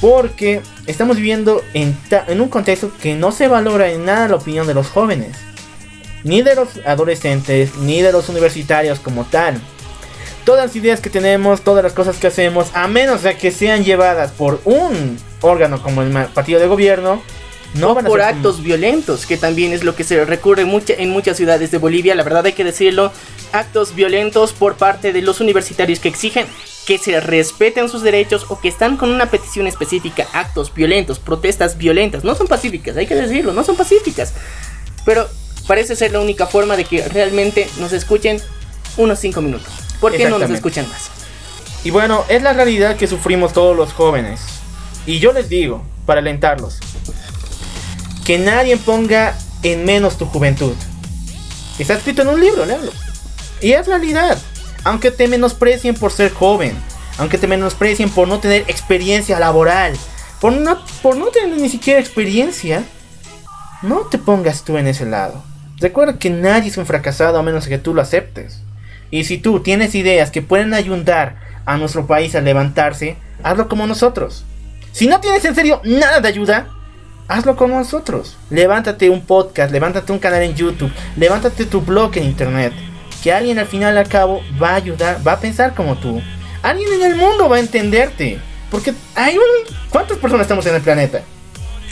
Porque 0.00 0.62
estamos 0.86 1.16
viviendo 1.16 1.64
en, 1.74 1.98
en, 2.28 2.40
un 2.40 2.48
contexto 2.48 2.92
que 3.02 3.16
no 3.16 3.32
se 3.32 3.48
valora 3.48 3.90
en 3.90 4.04
nada 4.04 4.28
la 4.28 4.36
opinión 4.36 4.68
de 4.68 4.74
los 4.74 4.86
jóvenes. 4.86 5.36
Ni 6.22 6.42
de 6.42 6.54
los 6.54 6.68
adolescentes, 6.86 7.74
ni 7.78 8.00
de 8.00 8.12
los 8.12 8.28
universitarios 8.28 9.00
como 9.00 9.24
tal 9.24 9.60
todas 10.46 10.66
las 10.66 10.76
ideas 10.76 11.00
que 11.00 11.10
tenemos, 11.10 11.62
todas 11.62 11.82
las 11.82 11.92
cosas 11.92 12.16
que 12.16 12.28
hacemos, 12.28 12.68
a 12.72 12.86
menos 12.86 13.24
de 13.24 13.36
que 13.36 13.50
sean 13.50 13.84
llevadas 13.84 14.30
por 14.30 14.60
un 14.64 15.18
órgano 15.42 15.82
como 15.82 16.02
el 16.02 16.12
partido 16.28 16.60
de 16.60 16.68
gobierno, 16.68 17.20
no 17.74 17.94
van 17.94 18.06
a 18.06 18.08
por 18.08 18.22
actos 18.22 18.62
violentos, 18.62 19.26
que 19.26 19.36
también 19.36 19.72
es 19.72 19.82
lo 19.82 19.96
que 19.96 20.04
se 20.04 20.24
recurre 20.24 20.64
mucha, 20.64 20.94
en 20.94 21.10
muchas 21.10 21.36
ciudades 21.36 21.72
de 21.72 21.78
Bolivia, 21.78 22.14
la 22.14 22.22
verdad 22.22 22.46
hay 22.46 22.52
que 22.52 22.62
decirlo, 22.62 23.12
actos 23.52 23.94
violentos 23.96 24.52
por 24.52 24.76
parte 24.76 25.12
de 25.12 25.20
los 25.20 25.40
universitarios 25.40 25.98
que 25.98 26.08
exigen 26.08 26.46
que 26.86 26.98
se 26.98 27.18
respeten 27.18 27.88
sus 27.88 28.02
derechos 28.02 28.46
o 28.48 28.60
que 28.60 28.68
están 28.68 28.96
con 28.96 29.10
una 29.10 29.28
petición 29.28 29.66
específica, 29.66 30.28
actos 30.32 30.72
violentos, 30.72 31.18
protestas 31.18 31.76
violentas, 31.76 32.22
no 32.22 32.36
son 32.36 32.46
pacíficas, 32.46 32.96
hay 32.96 33.08
que 33.08 33.16
decirlo, 33.16 33.52
no 33.52 33.64
son 33.64 33.74
pacíficas, 33.74 34.32
pero 35.04 35.26
parece 35.66 35.96
ser 35.96 36.12
la 36.12 36.20
única 36.20 36.46
forma 36.46 36.76
de 36.76 36.84
que 36.84 37.06
realmente 37.08 37.68
nos 37.80 37.92
escuchen 37.92 38.40
unos 38.96 39.18
5 39.18 39.42
minutos. 39.42 39.85
¿Por 40.00 40.16
qué 40.16 40.28
no 40.28 40.38
nos 40.38 40.50
escuchan 40.50 40.88
más? 40.88 41.10
Y 41.84 41.90
bueno, 41.90 42.24
es 42.28 42.42
la 42.42 42.52
realidad 42.52 42.96
que 42.96 43.06
sufrimos 43.06 43.52
todos 43.52 43.76
los 43.76 43.92
jóvenes. 43.92 44.40
Y 45.06 45.18
yo 45.20 45.32
les 45.32 45.48
digo, 45.48 45.84
para 46.04 46.20
alentarlos, 46.20 46.78
que 48.24 48.38
nadie 48.38 48.76
ponga 48.76 49.38
en 49.62 49.84
menos 49.84 50.18
tu 50.18 50.26
juventud. 50.26 50.74
Está 51.78 51.94
escrito 51.94 52.22
en 52.22 52.28
un 52.28 52.40
libro, 52.40 52.64
léalo. 52.64 52.90
Y 53.60 53.72
es 53.72 53.86
realidad. 53.86 54.38
Aunque 54.84 55.10
te 55.10 55.28
menosprecien 55.28 55.94
por 55.94 56.12
ser 56.12 56.32
joven, 56.32 56.76
aunque 57.18 57.38
te 57.38 57.46
menosprecien 57.46 58.10
por 58.10 58.28
no 58.28 58.40
tener 58.40 58.62
experiencia 58.68 59.38
laboral, 59.38 59.96
por 60.40 60.52
no, 60.52 60.78
por 61.02 61.16
no 61.16 61.26
tener 61.26 61.58
ni 61.58 61.68
siquiera 61.68 62.00
experiencia, 62.00 62.84
no 63.82 64.00
te 64.06 64.18
pongas 64.18 64.64
tú 64.64 64.76
en 64.78 64.86
ese 64.86 65.06
lado. 65.06 65.42
Recuerda 65.78 66.18
que 66.18 66.30
nadie 66.30 66.70
es 66.70 66.76
un 66.78 66.86
fracasado 66.86 67.38
a 67.38 67.42
menos 67.42 67.66
que 67.66 67.78
tú 67.78 67.94
lo 67.94 68.02
aceptes. 68.02 68.60
Y 69.10 69.24
si 69.24 69.38
tú 69.38 69.60
tienes 69.60 69.94
ideas 69.94 70.30
que 70.30 70.42
pueden 70.42 70.74
ayudar 70.74 71.36
a 71.64 71.76
nuestro 71.76 72.06
país 72.06 72.34
a 72.34 72.40
levantarse, 72.40 73.16
hazlo 73.42 73.68
como 73.68 73.86
nosotros. 73.86 74.44
Si 74.92 75.06
no 75.06 75.20
tienes 75.20 75.44
en 75.44 75.54
serio 75.54 75.80
nada 75.84 76.20
de 76.20 76.28
ayuda, 76.28 76.68
hazlo 77.28 77.56
como 77.56 77.78
nosotros. 77.78 78.36
Levántate 78.50 79.10
un 79.10 79.24
podcast, 79.24 79.72
levántate 79.72 80.12
un 80.12 80.18
canal 80.18 80.42
en 80.42 80.54
YouTube, 80.54 80.92
levántate 81.16 81.66
tu 81.66 81.80
blog 81.80 82.16
en 82.16 82.24
internet. 82.24 82.72
Que 83.22 83.32
alguien 83.32 83.58
al 83.58 83.66
final 83.66 83.98
al 83.98 84.08
cabo 84.08 84.42
va 84.62 84.70
a 84.70 84.76
ayudar, 84.76 85.26
va 85.26 85.32
a 85.32 85.40
pensar 85.40 85.74
como 85.74 85.96
tú. 85.96 86.20
Alguien 86.62 86.92
en 86.94 87.12
el 87.12 87.16
mundo 87.16 87.48
va 87.48 87.56
a 87.56 87.60
entenderte. 87.60 88.38
Porque 88.70 88.94
hay 89.14 89.36
un... 89.36 89.74
¿Cuántas 89.90 90.18
personas 90.18 90.44
estamos 90.44 90.66
en 90.66 90.74
el 90.74 90.82
planeta? 90.82 91.22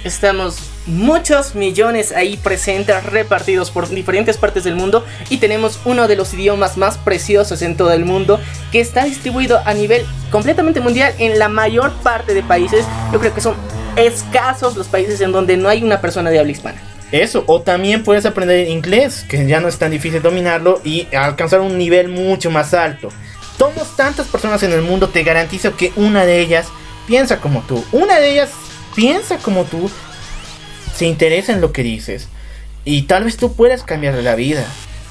Estamos 0.05 0.59
muchos 0.87 1.55
millones 1.55 2.13
ahí 2.13 2.37
presentes, 2.37 3.03
repartidos 3.05 3.71
por 3.71 3.89
diferentes 3.89 4.37
partes 4.37 4.63
del 4.65 4.77
mundo. 4.77 5.03
Y 5.31 5.39
tenemos 5.39 5.81
uno 5.87 6.07
de 6.07 6.15
los 6.15 6.35
idiomas 6.35 6.77
más 6.77 6.99
preciosos 6.99 7.63
en 7.63 7.75
todo 7.75 7.91
el 7.93 8.05
mundo, 8.05 8.39
que 8.71 8.81
está 8.81 9.05
distribuido 9.05 9.63
a 9.65 9.73
nivel 9.73 10.05
completamente 10.31 10.81
mundial 10.81 11.15
en 11.19 11.39
la 11.39 11.49
mayor 11.49 11.91
parte 12.03 12.35
de 12.35 12.43
países. 12.43 12.85
Yo 13.15 13.19
creo 13.19 13.35
que 13.35 13.41
son 13.41 13.55
escasos 13.97 14.77
los 14.77 14.89
países 14.89 15.23
en 15.23 15.33
donde 15.33 15.57
no 15.57 15.71
hay 15.71 15.83
una 15.83 16.03
persona 16.03 16.29
de 16.29 16.39
habla 16.39 16.53
hispana. 16.53 16.83
Eso, 17.11 17.45
o 17.47 17.63
también 17.63 18.03
puedes 18.03 18.27
aprender 18.27 18.69
inglés, 18.69 19.25
que 19.27 19.47
ya 19.47 19.61
no 19.61 19.69
es 19.69 19.79
tan 19.79 19.91
difícil 19.91 20.21
dominarlo 20.21 20.83
y 20.85 21.07
alcanzar 21.15 21.61
un 21.61 21.79
nivel 21.79 22.09
mucho 22.09 22.51
más 22.51 22.75
alto. 22.75 23.09
Somos 23.57 23.97
tantas 23.97 24.27
personas 24.27 24.63
en 24.65 24.73
el 24.73 24.83
mundo, 24.83 25.09
te 25.09 25.23
garantizo 25.23 25.77
que 25.77 25.93
una 25.97 26.27
de 26.27 26.41
ellas 26.41 26.67
piensa 27.07 27.41
como 27.41 27.61
tú. 27.63 27.85
Una 27.93 28.19
de 28.19 28.33
ellas 28.33 28.51
piensa 28.95 29.39
como 29.39 29.65
tú, 29.65 29.91
se 30.95 31.07
interesa 31.07 31.53
en 31.53 31.61
lo 31.61 31.73
que 31.73 31.83
dices. 31.83 32.29
Y 32.85 33.03
tal 33.03 33.25
vez 33.25 33.37
tú 33.37 33.55
puedas 33.55 33.83
cambiar 33.83 34.15
la 34.15 34.35
vida. 34.35 34.67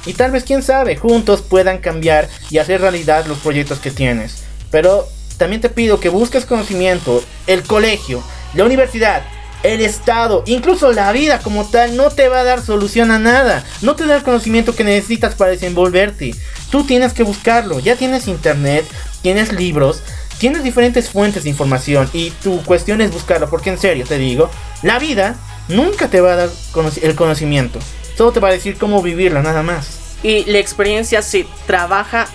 Y 0.05 0.13
tal 0.13 0.31
vez, 0.31 0.43
quién 0.43 0.61
sabe, 0.61 0.97
juntos 0.97 1.41
puedan 1.41 1.77
cambiar 1.77 2.29
y 2.49 2.57
hacer 2.57 2.81
realidad 2.81 3.25
los 3.25 3.37
proyectos 3.39 3.79
que 3.79 3.91
tienes. 3.91 4.43
Pero 4.69 5.07
también 5.37 5.61
te 5.61 5.69
pido 5.69 5.99
que 5.99 6.09
busques 6.09 6.45
conocimiento, 6.45 7.23
el 7.47 7.63
colegio, 7.63 8.21
la 8.53 8.65
universidad, 8.65 9.23
el 9.63 9.79
Estado, 9.79 10.43
incluso 10.45 10.91
la 10.91 11.11
vida 11.13 11.39
como 11.39 11.65
tal, 11.65 11.95
no 11.95 12.09
te 12.09 12.27
va 12.27 12.41
a 12.41 12.43
dar 12.43 12.61
solución 12.61 13.11
a 13.11 13.19
nada. 13.19 13.63
No 13.81 13.95
te 13.95 14.05
da 14.05 14.17
el 14.17 14.23
conocimiento 14.23 14.75
que 14.75 14.83
necesitas 14.83 15.35
para 15.35 15.51
desenvolverte. 15.51 16.35
Tú 16.69 16.83
tienes 16.83 17.13
que 17.13 17.23
buscarlo. 17.23 17.79
Ya 17.79 17.95
tienes 17.95 18.27
internet, 18.27 18.85
tienes 19.21 19.53
libros, 19.53 20.01
tienes 20.43 20.65
diferentes 20.65 21.09
fuentes 21.09 21.45
de 21.45 21.49
información 21.49 22.09
y 22.11 22.31
tu 22.31 22.61
cuestión 22.63 22.99
es 22.99 23.13
buscarlo. 23.13 23.49
Porque 23.49 23.69
en 23.69 23.77
serio 23.77 24.03
te 24.05 24.17
digo, 24.17 24.49
la 24.81 24.99
vida 24.99 25.37
nunca 25.69 26.09
te 26.09 26.19
va 26.19 26.33
a 26.33 26.35
dar 26.35 26.49
el 27.01 27.15
conocimiento. 27.15 27.79
Solo 28.17 28.33
te 28.33 28.41
va 28.41 28.49
a 28.49 28.51
decir 28.51 28.75
cómo 28.77 29.01
vivirla, 29.01 29.41
nada 29.41 29.63
más. 29.63 30.17
Y 30.21 30.43
la 30.51 30.57
experiencia 30.57 31.21
se 31.21 31.45
trabaja 31.65 32.27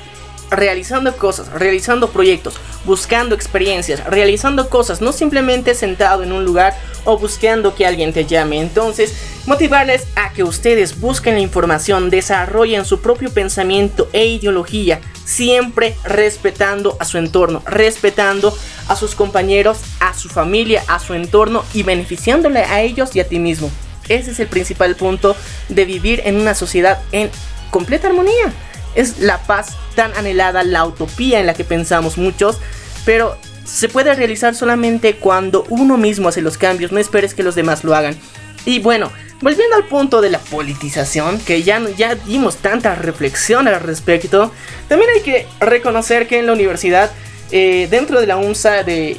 realizando 0.50 1.16
cosas, 1.16 1.48
realizando 1.52 2.10
proyectos, 2.10 2.54
buscando 2.84 3.34
experiencias, 3.34 4.04
realizando 4.04 4.68
cosas, 4.68 5.00
no 5.00 5.12
simplemente 5.12 5.74
sentado 5.74 6.22
en 6.22 6.32
un 6.32 6.44
lugar 6.44 6.76
o 7.04 7.18
buscando 7.18 7.74
que 7.74 7.86
alguien 7.86 8.12
te 8.12 8.24
llame. 8.24 8.60
Entonces, 8.60 9.14
motivarles 9.46 10.06
a 10.16 10.32
que 10.32 10.42
ustedes 10.42 11.00
busquen 11.00 11.34
la 11.34 11.40
información, 11.40 12.10
desarrollen 12.10 12.84
su 12.84 13.00
propio 13.00 13.30
pensamiento 13.30 14.08
e 14.12 14.26
ideología, 14.26 15.00
siempre 15.24 15.96
respetando 16.04 16.96
a 17.00 17.04
su 17.04 17.18
entorno, 17.18 17.62
respetando 17.66 18.56
a 18.88 18.96
sus 18.96 19.14
compañeros, 19.14 19.78
a 20.00 20.14
su 20.14 20.28
familia, 20.28 20.82
a 20.88 20.98
su 20.98 21.14
entorno 21.14 21.64
y 21.74 21.82
beneficiándole 21.82 22.60
a 22.60 22.80
ellos 22.80 23.14
y 23.14 23.20
a 23.20 23.28
ti 23.28 23.38
mismo. 23.38 23.70
Ese 24.08 24.30
es 24.30 24.40
el 24.40 24.46
principal 24.46 24.96
punto 24.96 25.36
de 25.68 25.84
vivir 25.84 26.22
en 26.24 26.36
una 26.36 26.54
sociedad 26.54 26.98
en 27.12 27.30
completa 27.70 28.08
armonía 28.08 28.54
es 28.98 29.20
la 29.20 29.38
paz 29.38 29.76
tan 29.94 30.12
anhelada, 30.16 30.64
la 30.64 30.84
utopía 30.84 31.38
en 31.38 31.46
la 31.46 31.54
que 31.54 31.62
pensamos 31.62 32.18
muchos, 32.18 32.58
pero 33.04 33.38
se 33.64 33.88
puede 33.88 34.12
realizar 34.14 34.56
solamente 34.56 35.14
cuando 35.16 35.64
uno 35.68 35.96
mismo 35.96 36.28
hace 36.28 36.42
los 36.42 36.58
cambios, 36.58 36.90
no 36.90 36.98
esperes 36.98 37.32
que 37.32 37.44
los 37.44 37.54
demás 37.54 37.84
lo 37.84 37.94
hagan. 37.94 38.16
Y 38.64 38.80
bueno, 38.80 39.12
volviendo 39.40 39.76
al 39.76 39.84
punto 39.84 40.20
de 40.20 40.30
la 40.30 40.40
politización, 40.40 41.38
que 41.38 41.62
ya, 41.62 41.80
ya 41.96 42.16
dimos 42.16 42.56
tanta 42.56 42.96
reflexión 42.96 43.68
al 43.68 43.78
respecto, 43.80 44.52
también 44.88 45.10
hay 45.14 45.20
que 45.20 45.46
reconocer 45.60 46.26
que 46.26 46.40
en 46.40 46.46
la 46.46 46.52
universidad, 46.52 47.12
eh, 47.52 47.86
dentro 47.88 48.20
de 48.20 48.26
la 48.26 48.36
UNSA, 48.36 48.82
de, 48.82 49.16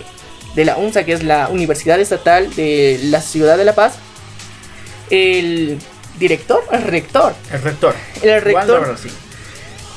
de 0.55 0.65
la 0.65 0.75
UNSA, 0.75 1.05
que 1.05 1.13
es 1.13 1.23
la 1.23 1.47
Universidad 1.47 2.01
Estatal 2.01 2.53
de 2.53 2.99
la 3.03 3.21
Ciudad 3.21 3.57
de 3.57 3.63
La 3.63 3.75
Paz, 3.75 3.93
el 5.09 5.79
director, 6.19 6.65
el 6.73 6.83
rector. 6.83 7.33
El 7.53 7.61
rector. 7.61 7.95
El 8.21 8.41
rector. 8.41 8.97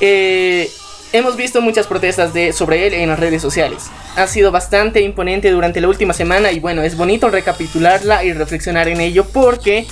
Eh, 0.04 0.68
hemos 1.12 1.36
visto 1.36 1.60
muchas 1.62 1.86
protestas 1.86 2.34
de, 2.34 2.52
sobre 2.52 2.88
él 2.88 2.94
en 2.94 3.08
las 3.08 3.20
redes 3.20 3.40
sociales. 3.40 3.84
Ha 4.16 4.26
sido 4.26 4.50
bastante 4.50 5.00
imponente 5.00 5.48
durante 5.52 5.80
la 5.80 5.86
última 5.86 6.12
semana 6.12 6.50
y 6.50 6.58
bueno, 6.58 6.82
es 6.82 6.96
bonito 6.96 7.30
recapitularla 7.30 8.24
y 8.24 8.32
reflexionar 8.32 8.88
en 8.88 9.00
ello 9.00 9.24
porque 9.32 9.86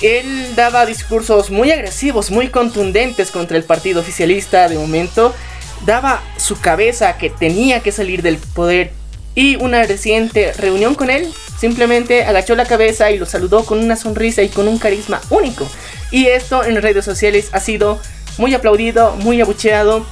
él 0.00 0.54
daba 0.54 0.86
discursos 0.86 1.50
muy 1.50 1.72
agresivos, 1.72 2.30
muy 2.30 2.46
contundentes 2.46 3.32
contra 3.32 3.56
el 3.56 3.64
partido 3.64 4.00
oficialista 4.00 4.68
de 4.68 4.78
momento. 4.78 5.34
Daba 5.84 6.22
su 6.36 6.60
cabeza 6.60 7.18
que 7.18 7.28
tenía 7.28 7.80
que 7.80 7.90
salir 7.90 8.22
del 8.22 8.38
poder 8.38 8.92
y 9.34 9.56
una 9.56 9.82
reciente 9.82 10.52
reunión 10.52 10.94
con 10.94 11.10
él 11.10 11.28
simplemente 11.58 12.24
agachó 12.24 12.54
la 12.54 12.66
cabeza 12.66 13.10
y 13.10 13.18
lo 13.18 13.26
saludó 13.26 13.64
con 13.64 13.80
una 13.80 13.96
sonrisa 13.96 14.42
y 14.42 14.48
con 14.48 14.68
un 14.68 14.78
carisma 14.78 15.20
único. 15.30 15.68
Y 16.10 16.26
esto 16.26 16.64
en 16.64 16.80
redes 16.80 17.04
sociales 17.04 17.50
ha 17.52 17.60
sido 17.60 18.00
muy 18.38 18.54
aplaudido, 18.54 19.14
muy 19.16 19.40
abucheado 19.40 20.06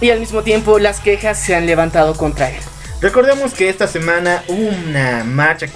y 0.00 0.10
al 0.10 0.20
mismo 0.20 0.42
tiempo 0.42 0.78
las 0.78 1.00
quejas 1.00 1.38
se 1.38 1.54
han 1.56 1.66
levantado 1.66 2.14
contra 2.14 2.50
él. 2.50 2.60
Recordemos 3.00 3.54
que 3.54 3.70
esta 3.70 3.86
semana 3.86 4.42
hubo 4.46 4.68
una 4.68 5.24
marcha 5.24 5.66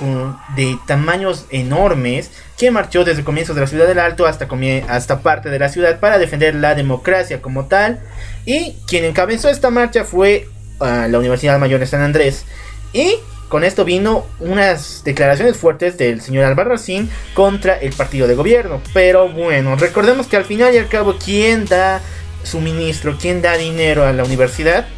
de 0.55 0.79
tamaños 0.87 1.47
enormes 1.51 2.31
que 2.59 2.71
marchó 2.71 3.03
desde 3.03 3.21
el 3.21 3.25
comienzo 3.25 3.55
de 3.55 3.63
la 3.63 3.67
ciudad 3.67 3.87
del 3.87 3.99
Alto 3.99 4.27
hasta, 4.27 4.47
hasta 4.89 5.21
parte 5.21 5.49
de 5.49 5.59
la 5.59 5.71
ciudad 5.71 6.01
para 6.01 6.19
defender 6.19 6.55
la 6.55 6.75
democracia 6.75 7.41
como 7.41 7.65
tal. 7.65 8.01
Y 8.45 8.77
quien 8.87 9.05
encabezó 9.05 9.49
esta 9.49 9.71
marcha 9.71 10.05
fue 10.05 10.49
ah, 10.81 11.07
la 11.09 11.19
Universidad 11.19 11.59
Mayor 11.59 11.81
de 11.81 11.87
San 11.87 12.03
Andrés. 12.03 12.45
Y 12.93 13.17
con 13.55 13.63
esto 13.63 13.85
vino 13.85 14.27
unas 14.41 15.03
declaraciones 15.05 15.57
fuertes 15.57 15.97
del 15.97 16.21
señor 16.21 16.45
Albarracín 16.45 17.09
contra 17.35 17.79
el 17.79 17.93
partido 17.93 18.27
de 18.27 18.35
gobierno. 18.35 18.83
Pero 18.93 19.29
bueno, 19.29 19.77
recordemos 19.77 20.27
que 20.27 20.37
al 20.37 20.45
final 20.45 20.75
y 20.75 20.79
al 20.79 20.89
cabo, 20.89 21.19
quien 21.25 21.65
da 21.65 22.01
suministro, 22.43 23.17
quien 23.17 23.43
da 23.43 23.57
dinero 23.57 24.05
a 24.05 24.13
la 24.13 24.25
universidad 24.25 24.89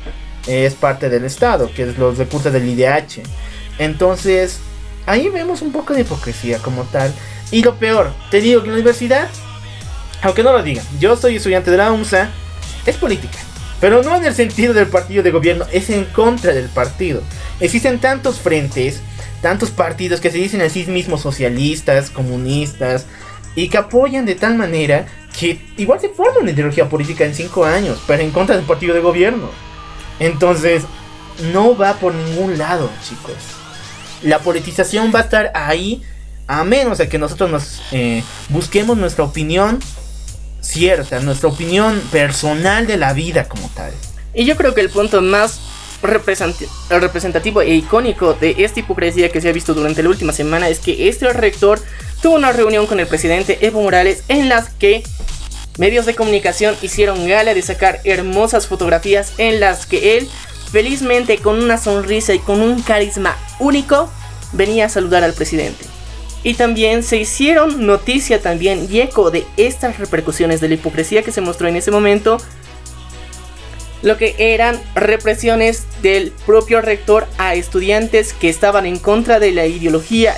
es 0.46 0.72
parte 0.72 1.10
del 1.10 1.26
Estado, 1.26 1.70
que 1.76 1.82
es 1.82 1.98
los 1.98 2.16
recursos 2.16 2.50
del 2.50 2.66
IDH. 2.66 3.24
Entonces, 3.78 4.60
ahí 5.04 5.28
vemos 5.28 5.60
un 5.60 5.70
poco 5.70 5.92
de 5.92 6.00
hipocresía 6.00 6.58
como 6.60 6.84
tal. 6.84 7.12
Y 7.50 7.62
lo 7.62 7.74
peor, 7.74 8.14
te 8.30 8.40
digo 8.40 8.62
que 8.62 8.68
la 8.68 8.74
universidad, 8.76 9.28
aunque 10.22 10.42
no 10.42 10.52
lo 10.52 10.62
digan, 10.62 10.86
yo 10.98 11.14
soy 11.14 11.36
estudiante 11.36 11.70
de 11.70 11.76
la 11.76 11.92
UNSA, 11.92 12.30
es 12.86 12.96
política. 12.96 13.36
Pero 13.80 14.02
no 14.02 14.16
en 14.16 14.24
el 14.24 14.34
sentido 14.34 14.72
del 14.72 14.86
partido 14.86 15.22
de 15.22 15.30
gobierno, 15.30 15.66
es 15.72 15.90
en 15.90 16.04
contra 16.06 16.52
del 16.52 16.68
partido. 16.68 17.22
Existen 17.60 17.98
tantos 17.98 18.38
frentes, 18.38 19.00
tantos 19.42 19.70
partidos 19.70 20.20
que 20.20 20.30
se 20.30 20.38
dicen 20.38 20.62
a 20.62 20.68
sí 20.68 20.86
mismos 20.86 21.20
socialistas, 21.20 22.10
comunistas, 22.10 23.06
y 23.54 23.68
que 23.68 23.78
apoyan 23.78 24.26
de 24.26 24.34
tal 24.34 24.56
manera 24.56 25.06
que 25.38 25.60
igual 25.76 26.00
se 26.00 26.08
forma 26.08 26.40
una 26.40 26.50
ideología 26.50 26.88
política 26.88 27.24
en 27.24 27.34
cinco 27.34 27.64
años, 27.64 28.02
pero 28.06 28.22
en 28.22 28.30
contra 28.30 28.56
del 28.56 28.64
partido 28.64 28.94
de 28.94 29.00
gobierno. 29.00 29.50
Entonces, 30.18 30.84
no 31.52 31.76
va 31.76 31.94
por 31.94 32.14
ningún 32.14 32.56
lado, 32.58 32.90
chicos. 33.06 33.34
La 34.22 34.38
politización 34.38 35.12
va 35.14 35.20
a 35.20 35.22
estar 35.22 35.52
ahí 35.54 36.02
a 36.46 36.64
menos 36.64 36.98
de 36.98 37.08
que 37.08 37.18
nosotros 37.18 37.50
nos 37.50 37.82
eh, 37.92 38.22
busquemos 38.48 38.96
nuestra 38.96 39.24
opinión 39.24 39.80
cierta, 40.66 41.20
nuestra 41.20 41.48
opinión 41.48 42.00
personal 42.10 42.86
de 42.86 42.96
la 42.96 43.12
vida 43.12 43.48
como 43.48 43.68
tal. 43.70 43.92
Y 44.34 44.44
yo 44.44 44.56
creo 44.56 44.74
que 44.74 44.80
el 44.80 44.90
punto 44.90 45.22
más 45.22 45.60
representativo 46.02 47.62
e 47.62 47.74
icónico 47.74 48.34
de 48.34 48.54
esta 48.58 48.80
hipocresía 48.80 49.30
que 49.30 49.40
se 49.40 49.48
ha 49.48 49.52
visto 49.52 49.74
durante 49.74 50.02
la 50.02 50.10
última 50.10 50.32
semana 50.32 50.68
es 50.68 50.78
que 50.78 51.08
este 51.08 51.32
rector 51.32 51.80
tuvo 52.22 52.34
una 52.34 52.52
reunión 52.52 52.86
con 52.86 53.00
el 53.00 53.06
presidente 53.06 53.66
Evo 53.66 53.82
Morales 53.82 54.22
en 54.28 54.48
las 54.48 54.68
que 54.70 55.02
medios 55.78 56.06
de 56.06 56.14
comunicación 56.14 56.76
hicieron 56.82 57.26
gala 57.26 57.54
de 57.54 57.62
sacar 57.62 58.00
hermosas 58.04 58.66
fotografías 58.66 59.32
en 59.38 59.60
las 59.60 59.86
que 59.86 60.18
él, 60.18 60.28
felizmente 60.70 61.38
con 61.38 61.62
una 61.62 61.78
sonrisa 61.78 62.34
y 62.34 62.38
con 62.38 62.60
un 62.60 62.82
carisma 62.82 63.36
único, 63.58 64.10
venía 64.52 64.86
a 64.86 64.90
saludar 64.90 65.24
al 65.24 65.32
presidente. 65.32 65.95
Y 66.42 66.54
también 66.54 67.02
se 67.02 67.16
hicieron 67.16 67.86
noticia 67.86 68.40
también 68.40 68.86
y 68.90 69.00
eco 69.00 69.30
de 69.30 69.44
estas 69.56 69.98
repercusiones 69.98 70.60
de 70.60 70.68
la 70.68 70.74
hipocresía 70.74 71.22
que 71.22 71.32
se 71.32 71.40
mostró 71.40 71.66
en 71.68 71.76
ese 71.76 71.90
momento 71.90 72.38
lo 74.02 74.16
que 74.16 74.34
eran 74.38 74.80
represiones 74.94 75.84
del 76.02 76.32
propio 76.44 76.80
rector 76.80 77.26
a 77.38 77.54
estudiantes 77.54 78.32
que 78.32 78.48
estaban 78.48 78.86
en 78.86 78.98
contra 78.98 79.40
de 79.40 79.52
la 79.52 79.66
ideología 79.66 80.36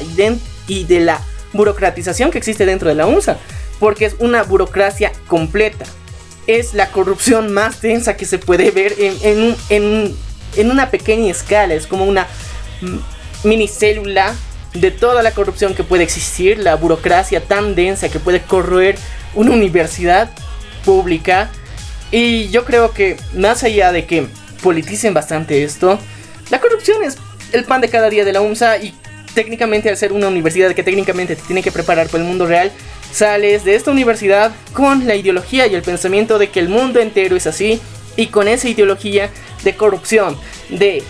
y 0.69 0.85
de, 0.85 1.01
la 1.01 1.21
burocratización 1.53 2.31
que 2.31 2.39
existe 2.39 2.67
dentro 2.67 2.89
de 2.89 2.95
la 2.95 3.07
UNSA, 3.07 3.37
porque 3.79 4.07
es 4.07 4.17
una 4.21 4.43
burocracia 4.43 5.13
completa. 5.27 5.85
Es 6.47 6.73
la 6.73 6.91
corrupción 6.91 7.53
más 7.53 7.83
densa 7.83 8.17
que 8.17 8.25
se 8.25 8.39
puede 8.39 8.71
ver 8.71 8.95
en, 8.99 9.57
en, 9.69 10.71
una 10.71 10.91
pequeña 10.91 11.31
escala, 11.31 11.75
es 11.75 11.87
como 11.87 12.05
una 12.05 12.27
minicélula 13.45 14.35
de 14.81 14.91
toda 14.91 15.23
la 15.23 15.33
corrupción 15.33 15.75
que 15.75 15.85
puede 15.85 16.05
existir, 16.05 16.59
la 16.59 16.77
burocracia 16.77 17.43
tan 17.43 17.75
densa 17.75 18.09
que 18.09 18.21
puede 18.21 18.43
corroer 18.43 18.97
una 19.35 19.53
universidad 19.53 20.31
pública. 20.85 21.51
Y 22.11 22.49
yo 22.49 22.65
creo 22.65 22.93
que 22.93 23.17
más 23.35 23.65
allá 23.65 23.93
de 23.93 24.07
que 24.07 24.27
politicen 24.63 25.15
bastante 25.15 25.63
esto, 25.65 25.99
la 26.51 26.61
corrupción 26.61 27.03
es 27.03 27.17
el 27.53 27.65
pan 27.65 27.81
de 27.81 27.89
cada 27.89 28.11
día 28.11 28.25
de 28.25 28.33
la 28.33 28.41
UNSA 28.41 28.79
y 28.79 28.95
técnicamente 29.35 29.89
al 29.89 29.97
ser 29.97 30.13
una 30.13 30.29
universidad 30.29 30.75
que 30.75 30.83
técnicamente 30.83 31.37
te 31.37 31.43
tiene 31.43 31.63
que 31.63 31.73
preparar 31.73 32.09
para 32.09 32.23
el 32.23 32.29
mundo 32.29 32.47
real, 32.47 32.73
sales 33.13 33.65
de 33.65 33.75
esta 33.75 33.91
universidad 33.91 34.53
con 34.73 35.07
la 35.07 35.15
ideología 35.15 35.67
y 35.67 35.75
el 35.75 35.83
pensamiento 35.83 36.39
de 36.39 36.51
que 36.51 36.61
el 36.61 36.69
mundo 36.69 37.01
entero 37.01 37.37
es 37.37 37.47
así 37.47 37.81
y 38.17 38.27
con 38.27 38.49
esa 38.49 38.69
ideología 38.69 39.31
de 39.63 39.77
corrupción, 39.77 40.37
de 40.71 41.03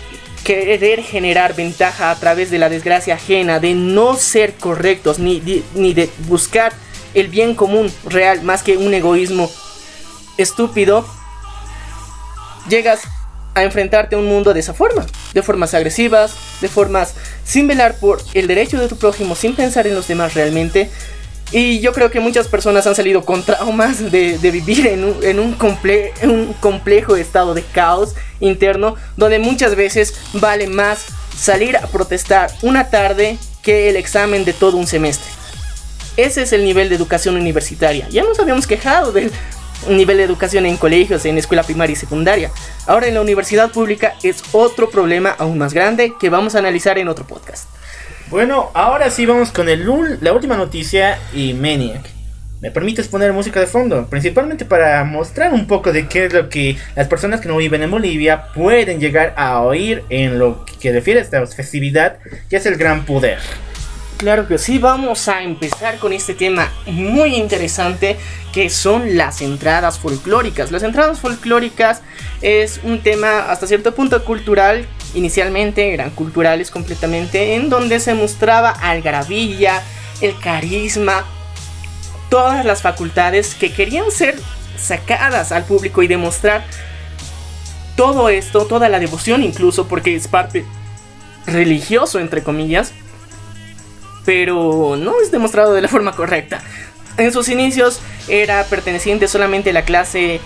querer 0.43 1.03
generar 1.03 1.55
ventaja 1.55 2.11
a 2.11 2.15
través 2.19 2.49
de 2.51 2.57
la 2.57 2.69
desgracia 2.69 3.15
ajena, 3.15 3.59
de 3.59 3.73
no 3.73 4.15
ser 4.15 4.55
correctos 4.55 5.19
ni, 5.19 5.63
ni 5.75 5.93
de 5.93 6.09
buscar 6.27 6.73
el 7.13 7.27
bien 7.27 7.55
común 7.55 7.91
real 8.05 8.41
más 8.43 8.63
que 8.63 8.77
un 8.77 8.93
egoísmo 8.93 9.49
estúpido, 10.37 11.05
llegas 12.67 13.01
a 13.55 13.63
enfrentarte 13.63 14.15
a 14.15 14.19
un 14.19 14.27
mundo 14.27 14.53
de 14.53 14.59
esa 14.59 14.73
forma, 14.73 15.05
de 15.33 15.43
formas 15.43 15.73
agresivas, 15.73 16.35
de 16.61 16.67
formas 16.67 17.15
sin 17.43 17.67
velar 17.67 17.95
por 17.99 18.21
el 18.33 18.47
derecho 18.47 18.79
de 18.79 18.87
tu 18.87 18.97
prójimo, 18.97 19.35
sin 19.35 19.55
pensar 19.55 19.87
en 19.87 19.95
los 19.95 20.07
demás 20.07 20.33
realmente. 20.33 20.89
Y 21.51 21.79
yo 21.79 21.93
creo 21.93 22.11
que 22.11 22.19
muchas 22.19 22.47
personas 22.47 22.85
han 22.85 22.95
salido 22.95 23.25
con 23.25 23.43
traumas 23.43 24.11
de, 24.11 24.37
vivir 24.41 24.85
en, 24.87 25.03
un, 25.03 25.57
un 26.23 26.53
complejo 26.59 27.15
estado 27.15 27.53
de 27.53 27.63
caos 27.63 28.13
interno, 28.39 28.95
donde 29.17 29.39
muchas 29.39 29.75
veces 29.75 30.13
vale 30.33 30.67
más 30.67 31.05
salir 31.35 31.77
a 31.77 31.87
protestar 31.87 32.51
una 32.61 32.89
tarde 32.89 33.37
que 33.63 33.89
el 33.89 33.95
examen 33.95 34.45
de 34.45 34.53
todo 34.53 34.77
un 34.77 34.85
semestre. 34.85 35.29
Ese 36.17 36.43
es 36.43 36.53
el 36.53 36.63
nivel 36.63 36.89
de 36.89 36.95
educación 36.95 37.35
universitaria. 37.35 38.07
Ya 38.09 38.23
nos 38.23 38.39
habíamos 38.39 38.67
quejado 38.67 39.11
del 39.11 39.31
nivel 39.87 40.17
de 40.17 40.23
educación 40.23 40.65
en 40.65 40.77
colegios, 40.77 41.25
en 41.25 41.37
escuela 41.37 41.63
primaria 41.63 41.93
y 41.93 41.95
secundaria. 41.95 42.51
Ahora 42.85 43.07
en 43.07 43.13
la 43.13 43.21
universidad 43.21 43.71
pública 43.71 44.15
es 44.21 44.43
otro 44.51 44.89
problema 44.89 45.35
aún 45.37 45.57
más 45.57 45.73
grande 45.73 46.13
que 46.19 46.29
vamos 46.29 46.55
a 46.55 46.59
analizar 46.59 46.97
en 46.97 47.07
otro 47.07 47.25
podcast. 47.25 47.67
Bueno, 48.29 48.69
ahora 48.75 49.09
sí 49.09 49.25
vamos 49.25 49.49
con 49.51 49.69
el, 49.69 49.87
la 50.21 50.33
última 50.33 50.55
noticia 50.55 51.17
y 51.33 51.53
Maniac. 51.53 52.07
¿Me 52.61 52.69
permites 52.69 53.07
poner 53.07 53.33
música 53.33 53.59
de 53.59 53.65
fondo? 53.65 54.05
Principalmente 54.05 54.65
para 54.65 55.03
mostrar 55.03 55.51
un 55.51 55.65
poco 55.65 55.91
de 55.91 56.07
qué 56.07 56.25
es 56.25 56.33
lo 56.33 56.47
que 56.47 56.77
las 56.95 57.07
personas 57.07 57.41
que 57.41 57.47
no 57.47 57.57
viven 57.57 57.81
en 57.81 57.89
Bolivia 57.89 58.49
pueden 58.53 58.99
llegar 58.99 59.33
a 59.35 59.61
oír 59.61 60.03
en 60.09 60.37
lo 60.37 60.63
que 60.79 60.91
refiere 60.91 61.21
a 61.21 61.23
esta 61.23 61.43
festividad, 61.47 62.19
que 62.51 62.57
es 62.57 62.65
el 62.67 62.75
Gran 62.75 63.03
Poder. 63.03 63.39
Claro 64.17 64.47
que 64.47 64.59
sí, 64.59 64.77
vamos 64.77 65.27
a 65.27 65.41
empezar 65.41 65.97
con 65.97 66.13
este 66.13 66.35
tema 66.35 66.71
muy 66.85 67.35
interesante 67.35 68.15
que 68.53 68.69
son 68.69 69.17
las 69.17 69.41
entradas 69.41 69.97
folclóricas. 69.97 70.71
Las 70.71 70.83
entradas 70.83 71.19
folclóricas 71.19 72.03
es 72.43 72.79
un 72.83 73.01
tema 73.01 73.49
hasta 73.49 73.65
cierto 73.65 73.95
punto 73.95 74.23
cultural, 74.23 74.85
inicialmente 75.13 75.93
eran 75.93 76.09
culturales 76.11 76.71
completamente, 76.71 77.55
en 77.55 77.69
donde 77.69 77.99
se 77.99 78.13
mostraba 78.13 78.69
algarabía, 78.69 79.81
el 80.21 80.37
carisma, 80.39 81.25
todas 82.29 82.65
las 82.65 82.81
facultades 82.81 83.55
que 83.55 83.71
querían 83.71 84.11
ser 84.11 84.35
sacadas 84.77 85.51
al 85.51 85.65
público 85.65 86.03
y 86.03 86.07
demostrar 86.07 86.63
todo 87.95 88.29
esto, 88.29 88.65
toda 88.65 88.87
la 88.89 88.99
devoción 88.99 89.43
incluso, 89.43 89.87
porque 89.87 90.15
es 90.15 90.27
parte 90.27 90.65
religioso, 91.45 92.19
entre 92.19 92.43
comillas, 92.43 92.93
pero 94.25 94.95
no 94.95 95.19
es 95.21 95.31
demostrado 95.31 95.73
de 95.73 95.81
la 95.81 95.87
forma 95.87 96.13
correcta. 96.13 96.61
En 97.17 97.33
sus 97.33 97.49
inicios 97.49 97.99
era 98.27 98.63
perteneciente 98.65 99.27
solamente 99.27 99.71
a 99.71 99.73
la 99.73 99.83
clase 99.83 100.39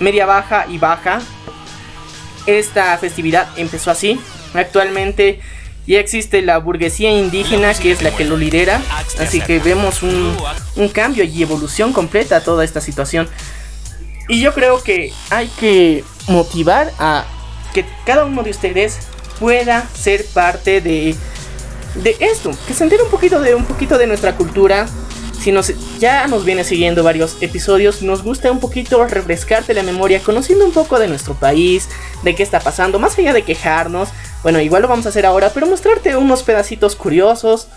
media 0.00 0.26
baja 0.26 0.66
y 0.68 0.78
baja. 0.78 1.20
Esta 2.46 2.96
festividad 2.98 3.48
empezó 3.56 3.90
así. 3.90 4.20
Actualmente 4.54 5.40
ya 5.86 5.98
existe 5.98 6.42
la 6.42 6.58
burguesía 6.58 7.10
indígena 7.10 7.74
que 7.74 7.92
es 7.92 8.02
la 8.02 8.10
que 8.14 8.24
lo 8.24 8.36
lidera. 8.36 8.80
Así 9.18 9.40
que 9.40 9.58
vemos 9.58 10.02
un, 10.02 10.36
un 10.76 10.88
cambio 10.88 11.24
y 11.24 11.42
evolución 11.42 11.92
completa 11.92 12.36
a 12.36 12.40
toda 12.42 12.64
esta 12.64 12.80
situación. 12.80 13.28
Y 14.28 14.40
yo 14.40 14.54
creo 14.54 14.82
que 14.82 15.12
hay 15.30 15.48
que 15.58 16.04
motivar 16.28 16.92
a 16.98 17.24
que 17.74 17.84
cada 18.06 18.24
uno 18.24 18.42
de 18.42 18.50
ustedes 18.50 18.98
pueda 19.40 19.88
ser 19.94 20.24
parte 20.26 20.80
de, 20.80 21.16
de 21.96 22.16
esto, 22.20 22.52
que 22.66 22.74
se 22.74 22.84
entere 22.84 23.02
un 23.02 23.10
poquito 23.10 23.40
de 23.40 23.54
un 23.54 23.64
poquito 23.64 23.98
de 23.98 24.06
nuestra 24.06 24.36
cultura. 24.36 24.86
Si 25.40 25.52
nos, 25.52 25.72
ya 25.98 26.26
nos 26.26 26.44
viene 26.44 26.64
siguiendo 26.64 27.02
varios 27.02 27.38
episodios, 27.40 28.02
nos 28.02 28.22
gusta 28.22 28.52
un 28.52 28.60
poquito 28.60 29.06
refrescarte 29.06 29.72
la 29.72 29.82
memoria, 29.82 30.20
conociendo 30.20 30.66
un 30.66 30.72
poco 30.72 30.98
de 30.98 31.08
nuestro 31.08 31.32
país, 31.32 31.88
de 32.22 32.34
qué 32.34 32.42
está 32.42 32.60
pasando, 32.60 32.98
más 32.98 33.18
allá 33.18 33.32
de 33.32 33.42
quejarnos. 33.42 34.10
Bueno, 34.42 34.60
igual 34.60 34.82
lo 34.82 34.88
vamos 34.88 35.06
a 35.06 35.08
hacer 35.08 35.24
ahora, 35.24 35.50
pero 35.54 35.66
mostrarte 35.66 36.14
unos 36.14 36.42
pedacitos 36.42 36.94
curiosos 36.94 37.68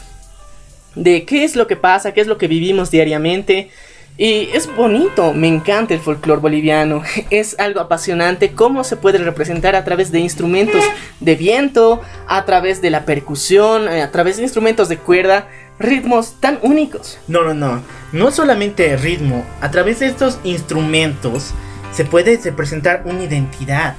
de 0.96 1.24
qué 1.24 1.46
es 1.46 1.56
lo 1.56 1.66
que 1.66 1.78
pasa, 1.78 2.14
qué 2.14 2.20
es 2.20 2.28
lo 2.28 2.38
que 2.38 2.50
vivimos 2.50 2.92
diariamente. 2.92 3.72
Y 4.16 4.50
es 4.54 4.74
bonito, 4.76 5.34
me 5.34 5.48
encanta 5.48 5.96
el 5.96 6.00
folclore 6.00 6.40
boliviano, 6.40 7.02
es 7.32 7.58
algo 7.60 7.80
apasionante 7.80 8.52
cómo 8.52 8.84
se 8.84 8.96
puede 8.96 9.18
representar 9.18 9.76
a 9.76 9.84
través 9.84 10.12
de 10.12 10.20
instrumentos 10.20 10.84
de 11.20 11.36
viento, 11.36 12.00
a 12.28 12.46
través 12.46 12.80
de 12.82 12.92
la 12.92 13.06
percusión, 13.06 13.88
eh, 13.88 14.04
a 14.04 14.12
través 14.12 14.38
de 14.38 14.44
instrumentos 14.44 14.88
de 14.88 14.98
cuerda, 14.98 15.48
ritmos 15.80 16.40
tan 16.40 16.60
únicos. 16.62 17.20
No, 17.28 17.44
no, 17.44 17.54
no. 17.54 17.82
No 18.12 18.32
solamente 18.32 18.96
ritmo. 18.98 19.46
A 19.62 19.72
través 19.72 20.00
de 20.00 20.08
estos 20.08 20.40
instrumentos 20.44 21.54
se 21.92 22.06
puede 22.06 22.40
representar 22.44 23.04
una 23.06 23.24
identidad. 23.24 23.96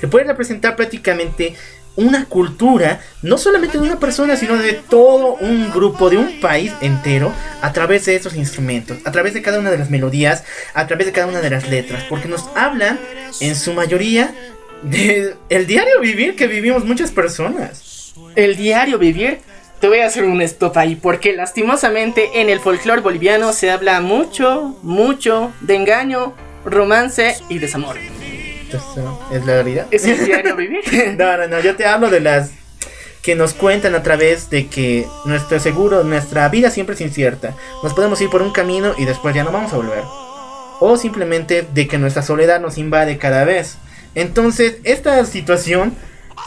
Se 0.00 0.08
puede 0.08 0.26
representar 0.26 0.76
prácticamente 0.76 1.56
una 1.98 2.26
cultura, 2.26 3.00
no 3.22 3.38
solamente 3.38 3.76
de 3.76 3.84
una 3.84 3.98
persona, 3.98 4.36
sino 4.36 4.56
de 4.56 4.74
todo 4.74 5.34
un 5.34 5.72
grupo, 5.72 6.10
de 6.10 6.16
un 6.16 6.40
país 6.40 6.72
entero, 6.80 7.32
a 7.60 7.72
través 7.72 8.06
de 8.06 8.14
esos 8.14 8.36
instrumentos, 8.36 8.98
a 9.04 9.10
través 9.10 9.34
de 9.34 9.42
cada 9.42 9.58
una 9.58 9.72
de 9.72 9.78
las 9.78 9.90
melodías, 9.90 10.44
a 10.74 10.86
través 10.86 11.08
de 11.08 11.12
cada 11.12 11.26
una 11.26 11.40
de 11.40 11.50
las 11.50 11.68
letras, 11.68 12.04
porque 12.08 12.28
nos 12.28 12.48
hablan 12.54 13.00
en 13.40 13.56
su 13.56 13.72
mayoría 13.72 14.32
del 14.82 15.34
el 15.48 15.66
diario 15.66 16.00
vivir 16.00 16.36
que 16.36 16.46
vivimos 16.46 16.84
muchas 16.84 17.10
personas. 17.10 18.14
El 18.36 18.56
diario 18.56 18.98
vivir, 18.98 19.40
te 19.80 19.88
voy 19.88 20.00
a 20.00 20.06
hacer 20.06 20.24
un 20.24 20.40
stop 20.42 20.76
ahí, 20.76 20.96
porque 20.96 21.32
lastimosamente 21.34 22.40
en 22.40 22.50
el 22.50 22.60
folclore 22.60 23.00
boliviano 23.00 23.52
se 23.52 23.70
habla 23.70 24.00
mucho, 24.00 24.76
mucho 24.82 25.52
de 25.60 25.76
engaño, 25.76 26.34
romance 26.64 27.36
y 27.48 27.58
desamor. 27.58 27.96
Eso 28.68 29.20
es 29.32 29.46
la 29.46 29.54
realidad. 29.54 29.86
Es 29.90 30.04
el 30.04 30.24
diario 30.24 30.56
vivir. 30.56 30.80
No, 31.18 31.36
no, 31.36 31.48
no, 31.48 31.60
yo 31.60 31.76
te 31.76 31.86
hablo 31.86 32.10
de 32.10 32.20
las 32.20 32.50
que 33.22 33.34
nos 33.34 33.54
cuentan 33.54 33.94
a 33.94 34.02
través 34.02 34.50
de 34.50 34.66
que 34.66 35.06
nuestro 35.24 35.58
seguro, 35.60 36.04
nuestra 36.04 36.48
vida 36.48 36.70
siempre 36.70 36.94
es 36.94 37.00
incierta. 37.00 37.54
Nos 37.82 37.94
podemos 37.94 38.20
ir 38.20 38.30
por 38.30 38.42
un 38.42 38.52
camino 38.52 38.94
y 38.98 39.04
después 39.04 39.34
ya 39.34 39.44
no 39.44 39.52
vamos 39.52 39.72
a 39.72 39.76
volver. 39.76 40.02
O 40.80 40.96
simplemente 40.96 41.66
de 41.72 41.88
que 41.88 41.98
nuestra 41.98 42.22
soledad 42.22 42.60
nos 42.60 42.78
invade 42.78 43.18
cada 43.18 43.44
vez. 43.44 43.78
Entonces, 44.14 44.76
esta 44.84 45.24
situación 45.24 45.94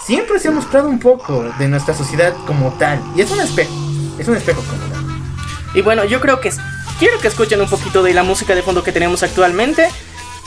siempre 0.06 0.40
se 0.40 0.48
ha 0.48 0.52
mostrado 0.52 0.90
un 0.90 1.00
poco 1.00 1.46
de 1.60 1.68
nuestra 1.68 1.94
sociedad 1.94 2.34
como 2.46 2.72
tal. 2.74 3.02
Y 3.16 3.22
es 3.22 3.32
un 3.32 3.40
espejo. 3.40 3.74
Es 4.18 4.28
un 4.28 4.36
espejo 4.36 4.62
como 4.62 4.82
tal. 4.92 5.06
Y 5.74 5.82
bueno, 5.82 6.04
yo 6.06 6.20
creo 6.20 6.42
que 6.42 6.52
quiero 7.00 7.20
que 7.20 7.28
escuchen 7.28 7.62
un 7.62 7.70
poquito 7.70 8.04
de 8.04 8.14
la 8.14 8.24
música 8.24 8.56
de 8.56 8.62
fondo 8.62 8.84
que 8.84 8.92
tenemos 8.92 9.24
actualmente. 9.24 9.90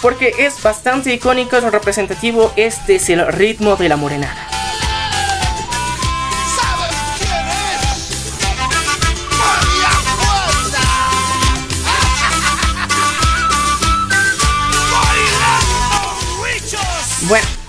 Porque 0.03 0.35
es 0.39 0.63
bastante 0.63 1.15
icónico, 1.15 1.57
es 1.57 1.65
representativo. 1.65 2.53
Este 2.57 2.97
es 2.97 3.09
el 3.09 3.27
ritmo 3.29 3.77
de 3.77 3.89
la 3.89 3.97
morenada. 3.97 4.64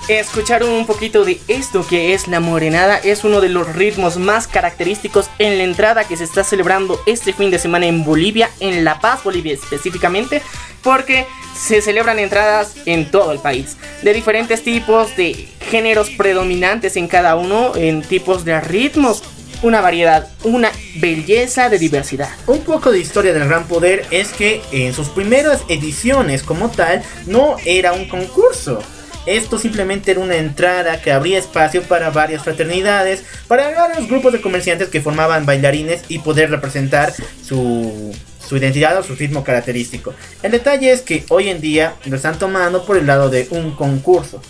Escucharon 0.07 0.69
un 0.69 0.86
poquito 0.86 1.26
de 1.26 1.40
esto 1.48 1.86
que 1.88 2.14
es 2.14 2.27
la 2.27 2.40
morenada. 2.40 2.98
Es 2.98 3.23
uno 3.23 3.41
de 3.41 3.49
los 3.49 3.76
ritmos 3.76 4.18
más 4.18 4.48
característicos 4.48 5.30
en 5.40 5.57
la 5.57 5.64
entrada 5.64 6.03
que 6.03 6.18
se 6.18 6.23
está 6.23 6.44
celebrando 6.44 6.99
este 7.06 7.34
fin 7.34 7.52
de 7.52 7.60
semana 7.60 7.88
en 7.88 8.03
Bolivia, 8.03 8.49
en 8.60 8.84
La 8.84 8.99
Paz, 8.99 9.23
Bolivia 9.23 9.53
específicamente, 9.53 10.41
porque 10.84 11.26
se 11.56 11.82
celebran 11.82 12.19
entradas 12.19 12.76
en 12.86 13.10
todo 13.10 13.32
el 13.32 13.40
país, 13.40 13.77
de 14.03 14.14
diferentes 14.14 14.64
tipos, 14.64 15.15
de 15.15 15.48
géneros 15.69 16.10
predominantes 16.11 16.95
en 16.98 17.07
cada 17.07 17.36
uno, 17.36 17.76
en 17.76 18.02
tipos 18.02 18.45
de 18.45 18.60
ritmos. 18.61 19.23
Una 19.64 19.80
variedad, 19.82 20.27
una 20.44 20.69
belleza 20.98 21.69
de 21.69 21.80
diversidad. 21.80 22.30
Un 22.45 22.60
poco 22.60 22.91
de 22.91 22.99
historia 22.99 23.34
del 23.34 23.48
Gran 23.48 23.65
Poder 23.68 24.06
es 24.11 24.34
que 24.34 24.61
en 24.72 24.94
sus 24.94 25.07
primeras 25.10 25.64
ediciones 25.69 26.44
como 26.44 26.69
tal 26.69 27.02
no 27.26 27.56
era 27.65 27.94
un 27.94 28.07
concurso. 28.07 28.84
Esto 29.26 29.57
simplemente 29.57 30.11
era 30.11 30.19
una 30.19 30.35
entrada 30.35 31.02
que 31.02 31.11
abría 31.11 31.39
espacio 31.39 31.81
para 31.84 32.11
varias 32.11 32.43
fraternidades, 32.43 33.23
para 33.47 33.72
varios 33.72 34.07
grupos 34.07 34.34
de 34.34 34.41
comerciantes 34.41 34.89
que 34.89 35.02
formaban 35.02 35.45
bailarines 35.45 36.03
y 36.10 36.19
poder 36.19 36.52
representar 36.52 37.14
su, 37.43 38.15
su 38.47 38.57
identidad 38.57 38.97
o 38.99 39.03
su 39.03 39.15
ritmo 39.15 39.43
característico. 39.43 40.14
El 40.43 40.52
detalle 40.52 40.91
es 40.91 41.02
que 41.02 41.26
hoy 41.30 41.49
en 41.49 41.60
día 41.60 41.95
lo 42.06 42.15
están 42.15 42.38
tomando 42.38 42.85
por 42.85 42.97
el 42.97 43.07
lado 43.07 43.30
de 43.30 43.47
un 43.49 43.72
concurso. 43.72 44.41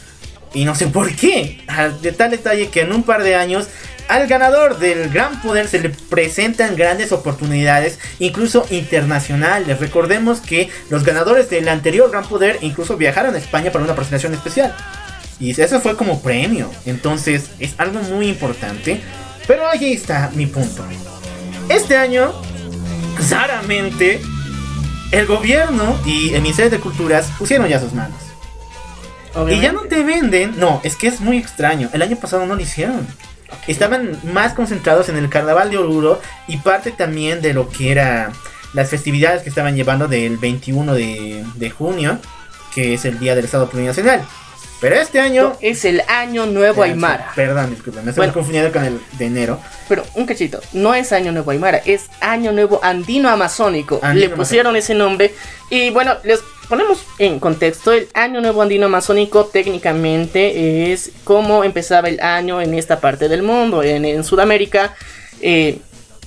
Y 0.53 0.63
no 0.63 0.73
sé 0.73 0.87
por 0.87 1.13
qué. 1.15 1.63
Ah, 1.67 1.89
De 1.89 2.13
tal 2.13 2.31
detalle 2.31 2.69
que 2.69 2.81
en 2.81 2.93
un 2.93 3.03
par 3.03 3.23
de 3.23 3.35
años 3.35 3.67
al 4.07 4.27
ganador 4.27 4.77
del 4.79 5.09
Gran 5.09 5.41
Poder 5.41 5.67
se 5.67 5.79
le 5.79 5.89
presentan 5.89 6.75
grandes 6.75 7.11
oportunidades, 7.11 7.99
incluso 8.19 8.65
internacionales. 8.69 9.79
Recordemos 9.79 10.41
que 10.41 10.69
los 10.89 11.03
ganadores 11.03 11.49
del 11.49 11.67
anterior 11.67 12.09
Gran 12.11 12.27
Poder 12.27 12.59
incluso 12.61 12.97
viajaron 12.97 13.35
a 13.35 13.37
España 13.37 13.71
para 13.71 13.83
una 13.83 13.95
presentación 13.95 14.33
especial. 14.33 14.75
Y 15.39 15.59
eso 15.59 15.81
fue 15.81 15.95
como 15.95 16.21
premio. 16.21 16.71
Entonces 16.85 17.49
es 17.59 17.73
algo 17.77 17.99
muy 18.01 18.27
importante. 18.27 19.01
Pero 19.47 19.67
ahí 19.67 19.93
está 19.93 20.31
mi 20.33 20.45
punto. 20.45 20.83
Este 21.69 21.97
año, 21.97 22.33
claramente, 23.17 24.21
el 25.11 25.25
gobierno 25.25 25.99
y 26.05 26.33
el 26.33 26.41
Ministerio 26.41 26.71
de 26.71 26.79
Culturas 26.79 27.29
pusieron 27.37 27.67
ya 27.67 27.79
sus 27.79 27.93
manos. 27.93 28.17
Y 29.49 29.59
ya 29.59 29.73
no 29.73 29.81
te 29.81 30.03
venden. 30.03 30.57
No, 30.57 30.79
es 30.83 30.95
que 30.95 31.07
es 31.07 31.19
muy 31.19 31.37
extraño. 31.37 31.89
El 31.91 32.01
año 32.01 32.15
pasado 32.15 32.45
no 32.45 32.55
lo 32.55 32.61
hicieron. 32.61 33.05
Estaban 33.67 34.19
más 34.23 34.53
concentrados 34.53 35.09
en 35.09 35.17
el 35.17 35.29
carnaval 35.29 35.69
de 35.71 35.77
Oruro 35.77 36.21
y 36.47 36.57
parte 36.57 36.91
también 36.91 37.41
de 37.41 37.53
lo 37.53 37.69
que 37.69 37.91
era 37.91 38.31
las 38.73 38.89
festividades 38.89 39.41
que 39.41 39.49
estaban 39.49 39.75
llevando 39.75 40.07
del 40.07 40.37
21 40.37 40.93
de, 40.93 41.45
de 41.55 41.69
junio, 41.69 42.19
que 42.73 42.93
es 42.93 43.05
el 43.05 43.19
día 43.19 43.35
del 43.35 43.45
Estado 43.45 43.69
Plurinacional. 43.69 44.21
Pero 44.81 44.95
este 44.97 45.21
año. 45.21 45.53
es 45.61 45.85
el 45.85 46.01
año 46.09 46.45
nuevo 46.45 46.83
Aymara. 46.83 47.31
Perdón, 47.33 47.69
disculpen, 47.71 48.03
me 48.03 48.11
estoy 48.11 48.23
Bueno. 48.23 48.33
confundiendo 48.33 48.71
con 48.73 48.83
el 48.83 48.99
de 49.13 49.25
enero. 49.25 49.59
Pero 49.87 50.03
un 50.15 50.25
cachito, 50.25 50.59
no 50.73 50.93
es 50.93 51.13
año 51.13 51.31
nuevo 51.31 51.51
Aymara, 51.51 51.77
es 51.85 52.07
año 52.19 52.51
nuevo 52.51 52.81
andino 52.83 53.29
amazónico. 53.29 53.99
Andino 54.03 54.27
Le 54.29 54.35
pusieron 54.35 54.75
ese 54.75 54.93
nombre 54.93 55.33
y 55.69 55.89
bueno, 55.91 56.15
les 56.25 56.41
ponemos 56.67 57.05
en 57.19 57.39
contexto, 57.39 57.93
el 57.93 58.07
año 58.13 58.41
nuevo 58.41 58.61
andino 58.61 58.87
amazónico 58.87 59.45
técnicamente 59.45 60.91
es 60.91 61.11
como 61.23 61.63
empezaba 61.63 62.09
el 62.09 62.19
año 62.19 62.61
en 62.61 62.73
esta 62.73 62.99
parte 62.99 63.29
del 63.29 63.43
mundo, 63.43 63.83
en, 63.83 64.23
Sudamérica. 64.23 64.93
Eh, 65.41 65.79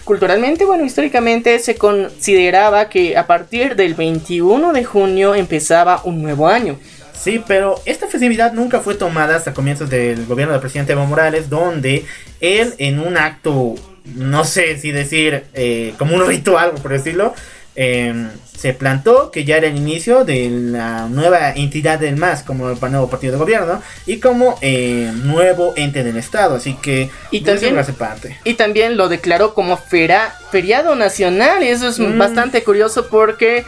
culturalmente, 0.05 0.65
bueno, 0.65 0.85
históricamente 0.85 1.59
se 1.59 1.77
consideraba 1.77 2.89
que 2.89 3.17
a 3.17 3.27
partir 3.27 3.77
del 3.77 3.95
21 3.95 4.73
de 4.73 4.85
junio 4.85 5.35
empezaba 5.35 6.01
un 6.05 6.23
nuevo 6.23 6.49
año. 6.49 6.79
Sí, 7.13 7.43
pero 7.47 7.81
esta 7.85 8.07
festividad 8.07 8.53
nunca 8.53 8.81
fue 8.81 8.95
tomada 8.95 9.37
hasta 9.37 9.53
comienzos 9.53 9.91
del 9.91 10.25
gobierno 10.27 10.53
del 10.53 10.61
presidente 10.61 10.93
Evo 10.93 11.05
Morales, 11.05 11.51
donde 11.51 12.05
él 12.41 12.75
en 12.79 13.01
un 13.01 13.17
acto, 13.17 13.75
no 14.15 14.45
sé 14.45 14.79
si 14.79 14.93
decir, 14.93 15.45
eh, 15.53 15.95
como 15.99 16.15
un 16.15 16.27
ritual, 16.27 16.73
por 16.81 16.93
decirlo, 16.93 17.35
eh, 17.81 18.27
se 18.59 18.75
plantó 18.75 19.31
que 19.31 19.45
ya 19.45 19.57
era 19.57 19.69
el 19.69 19.77
inicio 19.77 20.25
de 20.25 20.51
la 20.51 21.07
nueva 21.09 21.53
entidad 21.53 22.01
del 22.01 22.17
MAS 22.17 22.43
como 22.43 22.69
el 22.71 22.77
nuevo 22.91 23.09
partido 23.09 23.35
de 23.35 23.39
gobierno 23.39 23.81
y 24.05 24.19
como 24.19 24.59
eh, 24.63 25.13
nuevo 25.15 25.75
ente 25.77 26.03
del 26.03 26.17
Estado. 26.17 26.57
Así 26.57 26.75
que 26.75 27.09
Y 27.31 27.43
también- 27.43 27.79
hace 27.79 27.93
parte. 27.93 28.37
Y 28.43 28.55
también 28.55 28.97
lo 28.97 29.09
declaró 29.09 29.55
como 29.55 29.77
fera- 29.77 30.35
feriado 30.51 30.97
nacional. 30.97 31.63
Y 31.63 31.69
eso 31.69 31.87
es 31.87 32.01
Mm. 32.01 32.19
bastante 32.19 32.65
curioso 32.65 33.07
porque 33.09 33.65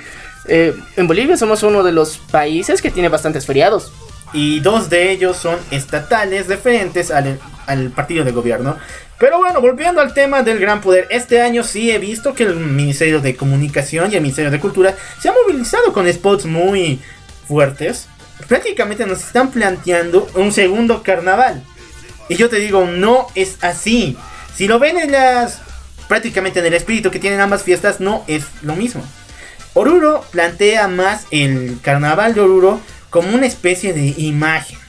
eh, 0.48 0.74
en 0.96 1.06
Bolivia 1.06 1.36
somos 1.36 1.62
uno 1.62 1.84
de 1.84 1.92
los 1.92 2.18
países 2.18 2.82
que 2.82 2.90
tiene 2.90 3.08
bastantes 3.08 3.46
feriados. 3.46 3.92
y 4.32 4.60
dos 4.60 4.88
de 4.90 5.10
ellos 5.10 5.36
son 5.36 5.56
estatales 5.72 6.46
referentes 6.46 7.10
al, 7.10 7.38
al 7.66 7.90
partido 7.90 8.24
de 8.24 8.30
gobierno. 8.32 8.76
Pero 9.20 9.36
bueno, 9.36 9.60
volviendo 9.60 10.00
al 10.00 10.14
tema 10.14 10.42
del 10.42 10.58
gran 10.58 10.80
poder, 10.80 11.06
este 11.10 11.42
año 11.42 11.62
sí 11.62 11.90
he 11.90 11.98
visto 11.98 12.32
que 12.32 12.44
el 12.44 12.56
Ministerio 12.56 13.20
de 13.20 13.36
Comunicación 13.36 14.10
y 14.10 14.14
el 14.16 14.22
Ministerio 14.22 14.50
de 14.50 14.58
Cultura 14.58 14.96
se 15.20 15.28
han 15.28 15.34
movilizado 15.34 15.92
con 15.92 16.10
spots 16.10 16.46
muy 16.46 16.98
fuertes. 17.46 18.08
Prácticamente 18.48 19.04
nos 19.04 19.22
están 19.22 19.50
planteando 19.50 20.26
un 20.36 20.52
segundo 20.52 21.02
carnaval. 21.02 21.62
Y 22.30 22.36
yo 22.36 22.48
te 22.48 22.60
digo, 22.60 22.86
no 22.86 23.26
es 23.34 23.58
así. 23.60 24.16
Si 24.54 24.66
lo 24.66 24.78
ven 24.78 24.98
en 24.98 25.12
las... 25.12 25.60
prácticamente 26.08 26.60
en 26.60 26.66
el 26.66 26.74
espíritu 26.74 27.10
que 27.10 27.18
tienen 27.18 27.40
ambas 27.40 27.62
fiestas, 27.62 28.00
no 28.00 28.24
es 28.26 28.44
lo 28.62 28.74
mismo. 28.74 29.04
Oruro 29.74 30.24
plantea 30.30 30.88
más 30.88 31.26
el 31.30 31.78
carnaval 31.82 32.32
de 32.32 32.40
Oruro 32.40 32.80
como 33.10 33.34
una 33.34 33.44
especie 33.44 33.92
de 33.92 34.14
imagen. 34.16 34.79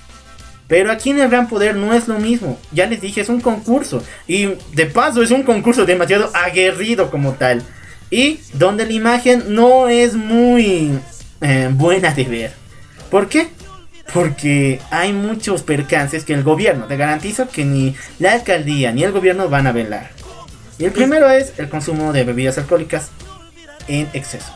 Pero 0.71 0.89
aquí 0.89 1.09
en 1.09 1.19
el 1.19 1.27
Gran 1.27 1.49
Poder 1.49 1.75
no 1.75 1.93
es 1.93 2.07
lo 2.07 2.17
mismo. 2.17 2.57
Ya 2.71 2.85
les 2.85 3.01
dije, 3.01 3.19
es 3.19 3.27
un 3.27 3.41
concurso. 3.41 4.01
Y 4.25 4.51
de 4.71 4.85
paso 4.85 5.21
es 5.21 5.29
un 5.29 5.43
concurso 5.43 5.83
demasiado 5.85 6.31
aguerrido 6.33 7.11
como 7.11 7.33
tal. 7.33 7.61
Y 8.09 8.39
donde 8.53 8.85
la 8.85 8.93
imagen 8.93 9.53
no 9.53 9.89
es 9.89 10.13
muy 10.13 10.97
eh, 11.41 11.69
buena 11.73 12.13
de 12.13 12.23
ver. 12.23 12.53
¿Por 13.09 13.27
qué? 13.27 13.49
Porque 14.13 14.79
hay 14.91 15.11
muchos 15.11 15.61
percances 15.61 16.23
que 16.23 16.35
el 16.35 16.43
gobierno, 16.43 16.85
te 16.85 16.95
garantizo 16.95 17.49
que 17.49 17.65
ni 17.65 17.93
la 18.19 18.31
alcaldía 18.31 18.93
ni 18.93 19.03
el 19.03 19.11
gobierno 19.11 19.49
van 19.49 19.67
a 19.67 19.73
velar. 19.73 20.11
Y 20.79 20.85
el 20.85 20.93
primero 20.93 21.29
es 21.29 21.51
el 21.57 21.67
consumo 21.67 22.13
de 22.13 22.23
bebidas 22.23 22.57
alcohólicas 22.57 23.11
en 23.89 24.07
exceso. 24.13 24.53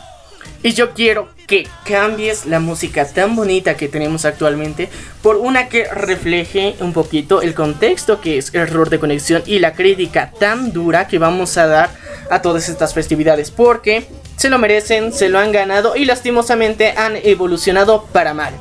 Y 0.62 0.72
yo 0.72 0.94
quiero 0.94 1.28
que 1.46 1.68
cambies 1.84 2.46
la 2.46 2.58
música 2.58 3.06
tan 3.06 3.36
bonita 3.36 3.76
que 3.76 3.88
tenemos 3.88 4.24
actualmente 4.24 4.88
por 5.22 5.36
una 5.36 5.68
que 5.68 5.84
refleje 5.84 6.74
un 6.80 6.92
poquito 6.92 7.40
el 7.40 7.54
contexto 7.54 8.20
que 8.20 8.38
es 8.38 8.52
error 8.54 8.90
de 8.90 8.98
conexión 8.98 9.42
y 9.46 9.60
la 9.60 9.74
crítica 9.74 10.32
tan 10.38 10.72
dura 10.72 11.06
que 11.06 11.18
vamos 11.18 11.56
a 11.56 11.66
dar 11.66 11.90
a 12.30 12.42
todas 12.42 12.68
estas 12.68 12.94
festividades 12.94 13.50
porque 13.50 14.06
se 14.36 14.50
lo 14.50 14.58
merecen, 14.58 15.12
se 15.12 15.28
lo 15.28 15.38
han 15.38 15.52
ganado 15.52 15.96
y 15.96 16.04
lastimosamente 16.04 16.92
han 16.96 17.16
evolucionado 17.16 18.04
para 18.12 18.34
mal. 18.34 18.54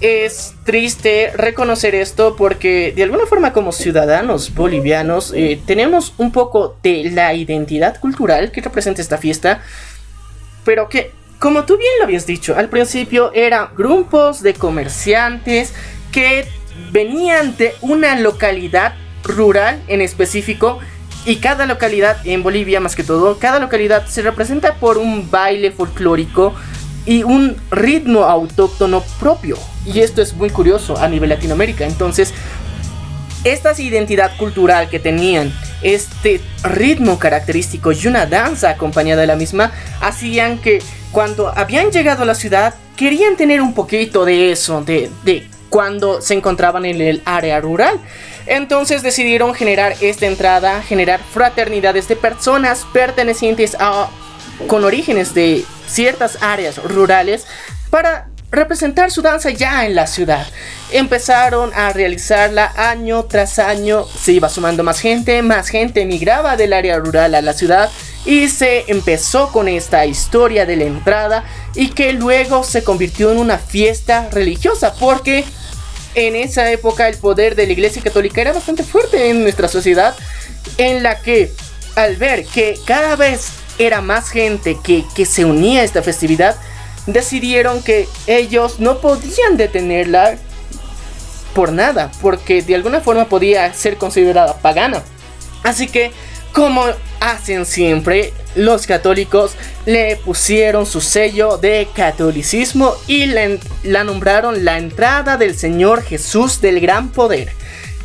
Es 0.00 0.54
triste 0.64 1.30
reconocer 1.34 1.94
esto 1.94 2.34
porque 2.36 2.92
de 2.96 3.02
alguna 3.02 3.26
forma 3.26 3.52
como 3.52 3.70
ciudadanos 3.70 4.54
bolivianos 4.54 5.32
eh, 5.36 5.60
tenemos 5.66 6.14
un 6.16 6.32
poco 6.32 6.76
de 6.82 7.10
la 7.10 7.34
identidad 7.34 8.00
cultural 8.00 8.50
que 8.50 8.62
representa 8.62 9.02
esta 9.02 9.18
fiesta, 9.18 9.60
pero 10.64 10.88
que, 10.88 11.12
como 11.38 11.64
tú 11.64 11.76
bien 11.76 11.92
lo 11.98 12.04
habías 12.04 12.26
dicho, 12.26 12.56
al 12.56 12.68
principio 12.68 13.32
eran 13.34 13.68
grupos 13.76 14.42
de 14.42 14.54
comerciantes 14.54 15.72
que 16.12 16.46
venían 16.92 17.56
de 17.56 17.74
una 17.80 18.16
localidad 18.16 18.94
rural 19.22 19.82
en 19.88 20.00
específico 20.00 20.78
y 21.24 21.36
cada 21.36 21.66
localidad 21.66 22.26
en 22.26 22.42
Bolivia 22.42 22.80
más 22.80 22.96
que 22.96 23.04
todo, 23.04 23.38
cada 23.38 23.58
localidad 23.58 24.06
se 24.06 24.22
representa 24.22 24.74
por 24.74 24.96
un 24.96 25.30
baile 25.30 25.70
folclórico 25.70 26.54
y 27.06 27.22
un 27.22 27.56
ritmo 27.70 28.24
autóctono 28.24 29.02
propio. 29.18 29.56
Y 29.84 30.00
esto 30.00 30.22
es 30.22 30.34
muy 30.34 30.50
curioso 30.50 30.98
a 30.98 31.08
nivel 31.08 31.30
Latinoamérica. 31.30 31.86
Entonces, 31.86 32.32
esta 33.44 33.72
identidad 33.80 34.36
cultural 34.36 34.88
que 34.88 34.98
tenían, 34.98 35.52
este 35.82 36.40
ritmo 36.62 37.18
característico 37.18 37.92
y 37.92 38.06
una 38.06 38.26
danza 38.26 38.70
acompañada 38.70 39.22
de 39.22 39.26
la 39.26 39.36
misma, 39.36 39.72
hacían 40.00 40.58
que 40.58 40.82
cuando 41.12 41.48
habían 41.48 41.90
llegado 41.90 42.22
a 42.22 42.26
la 42.26 42.34
ciudad 42.34 42.74
querían 42.96 43.36
tener 43.36 43.60
un 43.60 43.74
poquito 43.74 44.24
de 44.24 44.52
eso, 44.52 44.82
de, 44.82 45.10
de 45.24 45.46
cuando 45.68 46.20
se 46.20 46.34
encontraban 46.34 46.84
en 46.84 47.00
el 47.00 47.22
área 47.24 47.60
rural. 47.60 47.98
Entonces 48.46 49.02
decidieron 49.02 49.54
generar 49.54 49.94
esta 50.00 50.26
entrada, 50.26 50.82
generar 50.82 51.20
fraternidades 51.32 52.08
de 52.08 52.16
personas 52.16 52.86
pertenecientes 52.92 53.76
a 53.78 54.08
con 54.66 54.84
orígenes 54.84 55.32
de 55.34 55.64
ciertas 55.86 56.42
áreas 56.42 56.82
rurales 56.82 57.46
para 57.90 58.28
representar 58.50 59.10
su 59.10 59.22
danza 59.22 59.50
ya 59.50 59.86
en 59.86 59.94
la 59.94 60.06
ciudad. 60.06 60.46
Empezaron 60.90 61.72
a 61.74 61.92
realizarla 61.92 62.72
año 62.76 63.24
tras 63.24 63.58
año, 63.58 64.06
se 64.06 64.32
iba 64.32 64.48
sumando 64.48 64.82
más 64.82 65.00
gente, 65.00 65.42
más 65.42 65.68
gente 65.68 66.04
migraba 66.04 66.56
del 66.56 66.72
área 66.72 66.98
rural 66.98 67.34
a 67.34 67.42
la 67.42 67.52
ciudad 67.52 67.90
y 68.24 68.48
se 68.48 68.84
empezó 68.88 69.50
con 69.52 69.68
esta 69.68 70.04
historia 70.04 70.66
de 70.66 70.76
la 70.76 70.84
entrada 70.84 71.44
y 71.74 71.90
que 71.90 72.12
luego 72.12 72.64
se 72.64 72.84
convirtió 72.84 73.32
en 73.32 73.38
una 73.38 73.58
fiesta 73.58 74.28
religiosa 74.30 74.94
porque 74.98 75.44
en 76.14 76.34
esa 76.34 76.70
época 76.70 77.08
el 77.08 77.16
poder 77.16 77.54
de 77.54 77.66
la 77.66 77.72
Iglesia 77.72 78.02
Católica 78.02 78.40
era 78.40 78.52
bastante 78.52 78.82
fuerte 78.82 79.30
en 79.30 79.42
nuestra 79.42 79.68
sociedad 79.68 80.14
en 80.76 81.02
la 81.02 81.20
que 81.20 81.52
al 81.94 82.16
ver 82.16 82.44
que 82.46 82.78
cada 82.84 83.16
vez 83.16 83.52
era 83.78 84.00
más 84.00 84.28
gente 84.28 84.76
que, 84.82 85.04
que 85.14 85.24
se 85.24 85.44
unía 85.44 85.80
a 85.80 85.84
esta 85.84 86.02
festividad, 86.02 86.56
decidieron 87.06 87.82
que 87.82 88.08
ellos 88.26 88.80
no 88.80 88.98
podían 88.98 89.56
detenerla 89.56 90.36
por 91.54 91.72
nada, 91.72 92.10
porque 92.20 92.62
de 92.62 92.74
alguna 92.74 93.00
forma 93.00 93.26
podía 93.26 93.72
ser 93.74 93.96
considerada 93.96 94.56
pagana. 94.58 95.02
Así 95.62 95.88
que, 95.88 96.12
como 96.52 96.84
hacen 97.20 97.66
siempre, 97.66 98.32
los 98.54 98.86
católicos 98.86 99.52
le 99.86 100.16
pusieron 100.16 100.86
su 100.86 101.00
sello 101.00 101.58
de 101.58 101.88
catolicismo 101.94 102.94
y 103.06 103.26
la, 103.26 104.04
nombraron 104.04 104.64
la 104.64 104.78
entrada 104.78 105.36
del 105.36 105.56
Señor 105.56 106.02
Jesús 106.02 106.60
del 106.60 106.80
Gran 106.80 107.10
Poder. 107.10 107.52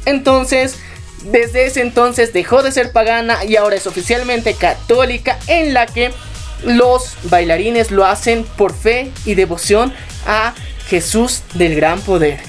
Entonces, 0.05 0.77
desde 1.23 1.65
ese 1.65 1.81
entonces 1.81 2.33
dejó 2.33 2.61
de 2.61 2.71
ser 2.71 2.91
pagana 2.91 3.43
y 3.45 3.55
ahora 3.55 3.75
es 3.75 3.87
oficialmente 3.87 4.53
católica 4.53 5.39
en 5.47 5.73
la 5.73 5.87
que 5.87 6.11
los 6.65 7.15
bailarines 7.23 7.91
lo 7.91 8.05
hacen 8.05 8.43
por 8.57 8.73
fe 8.73 9.11
y 9.25 9.35
devoción 9.35 9.93
a 10.25 10.53
Jesús 10.87 11.43
del 11.53 11.75
Gran 11.75 12.01
Poder. 12.01 12.39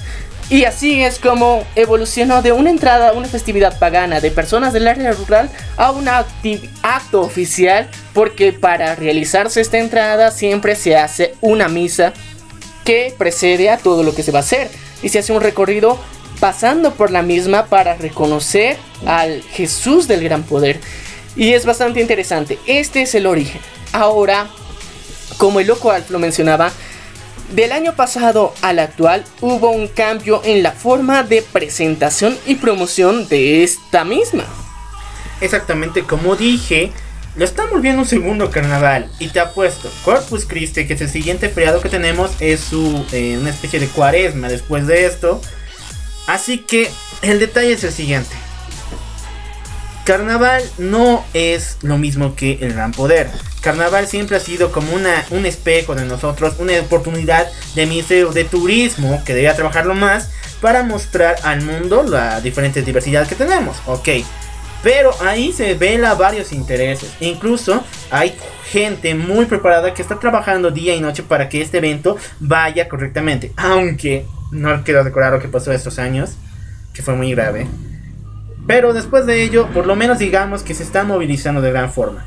Y 0.49 0.63
así 0.63 1.03
es 1.03 1.19
como 1.19 1.65
evolucionó 1.75 2.41
de 2.41 2.53
una 2.53 2.69
entrada 2.69 3.11
una 3.11 3.27
festividad 3.27 3.77
pagana 3.79 4.21
de 4.21 4.31
personas 4.31 4.71
del 4.71 4.87
área 4.87 5.11
rural 5.11 5.49
a 5.75 5.91
un 5.91 6.07
acto 6.07 7.21
oficial 7.21 7.89
porque 8.13 8.53
para 8.53 8.95
realizarse 8.95 9.59
esta 9.59 9.77
entrada 9.77 10.31
siempre 10.31 10.75
se 10.75 10.95
hace 10.95 11.35
una 11.41 11.67
misa 11.67 12.13
que 12.85 13.13
precede 13.17 13.69
a 13.69 13.77
todo 13.77 14.03
lo 14.03 14.15
que 14.15 14.23
se 14.23 14.31
va 14.31 14.39
a 14.39 14.41
hacer. 14.41 14.69
Y 15.03 15.09
se 15.09 15.19
hace 15.19 15.33
un 15.33 15.41
recorrido 15.41 15.99
pasando 16.39 16.93
por 16.93 17.11
la 17.11 17.23
misma 17.23 17.65
para 17.65 17.95
reconocer 17.95 18.77
al 19.05 19.43
Jesús 19.43 20.07
del 20.07 20.23
gran 20.23 20.43
poder. 20.43 20.79
Y 21.35 21.53
es 21.53 21.65
bastante 21.65 21.99
interesante. 21.99 22.57
Este 22.65 23.01
es 23.01 23.13
el 23.15 23.27
origen 23.27 23.59
ahora 23.93 24.47
como 25.37 25.59
el 25.59 25.67
loco 25.67 25.91
Alf 25.91 26.09
lo 26.09 26.19
mencionaba 26.19 26.71
del 27.51 27.71
año 27.71 27.95
pasado 27.95 28.53
al 28.61 28.79
actual 28.79 29.23
hubo 29.41 29.71
un 29.71 29.87
cambio 29.87 30.41
en 30.43 30.63
la 30.63 30.71
forma 30.71 31.23
de 31.23 31.41
presentación 31.41 32.37
y 32.45 32.55
promoción 32.55 33.27
de 33.27 33.63
esta 33.63 34.03
misma 34.03 34.45
Exactamente 35.39 36.03
como 36.03 36.35
dije, 36.35 36.91
lo 37.35 37.45
están 37.45 37.69
volviendo 37.69 38.01
un 38.01 38.07
segundo 38.07 38.49
carnaval. 38.49 39.11
Y 39.19 39.27
te 39.27 39.39
apuesto, 39.39 39.91
Corpus 40.03 40.45
Christi, 40.45 40.87
que 40.87 40.93
es 40.93 41.01
el 41.01 41.09
siguiente 41.09 41.49
feriado 41.49 41.81
que 41.81 41.89
tenemos, 41.89 42.31
es 42.39 42.61
su, 42.61 43.05
eh, 43.11 43.37
una 43.39 43.51
especie 43.51 43.79
de 43.79 43.87
cuaresma 43.87 44.49
después 44.49 44.87
de 44.87 45.05
esto. 45.05 45.41
Así 46.25 46.59
que 46.59 46.89
el 47.21 47.39
detalle 47.39 47.73
es 47.73 47.83
el 47.83 47.91
siguiente. 47.91 48.35
Carnaval 50.07 50.63
no 50.77 51.25
es 51.33 51.79
lo 51.81 51.97
mismo 51.97 52.33
que 52.33 52.59
el 52.61 52.71
gran 52.71 52.93
poder. 52.93 53.29
Carnaval 53.59 54.07
siempre 54.07 54.37
ha 54.37 54.39
sido 54.39 54.71
como 54.71 54.93
una, 54.93 55.25
un 55.31 55.45
espejo 55.45 55.95
de 55.95 56.05
nosotros, 56.05 56.55
una 56.59 56.79
oportunidad 56.79 57.45
de 57.75 57.85
miseo 57.87 58.31
de 58.31 58.45
turismo 58.45 59.21
que 59.25 59.33
debía 59.33 59.57
trabajarlo 59.57 59.95
más 59.95 60.31
para 60.61 60.83
mostrar 60.83 61.35
al 61.43 61.61
mundo 61.61 62.03
la 62.03 62.39
diferente 62.39 62.83
diversidad 62.83 63.27
que 63.27 63.35
tenemos. 63.35 63.81
Ok, 63.85 64.07
pero 64.81 65.11
ahí 65.19 65.51
se 65.51 65.73
vela 65.73 66.15
varios 66.15 66.53
intereses. 66.53 67.11
Incluso 67.19 67.83
hay 68.09 68.33
gente 68.71 69.13
muy 69.13 69.43
preparada 69.43 69.93
que 69.93 70.01
está 70.01 70.17
trabajando 70.17 70.71
día 70.71 70.95
y 70.95 71.01
noche 71.01 71.21
para 71.21 71.49
que 71.49 71.61
este 71.61 71.79
evento 71.79 72.15
vaya 72.39 72.87
correctamente. 72.87 73.51
Aunque 73.57 74.25
no 74.53 74.85
quiero 74.85 75.03
recordar 75.03 75.33
lo 75.33 75.41
que 75.41 75.49
pasó 75.49 75.73
estos 75.73 75.99
años, 75.99 76.37
que 76.93 77.01
fue 77.01 77.13
muy 77.13 77.31
grave. 77.31 77.67
Pero 78.67 78.93
después 78.93 79.25
de 79.25 79.41
ello, 79.41 79.67
por 79.67 79.87
lo 79.87 79.95
menos 79.95 80.19
digamos 80.19 80.61
que 80.61 80.75
se 80.75 80.83
está 80.83 81.03
movilizando 81.05 81.61
de 81.61 81.71
gran 81.71 81.91
forma. 81.91 82.25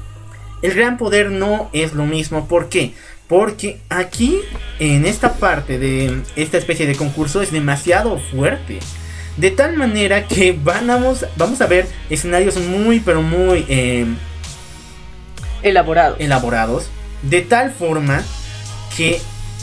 El 0.63 0.75
gran 0.75 0.97
poder 0.97 1.31
no 1.31 1.69
es 1.73 1.93
lo 1.93 2.07
mismo. 2.07 2.49
¿Por 2.49 2.69
qué? 2.69 2.95
Porque 3.29 3.79
aquí, 3.91 4.41
en 4.79 5.07
esta 5.07 5.35
parte 5.35 5.79
de 5.79 6.23
esta 6.37 6.59
especie 6.59 6.87
de 6.87 6.97
concurso, 6.97 7.43
es 7.43 7.53
demasiado 7.53 8.19
fuerte. 8.19 8.81
De 9.37 9.51
tal 9.51 9.77
manera 9.77 10.27
que 10.27 10.59
vamos, 10.65 11.27
vamos 11.37 11.61
a 11.61 11.67
ver 11.67 11.87
escenarios 12.09 12.57
muy, 12.57 13.01
pero 13.01 13.23
muy 13.23 13.65
eh, 13.69 14.07
Elaborado. 15.63 16.17
elaborados. 16.19 16.89
De 17.23 17.43
tal 17.43 17.71
forma 17.71 18.23
que 18.97 19.21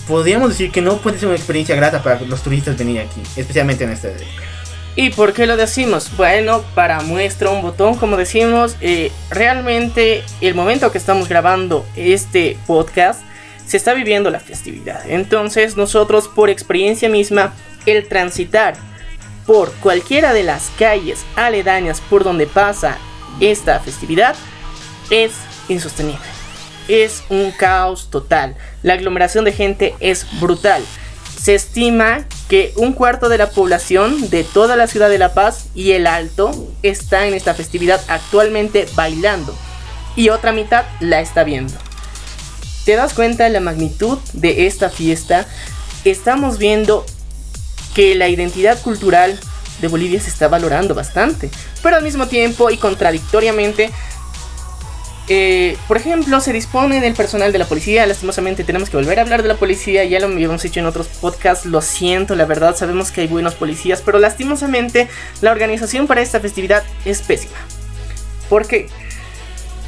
podríamos 0.07 0.49
decir 0.49 0.71
que 0.71 0.81
no 0.81 0.97
puede 0.97 1.17
ser 1.17 1.27
una 1.27 1.35
experiencia 1.37 1.75
grata 1.75 2.01
para 2.01 2.21
los 2.21 2.41
turistas 2.43 2.77
venir 2.77 3.01
aquí. 3.01 3.21
Especialmente 3.35 3.83
en 3.83 3.91
este 3.91 4.09
época. 4.09 4.56
¿Y 4.99 5.11
por 5.11 5.33
qué 5.33 5.45
lo 5.45 5.57
decimos? 5.57 6.09
Bueno, 6.17 6.63
para 6.73 7.01
muestra 7.01 7.51
un 7.51 7.61
botón, 7.61 7.95
como 7.97 8.17
decimos, 8.17 8.75
eh, 8.81 9.11
realmente 9.29 10.23
el 10.41 10.55
momento 10.55 10.91
que 10.91 10.97
estamos 10.97 11.29
grabando 11.29 11.85
este 11.95 12.57
podcast 12.65 13.21
se 13.67 13.77
está 13.77 13.93
viviendo 13.93 14.31
la 14.31 14.39
festividad. 14.39 15.07
Entonces 15.07 15.77
nosotros 15.77 16.27
por 16.27 16.49
experiencia 16.49 17.09
misma, 17.09 17.53
el 17.85 18.07
transitar 18.07 18.75
por 19.45 19.71
cualquiera 19.73 20.33
de 20.33 20.41
las 20.41 20.71
calles 20.79 21.23
aledañas 21.35 22.01
por 22.01 22.23
donde 22.23 22.47
pasa 22.47 22.97
esta 23.39 23.79
festividad 23.79 24.35
es 25.11 25.33
insostenible. 25.69 26.25
Es 26.87 27.23
un 27.29 27.51
caos 27.51 28.09
total. 28.09 28.55
La 28.81 28.93
aglomeración 28.93 29.45
de 29.45 29.51
gente 29.51 29.93
es 29.99 30.25
brutal. 30.41 30.83
Se 31.39 31.53
estima 31.53 32.25
que 32.49 32.73
un 32.77 32.93
cuarto 32.93 33.29
de 33.29 33.37
la 33.37 33.49
población 33.49 34.29
de 34.29 34.43
toda 34.43 34.75
la 34.75 34.87
ciudad 34.87 35.09
de 35.09 35.17
La 35.17 35.33
Paz 35.33 35.65
y 35.75 35.91
el 35.91 36.07
Alto 36.07 36.51
está 36.81 37.27
en 37.27 37.33
esta 37.33 37.53
festividad 37.53 38.01
actualmente 38.07 38.87
bailando 38.95 39.55
y 40.15 40.29
otra 40.29 40.51
mitad 40.51 40.85
la 40.99 41.19
está 41.19 41.43
viendo. 41.43 41.73
¿Te 42.85 42.95
das 42.95 43.13
cuenta 43.13 43.43
de 43.43 43.49
la 43.49 43.59
magnitud 43.59 44.17
de 44.33 44.65
esta 44.65 44.89
fiesta? 44.89 45.45
Estamos 46.05 46.57
viendo 46.57 47.05
que 47.93 48.15
la 48.15 48.29
identidad 48.29 48.81
cultural 48.81 49.37
de 49.81 49.87
Bolivia 49.89 50.21
se 50.21 50.29
está 50.29 50.47
valorando 50.47 50.95
bastante, 50.95 51.49
pero 51.83 51.97
al 51.97 52.03
mismo 52.03 52.27
tiempo 52.27 52.69
y 52.69 52.77
contradictoriamente 52.77 53.91
eh, 55.29 55.77
por 55.87 55.97
ejemplo, 55.97 56.39
se 56.39 56.53
dispone 56.53 57.01
del 57.01 57.13
personal 57.13 57.51
de 57.51 57.57
la 57.57 57.65
policía. 57.65 58.05
Lastimosamente 58.05 58.63
tenemos 58.63 58.89
que 58.89 58.97
volver 58.97 59.19
a 59.19 59.23
hablar 59.23 59.41
de 59.41 59.49
la 59.49 59.55
policía. 59.55 60.03
Ya 60.05 60.19
lo 60.19 60.27
habíamos 60.27 60.63
hecho 60.63 60.79
en 60.79 60.85
otros 60.85 61.07
podcasts. 61.07 61.65
Lo 61.65 61.81
siento, 61.81 62.35
la 62.35 62.45
verdad. 62.45 62.75
Sabemos 62.75 63.11
que 63.11 63.21
hay 63.21 63.27
buenos 63.27 63.55
policías. 63.55 64.01
Pero 64.01 64.19
lastimosamente 64.19 65.09
la 65.41 65.51
organización 65.51 66.07
para 66.07 66.21
esta 66.21 66.39
festividad 66.39 66.83
es 67.03 67.21
pésima. 67.21 67.57
¿Por 68.49 68.67
qué? 68.67 68.87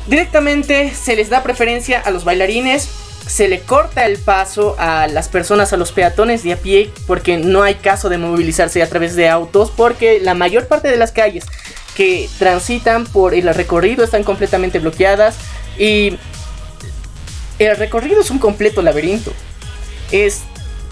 Directamente 0.07 0.93
se 0.93 1.15
les 1.15 1.29
da 1.29 1.43
preferencia 1.43 1.99
a 1.99 2.11
los 2.11 2.25
bailarines. 2.25 2.89
Se 3.29 3.47
le 3.47 3.59
corta 3.59 4.07
el 4.07 4.17
paso 4.17 4.75
a 4.79 5.07
las 5.07 5.29
personas, 5.29 5.71
a 5.71 5.77
los 5.77 5.91
peatones 5.91 6.43
de 6.43 6.53
a 6.53 6.57
pie. 6.57 6.91
Porque 7.05 7.37
no 7.37 7.61
hay 7.61 7.75
caso 7.75 8.09
de 8.09 8.17
movilizarse 8.17 8.81
a 8.81 8.89
través 8.89 9.15
de 9.15 9.29
autos. 9.29 9.71
Porque 9.71 10.19
la 10.19 10.33
mayor 10.33 10.67
parte 10.67 10.87
de 10.87 10.97
las 10.97 11.11
calles 11.11 11.45
que 11.95 12.27
transitan 12.39 13.05
por 13.05 13.33
el 13.33 13.53
recorrido 13.53 14.03
están 14.03 14.23
completamente 14.23 14.79
bloqueadas 14.79 15.35
y 15.77 16.17
el 17.59 17.75
recorrido 17.75 18.21
es 18.21 18.31
un 18.31 18.39
completo 18.39 18.81
laberinto. 18.81 19.33
Es, 20.11 20.43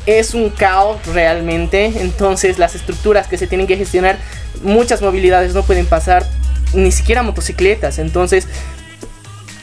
es 0.05 0.33
un 0.33 0.49
caos 0.49 0.97
realmente. 1.07 1.93
Entonces 2.01 2.59
las 2.59 2.75
estructuras 2.75 3.27
que 3.27 3.37
se 3.37 3.47
tienen 3.47 3.67
que 3.67 3.77
gestionar, 3.77 4.17
muchas 4.61 5.01
movilidades 5.01 5.53
no 5.53 5.63
pueden 5.63 5.85
pasar, 5.85 6.25
ni 6.73 6.91
siquiera 6.91 7.23
motocicletas. 7.23 7.99
Entonces 7.99 8.47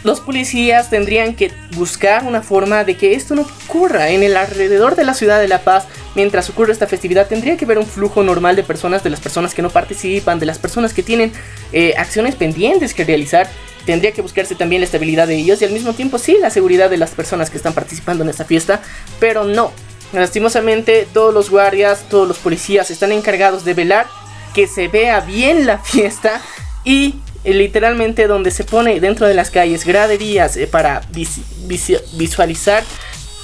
los 0.05 0.21
policías 0.21 0.91
tendrían 0.91 1.35
que 1.35 1.51
buscar 1.77 2.25
una 2.25 2.43
forma 2.43 2.85
de 2.85 2.97
que 2.97 3.15
esto 3.15 3.35
no 3.35 3.43
ocurra 3.67 4.11
en 4.11 4.23
el 4.23 4.37
alrededor 4.37 4.97
de 4.97 5.05
la 5.05 5.15
ciudad 5.15 5.41
de 5.41 5.49
La 5.49 5.63
Paz. 5.63 5.87
Mientras 6.15 6.51
ocurre 6.51 6.73
esta 6.73 6.87
festividad, 6.87 7.27
tendría 7.27 7.57
que 7.57 7.65
haber 7.65 7.79
un 7.79 7.87
flujo 7.87 8.23
normal 8.23 8.55
de 8.55 8.63
personas, 8.63 9.03
de 9.03 9.09
las 9.09 9.21
personas 9.21 9.55
que 9.55 9.63
no 9.63 9.71
participan, 9.71 10.39
de 10.39 10.47
las 10.47 10.59
personas 10.59 10.93
que 10.93 11.03
tienen 11.03 11.33
eh, 11.73 11.95
acciones 11.97 12.35
pendientes 12.35 12.93
que 12.93 13.05
realizar. 13.05 13.49
Tendría 13.87 14.13
que 14.13 14.21
buscarse 14.21 14.55
también 14.55 14.83
la 14.83 14.87
estabilidad 14.87 15.27
de 15.27 15.37
ellos 15.37 15.63
y 15.63 15.65
al 15.65 15.73
mismo 15.73 15.95
tiempo 15.95 16.19
sí 16.19 16.37
la 16.39 16.51
seguridad 16.51 16.91
de 16.91 16.99
las 16.99 17.13
personas 17.13 17.49
que 17.49 17.57
están 17.57 17.73
participando 17.73 18.25
en 18.25 18.31
esta 18.31 18.45
fiesta, 18.45 18.83
pero 19.19 19.45
no. 19.45 19.73
Lastimosamente 20.13 21.09
todos 21.15 21.33
los 21.33 21.49
guardias, 21.49 22.05
todos 22.11 22.29
los 22.29 22.39
policías 22.39 22.91
están 22.91 23.11
encargados 23.11 23.65
de 23.65 23.73
velar 23.73 24.07
que 24.55 24.69
se 24.69 24.89
vea 24.89 25.21
bien 25.21 25.67
la 25.67 25.79
fiesta 25.79 26.43
y 26.85 27.17
literalmente 27.45 28.27
donde 28.27 28.51
se 28.51 28.65
pone 28.65 29.01
dentro 29.01 29.27
de 29.27 29.35
las 29.35 29.51
calles 29.51 29.85
graderías 29.85 30.57
eh, 30.57 30.67
para 30.67 31.03
visualizar 31.13 32.83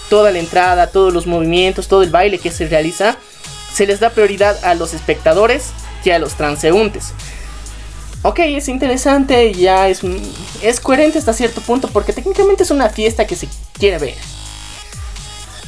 toda 0.08 0.30
la 0.32 0.38
entrada, 0.38 0.88
todos 0.88 1.12
los 1.12 1.26
movimientos, 1.26 1.88
todo 1.88 2.02
el 2.02 2.10
baile 2.10 2.38
que 2.38 2.50
se 2.50 2.66
realiza, 2.66 3.16
se 3.72 3.86
les 3.86 4.00
da 4.00 4.10
prioridad 4.10 4.62
a 4.64 4.74
los 4.74 4.94
espectadores 4.94 5.70
que 6.02 6.12
a 6.12 6.18
los 6.18 6.34
transeúntes. 6.34 7.12
Ok, 8.22 8.40
es 8.40 8.68
interesante, 8.68 9.54
ya 9.54 9.88
es, 9.88 10.00
es 10.62 10.80
coherente 10.80 11.18
hasta 11.18 11.32
cierto 11.32 11.62
punto 11.62 11.88
porque 11.88 12.12
técnicamente 12.12 12.64
es 12.64 12.70
una 12.70 12.90
fiesta 12.90 13.26
que 13.26 13.36
se 13.36 13.48
quiere 13.78 13.98
ver. 13.98 14.14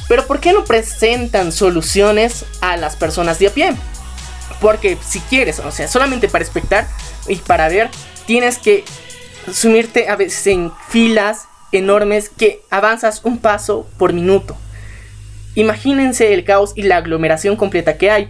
Pero 0.07 0.27
¿por 0.27 0.39
qué 0.39 0.53
no 0.53 0.63
presentan 0.63 1.51
soluciones 1.51 2.45
a 2.61 2.77
las 2.77 2.95
personas 2.95 3.39
de 3.39 3.47
a 3.47 3.49
pie? 3.51 3.73
Porque 4.61 4.97
si 5.03 5.19
quieres, 5.21 5.59
o 5.59 5.71
sea, 5.71 5.87
solamente 5.87 6.27
para 6.27 6.43
espectar 6.43 6.87
y 7.27 7.37
para 7.37 7.69
ver, 7.69 7.89
tienes 8.25 8.57
que 8.57 8.83
sumirte 9.51 10.09
a 10.09 10.15
veces 10.15 10.47
en 10.47 10.71
filas 10.89 11.47
enormes 11.71 12.29
que 12.29 12.61
avanzas 12.69 13.21
un 13.23 13.39
paso 13.39 13.87
por 13.97 14.13
minuto. 14.13 14.55
Imagínense 15.55 16.33
el 16.33 16.43
caos 16.43 16.73
y 16.75 16.83
la 16.83 16.97
aglomeración 16.97 17.55
completa 17.55 17.97
que 17.97 18.11
hay. 18.11 18.29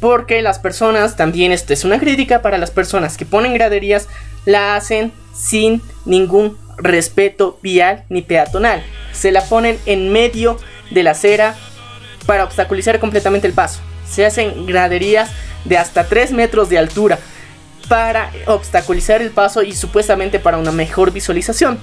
Porque 0.00 0.42
las 0.42 0.58
personas, 0.58 1.16
también 1.16 1.52
esto 1.52 1.72
es 1.72 1.84
una 1.84 1.98
crítica 1.98 2.42
para 2.42 2.58
las 2.58 2.70
personas 2.70 3.16
que 3.16 3.24
ponen 3.24 3.54
graderías, 3.54 4.08
la 4.44 4.76
hacen 4.76 5.12
sin 5.34 5.82
ningún 6.04 6.58
respeto 6.76 7.58
vial 7.62 8.04
ni 8.08 8.22
peatonal. 8.22 8.82
Se 9.12 9.32
la 9.32 9.44
ponen 9.44 9.78
en 9.86 10.12
medio 10.12 10.58
de 10.90 11.02
la 11.02 11.12
acera 11.12 11.54
para 12.26 12.44
obstaculizar 12.44 12.98
completamente 12.98 13.46
el 13.46 13.52
paso. 13.52 13.80
Se 14.08 14.26
hacen 14.26 14.66
graderías 14.66 15.30
de 15.64 15.78
hasta 15.78 16.04
3 16.04 16.32
metros 16.32 16.68
de 16.68 16.78
altura 16.78 17.18
para 17.88 18.30
obstaculizar 18.46 19.22
el 19.22 19.30
paso 19.30 19.62
y 19.62 19.74
supuestamente 19.74 20.38
para 20.38 20.58
una 20.58 20.72
mejor 20.72 21.12
visualización. 21.12 21.78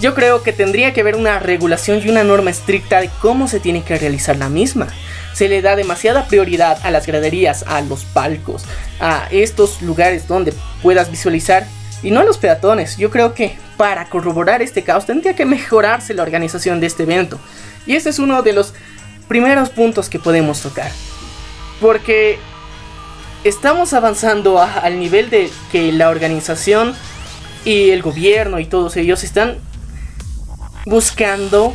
Yo 0.00 0.14
creo 0.14 0.42
que 0.44 0.52
tendría 0.52 0.92
que 0.92 1.00
haber 1.00 1.16
una 1.16 1.40
regulación 1.40 2.00
y 2.04 2.08
una 2.08 2.22
norma 2.22 2.50
estricta 2.50 3.00
de 3.00 3.10
cómo 3.20 3.48
se 3.48 3.58
tiene 3.58 3.82
que 3.82 3.98
realizar 3.98 4.36
la 4.36 4.48
misma. 4.48 4.86
Se 5.32 5.48
le 5.48 5.60
da 5.60 5.74
demasiada 5.74 6.26
prioridad 6.28 6.78
a 6.84 6.90
las 6.92 7.06
graderías, 7.06 7.64
a 7.66 7.80
los 7.80 8.04
palcos, 8.04 8.64
a 9.00 9.26
estos 9.32 9.82
lugares 9.82 10.28
donde 10.28 10.54
puedas 10.82 11.10
visualizar 11.10 11.66
y 12.02 12.12
no 12.12 12.20
a 12.20 12.24
los 12.24 12.38
peatones. 12.38 12.96
Yo 12.96 13.10
creo 13.10 13.34
que 13.34 13.56
para 13.76 14.08
corroborar 14.08 14.62
este 14.62 14.84
caos 14.84 15.06
tendría 15.06 15.34
que 15.34 15.44
mejorarse 15.44 16.14
la 16.14 16.22
organización 16.22 16.78
de 16.80 16.86
este 16.86 17.02
evento. 17.02 17.40
Y 17.84 17.96
este 17.96 18.10
es 18.10 18.20
uno 18.20 18.42
de 18.42 18.52
los 18.52 18.74
primeros 19.26 19.70
puntos 19.70 20.08
que 20.08 20.20
podemos 20.20 20.60
tocar. 20.62 20.92
Porque 21.80 22.38
estamos 23.44 23.92
avanzando 23.92 24.60
al 24.60 24.98
nivel 24.98 25.30
de 25.30 25.50
que 25.70 25.92
la 25.92 26.08
organización 26.08 26.94
y 27.64 27.90
el 27.90 28.02
gobierno 28.02 28.58
y 28.58 28.66
todos 28.66 28.96
ellos 28.96 29.24
están 29.24 29.58
buscando 30.86 31.74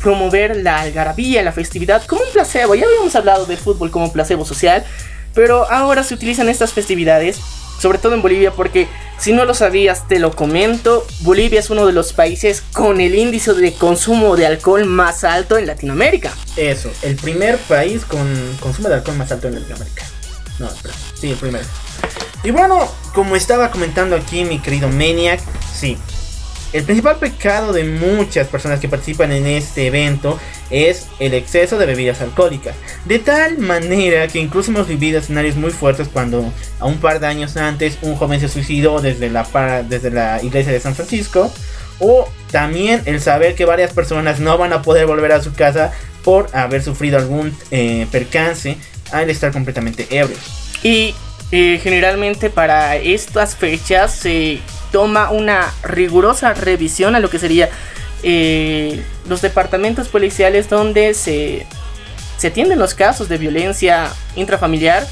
promover 0.00 0.56
la 0.56 0.80
algarabía, 0.80 1.42
la 1.42 1.52
festividad 1.52 2.04
como 2.06 2.22
un 2.22 2.32
placebo. 2.32 2.74
Ya 2.74 2.86
habíamos 2.86 3.14
hablado 3.16 3.46
del 3.46 3.58
fútbol 3.58 3.90
como 3.90 4.12
placebo 4.12 4.44
social, 4.44 4.84
pero 5.34 5.70
ahora 5.70 6.04
se 6.04 6.14
utilizan 6.14 6.48
estas 6.48 6.72
festividades, 6.72 7.40
sobre 7.80 7.98
todo 7.98 8.14
en 8.14 8.22
Bolivia, 8.22 8.50
porque 8.52 8.88
Si 9.18 9.32
no 9.32 9.44
lo 9.44 9.54
sabías, 9.54 10.08
te 10.08 10.18
lo 10.18 10.34
comento. 10.34 11.06
Bolivia 11.20 11.60
es 11.60 11.70
uno 11.70 11.86
de 11.86 11.92
los 11.92 12.12
países 12.12 12.62
con 12.72 13.00
el 13.00 13.14
índice 13.14 13.54
de 13.54 13.72
consumo 13.72 14.36
de 14.36 14.46
alcohol 14.46 14.84
más 14.86 15.24
alto 15.24 15.56
en 15.56 15.66
Latinoamérica. 15.66 16.32
Eso, 16.56 16.90
el 17.02 17.14
primer 17.16 17.56
país 17.58 18.04
con 18.04 18.26
consumo 18.60 18.88
de 18.88 18.96
alcohol 18.96 19.16
más 19.16 19.30
alto 19.30 19.46
en 19.48 19.54
Latinoamérica. 19.54 20.04
No. 20.58 20.68
Sí, 21.14 21.30
el 21.30 21.36
primero. 21.36 21.64
Y 22.42 22.50
bueno, 22.50 22.88
como 23.14 23.36
estaba 23.36 23.70
comentando 23.70 24.16
aquí 24.16 24.44
mi 24.44 24.58
querido 24.58 24.88
Maniac, 24.88 25.40
sí. 25.74 25.96
El 26.74 26.82
principal 26.82 27.16
pecado 27.16 27.72
de 27.72 27.84
muchas 27.84 28.48
personas 28.48 28.80
que 28.80 28.88
participan 28.88 29.30
en 29.30 29.46
este 29.46 29.86
evento 29.86 30.40
es 30.70 31.06
el 31.20 31.32
exceso 31.32 31.78
de 31.78 31.86
bebidas 31.86 32.20
alcohólicas. 32.20 32.74
De 33.04 33.20
tal 33.20 33.58
manera 33.58 34.26
que 34.26 34.40
incluso 34.40 34.72
hemos 34.72 34.88
vivido 34.88 35.20
escenarios 35.20 35.54
muy 35.54 35.70
fuertes 35.70 36.08
cuando 36.12 36.52
a 36.80 36.86
un 36.86 36.98
par 36.98 37.20
de 37.20 37.28
años 37.28 37.56
antes 37.56 37.98
un 38.02 38.16
joven 38.16 38.40
se 38.40 38.48
suicidó 38.48 39.00
desde 39.00 39.30
la, 39.30 39.84
desde 39.88 40.10
la 40.10 40.42
iglesia 40.42 40.72
de 40.72 40.80
San 40.80 40.96
Francisco. 40.96 41.52
O 42.00 42.28
también 42.50 43.02
el 43.04 43.20
saber 43.20 43.54
que 43.54 43.64
varias 43.64 43.92
personas 43.92 44.40
no 44.40 44.58
van 44.58 44.72
a 44.72 44.82
poder 44.82 45.06
volver 45.06 45.30
a 45.30 45.40
su 45.40 45.52
casa 45.54 45.92
por 46.24 46.48
haber 46.54 46.82
sufrido 46.82 47.18
algún 47.18 47.56
eh, 47.70 48.08
percance 48.10 48.78
al 49.12 49.30
estar 49.30 49.52
completamente 49.52 50.06
ebrios. 50.10 50.40
Y 50.82 51.14
eh, 51.50 51.80
generalmente 51.82 52.50
para 52.50 52.96
estas 52.96 53.56
fechas 53.56 54.14
se 54.14 54.60
toma 54.90 55.30
una 55.30 55.72
rigurosa 55.82 56.54
revisión 56.54 57.14
a 57.14 57.20
lo 57.20 57.30
que 57.30 57.38
sería 57.38 57.68
eh, 58.22 59.02
los 59.28 59.42
departamentos 59.42 60.08
policiales 60.08 60.68
donde 60.68 61.14
se, 61.14 61.66
se 62.38 62.48
atienden 62.48 62.78
los 62.78 62.94
casos 62.94 63.28
de 63.28 63.38
violencia 63.38 64.10
intrafamiliar, 64.36 65.06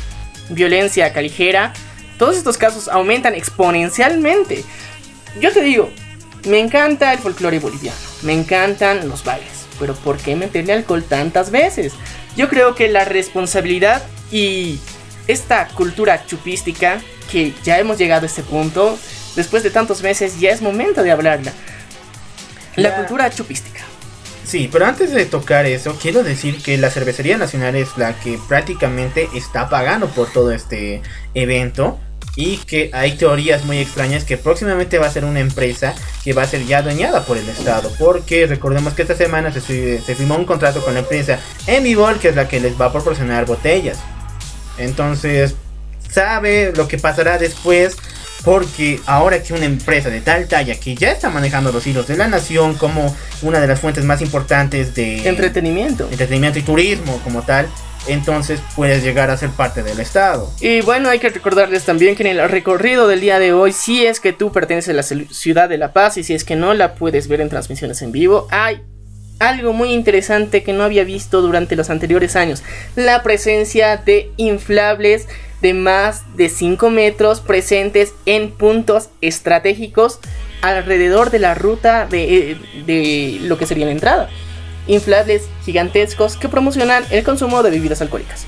violencia 0.48 1.12
callejera. 1.12 1.72
Todos 2.18 2.36
estos 2.36 2.58
casos 2.58 2.88
aumentan 2.88 3.34
exponencialmente. 3.34 4.64
Yo 5.40 5.52
te 5.52 5.62
digo, 5.62 5.90
me 6.46 6.58
encanta 6.58 7.12
el 7.12 7.18
folclore 7.18 7.58
boliviano, 7.58 7.96
me 8.22 8.32
encantan 8.32 9.08
los 9.08 9.24
bailes, 9.24 9.66
pero 9.78 9.94
¿por 9.94 10.16
qué 10.16 10.36
meterle 10.36 10.72
alcohol 10.72 11.04
tantas 11.04 11.50
veces? 11.50 11.92
Yo 12.36 12.48
creo 12.48 12.74
que 12.74 12.88
la 12.88 13.04
responsabilidad 13.04 14.02
y 14.30 14.78
esta 15.26 15.68
cultura 15.68 16.24
chupística, 16.26 17.00
que 17.30 17.52
ya 17.62 17.78
hemos 17.78 17.98
llegado 17.98 18.24
a 18.24 18.26
este 18.26 18.42
punto, 18.42 18.98
después 19.36 19.62
de 19.62 19.70
tantos 19.70 20.02
meses 20.02 20.40
ya 20.40 20.50
es 20.50 20.62
momento 20.62 21.02
de 21.02 21.10
hablarla. 21.10 21.52
La 22.76 22.96
cultura 22.96 23.30
chupística. 23.30 23.80
Sí, 24.44 24.68
pero 24.72 24.86
antes 24.86 25.12
de 25.12 25.24
tocar 25.26 25.66
eso, 25.66 25.96
quiero 26.00 26.24
decir 26.24 26.62
que 26.62 26.76
la 26.76 26.90
Cervecería 26.90 27.36
Nacional 27.36 27.76
es 27.76 27.96
la 27.96 28.18
que 28.18 28.38
prácticamente 28.48 29.28
está 29.34 29.68
pagando 29.68 30.08
por 30.08 30.32
todo 30.32 30.52
este 30.52 31.00
evento. 31.34 31.98
Y 32.34 32.56
que 32.58 32.90
hay 32.94 33.12
teorías 33.12 33.64
muy 33.64 33.78
extrañas 33.78 34.24
que 34.24 34.38
próximamente 34.38 34.98
va 34.98 35.06
a 35.06 35.10
ser 35.10 35.24
una 35.26 35.40
empresa 35.40 35.94
que 36.24 36.32
va 36.32 36.42
a 36.42 36.46
ser 36.46 36.64
ya 36.64 36.78
adueñada 36.78 37.24
por 37.26 37.36
el 37.36 37.46
Estado. 37.48 37.92
Porque 37.98 38.46
recordemos 38.46 38.94
que 38.94 39.02
esta 39.02 39.14
semana 39.14 39.52
se, 39.52 39.60
fi- 39.60 39.98
se 40.04 40.14
firmó 40.14 40.36
un 40.36 40.46
contrato 40.46 40.82
con 40.82 40.94
la 40.94 41.00
empresa 41.00 41.38
Envibol, 41.66 42.18
que 42.18 42.28
es 42.30 42.36
la 42.36 42.48
que 42.48 42.58
les 42.60 42.80
va 42.80 42.86
a 42.86 42.92
proporcionar 42.92 43.44
botellas. 43.44 43.98
Entonces, 44.78 45.54
sabe 46.10 46.72
lo 46.74 46.88
que 46.88 46.98
pasará 46.98 47.38
después. 47.38 47.96
Porque 48.44 48.98
ahora 49.06 49.40
que 49.40 49.54
una 49.54 49.66
empresa 49.66 50.08
de 50.10 50.20
tal 50.20 50.48
talla 50.48 50.74
que 50.74 50.96
ya 50.96 51.12
está 51.12 51.30
manejando 51.30 51.70
los 51.70 51.86
hilos 51.86 52.08
de 52.08 52.16
la 52.16 52.26
nación 52.26 52.74
como 52.74 53.14
una 53.40 53.60
de 53.60 53.68
las 53.68 53.78
fuentes 53.78 54.04
más 54.04 54.20
importantes 54.20 54.96
de 54.96 55.28
Entretenimiento. 55.28 56.08
entretenimiento 56.10 56.58
y 56.58 56.62
turismo 56.62 57.20
como 57.22 57.42
tal, 57.42 57.68
entonces 58.06 58.60
puedes 58.74 59.02
llegar 59.02 59.30
a 59.30 59.36
ser 59.36 59.50
parte 59.50 59.82
del 59.82 60.00
Estado. 60.00 60.50
Y 60.60 60.80
bueno, 60.80 61.08
hay 61.08 61.18
que 61.18 61.28
recordarles 61.28 61.84
también 61.84 62.16
que 62.16 62.22
en 62.22 62.38
el 62.38 62.48
recorrido 62.48 63.08
del 63.08 63.20
día 63.20 63.38
de 63.38 63.52
hoy, 63.52 63.72
si 63.72 64.04
es 64.04 64.20
que 64.20 64.32
tú 64.32 64.52
perteneces 64.52 64.90
a 64.90 64.94
la 64.94 65.02
ciudad 65.02 65.68
de 65.68 65.78
La 65.78 65.92
Paz 65.92 66.16
y 66.16 66.24
si 66.24 66.34
es 66.34 66.44
que 66.44 66.56
no 66.56 66.74
la 66.74 66.94
puedes 66.94 67.28
ver 67.28 67.40
en 67.40 67.48
transmisiones 67.48 68.02
en 68.02 68.12
vivo, 68.12 68.48
hay 68.50 68.82
algo 69.38 69.72
muy 69.72 69.90
interesante 69.90 70.62
que 70.62 70.72
no 70.72 70.84
había 70.84 71.04
visto 71.04 71.42
durante 71.42 71.76
los 71.76 71.90
anteriores 71.90 72.36
años. 72.36 72.62
La 72.96 73.22
presencia 73.22 73.96
de 73.96 74.30
inflables 74.36 75.26
de 75.60 75.74
más 75.74 76.22
de 76.36 76.48
5 76.48 76.90
metros 76.90 77.40
presentes 77.40 78.14
en 78.26 78.50
puntos 78.50 79.10
estratégicos 79.20 80.18
alrededor 80.60 81.30
de 81.30 81.38
la 81.38 81.54
ruta 81.54 82.06
de, 82.06 82.56
de 82.86 83.38
lo 83.42 83.58
que 83.58 83.66
sería 83.66 83.86
la 83.86 83.92
entrada. 83.92 84.28
Inflables 84.86 85.42
gigantescos 85.64 86.36
que 86.36 86.48
promocionan 86.48 87.04
el 87.10 87.22
consumo 87.24 87.62
de 87.62 87.70
bebidas 87.70 88.02
alcohólicas. 88.02 88.46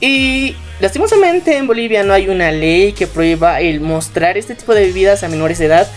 Y 0.00 0.54
lastimosamente 0.80 1.56
en 1.56 1.66
Bolivia 1.66 2.02
no 2.02 2.12
hay 2.12 2.28
una 2.28 2.52
ley 2.52 2.92
que 2.92 3.06
prohíba 3.06 3.60
el 3.60 3.80
mostrar 3.80 4.36
este 4.36 4.54
tipo 4.54 4.74
de 4.74 4.82
bebidas 4.86 5.22
a 5.22 5.28
menores 5.28 5.58
de 5.58 5.66
edad. 5.66 5.88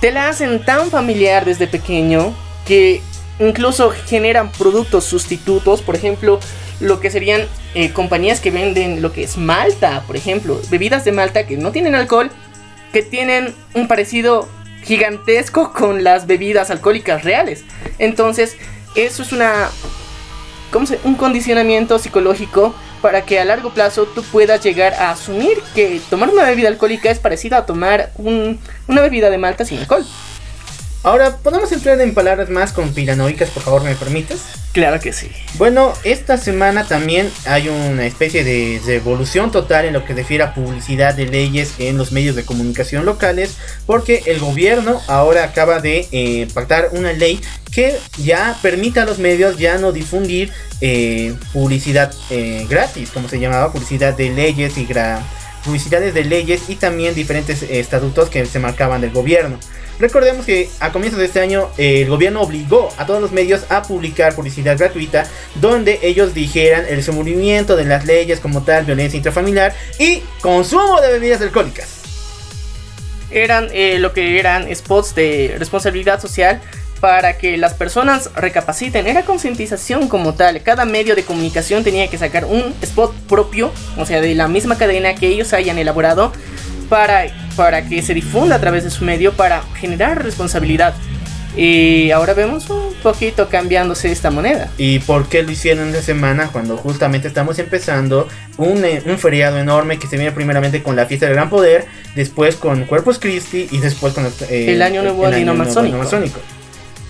Te 0.00 0.12
la 0.12 0.28
hacen 0.28 0.64
tan 0.64 0.90
familiar 0.90 1.44
desde 1.44 1.66
pequeño 1.66 2.34
que 2.66 3.02
incluso 3.40 3.90
generan 3.90 4.50
productos 4.52 5.04
sustitutos. 5.04 5.82
Por 5.82 5.96
ejemplo, 5.96 6.38
lo 6.78 7.00
que 7.00 7.10
serían 7.10 7.42
eh, 7.74 7.92
compañías 7.92 8.40
que 8.40 8.50
venden 8.50 9.02
lo 9.02 9.12
que 9.12 9.24
es 9.24 9.36
malta, 9.36 10.04
por 10.06 10.16
ejemplo, 10.16 10.60
bebidas 10.70 11.04
de 11.04 11.12
malta 11.12 11.46
que 11.46 11.56
no 11.56 11.72
tienen 11.72 11.94
alcohol, 11.94 12.30
que 12.92 13.02
tienen 13.02 13.54
un 13.74 13.88
parecido 13.88 14.48
gigantesco 14.84 15.72
con 15.72 16.04
las 16.04 16.26
bebidas 16.26 16.70
alcohólicas 16.70 17.24
reales. 17.24 17.64
Entonces, 17.98 18.56
eso 18.94 19.22
es 19.22 19.32
una 19.32 19.68
¿cómo 20.72 20.86
se- 20.86 21.00
un 21.04 21.14
condicionamiento 21.16 21.98
psicológico 21.98 22.74
para 23.02 23.22
que 23.24 23.40
a 23.40 23.44
largo 23.44 23.70
plazo 23.70 24.04
tú 24.06 24.22
puedas 24.22 24.62
llegar 24.62 24.94
a 24.94 25.10
asumir 25.10 25.60
que 25.74 26.00
tomar 26.10 26.28
una 26.28 26.44
bebida 26.44 26.68
alcohólica 26.68 27.10
es 27.10 27.18
parecido 27.18 27.56
a 27.56 27.66
tomar 27.66 28.10
un- 28.16 28.60
una 28.86 29.00
bebida 29.00 29.30
de 29.30 29.38
malta 29.38 29.64
sin 29.64 29.78
alcohol. 29.78 30.04
Ahora, 31.02 31.38
¿podemos 31.38 31.72
entrar 31.72 31.98
en 32.02 32.12
palabras 32.12 32.50
más 32.50 32.72
conspiranoicas, 32.72 33.48
por 33.48 33.62
favor, 33.62 33.82
me 33.82 33.94
permites? 33.94 34.40
Claro 34.72 35.00
que 35.00 35.14
sí. 35.14 35.30
Bueno, 35.54 35.94
esta 36.04 36.36
semana 36.36 36.86
también 36.86 37.30
hay 37.46 37.70
una 37.70 38.04
especie 38.04 38.44
de 38.44 38.82
revolución 38.84 39.50
total 39.50 39.86
en 39.86 39.94
lo 39.94 40.04
que 40.04 40.12
refiere 40.12 40.44
a 40.44 40.52
publicidad 40.52 41.14
de 41.14 41.24
leyes 41.24 41.72
en 41.78 41.96
los 41.96 42.12
medios 42.12 42.36
de 42.36 42.44
comunicación 42.44 43.06
locales, 43.06 43.56
porque 43.86 44.24
el 44.26 44.40
gobierno 44.40 45.00
ahora 45.08 45.44
acaba 45.44 45.80
de 45.80 46.06
eh, 46.12 46.46
pactar 46.52 46.90
una 46.92 47.14
ley 47.14 47.40
que 47.72 47.96
ya 48.18 48.58
permite 48.60 49.00
a 49.00 49.06
los 49.06 49.18
medios 49.18 49.56
ya 49.56 49.78
no 49.78 49.92
difundir 49.92 50.52
eh, 50.82 51.34
publicidad 51.54 52.12
eh, 52.28 52.66
gratis, 52.68 53.08
como 53.10 53.26
se 53.26 53.40
llamaba, 53.40 53.72
publicidad 53.72 54.14
de 54.14 54.30
leyes 54.30 54.76
y 54.76 54.86
publicidades 55.64 56.12
de 56.12 56.24
leyes 56.24 56.68
y 56.68 56.76
también 56.76 57.14
diferentes 57.14 57.62
estatutos 57.62 58.28
que 58.28 58.44
se 58.44 58.58
marcaban 58.58 59.00
del 59.00 59.12
gobierno. 59.12 59.58
Recordemos 60.00 60.46
que 60.46 60.70
a 60.80 60.92
comienzos 60.92 61.20
de 61.20 61.26
este 61.26 61.40
año 61.40 61.68
el 61.76 62.08
gobierno 62.08 62.40
obligó 62.40 62.88
a 62.96 63.04
todos 63.04 63.20
los 63.20 63.32
medios 63.32 63.66
a 63.68 63.82
publicar 63.82 64.34
publicidad 64.34 64.78
gratuita 64.78 65.26
donde 65.56 66.00
ellos 66.02 66.32
dijeran 66.32 66.86
el 66.88 66.96
desenvolvimiento 66.96 67.76
de 67.76 67.84
las 67.84 68.06
leyes 68.06 68.40
como 68.40 68.62
tal, 68.62 68.86
violencia 68.86 69.18
intrafamiliar 69.18 69.74
y 69.98 70.22
consumo 70.40 71.00
de 71.02 71.12
bebidas 71.12 71.42
alcohólicas. 71.42 72.00
Eran 73.30 73.68
eh, 73.72 73.98
lo 73.98 74.12
que 74.14 74.38
eran 74.40 74.74
spots 74.74 75.14
de 75.14 75.54
responsabilidad 75.58 76.20
social 76.20 76.60
para 77.00 77.36
que 77.38 77.56
las 77.56 77.74
personas 77.74 78.30
recapaciten. 78.34 79.06
Era 79.06 79.24
concientización 79.24 80.08
como 80.08 80.34
tal. 80.34 80.62
Cada 80.62 80.84
medio 80.84 81.14
de 81.14 81.24
comunicación 81.24 81.84
tenía 81.84 82.08
que 82.08 82.18
sacar 82.18 82.44
un 82.44 82.74
spot 82.82 83.14
propio, 83.28 83.70
o 83.96 84.06
sea, 84.06 84.20
de 84.20 84.34
la 84.34 84.48
misma 84.48 84.78
cadena 84.78 85.14
que 85.14 85.28
ellos 85.28 85.52
hayan 85.52 85.78
elaborado 85.78 86.32
para, 86.88 87.26
para 87.60 87.86
que 87.86 88.00
se 88.00 88.14
difunda 88.14 88.56
a 88.56 88.58
través 88.58 88.84
de 88.84 88.90
su 88.90 89.04
medio 89.04 89.34
para 89.34 89.62
generar 89.74 90.24
responsabilidad. 90.24 90.94
Y 91.54 92.10
ahora 92.10 92.32
vemos 92.32 92.70
un 92.70 92.94
poquito 93.02 93.50
cambiándose 93.50 94.10
esta 94.10 94.30
moneda. 94.30 94.70
¿Y 94.78 95.00
por 95.00 95.28
qué 95.28 95.42
lo 95.42 95.50
hicieron 95.50 95.88
esta 95.90 96.00
semana 96.00 96.48
cuando 96.50 96.78
justamente 96.78 97.28
estamos 97.28 97.58
empezando 97.58 98.26
un, 98.56 98.82
eh, 98.82 99.02
un 99.04 99.18
feriado 99.18 99.58
enorme 99.58 99.98
que 99.98 100.06
se 100.06 100.16
viene 100.16 100.32
primeramente 100.32 100.82
con 100.82 100.96
la 100.96 101.04
fiesta 101.04 101.26
del 101.26 101.34
gran 101.34 101.50
poder, 101.50 101.84
después 102.14 102.56
con 102.56 102.86
Corpus 102.86 103.18
Christi 103.18 103.68
y 103.70 103.76
después 103.76 104.14
con 104.14 104.24
eh, 104.24 104.64
El 104.68 104.80
Año 104.80 105.02
Nuevo. 105.02 105.24
Masónico? 105.98 106.40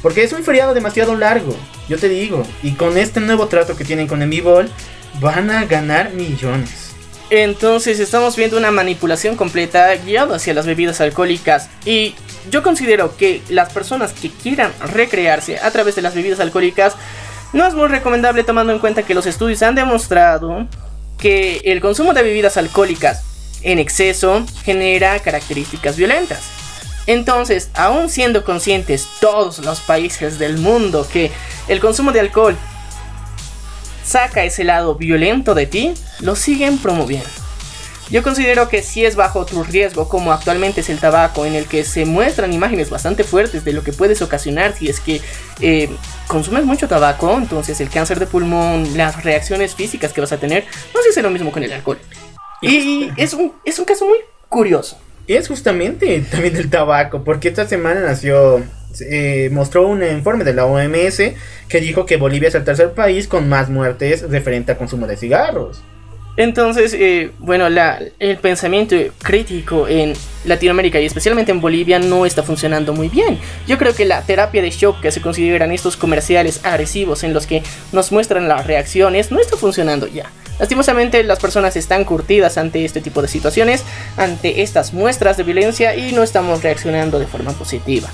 Porque 0.03 0.25
es 0.25 0.33
un 0.33 0.43
feriado 0.43 0.75
demasiado 0.75 1.15
largo, 1.15 1.57
yo 1.89 1.97
te 1.97 2.09
digo. 2.09 2.43
Y 2.65 2.73
con 2.73 2.99
este 2.99 3.21
nuevo 3.21 3.47
trato 3.47 3.77
que 3.77 3.85
tienen 3.85 4.09
con 4.09 4.21
Envibol, 4.21 4.69
van 5.21 5.49
a 5.53 5.65
ganar 5.67 6.13
millones. 6.13 6.90
Entonces 7.31 8.01
estamos 8.01 8.35
viendo 8.35 8.57
una 8.57 8.73
manipulación 8.73 9.37
completa 9.37 9.95
guiada 9.95 10.37
hacia 10.37 10.53
las 10.53 10.67
bebidas 10.67 11.01
alcohólicas 11.01 11.69
y 11.85 12.17
yo 12.51 12.65
considero 12.65 13.17
que 13.17 13.41
las 13.49 13.73
personas 13.73 14.13
que 14.13 14.31
quieran 14.31 14.73
recrearse 14.93 15.61
a 15.61 15.71
través 15.71 15.95
de 15.95 16.03
las 16.03 16.17
bebidas 16.17 16.41
alcohólicas 16.41 16.97
no 17.53 17.65
es 17.65 17.75
muy 17.75 17.87
recomendable 17.87 18.43
tomando 18.43 18.73
en 18.73 18.81
cuenta 18.81 19.05
que 19.05 19.15
los 19.15 19.27
estudios 19.27 19.63
han 19.63 19.77
demostrado 19.77 20.67
que 21.19 21.61
el 21.65 21.81
consumo 21.81 22.15
de 22.15 22.23
bebidas 22.23 22.57
alcohólicas 22.57 23.23
en 23.63 23.79
exceso 23.79 24.45
genera 24.65 25.19
características 25.21 25.97
violentas. 25.97 26.41
Entonces, 27.07 27.71
aún 27.75 28.09
siendo 28.09 28.45
conscientes 28.45 29.07
todos 29.21 29.59
los 29.61 29.81
países 29.81 30.39
del 30.39 30.59
mundo 30.59 31.07
que 31.13 31.31
el 31.69 31.79
consumo 31.81 32.11
de 32.11 32.21
alcohol 32.21 32.57
saca 34.05 34.45
ese 34.45 34.65
lado 34.65 34.95
violento 34.95 35.55
de 35.55 35.67
ti, 35.67 35.95
lo 36.21 36.37
siguen 36.37 36.79
promoviendo. 36.79 37.29
Yo 38.11 38.25
considero 38.25 38.69
que 38.69 38.83
si 38.83 39.05
es 39.05 39.15
bajo 39.15 39.47
tu 39.47 39.63
riesgo, 39.63 40.09
como 40.09 40.33
actualmente 40.33 40.81
es 40.81 40.91
el 40.91 40.99
tabaco, 40.99 41.47
en 41.47 41.55
el 41.55 41.67
que 41.67 41.85
se 41.85 42.05
muestran 42.05 42.53
imágenes 42.53 42.91
bastante 42.91 43.23
fuertes 43.23 43.65
de 43.65 43.73
lo 43.73 43.85
que 43.85 43.93
puedes 43.93 44.21
ocasionar 44.21 44.75
si 44.77 44.89
es 44.89 44.99
que 44.99 45.21
eh, 45.61 45.89
consumes 46.27 46.65
mucho 46.65 46.89
tabaco, 46.89 47.39
entonces 47.39 47.81
el 47.81 47.89
cáncer 47.89 48.19
de 48.19 48.27
pulmón, 48.27 48.97
las 48.97 49.23
reacciones 49.23 49.77
físicas 49.77 50.13
que 50.13 50.21
vas 50.21 50.33
a 50.33 50.39
tener, 50.39 50.65
no 50.93 51.01
sé 51.03 51.13
si 51.13 51.21
es 51.21 51.23
lo 51.23 51.31
mismo 51.31 51.53
con 51.53 51.63
el 51.63 51.73
alcohol. 51.73 51.99
Y 52.61 53.11
es 53.17 53.33
un, 53.33 53.53
es 53.65 53.79
un 53.79 53.85
caso 53.85 54.07
muy 54.07 54.19
curioso. 54.49 54.99
Es 55.29 55.47
justamente 55.47 56.21
también 56.33 56.57
el 56.57 56.69
tabaco, 56.69 57.23
porque 57.23 57.49
esta 57.49 57.69
semana 57.69 58.01
nació, 58.01 58.65
eh, 59.01 59.49
mostró 59.53 59.87
un 59.87 60.03
informe 60.03 60.45
de 60.45 60.55
la 60.55 60.67
OMS 60.67 61.23
que 61.69 61.81
dijo 61.81 62.07
que 62.07 62.17
Bolivia 62.17 62.49
es 62.49 62.55
el 62.55 62.65
tercer 62.65 62.93
país 62.93 63.29
con 63.29 63.49
más 63.49 63.71
muertes 63.71 64.29
referente 64.29 64.73
al 64.73 64.79
consumo 64.79 65.07
de 65.07 65.17
cigarros. 65.17 65.83
Entonces, 66.37 66.95
eh, 66.95 67.33
bueno, 67.39 67.67
el 67.67 68.39
pensamiento 68.39 68.97
crítico 69.19 69.87
en 69.89 70.15
Latinoamérica 70.45 70.99
y 71.01 71.05
especialmente 71.05 71.51
en 71.51 71.61
Bolivia 71.61 71.99
no 71.99 72.25
está 72.25 72.43
funcionando 72.43 72.95
muy 72.95 73.09
bien. 73.09 73.39
Yo 73.67 73.77
creo 73.77 73.95
que 73.95 74.05
la 74.05 74.23
terapia 74.23 74.63
de 74.63 74.71
shock 74.71 75.01
que 75.01 75.11
se 75.11 75.21
consideran 75.21 75.71
estos 75.71 75.97
comerciales 75.97 76.65
agresivos 76.65 77.25
en 77.25 77.35
los 77.35 77.47
que 77.47 77.63
nos 77.93 78.11
muestran 78.11 78.49
las 78.49 78.67
reacciones 78.67 79.31
no 79.31 79.39
está 79.39 79.57
funcionando 79.57 80.07
ya. 80.07 80.31
Lastimosamente 80.59 81.25
las 81.25 81.41
personas 81.41 81.77
están 81.77 82.05
curtidas 82.05 82.59
ante 82.59 82.85
este 82.85 83.01
tipo 83.01 83.23
de 83.23 83.29
situaciones, 83.29 83.85
ante 84.17 84.63
estas 84.63 84.93
muestras 84.93 85.37
de 85.37 85.43
violencia 85.43 85.97
y 85.97 86.13
no 86.13 86.23
estamos 86.23 86.63
reaccionando 86.63 87.19
de 87.19 87.27
forma 87.27 87.53
positiva. 87.53 88.09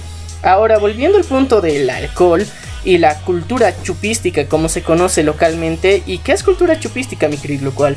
Ahora, 0.46 0.78
volviendo 0.78 1.18
al 1.18 1.24
punto 1.24 1.60
del 1.60 1.90
alcohol, 1.90 2.46
y 2.86 2.98
la 2.98 3.18
cultura 3.18 3.74
chupística 3.82 4.46
como 4.46 4.70
se 4.70 4.82
conoce 4.82 5.24
localmente. 5.24 6.02
¿Y 6.06 6.18
qué 6.18 6.32
es 6.32 6.42
cultura 6.42 6.78
chupística, 6.78 7.28
mi 7.28 7.36
querido 7.36 7.74
cual? 7.74 7.96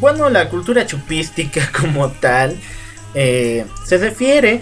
Bueno, 0.00 0.28
la 0.28 0.50
cultura 0.50 0.84
chupística 0.84 1.70
como 1.80 2.10
tal 2.10 2.58
eh, 3.14 3.64
se 3.86 3.96
refiere 3.96 4.60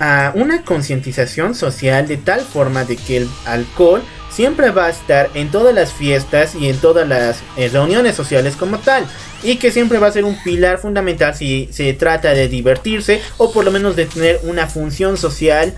a 0.00 0.32
una 0.34 0.62
concientización 0.62 1.54
social 1.54 2.08
de 2.08 2.16
tal 2.16 2.40
forma 2.40 2.84
de 2.84 2.96
que 2.96 3.18
el 3.18 3.28
alcohol 3.46 4.02
siempre 4.30 4.70
va 4.70 4.86
a 4.86 4.90
estar 4.90 5.30
en 5.34 5.50
todas 5.50 5.74
las 5.74 5.92
fiestas 5.92 6.56
y 6.56 6.68
en 6.68 6.78
todas 6.78 7.06
las 7.06 7.40
eh, 7.56 7.68
reuniones 7.68 8.16
sociales 8.16 8.56
como 8.56 8.78
tal. 8.78 9.06
Y 9.44 9.56
que 9.56 9.70
siempre 9.70 9.98
va 9.98 10.08
a 10.08 10.12
ser 10.12 10.24
un 10.24 10.42
pilar 10.42 10.78
fundamental 10.78 11.36
si 11.36 11.68
se 11.70 11.92
trata 11.92 12.30
de 12.30 12.48
divertirse 12.48 13.22
o 13.36 13.52
por 13.52 13.64
lo 13.64 13.70
menos 13.70 13.94
de 13.94 14.06
tener 14.06 14.40
una 14.42 14.66
función 14.66 15.16
social 15.16 15.74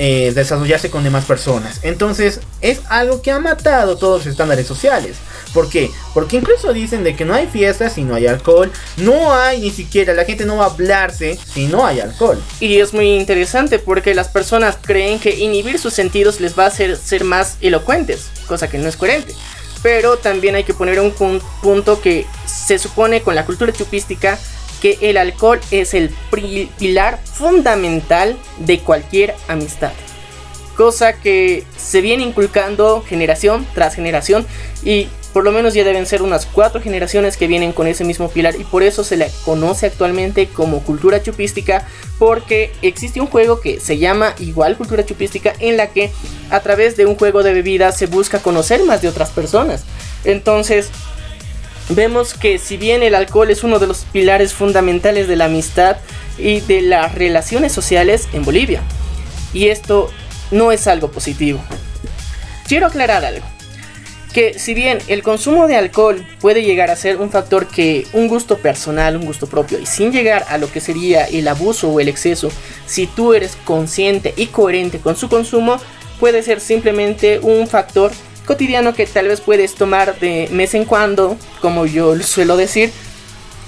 eh, 0.00 0.32
desarrollarse 0.32 0.90
con 0.90 1.02
demás 1.02 1.24
personas. 1.24 1.80
Entonces 1.82 2.40
es 2.60 2.80
algo 2.88 3.20
que 3.20 3.32
ha 3.32 3.40
matado 3.40 3.96
todos 3.96 4.24
los 4.24 4.26
estándares 4.32 4.64
sociales. 4.64 5.16
¿Por 5.52 5.68
qué? 5.68 5.90
Porque 6.14 6.36
incluso 6.36 6.72
dicen 6.72 7.02
de 7.02 7.16
que 7.16 7.24
no 7.24 7.34
hay 7.34 7.48
fiestas 7.48 7.94
si 7.94 8.04
no 8.04 8.14
hay 8.14 8.28
alcohol. 8.28 8.70
No 8.96 9.34
hay 9.34 9.60
ni 9.60 9.70
siquiera, 9.70 10.14
la 10.14 10.24
gente 10.24 10.44
no 10.44 10.58
va 10.58 10.66
a 10.66 10.70
hablarse 10.70 11.36
si 11.52 11.66
no 11.66 11.84
hay 11.84 11.98
alcohol. 11.98 12.40
Y 12.60 12.78
es 12.78 12.94
muy 12.94 13.16
interesante 13.16 13.80
porque 13.80 14.14
las 14.14 14.28
personas 14.28 14.78
creen 14.80 15.18
que 15.18 15.34
inhibir 15.34 15.80
sus 15.80 15.94
sentidos 15.94 16.40
les 16.40 16.56
va 16.56 16.64
a 16.64 16.68
hacer 16.68 16.96
ser 16.96 17.24
más 17.24 17.56
elocuentes, 17.60 18.28
cosa 18.46 18.68
que 18.68 18.78
no 18.78 18.88
es 18.88 18.96
coherente. 18.96 19.34
Pero 19.82 20.16
también 20.16 20.54
hay 20.54 20.62
que 20.62 20.74
poner 20.74 21.00
un 21.00 21.12
punto 21.60 22.00
que 22.00 22.24
se 22.46 22.78
supone 22.78 23.22
con 23.22 23.34
la 23.34 23.44
cultura 23.44 23.72
chupística 23.72 24.38
que 24.80 24.98
el 25.00 25.16
alcohol 25.16 25.60
es 25.70 25.94
el 25.94 26.10
pilar 26.78 27.18
fundamental 27.24 28.36
de 28.58 28.80
cualquier 28.80 29.34
amistad. 29.48 29.92
Cosa 30.76 31.14
que 31.14 31.64
se 31.76 32.00
viene 32.00 32.22
inculcando 32.22 33.02
generación 33.02 33.66
tras 33.74 33.94
generación 33.94 34.46
y 34.84 35.08
por 35.32 35.44
lo 35.44 35.52
menos 35.52 35.74
ya 35.74 35.84
deben 35.84 36.06
ser 36.06 36.22
unas 36.22 36.46
cuatro 36.46 36.80
generaciones 36.80 37.36
que 37.36 37.46
vienen 37.46 37.72
con 37.72 37.86
ese 37.86 38.04
mismo 38.04 38.28
pilar 38.28 38.54
y 38.58 38.64
por 38.64 38.82
eso 38.82 39.04
se 39.04 39.16
le 39.16 39.30
conoce 39.44 39.86
actualmente 39.86 40.48
como 40.48 40.80
cultura 40.80 41.22
chupística 41.22 41.86
porque 42.18 42.72
existe 42.82 43.20
un 43.20 43.26
juego 43.26 43.60
que 43.60 43.78
se 43.78 43.98
llama 43.98 44.34
igual 44.38 44.76
cultura 44.76 45.04
chupística 45.04 45.52
en 45.60 45.76
la 45.76 45.88
que 45.88 46.10
a 46.50 46.60
través 46.60 46.96
de 46.96 47.06
un 47.06 47.16
juego 47.16 47.42
de 47.42 47.52
bebidas 47.52 47.96
se 47.96 48.06
busca 48.06 48.40
conocer 48.40 48.84
más 48.84 49.02
de 49.02 49.08
otras 49.08 49.30
personas. 49.30 49.84
Entonces 50.24 50.90
vemos 51.88 52.34
que 52.34 52.58
si 52.58 52.76
bien 52.76 53.02
el 53.02 53.14
alcohol 53.14 53.50
es 53.50 53.64
uno 53.64 53.78
de 53.78 53.86
los 53.86 54.04
pilares 54.12 54.52
fundamentales 54.52 55.28
de 55.28 55.36
la 55.36 55.46
amistad 55.46 55.96
y 56.36 56.60
de 56.60 56.82
las 56.82 57.14
relaciones 57.14 57.72
sociales 57.72 58.28
en 58.32 58.44
Bolivia, 58.44 58.82
y 59.52 59.68
esto 59.68 60.10
no 60.50 60.72
es 60.72 60.86
algo 60.86 61.10
positivo. 61.10 61.60
Quiero 62.66 62.86
aclarar 62.86 63.24
algo, 63.24 63.44
que 64.32 64.58
si 64.58 64.74
bien 64.74 64.98
el 65.08 65.22
consumo 65.22 65.66
de 65.66 65.76
alcohol 65.76 66.26
puede 66.40 66.62
llegar 66.62 66.90
a 66.90 66.96
ser 66.96 67.16
un 67.16 67.30
factor 67.30 67.66
que 67.66 68.06
un 68.12 68.28
gusto 68.28 68.58
personal, 68.58 69.16
un 69.16 69.24
gusto 69.24 69.46
propio, 69.46 69.78
y 69.78 69.86
sin 69.86 70.12
llegar 70.12 70.44
a 70.48 70.58
lo 70.58 70.70
que 70.70 70.80
sería 70.80 71.24
el 71.24 71.48
abuso 71.48 71.90
o 71.90 72.00
el 72.00 72.08
exceso, 72.08 72.50
si 72.86 73.06
tú 73.06 73.32
eres 73.32 73.56
consciente 73.64 74.34
y 74.36 74.46
coherente 74.46 74.98
con 74.98 75.16
su 75.16 75.28
consumo, 75.28 75.78
puede 76.20 76.42
ser 76.42 76.60
simplemente 76.60 77.38
un 77.38 77.66
factor 77.66 78.12
cotidiano 78.48 78.94
que 78.94 79.04
tal 79.04 79.28
vez 79.28 79.42
puedes 79.42 79.74
tomar 79.74 80.18
de 80.20 80.48
mes 80.50 80.72
en 80.72 80.86
cuando, 80.86 81.36
como 81.60 81.84
yo 81.84 82.18
suelo 82.20 82.56
decir, 82.56 82.90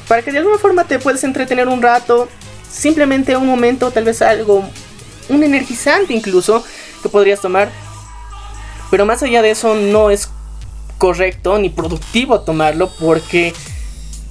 para 0.08 0.22
que 0.22 0.32
de 0.32 0.38
alguna 0.38 0.56
forma 0.56 0.84
te 0.84 0.98
puedes 0.98 1.22
entretener 1.22 1.68
un 1.68 1.82
rato, 1.82 2.28
simplemente 2.68 3.36
un 3.36 3.46
momento, 3.46 3.90
tal 3.90 4.04
vez 4.04 4.22
algo, 4.22 4.64
un 5.28 5.44
energizante 5.44 6.14
incluso, 6.14 6.64
que 7.02 7.10
podrías 7.10 7.42
tomar. 7.42 7.70
Pero 8.90 9.04
más 9.04 9.22
allá 9.22 9.42
de 9.42 9.50
eso 9.50 9.74
no 9.74 10.10
es 10.10 10.30
correcto 10.96 11.58
ni 11.58 11.68
productivo 11.68 12.40
tomarlo 12.40 12.90
porque 12.98 13.52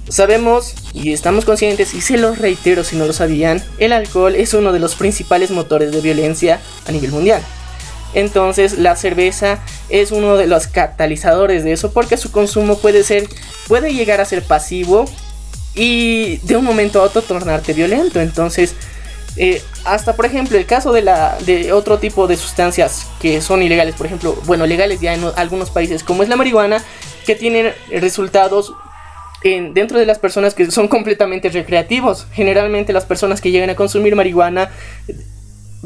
sabemos 0.08 0.74
y 0.92 1.12
estamos 1.12 1.44
conscientes, 1.44 1.94
y 1.94 2.00
se 2.00 2.18
los 2.18 2.38
reitero 2.38 2.82
si 2.82 2.96
no 2.96 3.06
lo 3.06 3.12
sabían, 3.12 3.62
el 3.78 3.92
alcohol 3.92 4.34
es 4.34 4.52
uno 4.52 4.72
de 4.72 4.80
los 4.80 4.96
principales 4.96 5.52
motores 5.52 5.92
de 5.92 6.00
violencia 6.00 6.60
a 6.88 6.90
nivel 6.90 7.12
mundial. 7.12 7.40
Entonces 8.14 8.78
la 8.78 8.96
cerveza 8.96 9.58
es 9.88 10.10
uno 10.10 10.36
de 10.36 10.46
los 10.46 10.66
catalizadores 10.66 11.64
de 11.64 11.72
eso 11.72 11.92
porque 11.92 12.16
su 12.16 12.32
consumo 12.32 12.78
puede 12.78 13.04
ser, 13.04 13.28
puede 13.68 13.92
llegar 13.92 14.20
a 14.20 14.24
ser 14.24 14.42
pasivo 14.42 15.04
y 15.74 16.38
de 16.38 16.56
un 16.56 16.64
momento 16.64 17.00
a 17.00 17.04
otro 17.04 17.22
tornarte 17.22 17.72
violento. 17.72 18.20
Entonces, 18.20 18.74
eh, 19.36 19.62
hasta 19.84 20.16
por 20.16 20.26
ejemplo 20.26 20.58
el 20.58 20.66
caso 20.66 20.92
de, 20.92 21.02
la, 21.02 21.38
de 21.46 21.72
otro 21.72 21.98
tipo 21.98 22.26
de 22.26 22.36
sustancias 22.36 23.06
que 23.20 23.40
son 23.40 23.62
ilegales, 23.62 23.94
por 23.94 24.06
ejemplo, 24.06 24.36
bueno, 24.44 24.66
legales 24.66 25.00
ya 25.00 25.14
en 25.14 25.24
algunos 25.36 25.70
países 25.70 26.02
como 26.02 26.22
es 26.22 26.28
la 26.28 26.36
marihuana, 26.36 26.82
que 27.24 27.36
tienen 27.36 27.72
resultados 27.90 28.72
en, 29.42 29.72
dentro 29.72 29.98
de 29.98 30.06
las 30.06 30.18
personas 30.18 30.54
que 30.54 30.70
son 30.70 30.88
completamente 30.88 31.48
recreativos. 31.48 32.26
Generalmente 32.32 32.92
las 32.92 33.04
personas 33.04 33.40
que 33.40 33.50
llegan 33.50 33.70
a 33.70 33.76
consumir 33.76 34.16
marihuana 34.16 34.70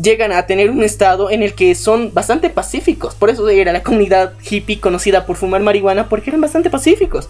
llegan 0.01 0.33
a 0.33 0.47
tener 0.47 0.71
un 0.71 0.83
estado 0.83 1.31
en 1.31 1.43
el 1.43 1.55
que 1.55 1.75
son 1.75 2.13
bastante 2.13 2.51
pacíficos. 2.51 3.15
Por 3.15 3.31
eso 3.31 3.49
era 3.49 3.73
la 3.73 3.83
comunidad 3.83 4.35
hippie 4.49 4.81
conocida 4.81 5.27
por 5.27 5.37
fumar 5.37 5.63
marihuana, 5.63 6.09
porque 6.09 6.31
eran 6.31 6.41
bastante 6.41 6.71
pacíficos. 6.71 7.29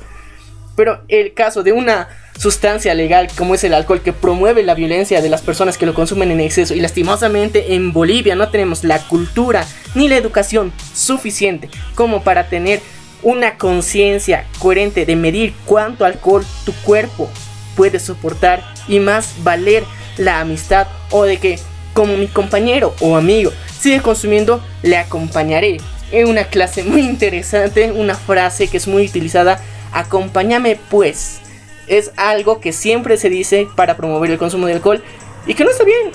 Pero 0.76 1.00
el 1.08 1.34
caso 1.34 1.62
de 1.62 1.72
una 1.72 2.08
sustancia 2.36 2.94
legal 2.94 3.28
como 3.36 3.54
es 3.54 3.62
el 3.62 3.74
alcohol 3.74 4.02
que 4.02 4.12
promueve 4.12 4.62
la 4.64 4.74
violencia 4.74 5.22
de 5.22 5.28
las 5.28 5.42
personas 5.42 5.78
que 5.78 5.86
lo 5.86 5.94
consumen 5.94 6.32
en 6.32 6.40
exceso 6.40 6.74
y 6.74 6.80
lastimosamente 6.80 7.74
en 7.74 7.92
Bolivia 7.92 8.34
no 8.34 8.48
tenemos 8.48 8.82
la 8.82 8.98
cultura 8.98 9.64
ni 9.94 10.08
la 10.08 10.16
educación 10.16 10.72
suficiente 10.92 11.68
como 11.94 12.24
para 12.24 12.48
tener 12.48 12.80
una 13.22 13.56
conciencia 13.56 14.46
coherente 14.58 15.06
de 15.06 15.14
medir 15.14 15.54
cuánto 15.64 16.04
alcohol 16.04 16.44
tu 16.66 16.72
cuerpo 16.82 17.30
puede 17.76 18.00
soportar 18.00 18.64
y 18.88 18.98
más 18.98 19.34
valer 19.44 19.84
la 20.18 20.40
amistad 20.40 20.88
o 21.10 21.22
de 21.22 21.38
que 21.38 21.58
como 21.94 22.16
mi 22.16 22.26
compañero 22.26 22.94
o 23.00 23.16
amigo 23.16 23.50
sigue 23.84 24.00
consumiendo, 24.00 24.62
le 24.82 24.96
acompañaré. 24.96 25.78
En 26.10 26.28
una 26.28 26.44
clase 26.44 26.84
muy 26.84 27.02
interesante, 27.02 27.92
una 27.92 28.14
frase 28.14 28.68
que 28.68 28.78
es 28.78 28.86
muy 28.88 29.06
utilizada, 29.06 29.60
acompáñame 29.92 30.78
pues. 30.90 31.40
Es 31.86 32.12
algo 32.16 32.60
que 32.60 32.72
siempre 32.72 33.18
se 33.18 33.28
dice 33.28 33.68
para 33.76 33.96
promover 33.96 34.30
el 34.30 34.38
consumo 34.38 34.66
de 34.66 34.74
alcohol 34.74 35.02
y 35.46 35.52
que 35.52 35.64
no 35.64 35.70
está 35.70 35.84
bien. 35.84 36.12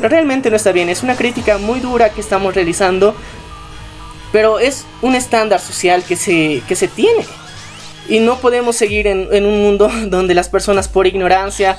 Realmente 0.00 0.50
no 0.50 0.56
está 0.56 0.72
bien. 0.72 0.88
Es 0.88 1.04
una 1.04 1.14
crítica 1.14 1.58
muy 1.58 1.78
dura 1.78 2.10
que 2.10 2.20
estamos 2.20 2.56
realizando. 2.56 3.14
Pero 4.32 4.58
es 4.58 4.84
un 5.00 5.14
estándar 5.14 5.60
social 5.60 6.02
que 6.02 6.16
se, 6.16 6.62
que 6.66 6.74
se 6.74 6.88
tiene. 6.88 7.24
Y 8.08 8.18
no 8.18 8.38
podemos 8.38 8.74
seguir 8.74 9.06
en, 9.06 9.28
en 9.30 9.44
un 9.44 9.62
mundo 9.62 9.88
donde 10.06 10.34
las 10.34 10.48
personas 10.48 10.88
por 10.88 11.06
ignorancia, 11.06 11.78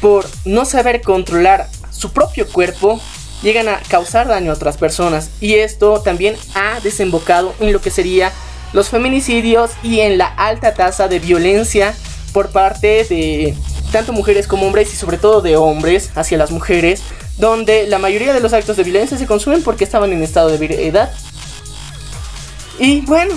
por 0.00 0.24
no 0.44 0.64
saber 0.64 1.00
controlar 1.00 1.66
su 1.96 2.12
propio 2.12 2.46
cuerpo 2.46 3.00
llegan 3.42 3.68
a 3.68 3.80
causar 3.88 4.28
daño 4.28 4.50
a 4.50 4.54
otras 4.54 4.76
personas 4.76 5.30
y 5.40 5.54
esto 5.54 6.00
también 6.00 6.36
ha 6.54 6.80
desembocado 6.80 7.54
en 7.60 7.72
lo 7.72 7.80
que 7.80 7.90
sería 7.90 8.32
los 8.72 8.88
feminicidios 8.88 9.70
y 9.82 10.00
en 10.00 10.18
la 10.18 10.26
alta 10.26 10.74
tasa 10.74 11.08
de 11.08 11.20
violencia 11.20 11.94
por 12.32 12.50
parte 12.50 13.04
de 13.04 13.54
tanto 13.92 14.12
mujeres 14.12 14.48
como 14.48 14.66
hombres 14.66 14.92
y 14.92 14.96
sobre 14.96 15.18
todo 15.18 15.40
de 15.40 15.56
hombres 15.56 16.10
hacia 16.16 16.36
las 16.36 16.50
mujeres, 16.50 17.02
donde 17.38 17.86
la 17.86 18.00
mayoría 18.00 18.34
de 18.34 18.40
los 18.40 18.52
actos 18.52 18.76
de 18.76 18.82
violencia 18.82 19.16
se 19.16 19.26
consumen 19.26 19.62
porque 19.62 19.84
estaban 19.84 20.12
en 20.12 20.20
estado 20.20 20.48
de 20.48 20.88
edad. 20.88 21.12
Y 22.80 23.02
bueno, 23.02 23.34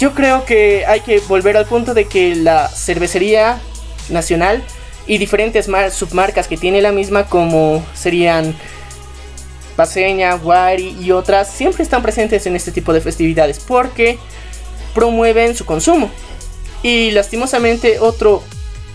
yo 0.00 0.14
creo 0.14 0.44
que 0.44 0.84
hay 0.86 1.00
que 1.00 1.20
volver 1.20 1.56
al 1.56 1.66
punto 1.66 1.94
de 1.94 2.06
que 2.06 2.34
la 2.34 2.68
cervecería 2.68 3.60
nacional 4.08 4.64
y 5.06 5.18
diferentes 5.18 5.68
submarcas 5.92 6.48
que 6.48 6.56
tiene 6.56 6.80
la 6.80 6.92
misma 6.92 7.26
como 7.26 7.84
serían 7.94 8.54
Paseña, 9.76 10.36
Wari 10.36 10.96
y 11.00 11.10
otras 11.10 11.50
siempre 11.50 11.82
están 11.82 12.02
presentes 12.02 12.46
en 12.46 12.56
este 12.56 12.72
tipo 12.72 12.92
de 12.92 13.00
festividades 13.00 13.58
porque 13.58 14.18
promueven 14.94 15.56
su 15.56 15.64
consumo. 15.64 16.10
Y 16.82 17.10
lastimosamente 17.10 17.98
otro 17.98 18.42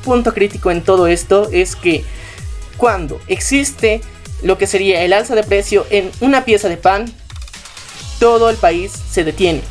punto 0.04 0.34
crítico 0.34 0.72
en 0.72 0.84
todo 0.84 1.08
esto 1.08 1.50
es 1.52 1.76
que 1.76 2.04
cuando 2.78 3.20
existe 3.28 4.02
lo 4.42 4.58
que 4.58 4.68
sería 4.68 5.02
el 5.02 5.12
alza 5.12 5.36
de 5.36 5.44
precio 5.44 5.86
en 5.90 6.12
una 6.22 6.46
pieza 6.46 6.70
de 6.70 6.78
pan, 6.78 7.14
todo 8.20 8.50
el 8.50 8.56
país 8.56 8.92
se 9.12 9.24
detiene. 9.24 9.62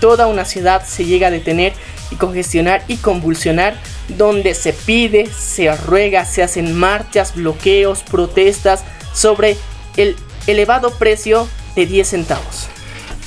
Toda 0.00 0.26
una 0.26 0.44
ciudad 0.44 0.84
se 0.86 1.04
llega 1.04 1.28
a 1.28 1.30
detener 1.30 1.72
y 2.10 2.16
congestionar 2.16 2.84
y 2.88 2.96
convulsionar 2.96 3.78
donde 4.08 4.54
se 4.54 4.72
pide, 4.72 5.26
se 5.26 5.74
ruega, 5.76 6.24
se 6.24 6.42
hacen 6.42 6.74
marchas, 6.74 7.34
bloqueos, 7.34 8.02
protestas 8.02 8.84
sobre 9.12 9.56
el 9.96 10.16
elevado 10.46 10.90
precio 10.92 11.48
de 11.74 11.86
10 11.86 12.08
centavos. 12.08 12.68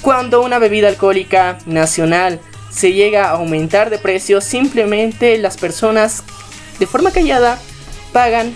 Cuando 0.01 0.41
una 0.41 0.59
bebida 0.59 0.87
alcohólica 0.87 1.57
nacional 1.65 2.39
se 2.71 2.93
llega 2.93 3.25
a 3.25 3.31
aumentar 3.31 3.89
de 3.89 3.97
precio, 3.97 4.41
simplemente 4.41 5.37
las 5.37 5.57
personas 5.57 6.23
de 6.79 6.85
forma 6.85 7.11
callada 7.11 7.59
pagan 8.13 8.53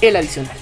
el 0.00 0.16
adicional. 0.16 0.56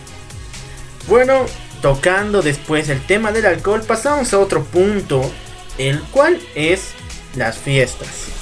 Bueno, 1.07 1.45
tocando 1.83 2.41
después 2.41 2.89
el 2.89 3.01
tema 3.03 3.31
del 3.33 3.47
alcohol, 3.47 3.83
pasamos 3.87 4.33
a 4.33 4.39
otro 4.39 4.65
punto, 4.65 5.31
el 5.77 6.01
cual 6.05 6.41
es 6.55 6.93
las 7.37 7.59
fiestas. 7.59 8.34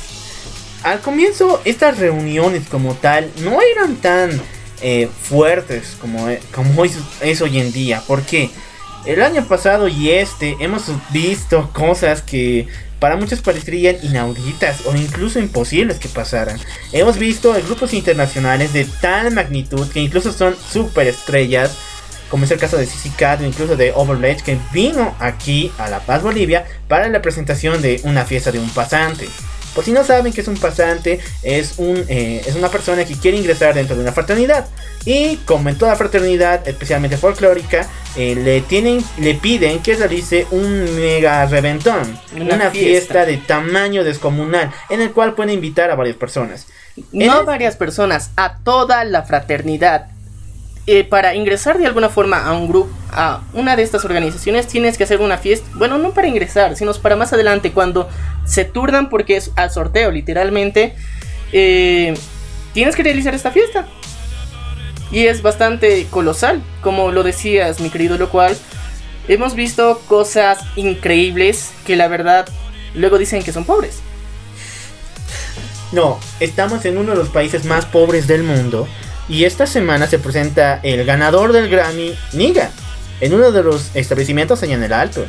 Al 0.83 1.01
comienzo, 1.01 1.61
estas 1.65 1.99
reuniones 1.99 2.69
como 2.69 2.95
tal 2.95 3.31
no 3.43 3.61
eran 3.63 3.97
tan 3.97 4.41
eh, 4.81 5.09
fuertes 5.23 5.97
como, 6.01 6.27
como 6.53 6.85
es, 6.85 7.41
hoy 7.41 7.61
en 7.61 7.73
día. 7.73 8.03
Porque 8.09 8.51
el 9.07 9.23
año 9.23 9.47
pasado 9.47 9.87
y 9.87 10.11
este 10.11 10.57
hemos 10.59 10.87
visto 11.13 11.71
cosas 11.73 12.23
que 12.23 12.67
para 12.99 13.17
muchos 13.17 13.41
parecerían 13.43 13.97
inauditas 14.03 14.85
o 14.87 14.97
incluso 14.97 15.39
imposibles 15.39 16.01
que 16.01 16.09
pasaran. 16.09 16.59
Hemos 16.93 17.17
visto 17.17 17.53
grupos 17.65 17.95
internacionales 17.95 18.73
de 18.73 18.85
tal 19.01 19.33
magnitud 19.33 19.89
que 19.89 20.01
incluso 20.01 20.33
son 20.33 20.57
superestrellas, 20.57 21.77
como 22.29 22.45
es 22.45 22.51
el 22.51 22.59
caso 22.59 22.77
de 22.77 22.87
CC 22.87 23.11
o 23.41 23.45
incluso 23.45 23.77
de 23.77 23.93
Overledge, 23.95 24.43
que 24.43 24.59
vino 24.73 25.15
aquí 25.21 25.71
a 25.79 25.89
La 25.89 26.01
Paz, 26.01 26.23
Bolivia, 26.23 26.65
para 26.89 27.09
la 27.09 27.23
presentación 27.23 27.83
de 27.83 28.01
una 28.03 28.25
fiesta 28.25 28.51
de 28.51 28.59
un 28.59 28.71
pasante. 28.71 29.29
Por 29.75 29.85
si 29.85 29.93
no 29.93 30.05
saben 30.05 30.33
que 30.33 30.41
es 30.41 30.49
un 30.49 30.57
pasante, 30.57 31.21
es, 31.43 31.75
un, 31.79 32.05
eh, 32.09 32.43
es 32.47 32.55
una 32.55 32.69
persona 32.69 33.05
que 33.05 33.15
quiere 33.15 33.39
ingresar 33.39 33.75
dentro 33.75 33.97
de 33.97 34.03
una 34.03 34.13
fraternidad. 34.13 34.67
Y 35.05 35.37
como 35.39 35.69
en 35.69 35.77
toda 35.77 35.97
fraternidad, 35.97 36.67
especialmente 36.69 37.17
folclórica, 37.17 37.89
eh, 38.17 38.35
le, 38.35 38.61
tienen, 38.61 39.03
le 39.19 39.35
piden 39.35 39.81
que 39.81 39.95
realice 39.95 40.47
un 40.51 40.97
mega 40.97 41.47
reventón. 41.47 42.19
Una, 42.39 42.71
fiesta. 42.71 43.25
de 43.25 43.39
tamaño 43.39 44.05
descomunal, 44.05 44.71
en 44.91 45.01
el 45.01 45.13
cual 45.13 45.35
puede 45.35 45.53
invitar 45.53 45.91
a 45.91 45.97
varias 45.97 46.17
personas. 46.17 46.67
No 47.11 47.33
a 47.33 47.43
varias 47.43 47.77
personas, 47.77 48.31
a 48.37 48.59
toda 48.59 49.05
la 49.05 49.23
fraternidad. 49.23 50.12
Eh, 50.89 51.05
para 51.05 51.37
ingresar 51.37 51.79
de 51.79 51.87
alguna 51.87 52.09
forma 52.09 52.45
a 52.45 52.53
un 52.55 52.67
grupo, 52.67 52.91
a 53.13 53.43
una 53.53 53.77
de 53.77 53.85
estas 53.85 54.05
organizaciones, 54.05 54.67
tienes 54.67 54.99
que 54.99 55.05
hacer 55.05 55.21
una 55.21 55.39
fiesta. 55.39 55.69
Bueno, 55.75 55.97
no 55.97 56.13
para 56.13 56.27
ingresar, 56.27 56.75
sino 56.75 56.93
para 56.95 57.15
más 57.15 57.33
adelante, 57.33 57.71
cuando 57.71 58.09
se 58.45 58.65
turnan, 58.65 59.09
porque 59.09 59.37
es 59.37 59.53
al 59.55 59.71
sorteo, 59.71 60.11
literalmente. 60.11 60.97
Eh, 61.53 62.15
tienes 62.75 62.97
que 62.97 63.05
realizar 63.05 63.33
esta 63.33 63.53
fiesta. 63.53 63.87
Y 65.13 65.27
es 65.27 65.43
bastante 65.43 66.09
colosal, 66.11 66.61
como 66.81 67.13
lo 67.13 67.23
decías, 67.23 67.79
mi 67.79 67.91
querido, 67.91 68.19
lo 68.19 68.29
cual 68.31 68.57
hemos 69.29 69.55
visto 69.55 70.03
cosas 70.09 70.59
increíbles 70.75 71.71
que 71.87 71.95
la 71.95 72.09
verdad 72.09 72.49
luego 72.95 73.19
dicen 73.19 73.45
que 73.45 73.53
son 73.53 73.65
pobres. 73.65 74.01
No, 75.93 76.19
estamos 76.41 76.85
en 76.87 76.99
uno 76.99 77.13
de 77.13 77.19
los 77.19 77.29
países 77.29 77.67
más 77.67 77.85
pobres 77.85 78.27
del 78.27 78.43
mundo 78.43 78.89
y 79.29 79.45
esta 79.45 79.67
semana 79.67 80.07
se 80.07 80.19
presenta 80.19 80.81
el 80.83 81.05
ganador 81.05 81.53
del 81.53 81.69
Grammy, 81.69 82.15
Niga, 82.33 82.71
en 83.21 83.35
uno 83.35 83.53
de 83.53 83.63
los 83.63 83.95
establecimientos 83.95 84.63
allá 84.63 84.75
en 84.75 84.83
el 84.83 84.93
Alto. 84.93 85.25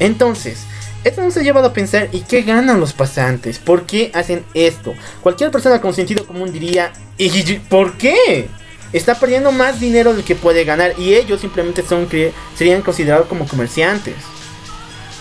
Entonces, 0.00 0.64
esto 1.04 1.22
nos 1.22 1.36
ha 1.36 1.42
llevado 1.42 1.68
a 1.68 1.72
pensar, 1.72 2.08
¿y 2.12 2.20
qué 2.20 2.42
ganan 2.42 2.80
los 2.80 2.92
pasantes? 2.92 3.58
¿Por 3.58 3.86
qué 3.86 4.10
hacen 4.12 4.44
esto? 4.52 4.94
Cualquier 5.22 5.50
persona 5.50 5.80
con 5.80 5.94
sentido 5.94 6.26
común 6.26 6.52
diría, 6.52 6.92
¿y 7.16 7.54
por 7.68 7.96
qué? 7.96 8.48
Está 8.92 9.14
perdiendo 9.14 9.52
más 9.52 9.78
dinero 9.78 10.12
del 10.12 10.24
que 10.24 10.34
puede 10.34 10.64
ganar 10.64 10.94
y 10.98 11.14
ellos 11.14 11.40
simplemente 11.40 11.82
son 11.86 12.08
serían 12.56 12.82
considerados 12.82 13.28
como 13.28 13.46
comerciantes. 13.46 14.16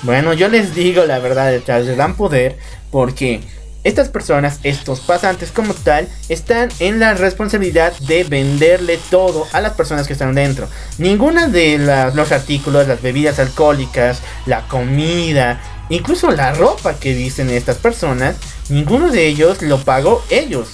Bueno, 0.02 0.34
yo 0.34 0.48
les 0.48 0.74
digo 0.74 1.06
la 1.06 1.20
verdad, 1.20 1.52
les 1.52 1.98
dan 1.98 2.16
poder 2.16 2.58
porque 2.90 3.42
estas 3.84 4.10
personas, 4.10 4.60
estos 4.64 5.00
pasantes 5.00 5.52
como 5.52 5.74
tal, 5.74 6.08
están 6.28 6.70
en 6.80 7.00
la 7.00 7.14
responsabilidad 7.14 7.94
de 8.00 8.24
venderle 8.24 9.00
todo 9.10 9.48
a 9.54 9.62
las 9.62 9.74
personas 9.74 10.08
que 10.08 10.14
están 10.14 10.36
dentro. 10.36 10.68
Ninguna 10.98 11.48
de 11.48 11.78
los 12.14 12.32
artículos, 12.32 12.88
las 12.88 13.02
bebidas 13.02 13.40
alcohólicas, 13.40 14.20
la 14.46 14.68
comida, 14.68 15.62
incluso 15.90 16.32
la 16.32 16.54
ropa 16.54 16.96
que 16.96 17.14
visten 17.14 17.50
estas 17.50 17.78
personas, 17.78 18.36
ninguno 18.70 19.12
de 19.12 19.28
ellos 19.28 19.62
lo 19.62 19.80
pagó 19.80 20.24
ellos 20.30 20.70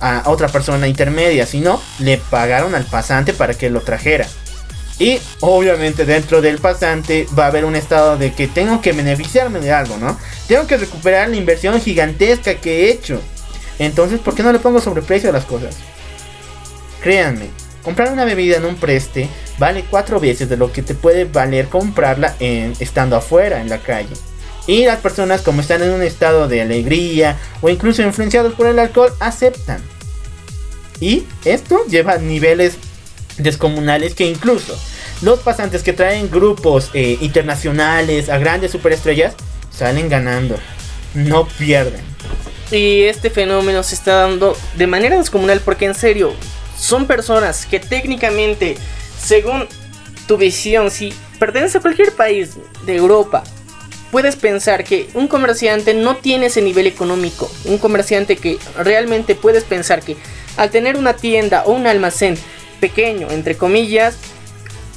a 0.00 0.22
otra 0.26 0.48
persona 0.48 0.88
intermedia, 0.88 1.46
sino 1.46 1.80
le 1.98 2.16
pagaron 2.16 2.74
al 2.74 2.84
pasante 2.84 3.32
para 3.32 3.54
que 3.54 3.70
lo 3.70 3.82
trajera. 3.82 4.26
Y 5.00 5.18
obviamente 5.40 6.04
dentro 6.04 6.42
del 6.42 6.58
pasante 6.58 7.26
va 7.36 7.44
a 7.44 7.48
haber 7.48 7.64
un 7.64 7.74
estado 7.74 8.18
de 8.18 8.34
que 8.34 8.46
tengo 8.46 8.82
que 8.82 8.92
beneficiarme 8.92 9.58
de 9.58 9.72
algo, 9.72 9.96
¿no? 9.96 10.18
Tengo 10.46 10.66
que 10.66 10.76
recuperar 10.76 11.30
la 11.30 11.36
inversión 11.36 11.80
gigantesca 11.80 12.56
que 12.56 12.84
he 12.84 12.90
hecho. 12.90 13.18
Entonces, 13.78 14.20
¿por 14.20 14.34
qué 14.34 14.42
no 14.42 14.52
le 14.52 14.58
pongo 14.58 14.78
sobreprecio 14.78 15.30
a 15.30 15.32
las 15.32 15.46
cosas? 15.46 15.74
Créanme, 17.02 17.46
comprar 17.82 18.12
una 18.12 18.26
bebida 18.26 18.58
en 18.58 18.66
un 18.66 18.76
preste 18.76 19.26
vale 19.58 19.86
cuatro 19.88 20.20
veces 20.20 20.50
de 20.50 20.58
lo 20.58 20.70
que 20.70 20.82
te 20.82 20.94
puede 20.94 21.24
valer 21.24 21.68
comprarla 21.68 22.36
en, 22.38 22.74
estando 22.78 23.16
afuera 23.16 23.62
en 23.62 23.70
la 23.70 23.78
calle. 23.78 24.12
Y 24.66 24.84
las 24.84 24.98
personas 24.98 25.40
como 25.40 25.62
están 25.62 25.82
en 25.82 25.92
un 25.92 26.02
estado 26.02 26.46
de 26.46 26.60
alegría 26.60 27.38
o 27.62 27.70
incluso 27.70 28.02
influenciados 28.02 28.52
por 28.52 28.66
el 28.66 28.78
alcohol 28.78 29.14
aceptan. 29.18 29.80
Y 31.00 31.24
esto 31.46 31.86
lleva 31.88 32.18
niveles 32.18 32.76
descomunales 33.40 34.14
que 34.14 34.26
incluso 34.26 34.78
los 35.22 35.40
pasantes 35.40 35.82
que 35.82 35.92
traen 35.92 36.30
grupos 36.30 36.90
eh, 36.94 37.18
internacionales 37.20 38.28
a 38.28 38.38
grandes 38.38 38.70
superestrellas 38.70 39.34
salen 39.70 40.08
ganando, 40.08 40.56
no 41.14 41.46
pierden. 41.46 42.02
Y 42.70 43.02
este 43.02 43.30
fenómeno 43.30 43.82
se 43.82 43.94
está 43.94 44.22
dando 44.22 44.56
de 44.76 44.86
manera 44.86 45.16
descomunal 45.16 45.60
porque 45.60 45.86
en 45.86 45.94
serio, 45.94 46.32
son 46.78 47.06
personas 47.06 47.66
que 47.66 47.80
técnicamente, 47.80 48.76
según 49.20 49.66
tu 50.26 50.38
visión, 50.38 50.90
si 50.90 51.12
perteneces 51.38 51.76
a 51.76 51.80
cualquier 51.80 52.12
país 52.12 52.56
de 52.86 52.96
Europa, 52.96 53.42
puedes 54.10 54.36
pensar 54.36 54.84
que 54.84 55.08
un 55.14 55.28
comerciante 55.28 55.94
no 55.94 56.16
tiene 56.16 56.46
ese 56.46 56.62
nivel 56.62 56.86
económico. 56.86 57.50
Un 57.64 57.78
comerciante 57.78 58.36
que 58.36 58.58
realmente 58.78 59.34
puedes 59.34 59.64
pensar 59.64 60.02
que 60.02 60.16
al 60.56 60.70
tener 60.70 60.96
una 60.96 61.14
tienda 61.14 61.64
o 61.64 61.72
un 61.72 61.86
almacén 61.86 62.36
pequeño, 62.80 63.30
entre 63.30 63.56
comillas, 63.56 64.16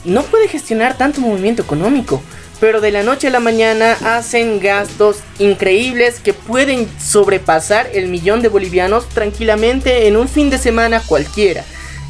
no 0.06 0.24
puede 0.24 0.48
gestionar 0.48 0.98
tanto 0.98 1.22
movimiento 1.22 1.62
económico. 1.62 2.22
Pero 2.60 2.80
de 2.80 2.92
la 2.92 3.04
noche 3.04 3.28
a 3.28 3.32
la 3.32 3.40
mañana 3.40 3.98
hacen 4.06 4.60
gastos 4.60 5.18
increíbles 5.38 6.20
que 6.20 6.34
pueden 6.34 6.88
sobrepasar 7.00 7.90
el 7.94 8.08
millón 8.08 8.42
de 8.42 8.48
bolivianos 8.48 9.10
tranquilamente 9.10 10.08
en 10.08 10.16
un 10.16 10.30
fin 10.30 10.50
de 10.50 10.58
semana 10.58 11.02
cualquiera. 11.06 11.66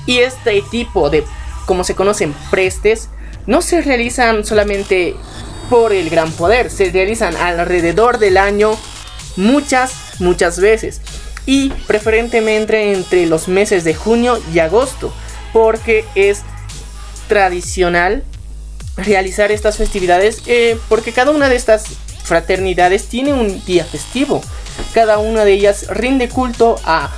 Y 0.06 0.20
este 0.20 0.62
tipo 0.70 1.10
de, 1.10 1.24
como 1.66 1.84
se 1.84 1.96
conocen, 1.96 2.36
prestes, 2.52 3.10
no 3.48 3.62
se 3.62 3.82
realizan 3.82 4.46
solamente 4.46 5.16
por 5.70 5.92
el 5.92 6.10
gran 6.10 6.32
poder, 6.32 6.70
se 6.70 6.92
realizan 6.92 7.36
alrededor 7.36 8.20
del 8.20 8.38
año 8.38 8.78
muchas, 9.38 9.94
muchas 10.20 10.60
veces. 10.60 11.02
Y 11.46 11.70
preferentemente 11.88 12.94
entre 12.94 13.26
los 13.26 13.48
meses 13.48 13.84
de 13.84 13.96
junio 13.96 14.40
y 14.54 14.60
agosto 14.60 15.14
porque 15.54 16.04
es 16.16 16.42
tradicional 17.30 18.24
realizar 18.98 19.52
estas 19.52 19.78
festividades 19.78 20.42
eh, 20.46 20.78
porque 20.90 21.14
cada 21.14 21.32
una 21.32 21.50
de 21.50 21.56
estas 21.56 21.86
fraternidades 22.24 23.08
tiene 23.08 23.34
un 23.34 23.64
día 23.66 23.86
festivo. 23.86 24.42
Cada 24.94 25.20
una 25.20 25.46
de 25.46 25.54
ellas 25.54 25.88
rinde 25.90 26.30
culto 26.30 26.80
a 26.84 27.12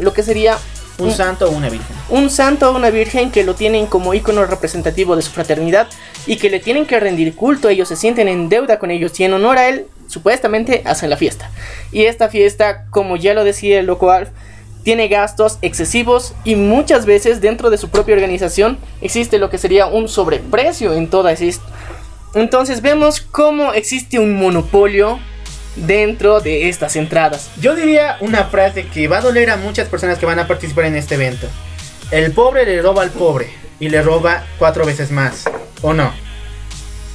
lo 0.00 0.12
que 0.12 0.22
sería 0.22 0.58
un, 0.98 1.10
santo 1.10 1.48
o 1.48 1.50
una 1.50 1.68
virgen. 1.68 1.96
Un 2.10 2.30
santo 2.30 2.70
o 2.70 2.76
una 2.76 2.90
virgen 2.90 3.30
que 3.30 3.44
lo 3.44 3.54
tienen 3.54 3.86
como 3.86 4.14
icono 4.14 4.44
representativo 4.44 5.16
de 5.16 5.22
su 5.22 5.30
fraternidad 5.30 5.88
y 6.26 6.36
que 6.36 6.50
le 6.50 6.60
tienen 6.60 6.86
que 6.86 7.00
rendir 7.00 7.34
culto. 7.34 7.68
Ellos 7.68 7.88
se 7.88 7.96
sienten 7.96 8.28
en 8.28 8.48
deuda 8.48 8.78
con 8.78 8.90
ellos 8.90 9.18
y 9.18 9.24
en 9.24 9.32
honor 9.32 9.58
a 9.58 9.68
él, 9.68 9.86
supuestamente 10.08 10.82
hacen 10.84 11.10
la 11.10 11.16
fiesta. 11.16 11.50
Y 11.90 12.04
esta 12.04 12.28
fiesta, 12.28 12.86
como 12.90 13.16
ya 13.16 13.34
lo 13.34 13.44
decía 13.44 13.80
el 13.80 13.86
loco 13.86 14.10
Alf, 14.10 14.28
tiene 14.84 15.08
gastos 15.08 15.58
excesivos 15.62 16.34
y 16.44 16.54
muchas 16.54 17.06
veces 17.06 17.40
dentro 17.40 17.70
de 17.70 17.78
su 17.78 17.88
propia 17.88 18.14
organización 18.14 18.78
existe 19.00 19.38
lo 19.38 19.50
que 19.50 19.58
sería 19.58 19.86
un 19.86 20.08
sobreprecio 20.08 20.92
en 20.92 21.08
todas 21.08 21.40
esto. 21.40 21.64
Entonces 22.34 22.82
vemos 22.82 23.20
cómo 23.20 23.72
existe 23.72 24.18
un 24.18 24.34
monopolio 24.34 25.18
dentro 25.76 26.40
de 26.40 26.68
estas 26.68 26.96
entradas. 26.96 27.50
Yo 27.60 27.74
diría 27.74 28.16
una 28.20 28.44
frase 28.44 28.86
que 28.86 29.08
va 29.08 29.18
a 29.18 29.22
doler 29.22 29.50
a 29.50 29.56
muchas 29.56 29.88
personas 29.88 30.18
que 30.18 30.26
van 30.26 30.38
a 30.38 30.46
participar 30.46 30.84
en 30.84 30.96
este 30.96 31.14
evento. 31.14 31.48
El 32.10 32.32
pobre 32.32 32.66
le 32.66 32.80
roba 32.82 33.02
al 33.02 33.10
pobre 33.10 33.48
y 33.80 33.88
le 33.88 34.02
roba 34.02 34.44
cuatro 34.58 34.84
veces 34.84 35.10
más, 35.10 35.44
¿o 35.82 35.92
no? 35.94 36.12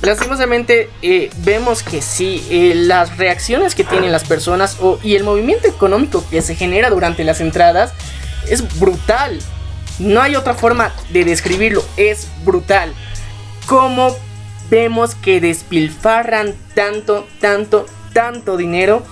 Lastimosamente 0.01 0.89
eh, 1.01 1.29
vemos 1.39 1.83
que 1.83 2.01
sí, 2.01 2.45
eh, 2.49 2.73
las 2.73 3.17
reacciones 3.17 3.75
que 3.75 3.83
tienen 3.83 4.13
las 4.13 4.23
personas 4.23 4.77
y 5.03 5.15
el 5.15 5.25
movimiento 5.25 5.67
económico 5.67 6.23
que 6.29 6.41
se 6.41 6.55
genera 6.55 6.89
durante 6.89 7.25
las 7.25 7.41
entradas 7.41 7.93
es 8.47 8.79
brutal. 8.79 9.39
No 9.99 10.21
hay 10.21 10.37
otra 10.37 10.53
forma 10.53 10.93
de 11.09 11.25
describirlo, 11.25 11.83
es 11.97 12.27
brutal. 12.45 12.93
Como 13.65 14.15
vemos 14.69 15.15
que 15.15 15.41
despilfarran 15.41 16.55
tanto, 16.75 17.27
tanto, 17.41 17.85
tanto 18.13 18.55
dinero 18.55 19.03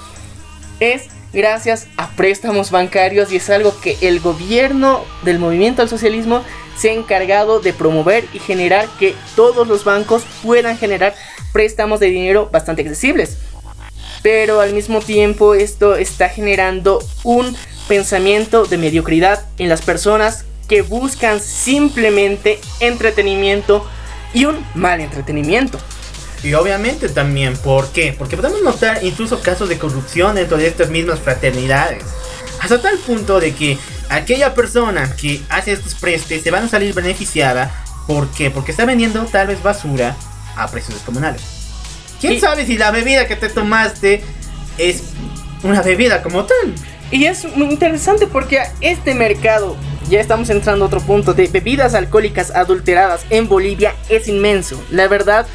es 0.79 1.07
gracias 1.33 1.87
a 1.97 2.09
préstamos 2.11 2.71
bancarios 2.71 3.31
y 3.31 3.37
es 3.37 3.49
algo 3.49 3.77
que 3.81 3.97
el 4.01 4.21
gobierno 4.21 5.03
del 5.23 5.39
movimiento 5.39 5.81
al 5.81 5.89
socialismo 5.89 6.43
se 6.77 6.89
ha 6.89 6.93
encargado 6.93 7.59
de 7.59 7.73
promover 7.73 8.25
y 8.33 8.39
generar 8.39 8.87
que 8.99 9.15
todos 9.35 9.67
los 9.67 9.83
bancos 9.83 10.23
puedan 10.43 10.77
generar 10.77 11.15
préstamos 11.51 11.99
de 11.99 12.07
dinero 12.07 12.49
bastante 12.51 12.83
accesibles. 12.83 13.37
Pero 14.21 14.61
al 14.61 14.73
mismo 14.73 14.99
tiempo 14.99 15.53
esto 15.53 15.95
está 15.95 16.29
generando 16.29 17.03
un 17.23 17.55
pensamiento 17.87 18.65
de 18.65 18.77
mediocridad 18.77 19.45
en 19.57 19.69
las 19.69 19.81
personas 19.81 20.45
que 20.67 20.81
buscan 20.81 21.39
simplemente 21.39 22.59
entretenimiento 22.79 23.87
y 24.33 24.45
un 24.45 24.65
mal 24.75 24.99
entretenimiento. 24.99 25.79
Y 26.43 26.53
obviamente 26.53 27.09
también, 27.09 27.57
¿por 27.57 27.87
qué? 27.89 28.13
Porque 28.17 28.35
podemos 28.35 28.61
notar 28.61 29.03
incluso 29.03 29.41
casos 29.41 29.69
de 29.69 29.77
corrupción 29.77 30.35
dentro 30.35 30.57
de 30.57 30.67
estas 30.67 30.89
mismas 30.89 31.19
fraternidades. 31.19 32.03
Hasta 32.59 32.81
tal 32.81 32.97
punto 32.99 33.39
de 33.39 33.55
que 33.55 33.77
aquella 34.09 34.53
persona 34.53 35.15
que 35.15 35.41
hace 35.49 35.73
estos 35.73 35.95
prestes 35.95 36.43
se 36.43 36.51
van 36.51 36.65
a 36.65 36.69
salir 36.69 36.93
beneficiada. 36.93 37.71
¿Por 38.07 38.29
qué? 38.31 38.49
Porque 38.49 38.71
está 38.71 38.85
vendiendo 38.85 39.25
tal 39.25 39.47
vez 39.47 39.61
basura 39.61 40.15
a 40.55 40.67
precios 40.67 40.95
descomunales. 40.95 41.41
¿Quién 42.19 42.39
sabe 42.39 42.65
si 42.65 42.77
la 42.77 42.91
bebida 42.91 43.27
que 43.27 43.35
te 43.35 43.49
tomaste 43.49 44.23
es 44.77 45.03
una 45.63 45.81
bebida 45.81 46.23
como 46.23 46.45
tal? 46.45 46.73
Y 47.11 47.25
es 47.25 47.45
muy 47.55 47.67
interesante 47.67 48.27
porque 48.27 48.61
este 48.81 49.13
mercado, 49.13 49.77
ya 50.09 50.19
estamos 50.19 50.49
entrando 50.49 50.85
a 50.85 50.87
otro 50.87 51.01
punto, 51.01 51.33
de 51.33 51.47
bebidas 51.47 51.93
alcohólicas 51.93 52.51
adulteradas 52.51 53.25
en 53.29 53.47
Bolivia 53.47 53.95
es 54.09 54.27
inmenso. 54.27 54.81
La 54.89 55.07
verdad, 55.07 55.45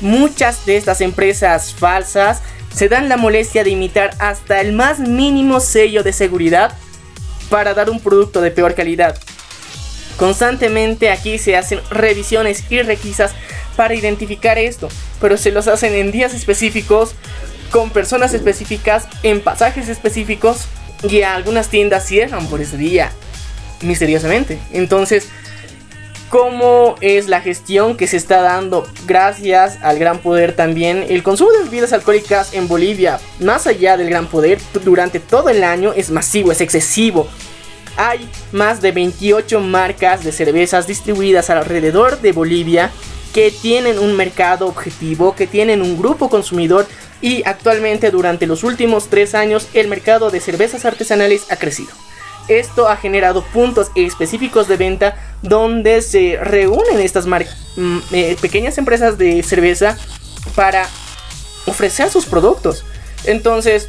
muchas 0.00 0.64
de 0.64 0.76
estas 0.76 1.00
empresas 1.00 1.74
falsas 1.74 2.42
se 2.74 2.88
dan 2.88 3.08
la 3.08 3.16
molestia 3.16 3.62
de 3.62 3.70
imitar 3.70 4.10
hasta 4.18 4.60
el 4.60 4.72
más 4.72 4.98
mínimo 4.98 5.60
sello 5.60 6.02
de 6.02 6.12
seguridad 6.12 6.76
para 7.48 7.74
dar 7.74 7.90
un 7.90 8.00
producto 8.00 8.40
de 8.40 8.50
peor 8.50 8.74
calidad. 8.74 9.18
Constantemente 10.16 11.10
aquí 11.10 11.38
se 11.38 11.56
hacen 11.56 11.80
revisiones 11.90 12.64
y 12.70 12.80
requisas 12.82 13.32
para 13.76 13.94
identificar 13.94 14.58
esto, 14.58 14.88
pero 15.20 15.36
se 15.36 15.52
los 15.52 15.68
hacen 15.68 15.94
en 15.94 16.10
días 16.10 16.32
específicos, 16.32 17.14
con 17.70 17.90
personas 17.90 18.32
específicas, 18.32 19.06
en 19.22 19.40
pasajes 19.40 19.88
específicos 19.88 20.66
y 21.02 21.22
algunas 21.22 21.68
tiendas 21.68 22.06
cierran 22.06 22.46
por 22.46 22.60
ese 22.60 22.78
día, 22.78 23.12
misteriosamente. 23.82 24.58
Entonces, 24.72 25.28
¿cómo 26.28 26.96
es 27.00 27.28
la 27.28 27.40
gestión 27.40 27.96
que 27.96 28.06
se 28.06 28.16
está 28.16 28.42
dando 28.42 28.86
gracias 29.06 29.78
al 29.82 29.98
gran 29.98 30.18
poder 30.18 30.54
también? 30.54 31.04
El 31.08 31.22
consumo 31.22 31.50
de 31.52 31.64
bebidas 31.64 31.92
alcohólicas 31.92 32.54
en 32.54 32.68
Bolivia, 32.68 33.20
más 33.40 33.66
allá 33.66 33.96
del 33.96 34.10
gran 34.10 34.26
poder, 34.26 34.58
durante 34.84 35.20
todo 35.20 35.48
el 35.48 35.62
año 35.64 35.92
es 35.92 36.10
masivo, 36.10 36.52
es 36.52 36.60
excesivo. 36.60 37.28
Hay 37.96 38.28
más 38.52 38.82
de 38.82 38.92
28 38.92 39.60
marcas 39.60 40.22
de 40.22 40.32
cervezas 40.32 40.86
distribuidas 40.86 41.48
alrededor 41.48 42.20
de 42.20 42.32
Bolivia 42.32 42.90
que 43.32 43.50
tienen 43.50 43.98
un 43.98 44.16
mercado 44.16 44.66
objetivo, 44.66 45.34
que 45.34 45.46
tienen 45.46 45.82
un 45.82 45.98
grupo 45.98 46.28
consumidor 46.28 46.86
y 47.20 47.42
actualmente 47.46 48.10
durante 48.10 48.46
los 48.46 48.64
últimos 48.64 49.08
tres 49.08 49.34
años 49.34 49.68
el 49.74 49.88
mercado 49.88 50.30
de 50.30 50.40
cervezas 50.40 50.84
artesanales 50.84 51.50
ha 51.50 51.56
crecido. 51.56 51.90
Esto 52.48 52.88
ha 52.88 52.96
generado 52.96 53.42
puntos 53.42 53.90
específicos 53.94 54.68
de 54.68 54.76
venta 54.76 55.16
donde 55.42 56.02
se 56.02 56.38
reúnen 56.40 57.00
estas 57.00 57.26
mm, 57.26 57.98
eh, 58.12 58.36
pequeñas 58.40 58.78
empresas 58.78 59.18
de 59.18 59.42
cerveza 59.42 59.98
para 60.54 60.88
ofrecer 61.66 62.10
sus 62.10 62.26
productos. 62.26 62.84
Entonces, 63.24 63.88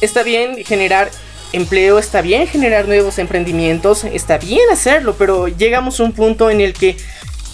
está 0.00 0.22
bien 0.22 0.64
generar 0.64 1.10
empleo, 1.52 1.98
está 1.98 2.22
bien 2.22 2.46
generar 2.46 2.86
nuevos 2.86 3.18
emprendimientos, 3.18 4.04
está 4.04 4.38
bien 4.38 4.68
hacerlo, 4.70 5.14
pero 5.18 5.48
llegamos 5.48 5.98
a 6.00 6.04
un 6.04 6.12
punto 6.12 6.50
en 6.50 6.60
el 6.60 6.72
que 6.72 6.96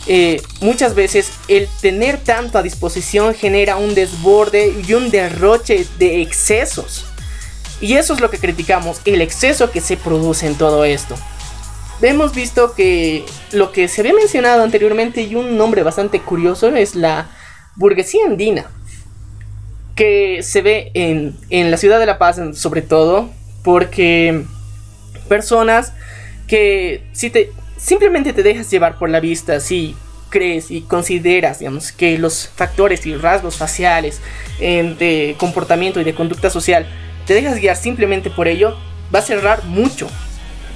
eh, 0.06 0.42
muchas 0.60 0.94
veces 0.94 1.30
el 1.46 1.68
tener 1.80 2.18
tanto 2.18 2.58
a 2.58 2.62
disposición 2.62 3.34
genera 3.34 3.76
un 3.76 3.94
desborde 3.94 4.74
y 4.86 4.94
un 4.94 5.10
derroche 5.10 5.86
de 5.98 6.22
excesos. 6.22 7.06
Y 7.82 7.94
eso 7.94 8.14
es 8.14 8.20
lo 8.20 8.30
que 8.30 8.38
criticamos, 8.38 9.02
el 9.04 9.20
exceso 9.20 9.72
que 9.72 9.80
se 9.80 9.96
produce 9.96 10.46
en 10.46 10.54
todo 10.54 10.84
esto. 10.84 11.16
Hemos 12.00 12.32
visto 12.32 12.74
que 12.74 13.24
lo 13.50 13.72
que 13.72 13.88
se 13.88 14.00
había 14.00 14.14
mencionado 14.14 14.62
anteriormente 14.62 15.22
y 15.22 15.34
un 15.34 15.59
nombre 15.59 15.82
bastante 15.82 16.20
curioso 16.20 16.68
es 16.68 16.94
la 16.94 17.28
burguesía 17.74 18.24
andina, 18.26 18.70
que 19.96 20.44
se 20.44 20.62
ve 20.62 20.92
en, 20.94 21.36
en 21.50 21.72
la 21.72 21.76
ciudad 21.76 21.98
de 21.98 22.06
La 22.06 22.18
Paz 22.18 22.40
sobre 22.54 22.82
todo, 22.82 23.30
porque 23.64 24.44
personas 25.28 25.92
que 26.46 27.04
si 27.12 27.30
te 27.30 27.50
simplemente 27.76 28.32
te 28.32 28.44
dejas 28.44 28.70
llevar 28.70 28.96
por 28.96 29.10
la 29.10 29.18
vista 29.18 29.59
si 29.59 29.96
crees 30.30 30.70
y 30.70 30.82
consideras, 30.82 31.59
digamos, 31.59 31.90
que 31.90 32.16
los 32.16 32.48
factores 32.54 33.04
y 33.06 33.16
rasgos 33.16 33.56
faciales 33.56 34.20
em, 34.60 34.96
de 34.96 35.34
comportamiento 35.38 36.00
y 36.00 36.04
de 36.04 36.14
conducta 36.14 36.48
social 36.48 36.86
te 37.26 37.34
dejas 37.34 37.58
guiar 37.58 37.76
simplemente 37.76 38.30
por 38.30 38.48
ello, 38.48 38.76
va 39.14 39.20
a 39.20 39.22
cerrar 39.22 39.64
mucho. 39.64 40.08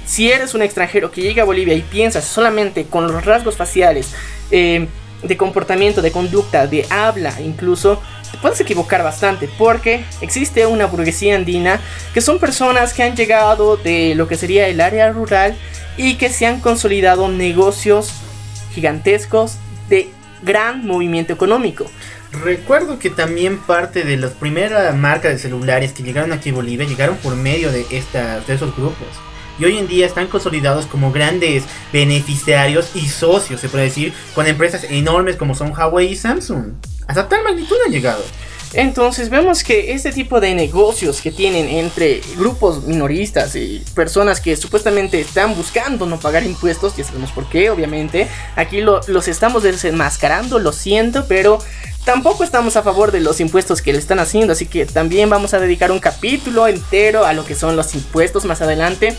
Si 0.05 0.31
eres 0.31 0.53
un 0.53 0.61
extranjero 0.61 1.11
que 1.11 1.21
llega 1.21 1.43
a 1.43 1.45
Bolivia 1.45 1.73
y 1.73 1.81
piensas 1.81 2.23
solamente 2.25 2.85
con 2.85 3.07
los 3.07 3.25
rasgos 3.25 3.57
faciales, 3.57 4.13
em, 4.51 4.87
de 5.23 5.35
comportamiento, 5.35 6.01
de 6.01 6.11
conducta, 6.11 6.67
de 6.67 6.85
habla 6.89 7.33
incluso, 7.41 8.01
te 8.31 8.37
puedes 8.37 8.59
equivocar 8.61 9.03
bastante 9.03 9.49
porque 9.57 10.03
existe 10.21 10.65
una 10.65 10.85
burguesía 10.85 11.35
andina 11.35 11.79
que 12.13 12.21
son 12.21 12.39
personas 12.39 12.93
que 12.93 13.03
han 13.03 13.15
llegado 13.15 13.77
de 13.77 14.15
lo 14.15 14.27
que 14.27 14.37
sería 14.37 14.67
el 14.67 14.81
área 14.81 15.11
rural 15.11 15.57
y 15.97 16.15
que 16.15 16.29
se 16.29 16.45
han 16.45 16.59
consolidado 16.59 17.27
negocios 17.29 18.11
gigantescos 18.73 19.57
de 19.89 20.09
gran 20.43 20.85
movimiento 20.85 21.33
económico. 21.33 21.85
Recuerdo 22.31 22.99
que 22.99 23.09
también 23.09 23.57
parte 23.57 24.03
de 24.03 24.17
las 24.17 24.31
primeras 24.31 24.95
marcas 24.95 25.31
de 25.31 25.39
celulares 25.39 25.93
que 25.93 26.03
llegaron 26.03 26.33
aquí 26.33 26.49
a 26.49 26.53
Bolivia 26.53 26.85
llegaron 26.85 27.17
por 27.17 27.35
medio 27.35 27.71
de, 27.71 27.85
estas, 27.91 28.45
de 28.45 28.55
esos 28.55 28.75
grupos. 28.75 29.07
Y 29.59 29.65
hoy 29.65 29.77
en 29.77 29.87
día 29.87 30.05
están 30.05 30.27
consolidados 30.27 30.85
como 30.85 31.11
grandes 31.11 31.63
beneficiarios 31.91 32.95
y 32.95 33.07
socios, 33.07 33.59
se 33.59 33.69
puede 33.69 33.85
decir, 33.85 34.13
con 34.35 34.45
empresas 34.45 34.83
enormes 34.83 35.35
como 35.35 35.55
son 35.55 35.71
Huawei 35.71 36.11
y 36.11 36.15
Samsung. 36.15 36.73
Hasta 37.07 37.27
tal 37.27 37.43
magnitud 37.43 37.77
han 37.85 37.91
llegado. 37.91 38.23
Entonces 38.73 39.29
vemos 39.29 39.63
que 39.63 39.93
este 39.93 40.11
tipo 40.11 40.41
de 40.41 40.53
negocios 40.53 41.21
que 41.21 41.31
tienen 41.31 41.69
entre 41.69 42.21
grupos 42.35 42.83
minoristas 42.83 43.55
y 43.55 43.83
personas 43.95 44.41
que 44.41 44.57
supuestamente 44.57 45.21
están 45.21 45.55
buscando 45.55 46.05
no 46.05 46.19
pagar 46.19 46.43
impuestos, 46.43 46.95
ya 46.97 47.05
sabemos 47.05 47.31
por 47.31 47.47
qué, 47.49 47.69
obviamente, 47.69 48.27
aquí 48.55 48.81
los 48.81 49.27
estamos 49.27 49.63
desenmascarando, 49.63 50.59
lo 50.59 50.73
siento, 50.73 51.25
pero 51.27 51.59
tampoco 52.03 52.43
estamos 52.43 52.75
a 52.75 52.83
favor 52.83 53.11
de 53.11 53.21
los 53.21 53.39
impuestos 53.39 53.81
que 53.81 53.93
le 53.93 53.99
están 53.99 54.19
haciendo, 54.19 54.51
así 54.53 54.65
que 54.65 54.85
también 54.85 55.29
vamos 55.29 55.53
a 55.53 55.59
dedicar 55.59 55.91
un 55.91 55.99
capítulo 55.99 56.67
entero 56.67 57.25
a 57.25 57.33
lo 57.33 57.45
que 57.45 57.55
son 57.55 57.77
los 57.77 57.95
impuestos 57.95 58.43
más 58.45 58.61
adelante. 58.61 59.15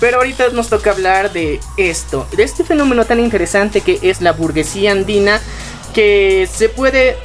Pero 0.00 0.18
ahorita 0.18 0.48
nos 0.48 0.68
toca 0.68 0.90
hablar 0.90 1.32
de 1.32 1.60
esto, 1.78 2.26
de 2.36 2.42
este 2.42 2.64
fenómeno 2.64 3.04
tan 3.04 3.20
interesante 3.20 3.80
que 3.80 3.98
es 4.02 4.20
la 4.20 4.32
burguesía 4.32 4.90
andina, 4.90 5.40
que 5.94 6.48
se 6.52 6.68
puede 6.68 7.16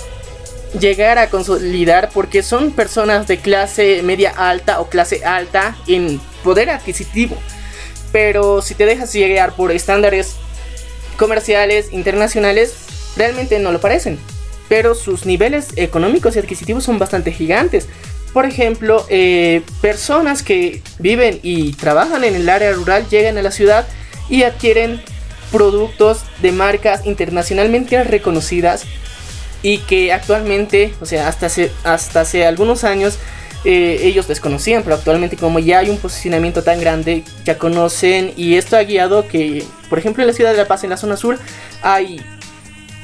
llegar 0.78 1.18
a 1.18 1.30
consolidar 1.30 2.10
porque 2.14 2.44
son 2.44 2.72
personas 2.72 3.28
de 3.28 3.38
clase 3.38 4.02
media 4.04 4.32
alta 4.36 4.80
o 4.80 4.90
clase 4.90 5.26
alta 5.26 5.76
en 5.88 6.20
poder 6.44 6.70
adquisitivo. 6.70 7.38
Pero 8.12 8.62
si 8.62 8.76
te 8.76 8.86
dejas 8.86 9.14
llegar 9.14 9.56
por 9.56 9.72
estándares 9.72 10.36
comerciales 11.18 11.92
internacionales, 11.92 12.74
realmente 13.16 13.60
no 13.60 13.72
lo 13.72 13.80
parecen. 13.80 14.20
Pero 14.68 14.96
sus 14.96 15.26
niveles 15.26 15.70
económicos 15.76 16.36
y 16.36 16.40
adquisitivos 16.40 16.84
son 16.84 17.00
bastante 17.00 17.32
gigantes. 17.32 17.88
por 18.32 18.46
ejemplo, 18.46 19.08
eh, 19.10 19.64
personas 19.82 20.44
que 20.44 20.84
viven 21.00 21.40
y 21.42 21.74
trabajan 21.74 22.24
en 22.24 22.36
el 22.36 22.48
área 22.48 22.72
rural 22.74 23.10
llegan 23.10 23.40
a 23.40 23.42
la 23.42 23.50
ciudad 23.50 23.88
y 24.30 24.44
adquieren 24.44 25.02
productos 25.52 26.22
de 26.40 26.52
marcas 26.52 27.08
internacionalmente 27.08 28.04
reconocidas 28.04 28.86
y 29.62 29.80
que 29.80 30.14
actualmente, 30.14 30.94
o 31.02 31.06
sea, 31.06 31.28
hasta 31.28 31.48
hace, 31.48 31.72
hasta 31.84 32.22
hace 32.22 32.46
algunos 32.46 32.84
años 32.84 33.20
eh, 33.66 34.00
ellos 34.04 34.28
desconocían, 34.28 34.84
pero 34.84 34.96
actualmente 34.96 35.36
como 35.36 35.60
ya 35.60 35.80
hay 35.80 35.90
un 35.90 35.98
posicionamiento 35.98 36.64
tan 36.64 36.80
grande, 36.80 37.24
ya 37.44 37.58
conocen 37.58 38.32
y 38.38 38.56
esto 38.56 38.78
ha 38.78 38.84
guiado 38.84 39.28
que, 39.28 39.66
por 39.90 40.00
ejemplo, 40.00 40.24
en 40.24 40.28
la 40.28 40.34
ciudad 40.34 40.52
de 40.52 40.58
La 40.58 40.68
Paz, 40.68 40.84
en 40.84 40.92
la 40.92 40.98
zona 40.98 41.18
sur, 41.18 41.38
hay 41.82 42.22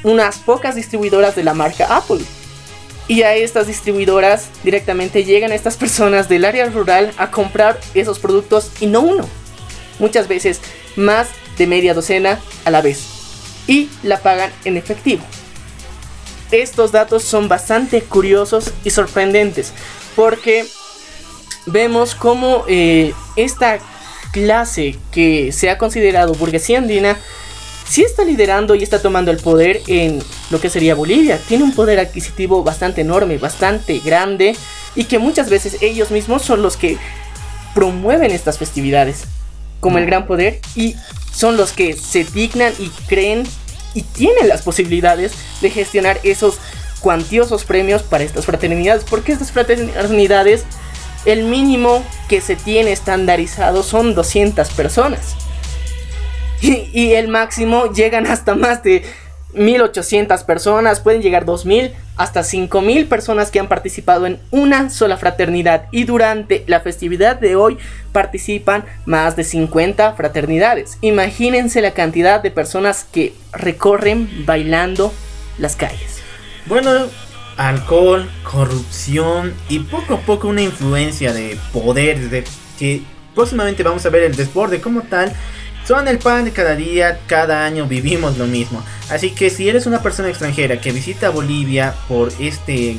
unas 0.02 0.38
pocas 0.38 0.74
distribuidoras 0.74 1.36
de 1.36 1.44
la 1.44 1.52
marca 1.52 1.94
Apple. 1.94 2.20
Y 3.08 3.22
a 3.22 3.34
estas 3.34 3.66
distribuidoras 3.66 4.48
directamente 4.64 5.24
llegan 5.24 5.52
estas 5.52 5.76
personas 5.76 6.28
del 6.28 6.44
área 6.44 6.66
rural 6.66 7.12
a 7.18 7.30
comprar 7.30 7.78
esos 7.94 8.18
productos 8.18 8.72
y 8.80 8.86
no 8.86 9.00
uno. 9.00 9.28
Muchas 9.98 10.26
veces 10.26 10.60
más 10.96 11.28
de 11.58 11.66
media 11.66 11.94
docena 11.94 12.40
a 12.64 12.70
la 12.70 12.80
vez. 12.80 13.04
Y 13.66 13.88
la 14.02 14.18
pagan 14.20 14.50
en 14.64 14.76
efectivo. 14.76 15.22
Estos 16.50 16.92
datos 16.92 17.24
son 17.24 17.48
bastante 17.48 18.02
curiosos 18.02 18.72
y 18.84 18.90
sorprendentes 18.90 19.72
porque 20.14 20.66
vemos 21.66 22.14
cómo 22.14 22.64
eh, 22.68 23.12
esta 23.34 23.78
clase 24.32 24.96
que 25.10 25.50
se 25.52 25.70
ha 25.70 25.78
considerado 25.78 26.34
burguesía 26.34 26.78
andina 26.78 27.16
sí 27.88 28.02
está 28.02 28.24
liderando 28.24 28.74
y 28.74 28.82
está 28.82 29.00
tomando 29.00 29.30
el 29.30 29.38
poder 29.38 29.80
en 29.86 30.22
lo 30.50 30.60
que 30.60 30.70
sería 30.70 30.94
Bolivia. 30.94 31.38
Tiene 31.48 31.64
un 31.64 31.74
poder 31.74 31.98
adquisitivo 31.98 32.62
bastante 32.62 33.00
enorme, 33.00 33.38
bastante 33.38 33.98
grande 34.00 34.56
y 34.94 35.04
que 35.04 35.18
muchas 35.18 35.50
veces 35.50 35.78
ellos 35.80 36.10
mismos 36.10 36.42
son 36.42 36.62
los 36.62 36.76
que 36.76 36.98
promueven 37.74 38.30
estas 38.30 38.58
festividades 38.58 39.24
como 39.80 39.98
el 39.98 40.06
gran 40.06 40.26
poder 40.26 40.60
y 40.74 40.94
son 41.32 41.56
los 41.56 41.72
que 41.72 41.94
se 41.94 42.24
dignan 42.24 42.72
y 42.78 42.88
creen 43.06 43.44
y 43.96 44.02
tienen 44.02 44.48
las 44.48 44.62
posibilidades 44.62 45.32
de 45.62 45.70
gestionar 45.70 46.20
esos 46.22 46.58
cuantiosos 47.00 47.64
premios 47.64 48.02
para 48.02 48.24
estas 48.24 48.44
fraternidades. 48.44 49.04
Porque 49.04 49.32
estas 49.32 49.50
fraternidades, 49.50 50.64
el 51.24 51.44
mínimo 51.44 52.04
que 52.28 52.42
se 52.42 52.56
tiene 52.56 52.92
estandarizado 52.92 53.82
son 53.82 54.14
200 54.14 54.68
personas. 54.70 55.34
Y, 56.60 57.12
el 57.12 57.28
máximo 57.28 57.92
llegan 57.92 58.26
hasta 58.26 58.54
más 58.54 58.82
de 58.82 59.04
1800 59.56 60.44
personas, 60.44 61.00
pueden 61.00 61.22
llegar 61.22 61.44
2000 61.44 61.92
hasta 62.16 62.42
5000 62.42 63.06
personas 63.06 63.50
que 63.50 63.60
han 63.60 63.68
participado 63.68 64.26
en 64.26 64.38
una 64.50 64.90
sola 64.90 65.16
fraternidad 65.16 65.86
y 65.90 66.04
durante 66.04 66.64
la 66.66 66.80
festividad 66.80 67.36
de 67.36 67.56
hoy 67.56 67.78
participan 68.12 68.84
más 69.04 69.36
de 69.36 69.44
50 69.44 70.14
fraternidades. 70.14 70.98
Imagínense 71.00 71.80
la 71.80 71.92
cantidad 71.92 72.42
de 72.42 72.50
personas 72.50 73.04
que 73.04 73.34
recorren 73.52 74.28
bailando 74.46 75.12
las 75.58 75.76
calles. 75.76 76.20
Bueno, 76.66 76.90
alcohol, 77.56 78.28
corrupción 78.44 79.54
y 79.68 79.80
poco 79.80 80.14
a 80.14 80.20
poco 80.20 80.48
una 80.48 80.62
influencia 80.62 81.32
de 81.32 81.58
poder 81.72 82.30
de 82.30 82.44
que 82.78 83.02
próximamente 83.34 83.82
vamos 83.82 84.04
a 84.06 84.10
ver 84.10 84.24
el 84.24 84.36
desborde 84.36 84.80
como 84.80 85.02
tal 85.02 85.32
son 85.86 86.08
el 86.08 86.18
pan 86.18 86.44
de 86.44 86.52
cada 86.52 86.74
día, 86.74 87.20
cada 87.26 87.64
año 87.64 87.86
vivimos 87.86 88.38
lo 88.38 88.46
mismo. 88.46 88.82
Así 89.08 89.30
que 89.30 89.50
si 89.50 89.68
eres 89.68 89.86
una 89.86 90.02
persona 90.02 90.28
extranjera 90.28 90.80
que 90.80 90.92
visita 90.92 91.30
Bolivia 91.30 91.94
por 92.08 92.32
este, 92.40 92.96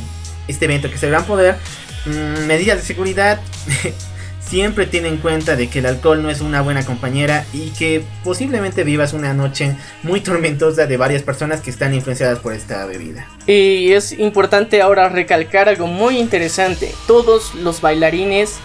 este 0.47 0.65
evento 0.65 0.89
que 0.89 0.95
es 0.95 1.03
el 1.03 1.09
Gran 1.09 1.26
Poder, 1.26 1.57
mm, 2.05 2.45
medidas 2.45 2.77
de 2.77 2.84
seguridad, 2.84 3.41
siempre 4.39 4.85
ten 4.85 5.05
en 5.05 5.18
cuenta 5.18 5.57
de 5.57 5.68
que 5.68 5.80
el 5.80 5.85
alcohol 5.85 6.23
no 6.23 6.30
es 6.30 6.39
una 6.39 6.61
buena 6.61 6.85
compañera 6.85 7.45
y 7.51 7.72
que 7.72 8.03
posiblemente 8.23 8.85
vivas 8.85 9.11
una 9.11 9.34
noche 9.34 9.76
muy 10.03 10.22
tormentosa 10.22 10.85
de 10.85 10.95
varias 10.95 11.23
personas 11.23 11.59
que 11.59 11.69
están 11.69 11.93
influenciadas 11.93 12.39
por 12.39 12.53
esta 12.53 12.85
bebida. 12.85 13.27
Y 13.45 13.91
es 13.91 14.14
importante 14.14 14.81
ahora 14.81 15.09
recalcar 15.09 15.68
algo 15.68 15.88
muy 15.88 16.18
interesante. 16.18 16.95
Todos 17.05 17.53
los 17.55 17.81
bailarines 17.81 18.59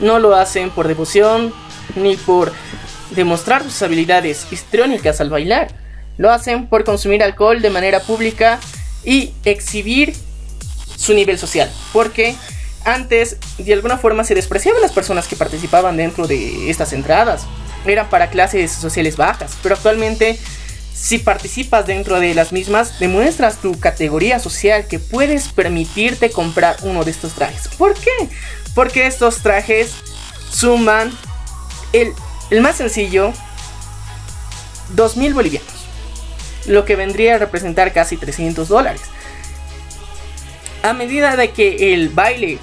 no 0.00 0.18
lo 0.18 0.34
hacen 0.34 0.70
por 0.70 0.88
devoción 0.88 1.52
ni 1.94 2.16
por 2.16 2.52
demostrar 3.10 3.62
sus 3.62 3.82
habilidades 3.82 4.46
histriónicas 4.50 5.20
al 5.20 5.30
bailar. 5.30 5.68
Lo 6.18 6.30
hacen 6.30 6.66
por 6.66 6.84
consumir 6.84 7.22
alcohol 7.22 7.62
de 7.62 7.70
manera 7.70 8.00
pública 8.00 8.58
y 9.04 9.32
exhibir 9.44 10.14
su 10.96 11.14
nivel 11.14 11.38
social. 11.38 11.70
Porque 11.92 12.34
antes 12.84 13.36
de 13.58 13.72
alguna 13.72 13.98
forma 13.98 14.24
se 14.24 14.34
despreciaban 14.34 14.82
las 14.82 14.92
personas 14.92 15.26
que 15.26 15.36
participaban 15.36 15.96
dentro 15.96 16.26
de 16.26 16.70
estas 16.70 16.92
entradas. 16.92 17.46
Eran 17.86 18.10
para 18.10 18.30
clases 18.30 18.70
sociales 18.72 19.16
bajas. 19.16 19.56
Pero 19.62 19.74
actualmente 19.74 20.38
si 21.00 21.18
participas 21.18 21.86
dentro 21.86 22.20
de 22.20 22.34
las 22.34 22.52
mismas, 22.52 22.98
demuestras 22.98 23.56
tu 23.56 23.78
categoría 23.80 24.38
social 24.38 24.86
que 24.86 24.98
puedes 24.98 25.48
permitirte 25.48 26.30
comprar 26.30 26.76
uno 26.82 27.04
de 27.04 27.10
estos 27.10 27.32
trajes. 27.32 27.68
¿Por 27.78 27.94
qué? 27.94 28.28
Porque 28.74 29.06
estos 29.06 29.38
trajes 29.38 29.94
suman 30.52 31.10
el 31.94 32.12
el 32.50 32.60
más 32.60 32.76
sencillo, 32.76 33.32
2.000 34.96 35.34
bolivianos. 35.34 35.68
Lo 36.66 36.84
que 36.84 36.96
vendría 36.96 37.36
a 37.36 37.38
representar 37.38 37.92
casi 37.92 38.16
300 38.16 38.68
dólares. 38.68 39.02
A 40.82 40.92
medida 40.92 41.36
de 41.36 41.50
que 41.52 41.94
el 41.94 42.08
baile 42.08 42.58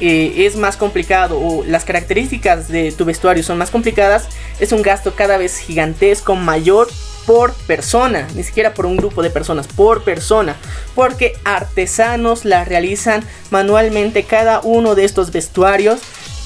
eh, 0.00 0.46
es 0.46 0.56
más 0.56 0.76
complicado 0.76 1.38
o 1.38 1.64
las 1.64 1.84
características 1.84 2.68
de 2.68 2.90
tu 2.92 3.04
vestuario 3.04 3.42
son 3.42 3.58
más 3.58 3.70
complicadas, 3.70 4.28
es 4.58 4.72
un 4.72 4.82
gasto 4.82 5.14
cada 5.14 5.36
vez 5.36 5.58
gigantesco, 5.58 6.34
mayor 6.36 6.88
por 7.26 7.52
persona, 7.52 8.26
ni 8.34 8.42
siquiera 8.42 8.74
por 8.74 8.86
un 8.86 8.96
grupo 8.96 9.22
de 9.22 9.30
personas, 9.30 9.68
por 9.68 10.02
persona, 10.02 10.56
porque 10.94 11.34
artesanos 11.44 12.44
la 12.44 12.64
realizan 12.64 13.22
manualmente 13.50 14.24
cada 14.24 14.60
uno 14.60 14.94
de 14.94 15.04
estos 15.04 15.30
vestuarios 15.32 16.00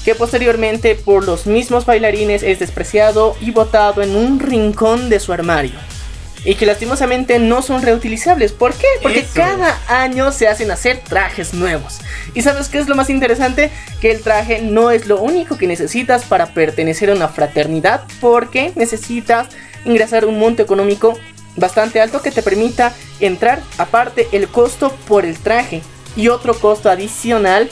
que 0.05 0.13
posteriormente 0.13 0.93
por 0.93 1.25
los 1.25 1.47
mismos 1.47 1.87
bailarines 1.87 2.43
es 2.43 2.59
despreciado 2.59 3.35
y 3.41 3.49
botado 3.49 4.03
en 4.03 4.15
un 4.15 4.39
rincón 4.39 5.09
de 5.09 5.19
su 5.19 5.33
armario. 5.33 5.73
Y 6.45 6.53
que 6.53 6.67
lastimosamente 6.67 7.39
no 7.39 7.63
son 7.63 7.81
reutilizables. 7.81 8.51
¿Por 8.51 8.75
qué? 8.75 8.85
Porque 9.01 9.25
cada 9.33 9.79
año 9.87 10.31
se 10.31 10.47
hacen 10.47 10.69
hacer 10.69 10.99
trajes 10.99 11.55
nuevos. 11.55 12.01
¿Y 12.35 12.43
sabes 12.43 12.69
qué 12.69 12.77
es 12.77 12.87
lo 12.87 12.93
más 12.93 13.09
interesante? 13.09 13.71
Que 13.99 14.11
el 14.11 14.21
traje 14.21 14.61
no 14.61 14.91
es 14.91 15.07
lo 15.07 15.19
único 15.19 15.57
que 15.57 15.65
necesitas 15.65 16.23
para 16.23 16.53
pertenecer 16.53 17.09
a 17.09 17.15
una 17.15 17.29
fraternidad. 17.29 18.03
Porque 18.21 18.73
necesitas 18.75 19.47
ingresar 19.85 20.25
un 20.25 20.37
monto 20.37 20.61
económico 20.61 21.17
bastante 21.55 21.99
alto 21.99 22.21
que 22.21 22.29
te 22.29 22.43
permita 22.43 22.93
entrar. 23.19 23.59
Aparte 23.79 24.27
el 24.31 24.47
costo 24.47 24.95
por 25.07 25.25
el 25.25 25.39
traje. 25.39 25.81
Y 26.15 26.27
otro 26.27 26.53
costo 26.59 26.91
adicional 26.91 27.71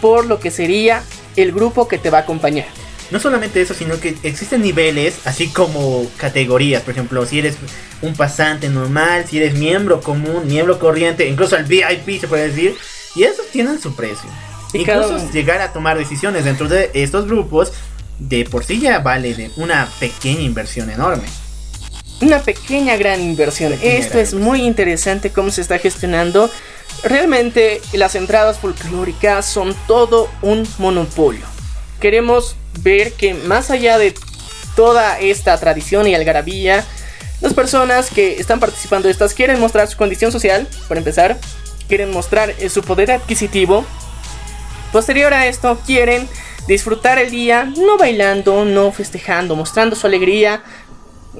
por 0.00 0.26
lo 0.26 0.38
que 0.38 0.52
sería 0.52 1.02
el 1.36 1.52
grupo 1.52 1.88
que 1.88 1.98
te 1.98 2.10
va 2.10 2.18
a 2.18 2.20
acompañar. 2.22 2.66
No 3.10 3.20
solamente 3.20 3.60
eso, 3.60 3.74
sino 3.74 4.00
que 4.00 4.16
existen 4.22 4.62
niveles, 4.62 5.26
así 5.26 5.48
como 5.48 6.06
categorías. 6.16 6.82
Por 6.82 6.92
ejemplo, 6.92 7.26
si 7.26 7.40
eres 7.40 7.56
un 8.00 8.14
pasante 8.14 8.70
normal, 8.70 9.26
si 9.28 9.36
eres 9.36 9.52
miembro 9.54 10.00
común, 10.00 10.46
miembro 10.46 10.78
corriente, 10.78 11.28
incluso 11.28 11.56
el 11.56 11.64
VIP 11.64 12.20
se 12.20 12.26
puede 12.26 12.48
decir. 12.48 12.74
Y 13.14 13.24
esos 13.24 13.46
tienen 13.48 13.78
su 13.78 13.94
precio. 13.94 14.30
incluso 14.72 15.30
llegar 15.30 15.60
a 15.60 15.74
tomar 15.74 15.98
decisiones 15.98 16.46
dentro 16.46 16.68
de 16.68 16.90
estos 16.94 17.26
grupos, 17.26 17.72
de 18.18 18.46
por 18.46 18.64
sí 18.64 18.80
ya 18.80 19.00
vale 19.00 19.34
de 19.34 19.50
una 19.56 19.90
pequeña 20.00 20.40
inversión 20.40 20.88
enorme. 20.88 21.24
Una 22.22 22.38
pequeña 22.38 22.96
gran 22.96 23.20
inversión. 23.20 23.74
Esto 23.82 24.18
es 24.18 24.32
muy 24.32 24.62
interesante 24.62 25.30
cómo 25.30 25.50
se 25.50 25.60
está 25.60 25.78
gestionando 25.78 26.50
Realmente 27.02 27.80
las 27.92 28.14
entradas 28.14 28.58
folclóricas 28.58 29.46
son 29.46 29.74
todo 29.86 30.30
un 30.40 30.66
monopolio. 30.78 31.44
Queremos 32.00 32.56
ver 32.80 33.12
que 33.12 33.34
más 33.34 33.70
allá 33.70 33.98
de 33.98 34.14
toda 34.76 35.18
esta 35.18 35.58
tradición 35.58 36.06
y 36.06 36.14
algarabía, 36.14 36.84
las 37.40 37.54
personas 37.54 38.08
que 38.10 38.38
están 38.38 38.60
participando 38.60 39.08
de 39.08 39.12
estas 39.12 39.34
quieren 39.34 39.58
mostrar 39.58 39.88
su 39.88 39.96
condición 39.96 40.30
social, 40.30 40.68
por 40.86 40.96
empezar, 40.96 41.38
quieren 41.88 42.12
mostrar 42.12 42.54
eh, 42.58 42.68
su 42.68 42.82
poder 42.82 43.10
adquisitivo. 43.10 43.84
Posterior 44.92 45.34
a 45.34 45.46
esto, 45.46 45.80
quieren 45.84 46.28
disfrutar 46.68 47.18
el 47.18 47.30
día, 47.30 47.64
no 47.64 47.98
bailando, 47.98 48.64
no 48.64 48.92
festejando, 48.92 49.56
mostrando 49.56 49.96
su 49.96 50.06
alegría. 50.06 50.62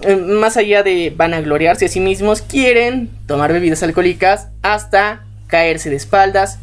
Eh, 0.02 0.16
más 0.16 0.56
allá 0.56 0.82
de 0.82 1.12
vanagloriarse 1.14 1.84
a 1.84 1.88
sí 1.88 2.00
mismos, 2.00 2.42
quieren 2.42 3.10
tomar 3.26 3.52
bebidas 3.52 3.82
alcohólicas 3.84 4.48
hasta 4.62 5.24
caerse 5.52 5.90
de 5.90 5.96
espaldas. 5.96 6.58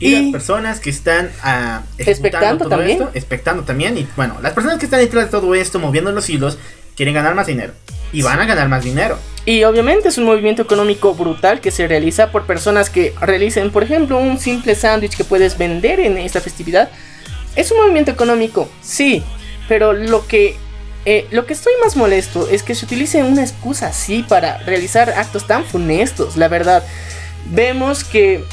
Y, 0.00 0.10
las 0.10 0.32
personas 0.32 0.80
que 0.80 0.90
están 0.90 1.30
uh, 1.44 1.84
expectando 1.98 2.64
todo 2.64 2.70
también. 2.70 2.98
esto, 3.00 3.10
expectando 3.14 3.62
también. 3.62 3.96
Y 3.96 4.08
bueno, 4.16 4.38
las 4.42 4.52
personas 4.52 4.78
que 4.80 4.86
están 4.86 4.98
detrás 4.98 5.26
de 5.26 5.30
todo 5.30 5.54
esto, 5.54 5.78
moviendo 5.78 6.10
los 6.10 6.28
hilos, 6.28 6.58
quieren 6.96 7.14
ganar 7.14 7.36
más 7.36 7.46
dinero. 7.46 7.72
y 8.12 8.22
van 8.22 8.40
a 8.40 8.44
ganar 8.44 8.68
más 8.68 8.82
dinero. 8.84 9.18
Y 9.46 9.62
obviamente 9.64 10.08
es 10.08 10.18
un 10.18 10.24
movimiento 10.24 10.62
económico 10.62 11.14
brutal 11.14 11.60
que 11.60 11.70
se 11.70 11.86
realiza 11.86 12.32
por 12.32 12.44
personas 12.44 12.90
que 12.90 13.14
realicen, 13.20 13.70
por 13.70 13.84
ejemplo, 13.84 14.18
un 14.18 14.38
simple 14.38 14.74
sándwich 14.74 15.16
que 15.16 15.24
puedes 15.24 15.56
vender 15.56 16.00
en 16.00 16.18
esta 16.18 16.40
festividad. 16.40 16.90
Es 17.54 17.70
un 17.70 17.78
movimiento 17.78 18.10
económico, 18.10 18.68
sí, 18.82 19.22
pero 19.68 19.92
lo 19.92 20.26
que, 20.26 20.56
eh, 21.04 21.26
lo 21.30 21.46
que 21.46 21.52
estoy 21.52 21.72
más 21.82 21.96
molesto 21.96 22.48
es 22.48 22.62
que 22.62 22.74
se 22.74 22.84
utilice 22.84 23.22
una 23.22 23.42
excusa 23.42 23.88
así 23.88 24.24
para 24.28 24.58
realizar 24.58 25.10
actos 25.10 25.46
tan 25.46 25.64
funestos, 25.64 26.36
la 26.36 26.48
verdad. 26.48 26.82
Vemos 27.46 28.04
que 28.04 28.44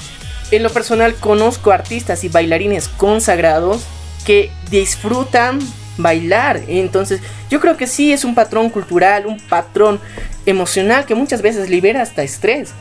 en 0.51 0.63
lo 0.63 0.69
personal 0.69 1.15
conozco 1.15 1.71
artistas 1.71 2.23
y 2.23 2.29
bailarines 2.29 2.87
consagrados 2.89 3.83
que 4.25 4.51
disfrutan 4.69 5.59
bailar. 5.97 6.61
Entonces, 6.67 7.21
yo 7.49 7.59
creo 7.59 7.77
que 7.77 7.87
sí 7.87 8.11
es 8.11 8.25
un 8.25 8.35
patrón 8.35 8.69
cultural, 8.69 9.25
un 9.25 9.39
patrón 9.39 9.99
emocional 10.45 11.05
que 11.05 11.15
muchas 11.15 11.41
veces 11.41 11.69
libera 11.69 12.01
hasta 12.01 12.23
estrés. 12.23 12.71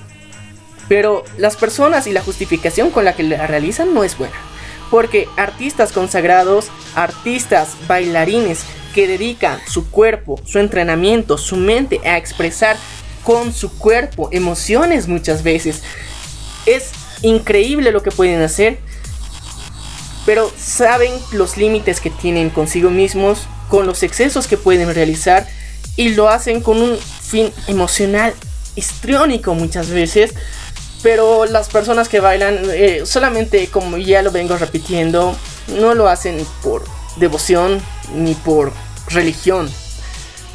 Pero 0.88 1.24
las 1.38 1.56
personas 1.56 2.06
y 2.06 2.12
la 2.12 2.22
justificación 2.22 2.90
con 2.90 3.04
la 3.04 3.14
que 3.14 3.22
la 3.22 3.46
realizan 3.46 3.94
no 3.94 4.02
es 4.02 4.18
buena. 4.18 4.34
Porque 4.90 5.28
artistas 5.36 5.92
consagrados, 5.92 6.68
artistas, 6.96 7.76
bailarines 7.86 8.64
que 8.92 9.06
dedican 9.06 9.60
su 9.68 9.88
cuerpo, 9.88 10.40
su 10.44 10.58
entrenamiento, 10.58 11.38
su 11.38 11.56
mente 11.56 12.00
a 12.04 12.16
expresar 12.16 12.76
con 13.24 13.52
su 13.52 13.76
cuerpo 13.76 14.28
emociones 14.32 15.08
muchas 15.08 15.42
veces. 15.42 15.82
Es 16.66 16.90
increíble 17.22 17.92
lo 17.92 18.02
que 18.02 18.10
pueden 18.10 18.42
hacer 18.42 18.78
pero 20.26 20.52
saben 20.56 21.12
los 21.32 21.56
límites 21.56 22.00
que 22.00 22.10
tienen 22.10 22.50
consigo 22.50 22.90
mismos, 22.90 23.48
con 23.68 23.86
los 23.86 24.02
excesos 24.02 24.46
que 24.46 24.56
pueden 24.56 24.92
realizar 24.94 25.48
y 25.96 26.10
lo 26.10 26.28
hacen 26.28 26.60
con 26.60 26.80
un 26.80 26.96
fin 26.98 27.52
emocional 27.66 28.34
histriónico 28.76 29.54
muchas 29.54 29.88
veces. 29.90 30.34
Pero 31.02 31.46
las 31.46 31.68
personas 31.68 32.08
que 32.08 32.20
bailan 32.20 32.58
eh, 32.72 33.02
solamente, 33.06 33.66
como 33.68 33.96
ya 33.96 34.20
lo 34.22 34.30
vengo 34.30 34.56
repitiendo, 34.56 35.34
no 35.78 35.94
lo 35.94 36.08
hacen 36.08 36.46
por 36.62 36.84
devoción 37.16 37.80
ni 38.14 38.34
por 38.34 38.72
religión. 39.08 39.70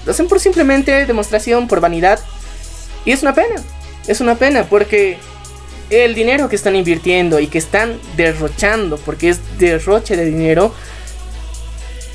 Lo 0.05 0.11
hacen 0.11 0.27
por 0.27 0.39
simplemente 0.39 1.05
demostración, 1.07 1.67
por 1.67 1.81
vanidad. 1.81 2.19
Y 3.05 3.11
es 3.11 3.21
una 3.21 3.33
pena. 3.33 3.55
Es 4.07 4.19
una 4.21 4.35
pena 4.35 4.65
porque 4.65 5.17
el 5.89 6.15
dinero 6.15 6.49
que 6.49 6.55
están 6.55 6.75
invirtiendo 6.75 7.39
y 7.39 7.47
que 7.47 7.57
están 7.57 7.99
derrochando, 8.17 8.97
porque 8.97 9.29
es 9.29 9.39
derroche 9.57 10.17
de 10.17 10.25
dinero, 10.25 10.73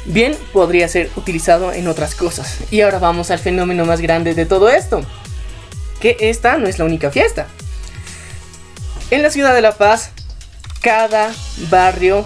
bien 0.07 0.37
podría 0.53 0.89
ser 0.89 1.11
utilizado 1.17 1.73
en 1.73 1.89
otras 1.89 2.15
cosas. 2.15 2.59
Y 2.71 2.81
ahora 2.81 2.99
vamos 2.99 3.31
al 3.31 3.39
fenómeno 3.39 3.85
más 3.85 4.01
grande 4.01 4.35
de 4.35 4.47
todo 4.47 4.69
esto, 4.69 5.03
que 6.01 6.17
esta 6.21 6.59
no 6.59 6.67
es 6.67 6.79
la 6.79 6.85
única 6.85 7.11
fiesta. 7.11 7.47
En 9.11 9.23
la 9.23 9.31
ciudad 9.31 9.55
de 9.55 9.61
La 9.61 9.77
Paz, 9.77 10.11
cada 10.81 11.33
barrio, 11.69 12.25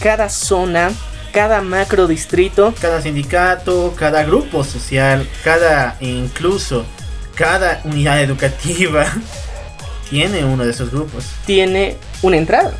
cada 0.00 0.28
zona, 0.28 0.92
cada 1.32 1.60
macro 1.60 2.06
distrito, 2.06 2.74
cada 2.80 3.02
sindicato, 3.02 3.94
cada 3.96 4.24
grupo 4.24 4.64
social, 4.64 5.28
cada 5.44 5.96
incluso 6.00 6.84
cada 7.40 7.80
unidad 7.84 8.20
educativa 8.20 9.06
tiene 10.10 10.44
uno 10.44 10.62
de 10.66 10.72
esos 10.72 10.90
grupos. 10.90 11.24
Tiene 11.46 11.96
una 12.20 12.36
entrada. 12.36 12.74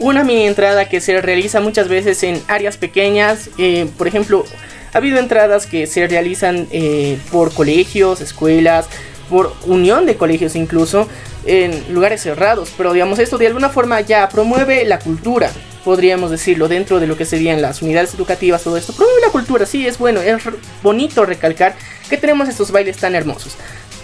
Una 0.00 0.24
mini 0.24 0.44
entrada 0.44 0.88
que 0.88 1.00
se 1.00 1.22
realiza 1.22 1.60
muchas 1.60 1.86
veces 1.86 2.24
en 2.24 2.42
áreas 2.48 2.78
pequeñas. 2.78 3.48
Eh, 3.58 3.88
por 3.96 4.08
ejemplo, 4.08 4.44
ha 4.92 4.98
habido 4.98 5.20
entradas 5.20 5.66
que 5.66 5.86
se 5.86 6.04
realizan 6.08 6.66
eh, 6.72 7.16
por 7.30 7.54
colegios, 7.54 8.20
escuelas, 8.20 8.88
por 9.28 9.52
unión 9.64 10.06
de 10.06 10.16
colegios 10.16 10.56
incluso, 10.56 11.08
en 11.44 11.92
lugares 11.92 12.22
cerrados. 12.22 12.72
Pero 12.76 12.92
digamos, 12.92 13.18
esto 13.18 13.38
de 13.38 13.46
alguna 13.46 13.68
forma 13.68 14.00
ya 14.00 14.28
promueve 14.28 14.84
la 14.84 14.98
cultura, 14.98 15.50
podríamos 15.84 16.30
decirlo, 16.30 16.68
dentro 16.68 17.00
de 17.00 17.06
lo 17.06 17.16
que 17.16 17.24
serían 17.24 17.62
las 17.62 17.82
unidades 17.82 18.14
educativas, 18.14 18.62
todo 18.62 18.76
esto. 18.76 18.92
Promueve 18.92 19.20
la 19.20 19.32
cultura, 19.32 19.66
sí, 19.66 19.86
es 19.86 19.98
bueno, 19.98 20.20
es 20.20 20.42
bonito 20.82 21.24
recalcar 21.24 21.74
que 22.08 22.16
tenemos 22.16 22.48
estos 22.48 22.70
bailes 22.70 22.96
tan 22.96 23.14
hermosos. 23.14 23.56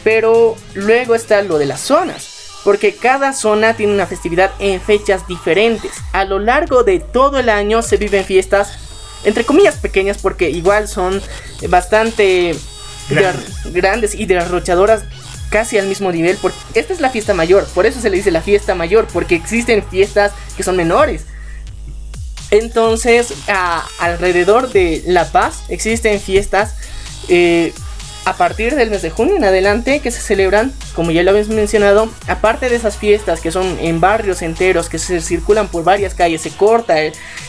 Pero 0.04 0.56
luego 0.74 1.14
está 1.14 1.42
lo 1.42 1.58
de 1.58 1.66
las 1.66 1.80
zonas 1.80 2.32
porque 2.64 2.94
cada 2.94 3.32
zona 3.32 3.74
tiene 3.74 3.92
una 3.92 4.06
festividad 4.06 4.52
en 4.58 4.80
fechas 4.80 5.26
diferentes. 5.26 5.92
A 6.12 6.24
lo 6.24 6.38
largo 6.38 6.84
de 6.84 7.00
todo 7.00 7.38
el 7.38 7.48
año 7.48 7.82
se 7.82 7.96
viven 7.96 8.24
fiestas, 8.24 8.78
entre 9.24 9.44
comillas 9.44 9.76
pequeñas, 9.76 10.18
porque 10.18 10.50
igual 10.50 10.88
son 10.88 11.20
bastante 11.68 12.54
grandes, 13.72 14.14
y 14.14 14.26
derrochadoras 14.26 15.04
casi 15.50 15.78
al 15.78 15.86
mismo 15.86 16.10
nivel. 16.12 16.36
Porque 16.40 16.58
esta 16.74 16.92
es 16.92 17.00
la 17.00 17.10
fiesta 17.10 17.34
mayor, 17.34 17.66
por 17.74 17.86
eso 17.86 18.00
se 18.00 18.10
le 18.10 18.16
dice 18.16 18.30
la 18.30 18.42
fiesta 18.42 18.74
mayor, 18.74 19.06
porque 19.12 19.34
existen 19.34 19.82
fiestas 19.82 20.32
que 20.56 20.62
son 20.62 20.76
menores. 20.76 21.24
Entonces, 22.50 23.32
alrededor 23.98 24.70
de 24.70 25.02
La 25.06 25.24
Paz 25.24 25.62
existen 25.70 26.20
fiestas 26.20 26.74
eh, 27.28 27.72
a 28.24 28.34
partir 28.34 28.74
del 28.76 28.90
mes 28.90 29.02
de 29.02 29.10
junio 29.10 29.36
en 29.36 29.44
adelante 29.44 30.00
que 30.00 30.10
se 30.10 30.20
celebran, 30.20 30.72
como 30.94 31.10
ya 31.10 31.22
lo 31.22 31.30
habéis 31.30 31.48
mencionado, 31.48 32.10
aparte 32.28 32.68
de 32.68 32.76
esas 32.76 32.96
fiestas 32.96 33.40
que 33.40 33.50
son 33.50 33.78
en 33.80 34.00
barrios 34.00 34.42
enteros, 34.42 34.88
que 34.88 34.98
se 34.98 35.20
circulan 35.20 35.68
por 35.68 35.82
varias 35.82 36.14
calles, 36.14 36.42
se 36.42 36.50
corta 36.50 36.94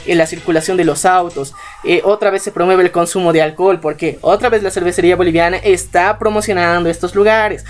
la 0.07 0.25
circulación 0.25 0.77
de 0.77 0.85
los 0.85 1.05
autos, 1.05 1.53
eh, 1.83 2.01
otra 2.03 2.29
vez 2.29 2.43
se 2.43 2.51
promueve 2.51 2.83
el 2.83 2.91
consumo 2.91 3.33
de 3.33 3.41
alcohol, 3.41 3.79
porque 3.79 4.17
otra 4.21 4.49
vez 4.49 4.63
la 4.63 4.71
cervecería 4.71 5.15
boliviana 5.15 5.57
está 5.57 6.17
promocionando 6.17 6.89
estos 6.89 7.15
lugares, 7.15 7.65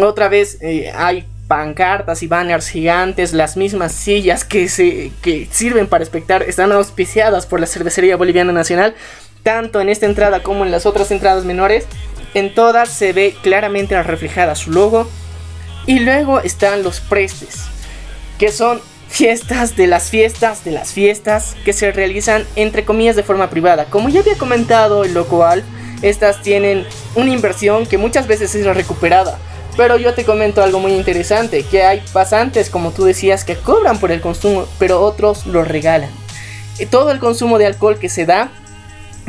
otra 0.00 0.28
vez 0.28 0.58
eh, 0.60 0.92
hay 0.94 1.26
pancartas 1.48 2.22
y 2.22 2.28
banners 2.28 2.68
gigantes, 2.68 3.32
las 3.32 3.56
mismas 3.56 3.92
sillas 3.92 4.44
que, 4.44 4.68
se, 4.68 5.10
que 5.20 5.48
sirven 5.50 5.88
para 5.88 6.04
espectar 6.04 6.42
están 6.42 6.70
auspiciadas 6.72 7.46
por 7.46 7.60
la 7.60 7.66
cervecería 7.66 8.16
boliviana 8.16 8.52
nacional, 8.52 8.94
tanto 9.42 9.80
en 9.80 9.88
esta 9.88 10.06
entrada 10.06 10.42
como 10.42 10.64
en 10.64 10.70
las 10.70 10.86
otras 10.86 11.10
entradas 11.10 11.44
menores 11.44 11.86
en 12.34 12.54
todas 12.54 12.88
se 12.88 13.12
ve 13.12 13.34
claramente 13.42 14.00
reflejada 14.02 14.54
su 14.54 14.70
logo. 14.70 15.08
Y 15.86 16.00
luego 16.00 16.40
están 16.40 16.82
los 16.82 17.00
prestes, 17.00 17.64
que 18.38 18.52
son 18.52 18.80
fiestas 19.10 19.76
de 19.76 19.88
las 19.88 20.08
fiestas 20.08 20.64
de 20.64 20.70
las 20.70 20.92
fiestas 20.92 21.56
que 21.64 21.72
se 21.72 21.90
realizan 21.90 22.46
entre 22.56 22.84
comillas 22.84 23.16
de 23.16 23.24
forma 23.24 23.50
privada. 23.50 23.86
Como 23.86 24.08
ya 24.08 24.20
había 24.20 24.38
comentado 24.38 25.04
el 25.04 25.12
local, 25.12 25.64
estas 26.00 26.40
tienen 26.42 26.86
una 27.16 27.30
inversión 27.30 27.86
que 27.86 27.98
muchas 27.98 28.26
veces 28.26 28.54
es 28.54 28.64
recuperada. 28.64 29.38
Pero 29.76 29.96
yo 29.98 30.14
te 30.14 30.24
comento 30.24 30.62
algo 30.62 30.80
muy 30.80 30.92
interesante, 30.92 31.64
que 31.64 31.82
hay 31.82 32.02
pasantes, 32.12 32.70
como 32.70 32.90
tú 32.90 33.04
decías, 33.04 33.44
que 33.44 33.56
cobran 33.56 33.98
por 33.98 34.10
el 34.10 34.20
consumo, 34.20 34.66
pero 34.78 35.00
otros 35.00 35.46
lo 35.46 35.64
regalan. 35.64 36.10
Todo 36.90 37.10
el 37.10 37.18
consumo 37.18 37.58
de 37.58 37.66
alcohol 37.66 37.98
que 37.98 38.08
se 38.08 38.26
da 38.26 38.50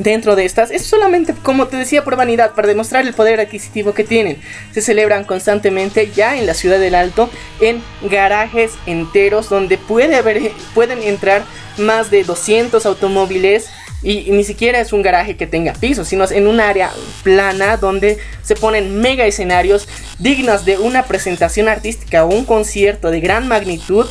dentro 0.03 0.36
de 0.36 0.45
estas 0.45 0.72
es 0.72 0.86
solamente, 0.86 1.34
como 1.44 1.68
te 1.68 1.78
decía, 1.78 2.03
por 2.03 2.15
vanidad, 2.15 2.53
para 2.53 2.68
demostrar 2.68 3.06
el 3.06 3.14
poder 3.14 3.40
adquisitivo 3.40 3.94
que 3.94 4.03
tienen. 4.03 4.41
Se 4.72 4.82
celebran 4.82 5.23
constantemente 5.23 6.11
ya 6.11 6.38
en 6.38 6.45
la 6.45 6.53
ciudad 6.53 6.80
del 6.80 6.95
Alto 6.95 7.30
en 7.60 7.82
garajes 8.10 8.73
enteros 8.86 9.49
donde 9.49 9.78
puede 9.78 10.15
haber, 10.15 10.52
pueden 10.73 11.02
entrar 11.03 11.44
más 11.78 12.11
de 12.11 12.23
200 12.23 12.86
automóviles. 12.86 13.69
Y, 14.03 14.32
ni 14.32 14.44
siquiera 14.44 14.80
es 14.80 14.94
un 14.94 15.03
garaje 15.03 15.38
que 15.38 15.45
tenga 15.45 15.73
piso, 15.73 16.03
sino 16.06 16.30
en 16.30 16.48
un 16.48 16.60
área 16.60 16.91
plana 17.23 17.78
donde 17.78 18.18
se 18.41 18.56
ponen 18.56 18.99
mega 18.99 19.28
escenarios 19.28 19.88
dignos 20.18 20.65
de 20.65 20.80
una 20.80 21.03
presentación 21.03 21.68
artística 21.68 22.26
o 22.26 22.30
un 22.30 22.45
concierto 22.45 23.11
de 23.11 23.19
gran 23.19 23.48
magnitud 23.48 24.07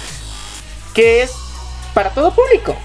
que 0.94 1.22
es 1.22 1.32
para 1.92 2.10
todo 2.10 2.32
público. 2.32 2.76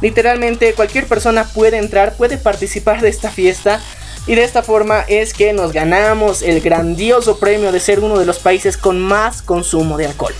Literalmente 0.00 0.74
cualquier 0.74 1.06
persona 1.06 1.44
puede 1.44 1.78
entrar, 1.78 2.16
puede 2.16 2.38
participar 2.38 3.00
de 3.00 3.08
esta 3.08 3.30
fiesta. 3.30 3.80
Y 4.26 4.34
de 4.34 4.42
esta 4.42 4.62
forma 4.62 5.04
es 5.06 5.32
que 5.32 5.52
nos 5.52 5.72
ganamos 5.72 6.42
el 6.42 6.60
grandioso 6.60 7.38
premio 7.38 7.70
de 7.70 7.78
ser 7.78 8.00
uno 8.00 8.18
de 8.18 8.26
los 8.26 8.40
países 8.40 8.76
con 8.76 9.00
más 9.00 9.40
consumo 9.40 9.96
de 9.96 10.06
alcohol. 10.06 10.34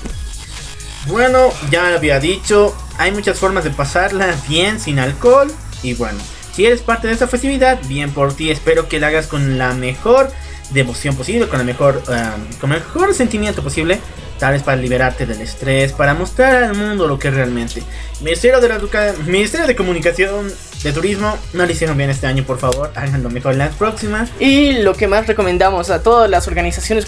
Bueno, 1.06 1.50
ya 1.70 1.94
había 1.94 2.18
dicho, 2.18 2.76
hay 2.98 3.12
muchas 3.12 3.38
formas 3.38 3.62
de 3.62 3.70
pasarla 3.70 4.34
bien 4.48 4.80
sin 4.80 4.98
alcohol. 4.98 5.52
Y 5.84 5.94
bueno, 5.94 6.18
si 6.52 6.66
eres 6.66 6.82
parte 6.82 7.06
de 7.06 7.12
esta 7.12 7.28
festividad, 7.28 7.78
bien 7.86 8.10
por 8.12 8.34
ti. 8.34 8.50
Espero 8.50 8.88
que 8.88 8.98
la 8.98 9.06
hagas 9.08 9.28
con 9.28 9.56
la 9.56 9.72
mejor 9.72 10.32
devoción 10.70 11.14
posible, 11.14 11.48
con, 11.48 11.58
la 11.58 11.64
mejor, 11.64 12.02
um, 12.08 12.58
con 12.60 12.72
el 12.72 12.80
mejor 12.80 13.14
sentimiento 13.14 13.62
posible 13.62 14.00
tal 14.38 14.52
vez 14.52 14.62
para 14.62 14.76
liberarte 14.76 15.26
del 15.26 15.40
estrés, 15.40 15.92
para 15.92 16.14
mostrar 16.14 16.62
al 16.62 16.74
mundo 16.74 17.06
lo 17.06 17.18
que 17.18 17.28
es 17.28 17.34
realmente. 17.34 17.82
Ministerio 18.20 18.60
de, 18.60 18.68
la 18.68 18.78
Ministerio 19.26 19.66
de 19.66 19.76
Comunicación, 19.76 20.52
de 20.82 20.92
Turismo, 20.92 21.36
no 21.52 21.66
lo 21.66 21.72
hicieron 21.72 21.96
bien 21.96 22.10
este 22.10 22.26
año, 22.26 22.44
por 22.44 22.58
favor, 22.58 22.92
háganlo 22.94 23.30
mejor 23.30 23.52
en 23.52 23.58
las 23.58 23.74
próximas. 23.74 24.30
Y 24.38 24.74
lo 24.74 24.94
que 24.94 25.06
más 25.06 25.26
recomendamos 25.26 25.90
a 25.90 26.02
todas 26.02 26.30
las 26.30 26.46
organizaciones 26.48 27.06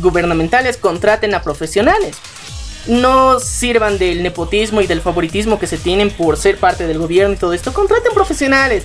gubernamentales, 0.00 0.76
contraten 0.76 1.34
a 1.34 1.42
profesionales. 1.42 2.16
No 2.86 3.40
sirvan 3.40 3.98
del 3.98 4.22
nepotismo 4.22 4.82
y 4.82 4.86
del 4.86 5.00
favoritismo 5.00 5.58
que 5.58 5.66
se 5.66 5.78
tienen 5.78 6.10
por 6.10 6.36
ser 6.36 6.58
parte 6.58 6.86
del 6.86 6.98
gobierno 6.98 7.34
y 7.34 7.38
todo 7.38 7.54
esto. 7.54 7.72
Contraten 7.72 8.12
profesionales 8.12 8.84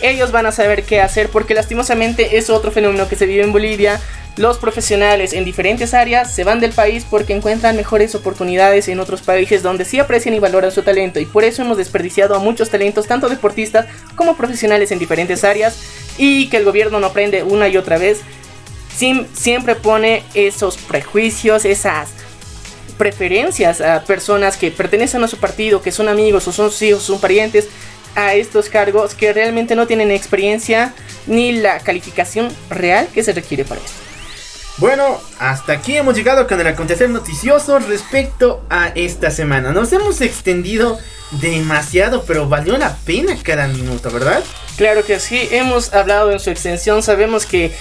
ellos 0.00 0.32
van 0.32 0.46
a 0.46 0.52
saber 0.52 0.84
qué 0.84 1.00
hacer 1.00 1.28
porque 1.28 1.54
lastimosamente 1.54 2.38
es 2.38 2.50
otro 2.50 2.70
fenómeno 2.70 3.08
que 3.08 3.16
se 3.16 3.26
vive 3.26 3.42
en 3.42 3.52
Bolivia. 3.52 4.00
Los 4.36 4.58
profesionales 4.58 5.32
en 5.32 5.44
diferentes 5.44 5.94
áreas 5.94 6.32
se 6.32 6.44
van 6.44 6.60
del 6.60 6.72
país 6.72 7.04
porque 7.08 7.34
encuentran 7.34 7.76
mejores 7.76 8.14
oportunidades 8.14 8.86
en 8.86 9.00
otros 9.00 9.20
países 9.20 9.64
donde 9.64 9.84
sí 9.84 9.98
aprecian 9.98 10.34
y 10.34 10.38
valoran 10.38 10.70
su 10.70 10.82
talento 10.82 11.18
y 11.18 11.26
por 11.26 11.42
eso 11.42 11.62
hemos 11.62 11.76
desperdiciado 11.76 12.36
a 12.36 12.38
muchos 12.38 12.70
talentos, 12.70 13.08
tanto 13.08 13.28
deportistas 13.28 13.86
como 14.14 14.36
profesionales 14.36 14.92
en 14.92 15.00
diferentes 15.00 15.42
áreas 15.42 15.78
y 16.18 16.48
que 16.48 16.58
el 16.58 16.64
gobierno 16.64 17.00
no 17.00 17.08
aprende 17.08 17.42
una 17.42 17.68
y 17.68 17.76
otra 17.76 17.98
vez. 17.98 18.20
siempre 19.34 19.74
pone 19.74 20.22
esos 20.34 20.76
prejuicios, 20.76 21.64
esas 21.64 22.10
preferencias 22.96 23.80
a 23.80 24.04
personas 24.04 24.56
que 24.56 24.70
pertenecen 24.70 25.22
a 25.24 25.28
su 25.28 25.38
partido, 25.38 25.82
que 25.82 25.92
son 25.92 26.08
amigos 26.08 26.46
o 26.46 26.52
son 26.52 26.70
hijos, 26.80 27.02
son 27.02 27.20
parientes 27.20 27.68
a 28.14 28.34
estos 28.34 28.68
cargos 28.68 29.14
que 29.14 29.32
realmente 29.32 29.76
no 29.76 29.86
tienen 29.86 30.10
experiencia 30.10 30.94
ni 31.26 31.52
la 31.52 31.78
calificación 31.80 32.54
real 32.70 33.08
que 33.12 33.22
se 33.22 33.32
requiere 33.32 33.64
para 33.64 33.80
esto. 33.80 34.08
Bueno, 34.78 35.20
hasta 35.40 35.72
aquí 35.72 35.96
hemos 35.96 36.16
llegado 36.16 36.46
con 36.46 36.60
el 36.60 36.66
acontecer 36.68 37.10
noticioso 37.10 37.80
respecto 37.80 38.62
a 38.70 38.92
esta 38.94 39.32
semana. 39.32 39.72
Nos 39.72 39.92
hemos 39.92 40.20
extendido 40.20 40.98
demasiado, 41.32 42.24
pero 42.24 42.48
valió 42.48 42.78
la 42.78 42.96
pena 43.04 43.36
cada 43.42 43.66
minuto, 43.66 44.10
¿verdad? 44.10 44.42
Claro 44.76 45.04
que 45.04 45.18
sí, 45.18 45.48
hemos 45.50 45.92
hablado 45.92 46.30
en 46.30 46.38
su 46.38 46.50
extensión, 46.50 47.02
sabemos 47.02 47.44
que 47.44 47.72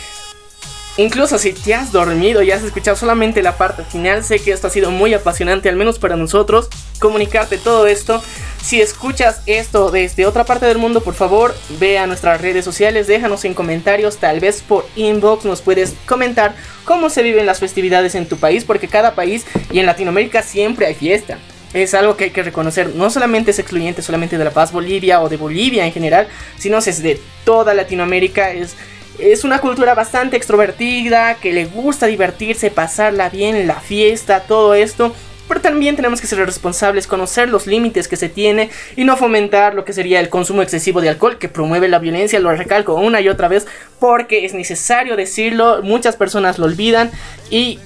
Incluso 1.00 1.38
si 1.38 1.54
te 1.54 1.76
has 1.76 1.92
dormido 1.92 2.42
y 2.42 2.50
has 2.50 2.64
escuchado 2.64 2.98
solamente 2.98 3.44
la 3.44 3.56
parte 3.56 3.84
final, 3.84 4.24
sé 4.24 4.40
que 4.40 4.52
esto 4.52 4.66
ha 4.66 4.72
sido 4.72 4.90
muy 4.90 5.14
apasionante, 5.14 5.70
al 5.70 5.76
menos 5.76 6.00
para 6.00 6.16
nosotros, 6.16 6.70
comunicarte 7.00 7.60
todo 7.60 7.86
esto. 7.86 8.24
Si 8.64 8.82
escuchas 8.82 9.42
esto 9.46 9.92
desde 9.92 10.26
otra 10.26 10.44
parte 10.44 10.66
del 10.66 10.80
mundo, 10.80 11.02
por 11.02 11.14
favor, 11.14 11.56
ve 11.80 12.00
a 12.00 12.08
nuestras 12.08 12.42
redes 12.42 12.66
sociales, 12.66 13.06
déjanos 13.06 13.46
en 13.46 13.54
comentarios, 13.54 14.18
tal 14.18 14.40
vez 14.40 14.64
por 14.64 14.88
inbox 14.96 15.46
nos 15.46 15.62
puedes 15.62 15.94
comentar 16.08 16.56
cómo 16.84 17.12
se 17.12 17.22
viven 17.22 17.46
las 17.46 17.60
festividades 17.60 18.16
en 18.16 18.28
tu 18.28 18.38
país, 18.38 18.66
porque 18.66 18.88
cada 18.88 19.14
país 19.14 19.46
y 19.72 19.78
en 19.78 19.86
Latinoamérica 19.86 20.42
siempre 20.42 20.88
hay 20.88 20.96
fiesta. 20.96 21.38
Es 21.74 21.94
algo 21.94 22.18
que 22.18 22.24
hay 22.24 22.30
que 22.32 22.42
reconocer, 22.42 22.96
no 22.96 23.12
solamente 23.12 23.52
es 23.52 23.60
excluyente 23.60 24.02
solamente 24.02 24.40
de 24.40 24.44
La 24.46 24.52
Paz 24.52 24.72
Bolivia 24.72 25.22
o 25.22 25.30
de 25.30 25.38
Bolivia 25.38 25.86
en 25.86 25.92
general, 25.94 26.28
sino 26.58 26.80
es 26.80 27.04
de 27.04 27.22
toda 27.46 27.76
Latinoamérica, 27.76 28.52
es 28.52 28.76
es 29.20 29.44
una 29.44 29.60
cultura 29.60 29.94
bastante 29.94 30.38
extrovertida, 30.38 31.36
que 31.36 31.54
le 31.54 31.66
gusta 31.66 32.06
divertirse, 32.06 32.72
pasarla 32.72 33.30
bien, 33.30 33.68
la 33.68 33.80
fiesta, 33.80 34.42
todo 34.42 34.74
esto. 34.74 35.14
Pero 35.48 35.62
también 35.62 35.96
tenemos 35.96 36.20
que 36.20 36.28
ser 36.28 36.40
responsables, 36.40 37.08
conocer 37.08 37.48
los 37.50 37.68
límites 37.68 38.08
que 38.08 38.18
se 38.18 38.28
tiene 38.28 38.70
y 38.98 39.06
no 39.06 39.16
fomentar 39.16 39.76
lo 39.76 39.86
que 39.86 39.94
sería 39.94 40.20
el 40.20 40.30
consumo 40.30 40.62
excesivo 40.62 41.00
de 41.00 41.10
alcohol 41.10 41.38
que 41.38 41.48
promueve 41.48 41.88
la 41.88 42.00
violencia, 42.00 42.40
lo 42.40 42.52
recalco 42.52 42.96
una 42.96 43.22
y 43.22 43.30
otra 43.30 43.48
vez 43.48 43.66
porque 44.00 44.46
es 44.46 44.54
necesario 44.54 45.16
decirlo, 45.16 45.82
muchas 45.84 46.18
personas 46.18 46.60
lo 46.60 46.66
olvidan 46.66 47.12
y 47.50 47.80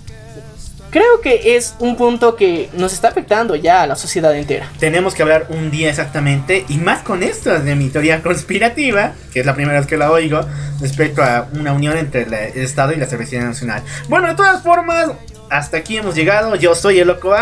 creo 0.92 1.22
que 1.22 1.56
es 1.56 1.76
un 1.80 1.96
punto 1.96 2.36
que 2.36 2.70
nos 2.74 2.94
está 2.94 3.08
afectando 3.08 3.56
ya 3.56 3.82
a 3.82 3.88
la 3.88 3.96
sociedad 3.96 4.36
entera. 4.36 4.70
Tenemos 4.80 5.16
que 5.16 5.24
hablar 5.24 5.48
un 5.50 5.72
día 5.72 5.90
exactamente, 5.90 6.66
y 6.70 6.78
más 6.78 7.02
con 7.02 7.24
esto 7.24 7.60
de 7.60 7.76
mi 7.76 7.90
teoría 7.90 8.22
conspirativa, 8.22 9.14
que 9.34 9.40
es 9.40 9.46
la 9.46 9.56
primera 9.56 9.80
vez 9.80 9.88
que 9.88 9.98
la 9.98 10.12
oigo, 10.12 10.42
respecto 10.80 11.24
a 11.24 11.48
una 11.54 11.74
unión 11.74 11.98
entre 11.98 12.24
el 12.24 12.34
Estado 12.34 12.94
y 12.94 12.98
la 12.98 13.08
Cervecería 13.08 13.46
Nacional. 13.46 13.82
Bueno, 14.10 14.28
de 14.28 14.36
todas 14.36 14.62
formas, 14.62 15.12
hasta 15.50 15.78
aquí 15.78 15.98
hemos 15.98 16.16
llegado. 16.16 16.56
Yo 16.56 16.76
soy 16.76 17.00
el 17.00 17.08
Loco 17.08 17.34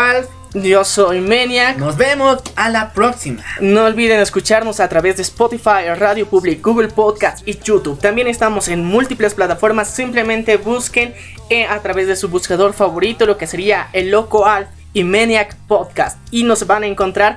yo 0.54 0.84
soy 0.84 1.20
Maniac. 1.20 1.76
Nos 1.78 1.96
vemos 1.96 2.42
a 2.56 2.68
la 2.68 2.92
próxima. 2.92 3.42
No 3.60 3.84
olviden 3.84 4.20
escucharnos 4.20 4.80
a 4.80 4.88
través 4.88 5.16
de 5.16 5.22
Spotify, 5.22 5.94
Radio 5.96 6.26
Public, 6.26 6.62
Google 6.64 6.88
Podcast 6.88 7.46
y 7.46 7.58
YouTube. 7.58 8.00
También 8.00 8.26
estamos 8.26 8.68
en 8.68 8.84
múltiples 8.84 9.34
plataformas. 9.34 9.88
Simplemente 9.88 10.56
busquen 10.56 11.14
eh, 11.48 11.66
a 11.66 11.80
través 11.80 12.06
de 12.06 12.16
su 12.16 12.28
buscador 12.28 12.72
favorito 12.72 13.26
lo 13.26 13.38
que 13.38 13.46
sería 13.46 13.88
el 13.92 14.10
Loco 14.10 14.46
Al 14.46 14.68
y 14.92 15.04
Maniac 15.04 15.56
Podcast. 15.68 16.18
Y 16.30 16.42
nos 16.44 16.66
van 16.66 16.82
a 16.82 16.86
encontrar. 16.86 17.36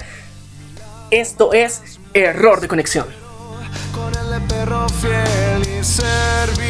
Esto 1.11 1.53
es 1.53 1.99
error 2.14 2.61
de 2.61 2.68
conexión. 2.68 3.06
Con 3.94 4.11
el 4.15 4.41
perro 4.48 4.88
fiel 4.90 5.61
y 5.80 5.84
servicial. 5.84 6.64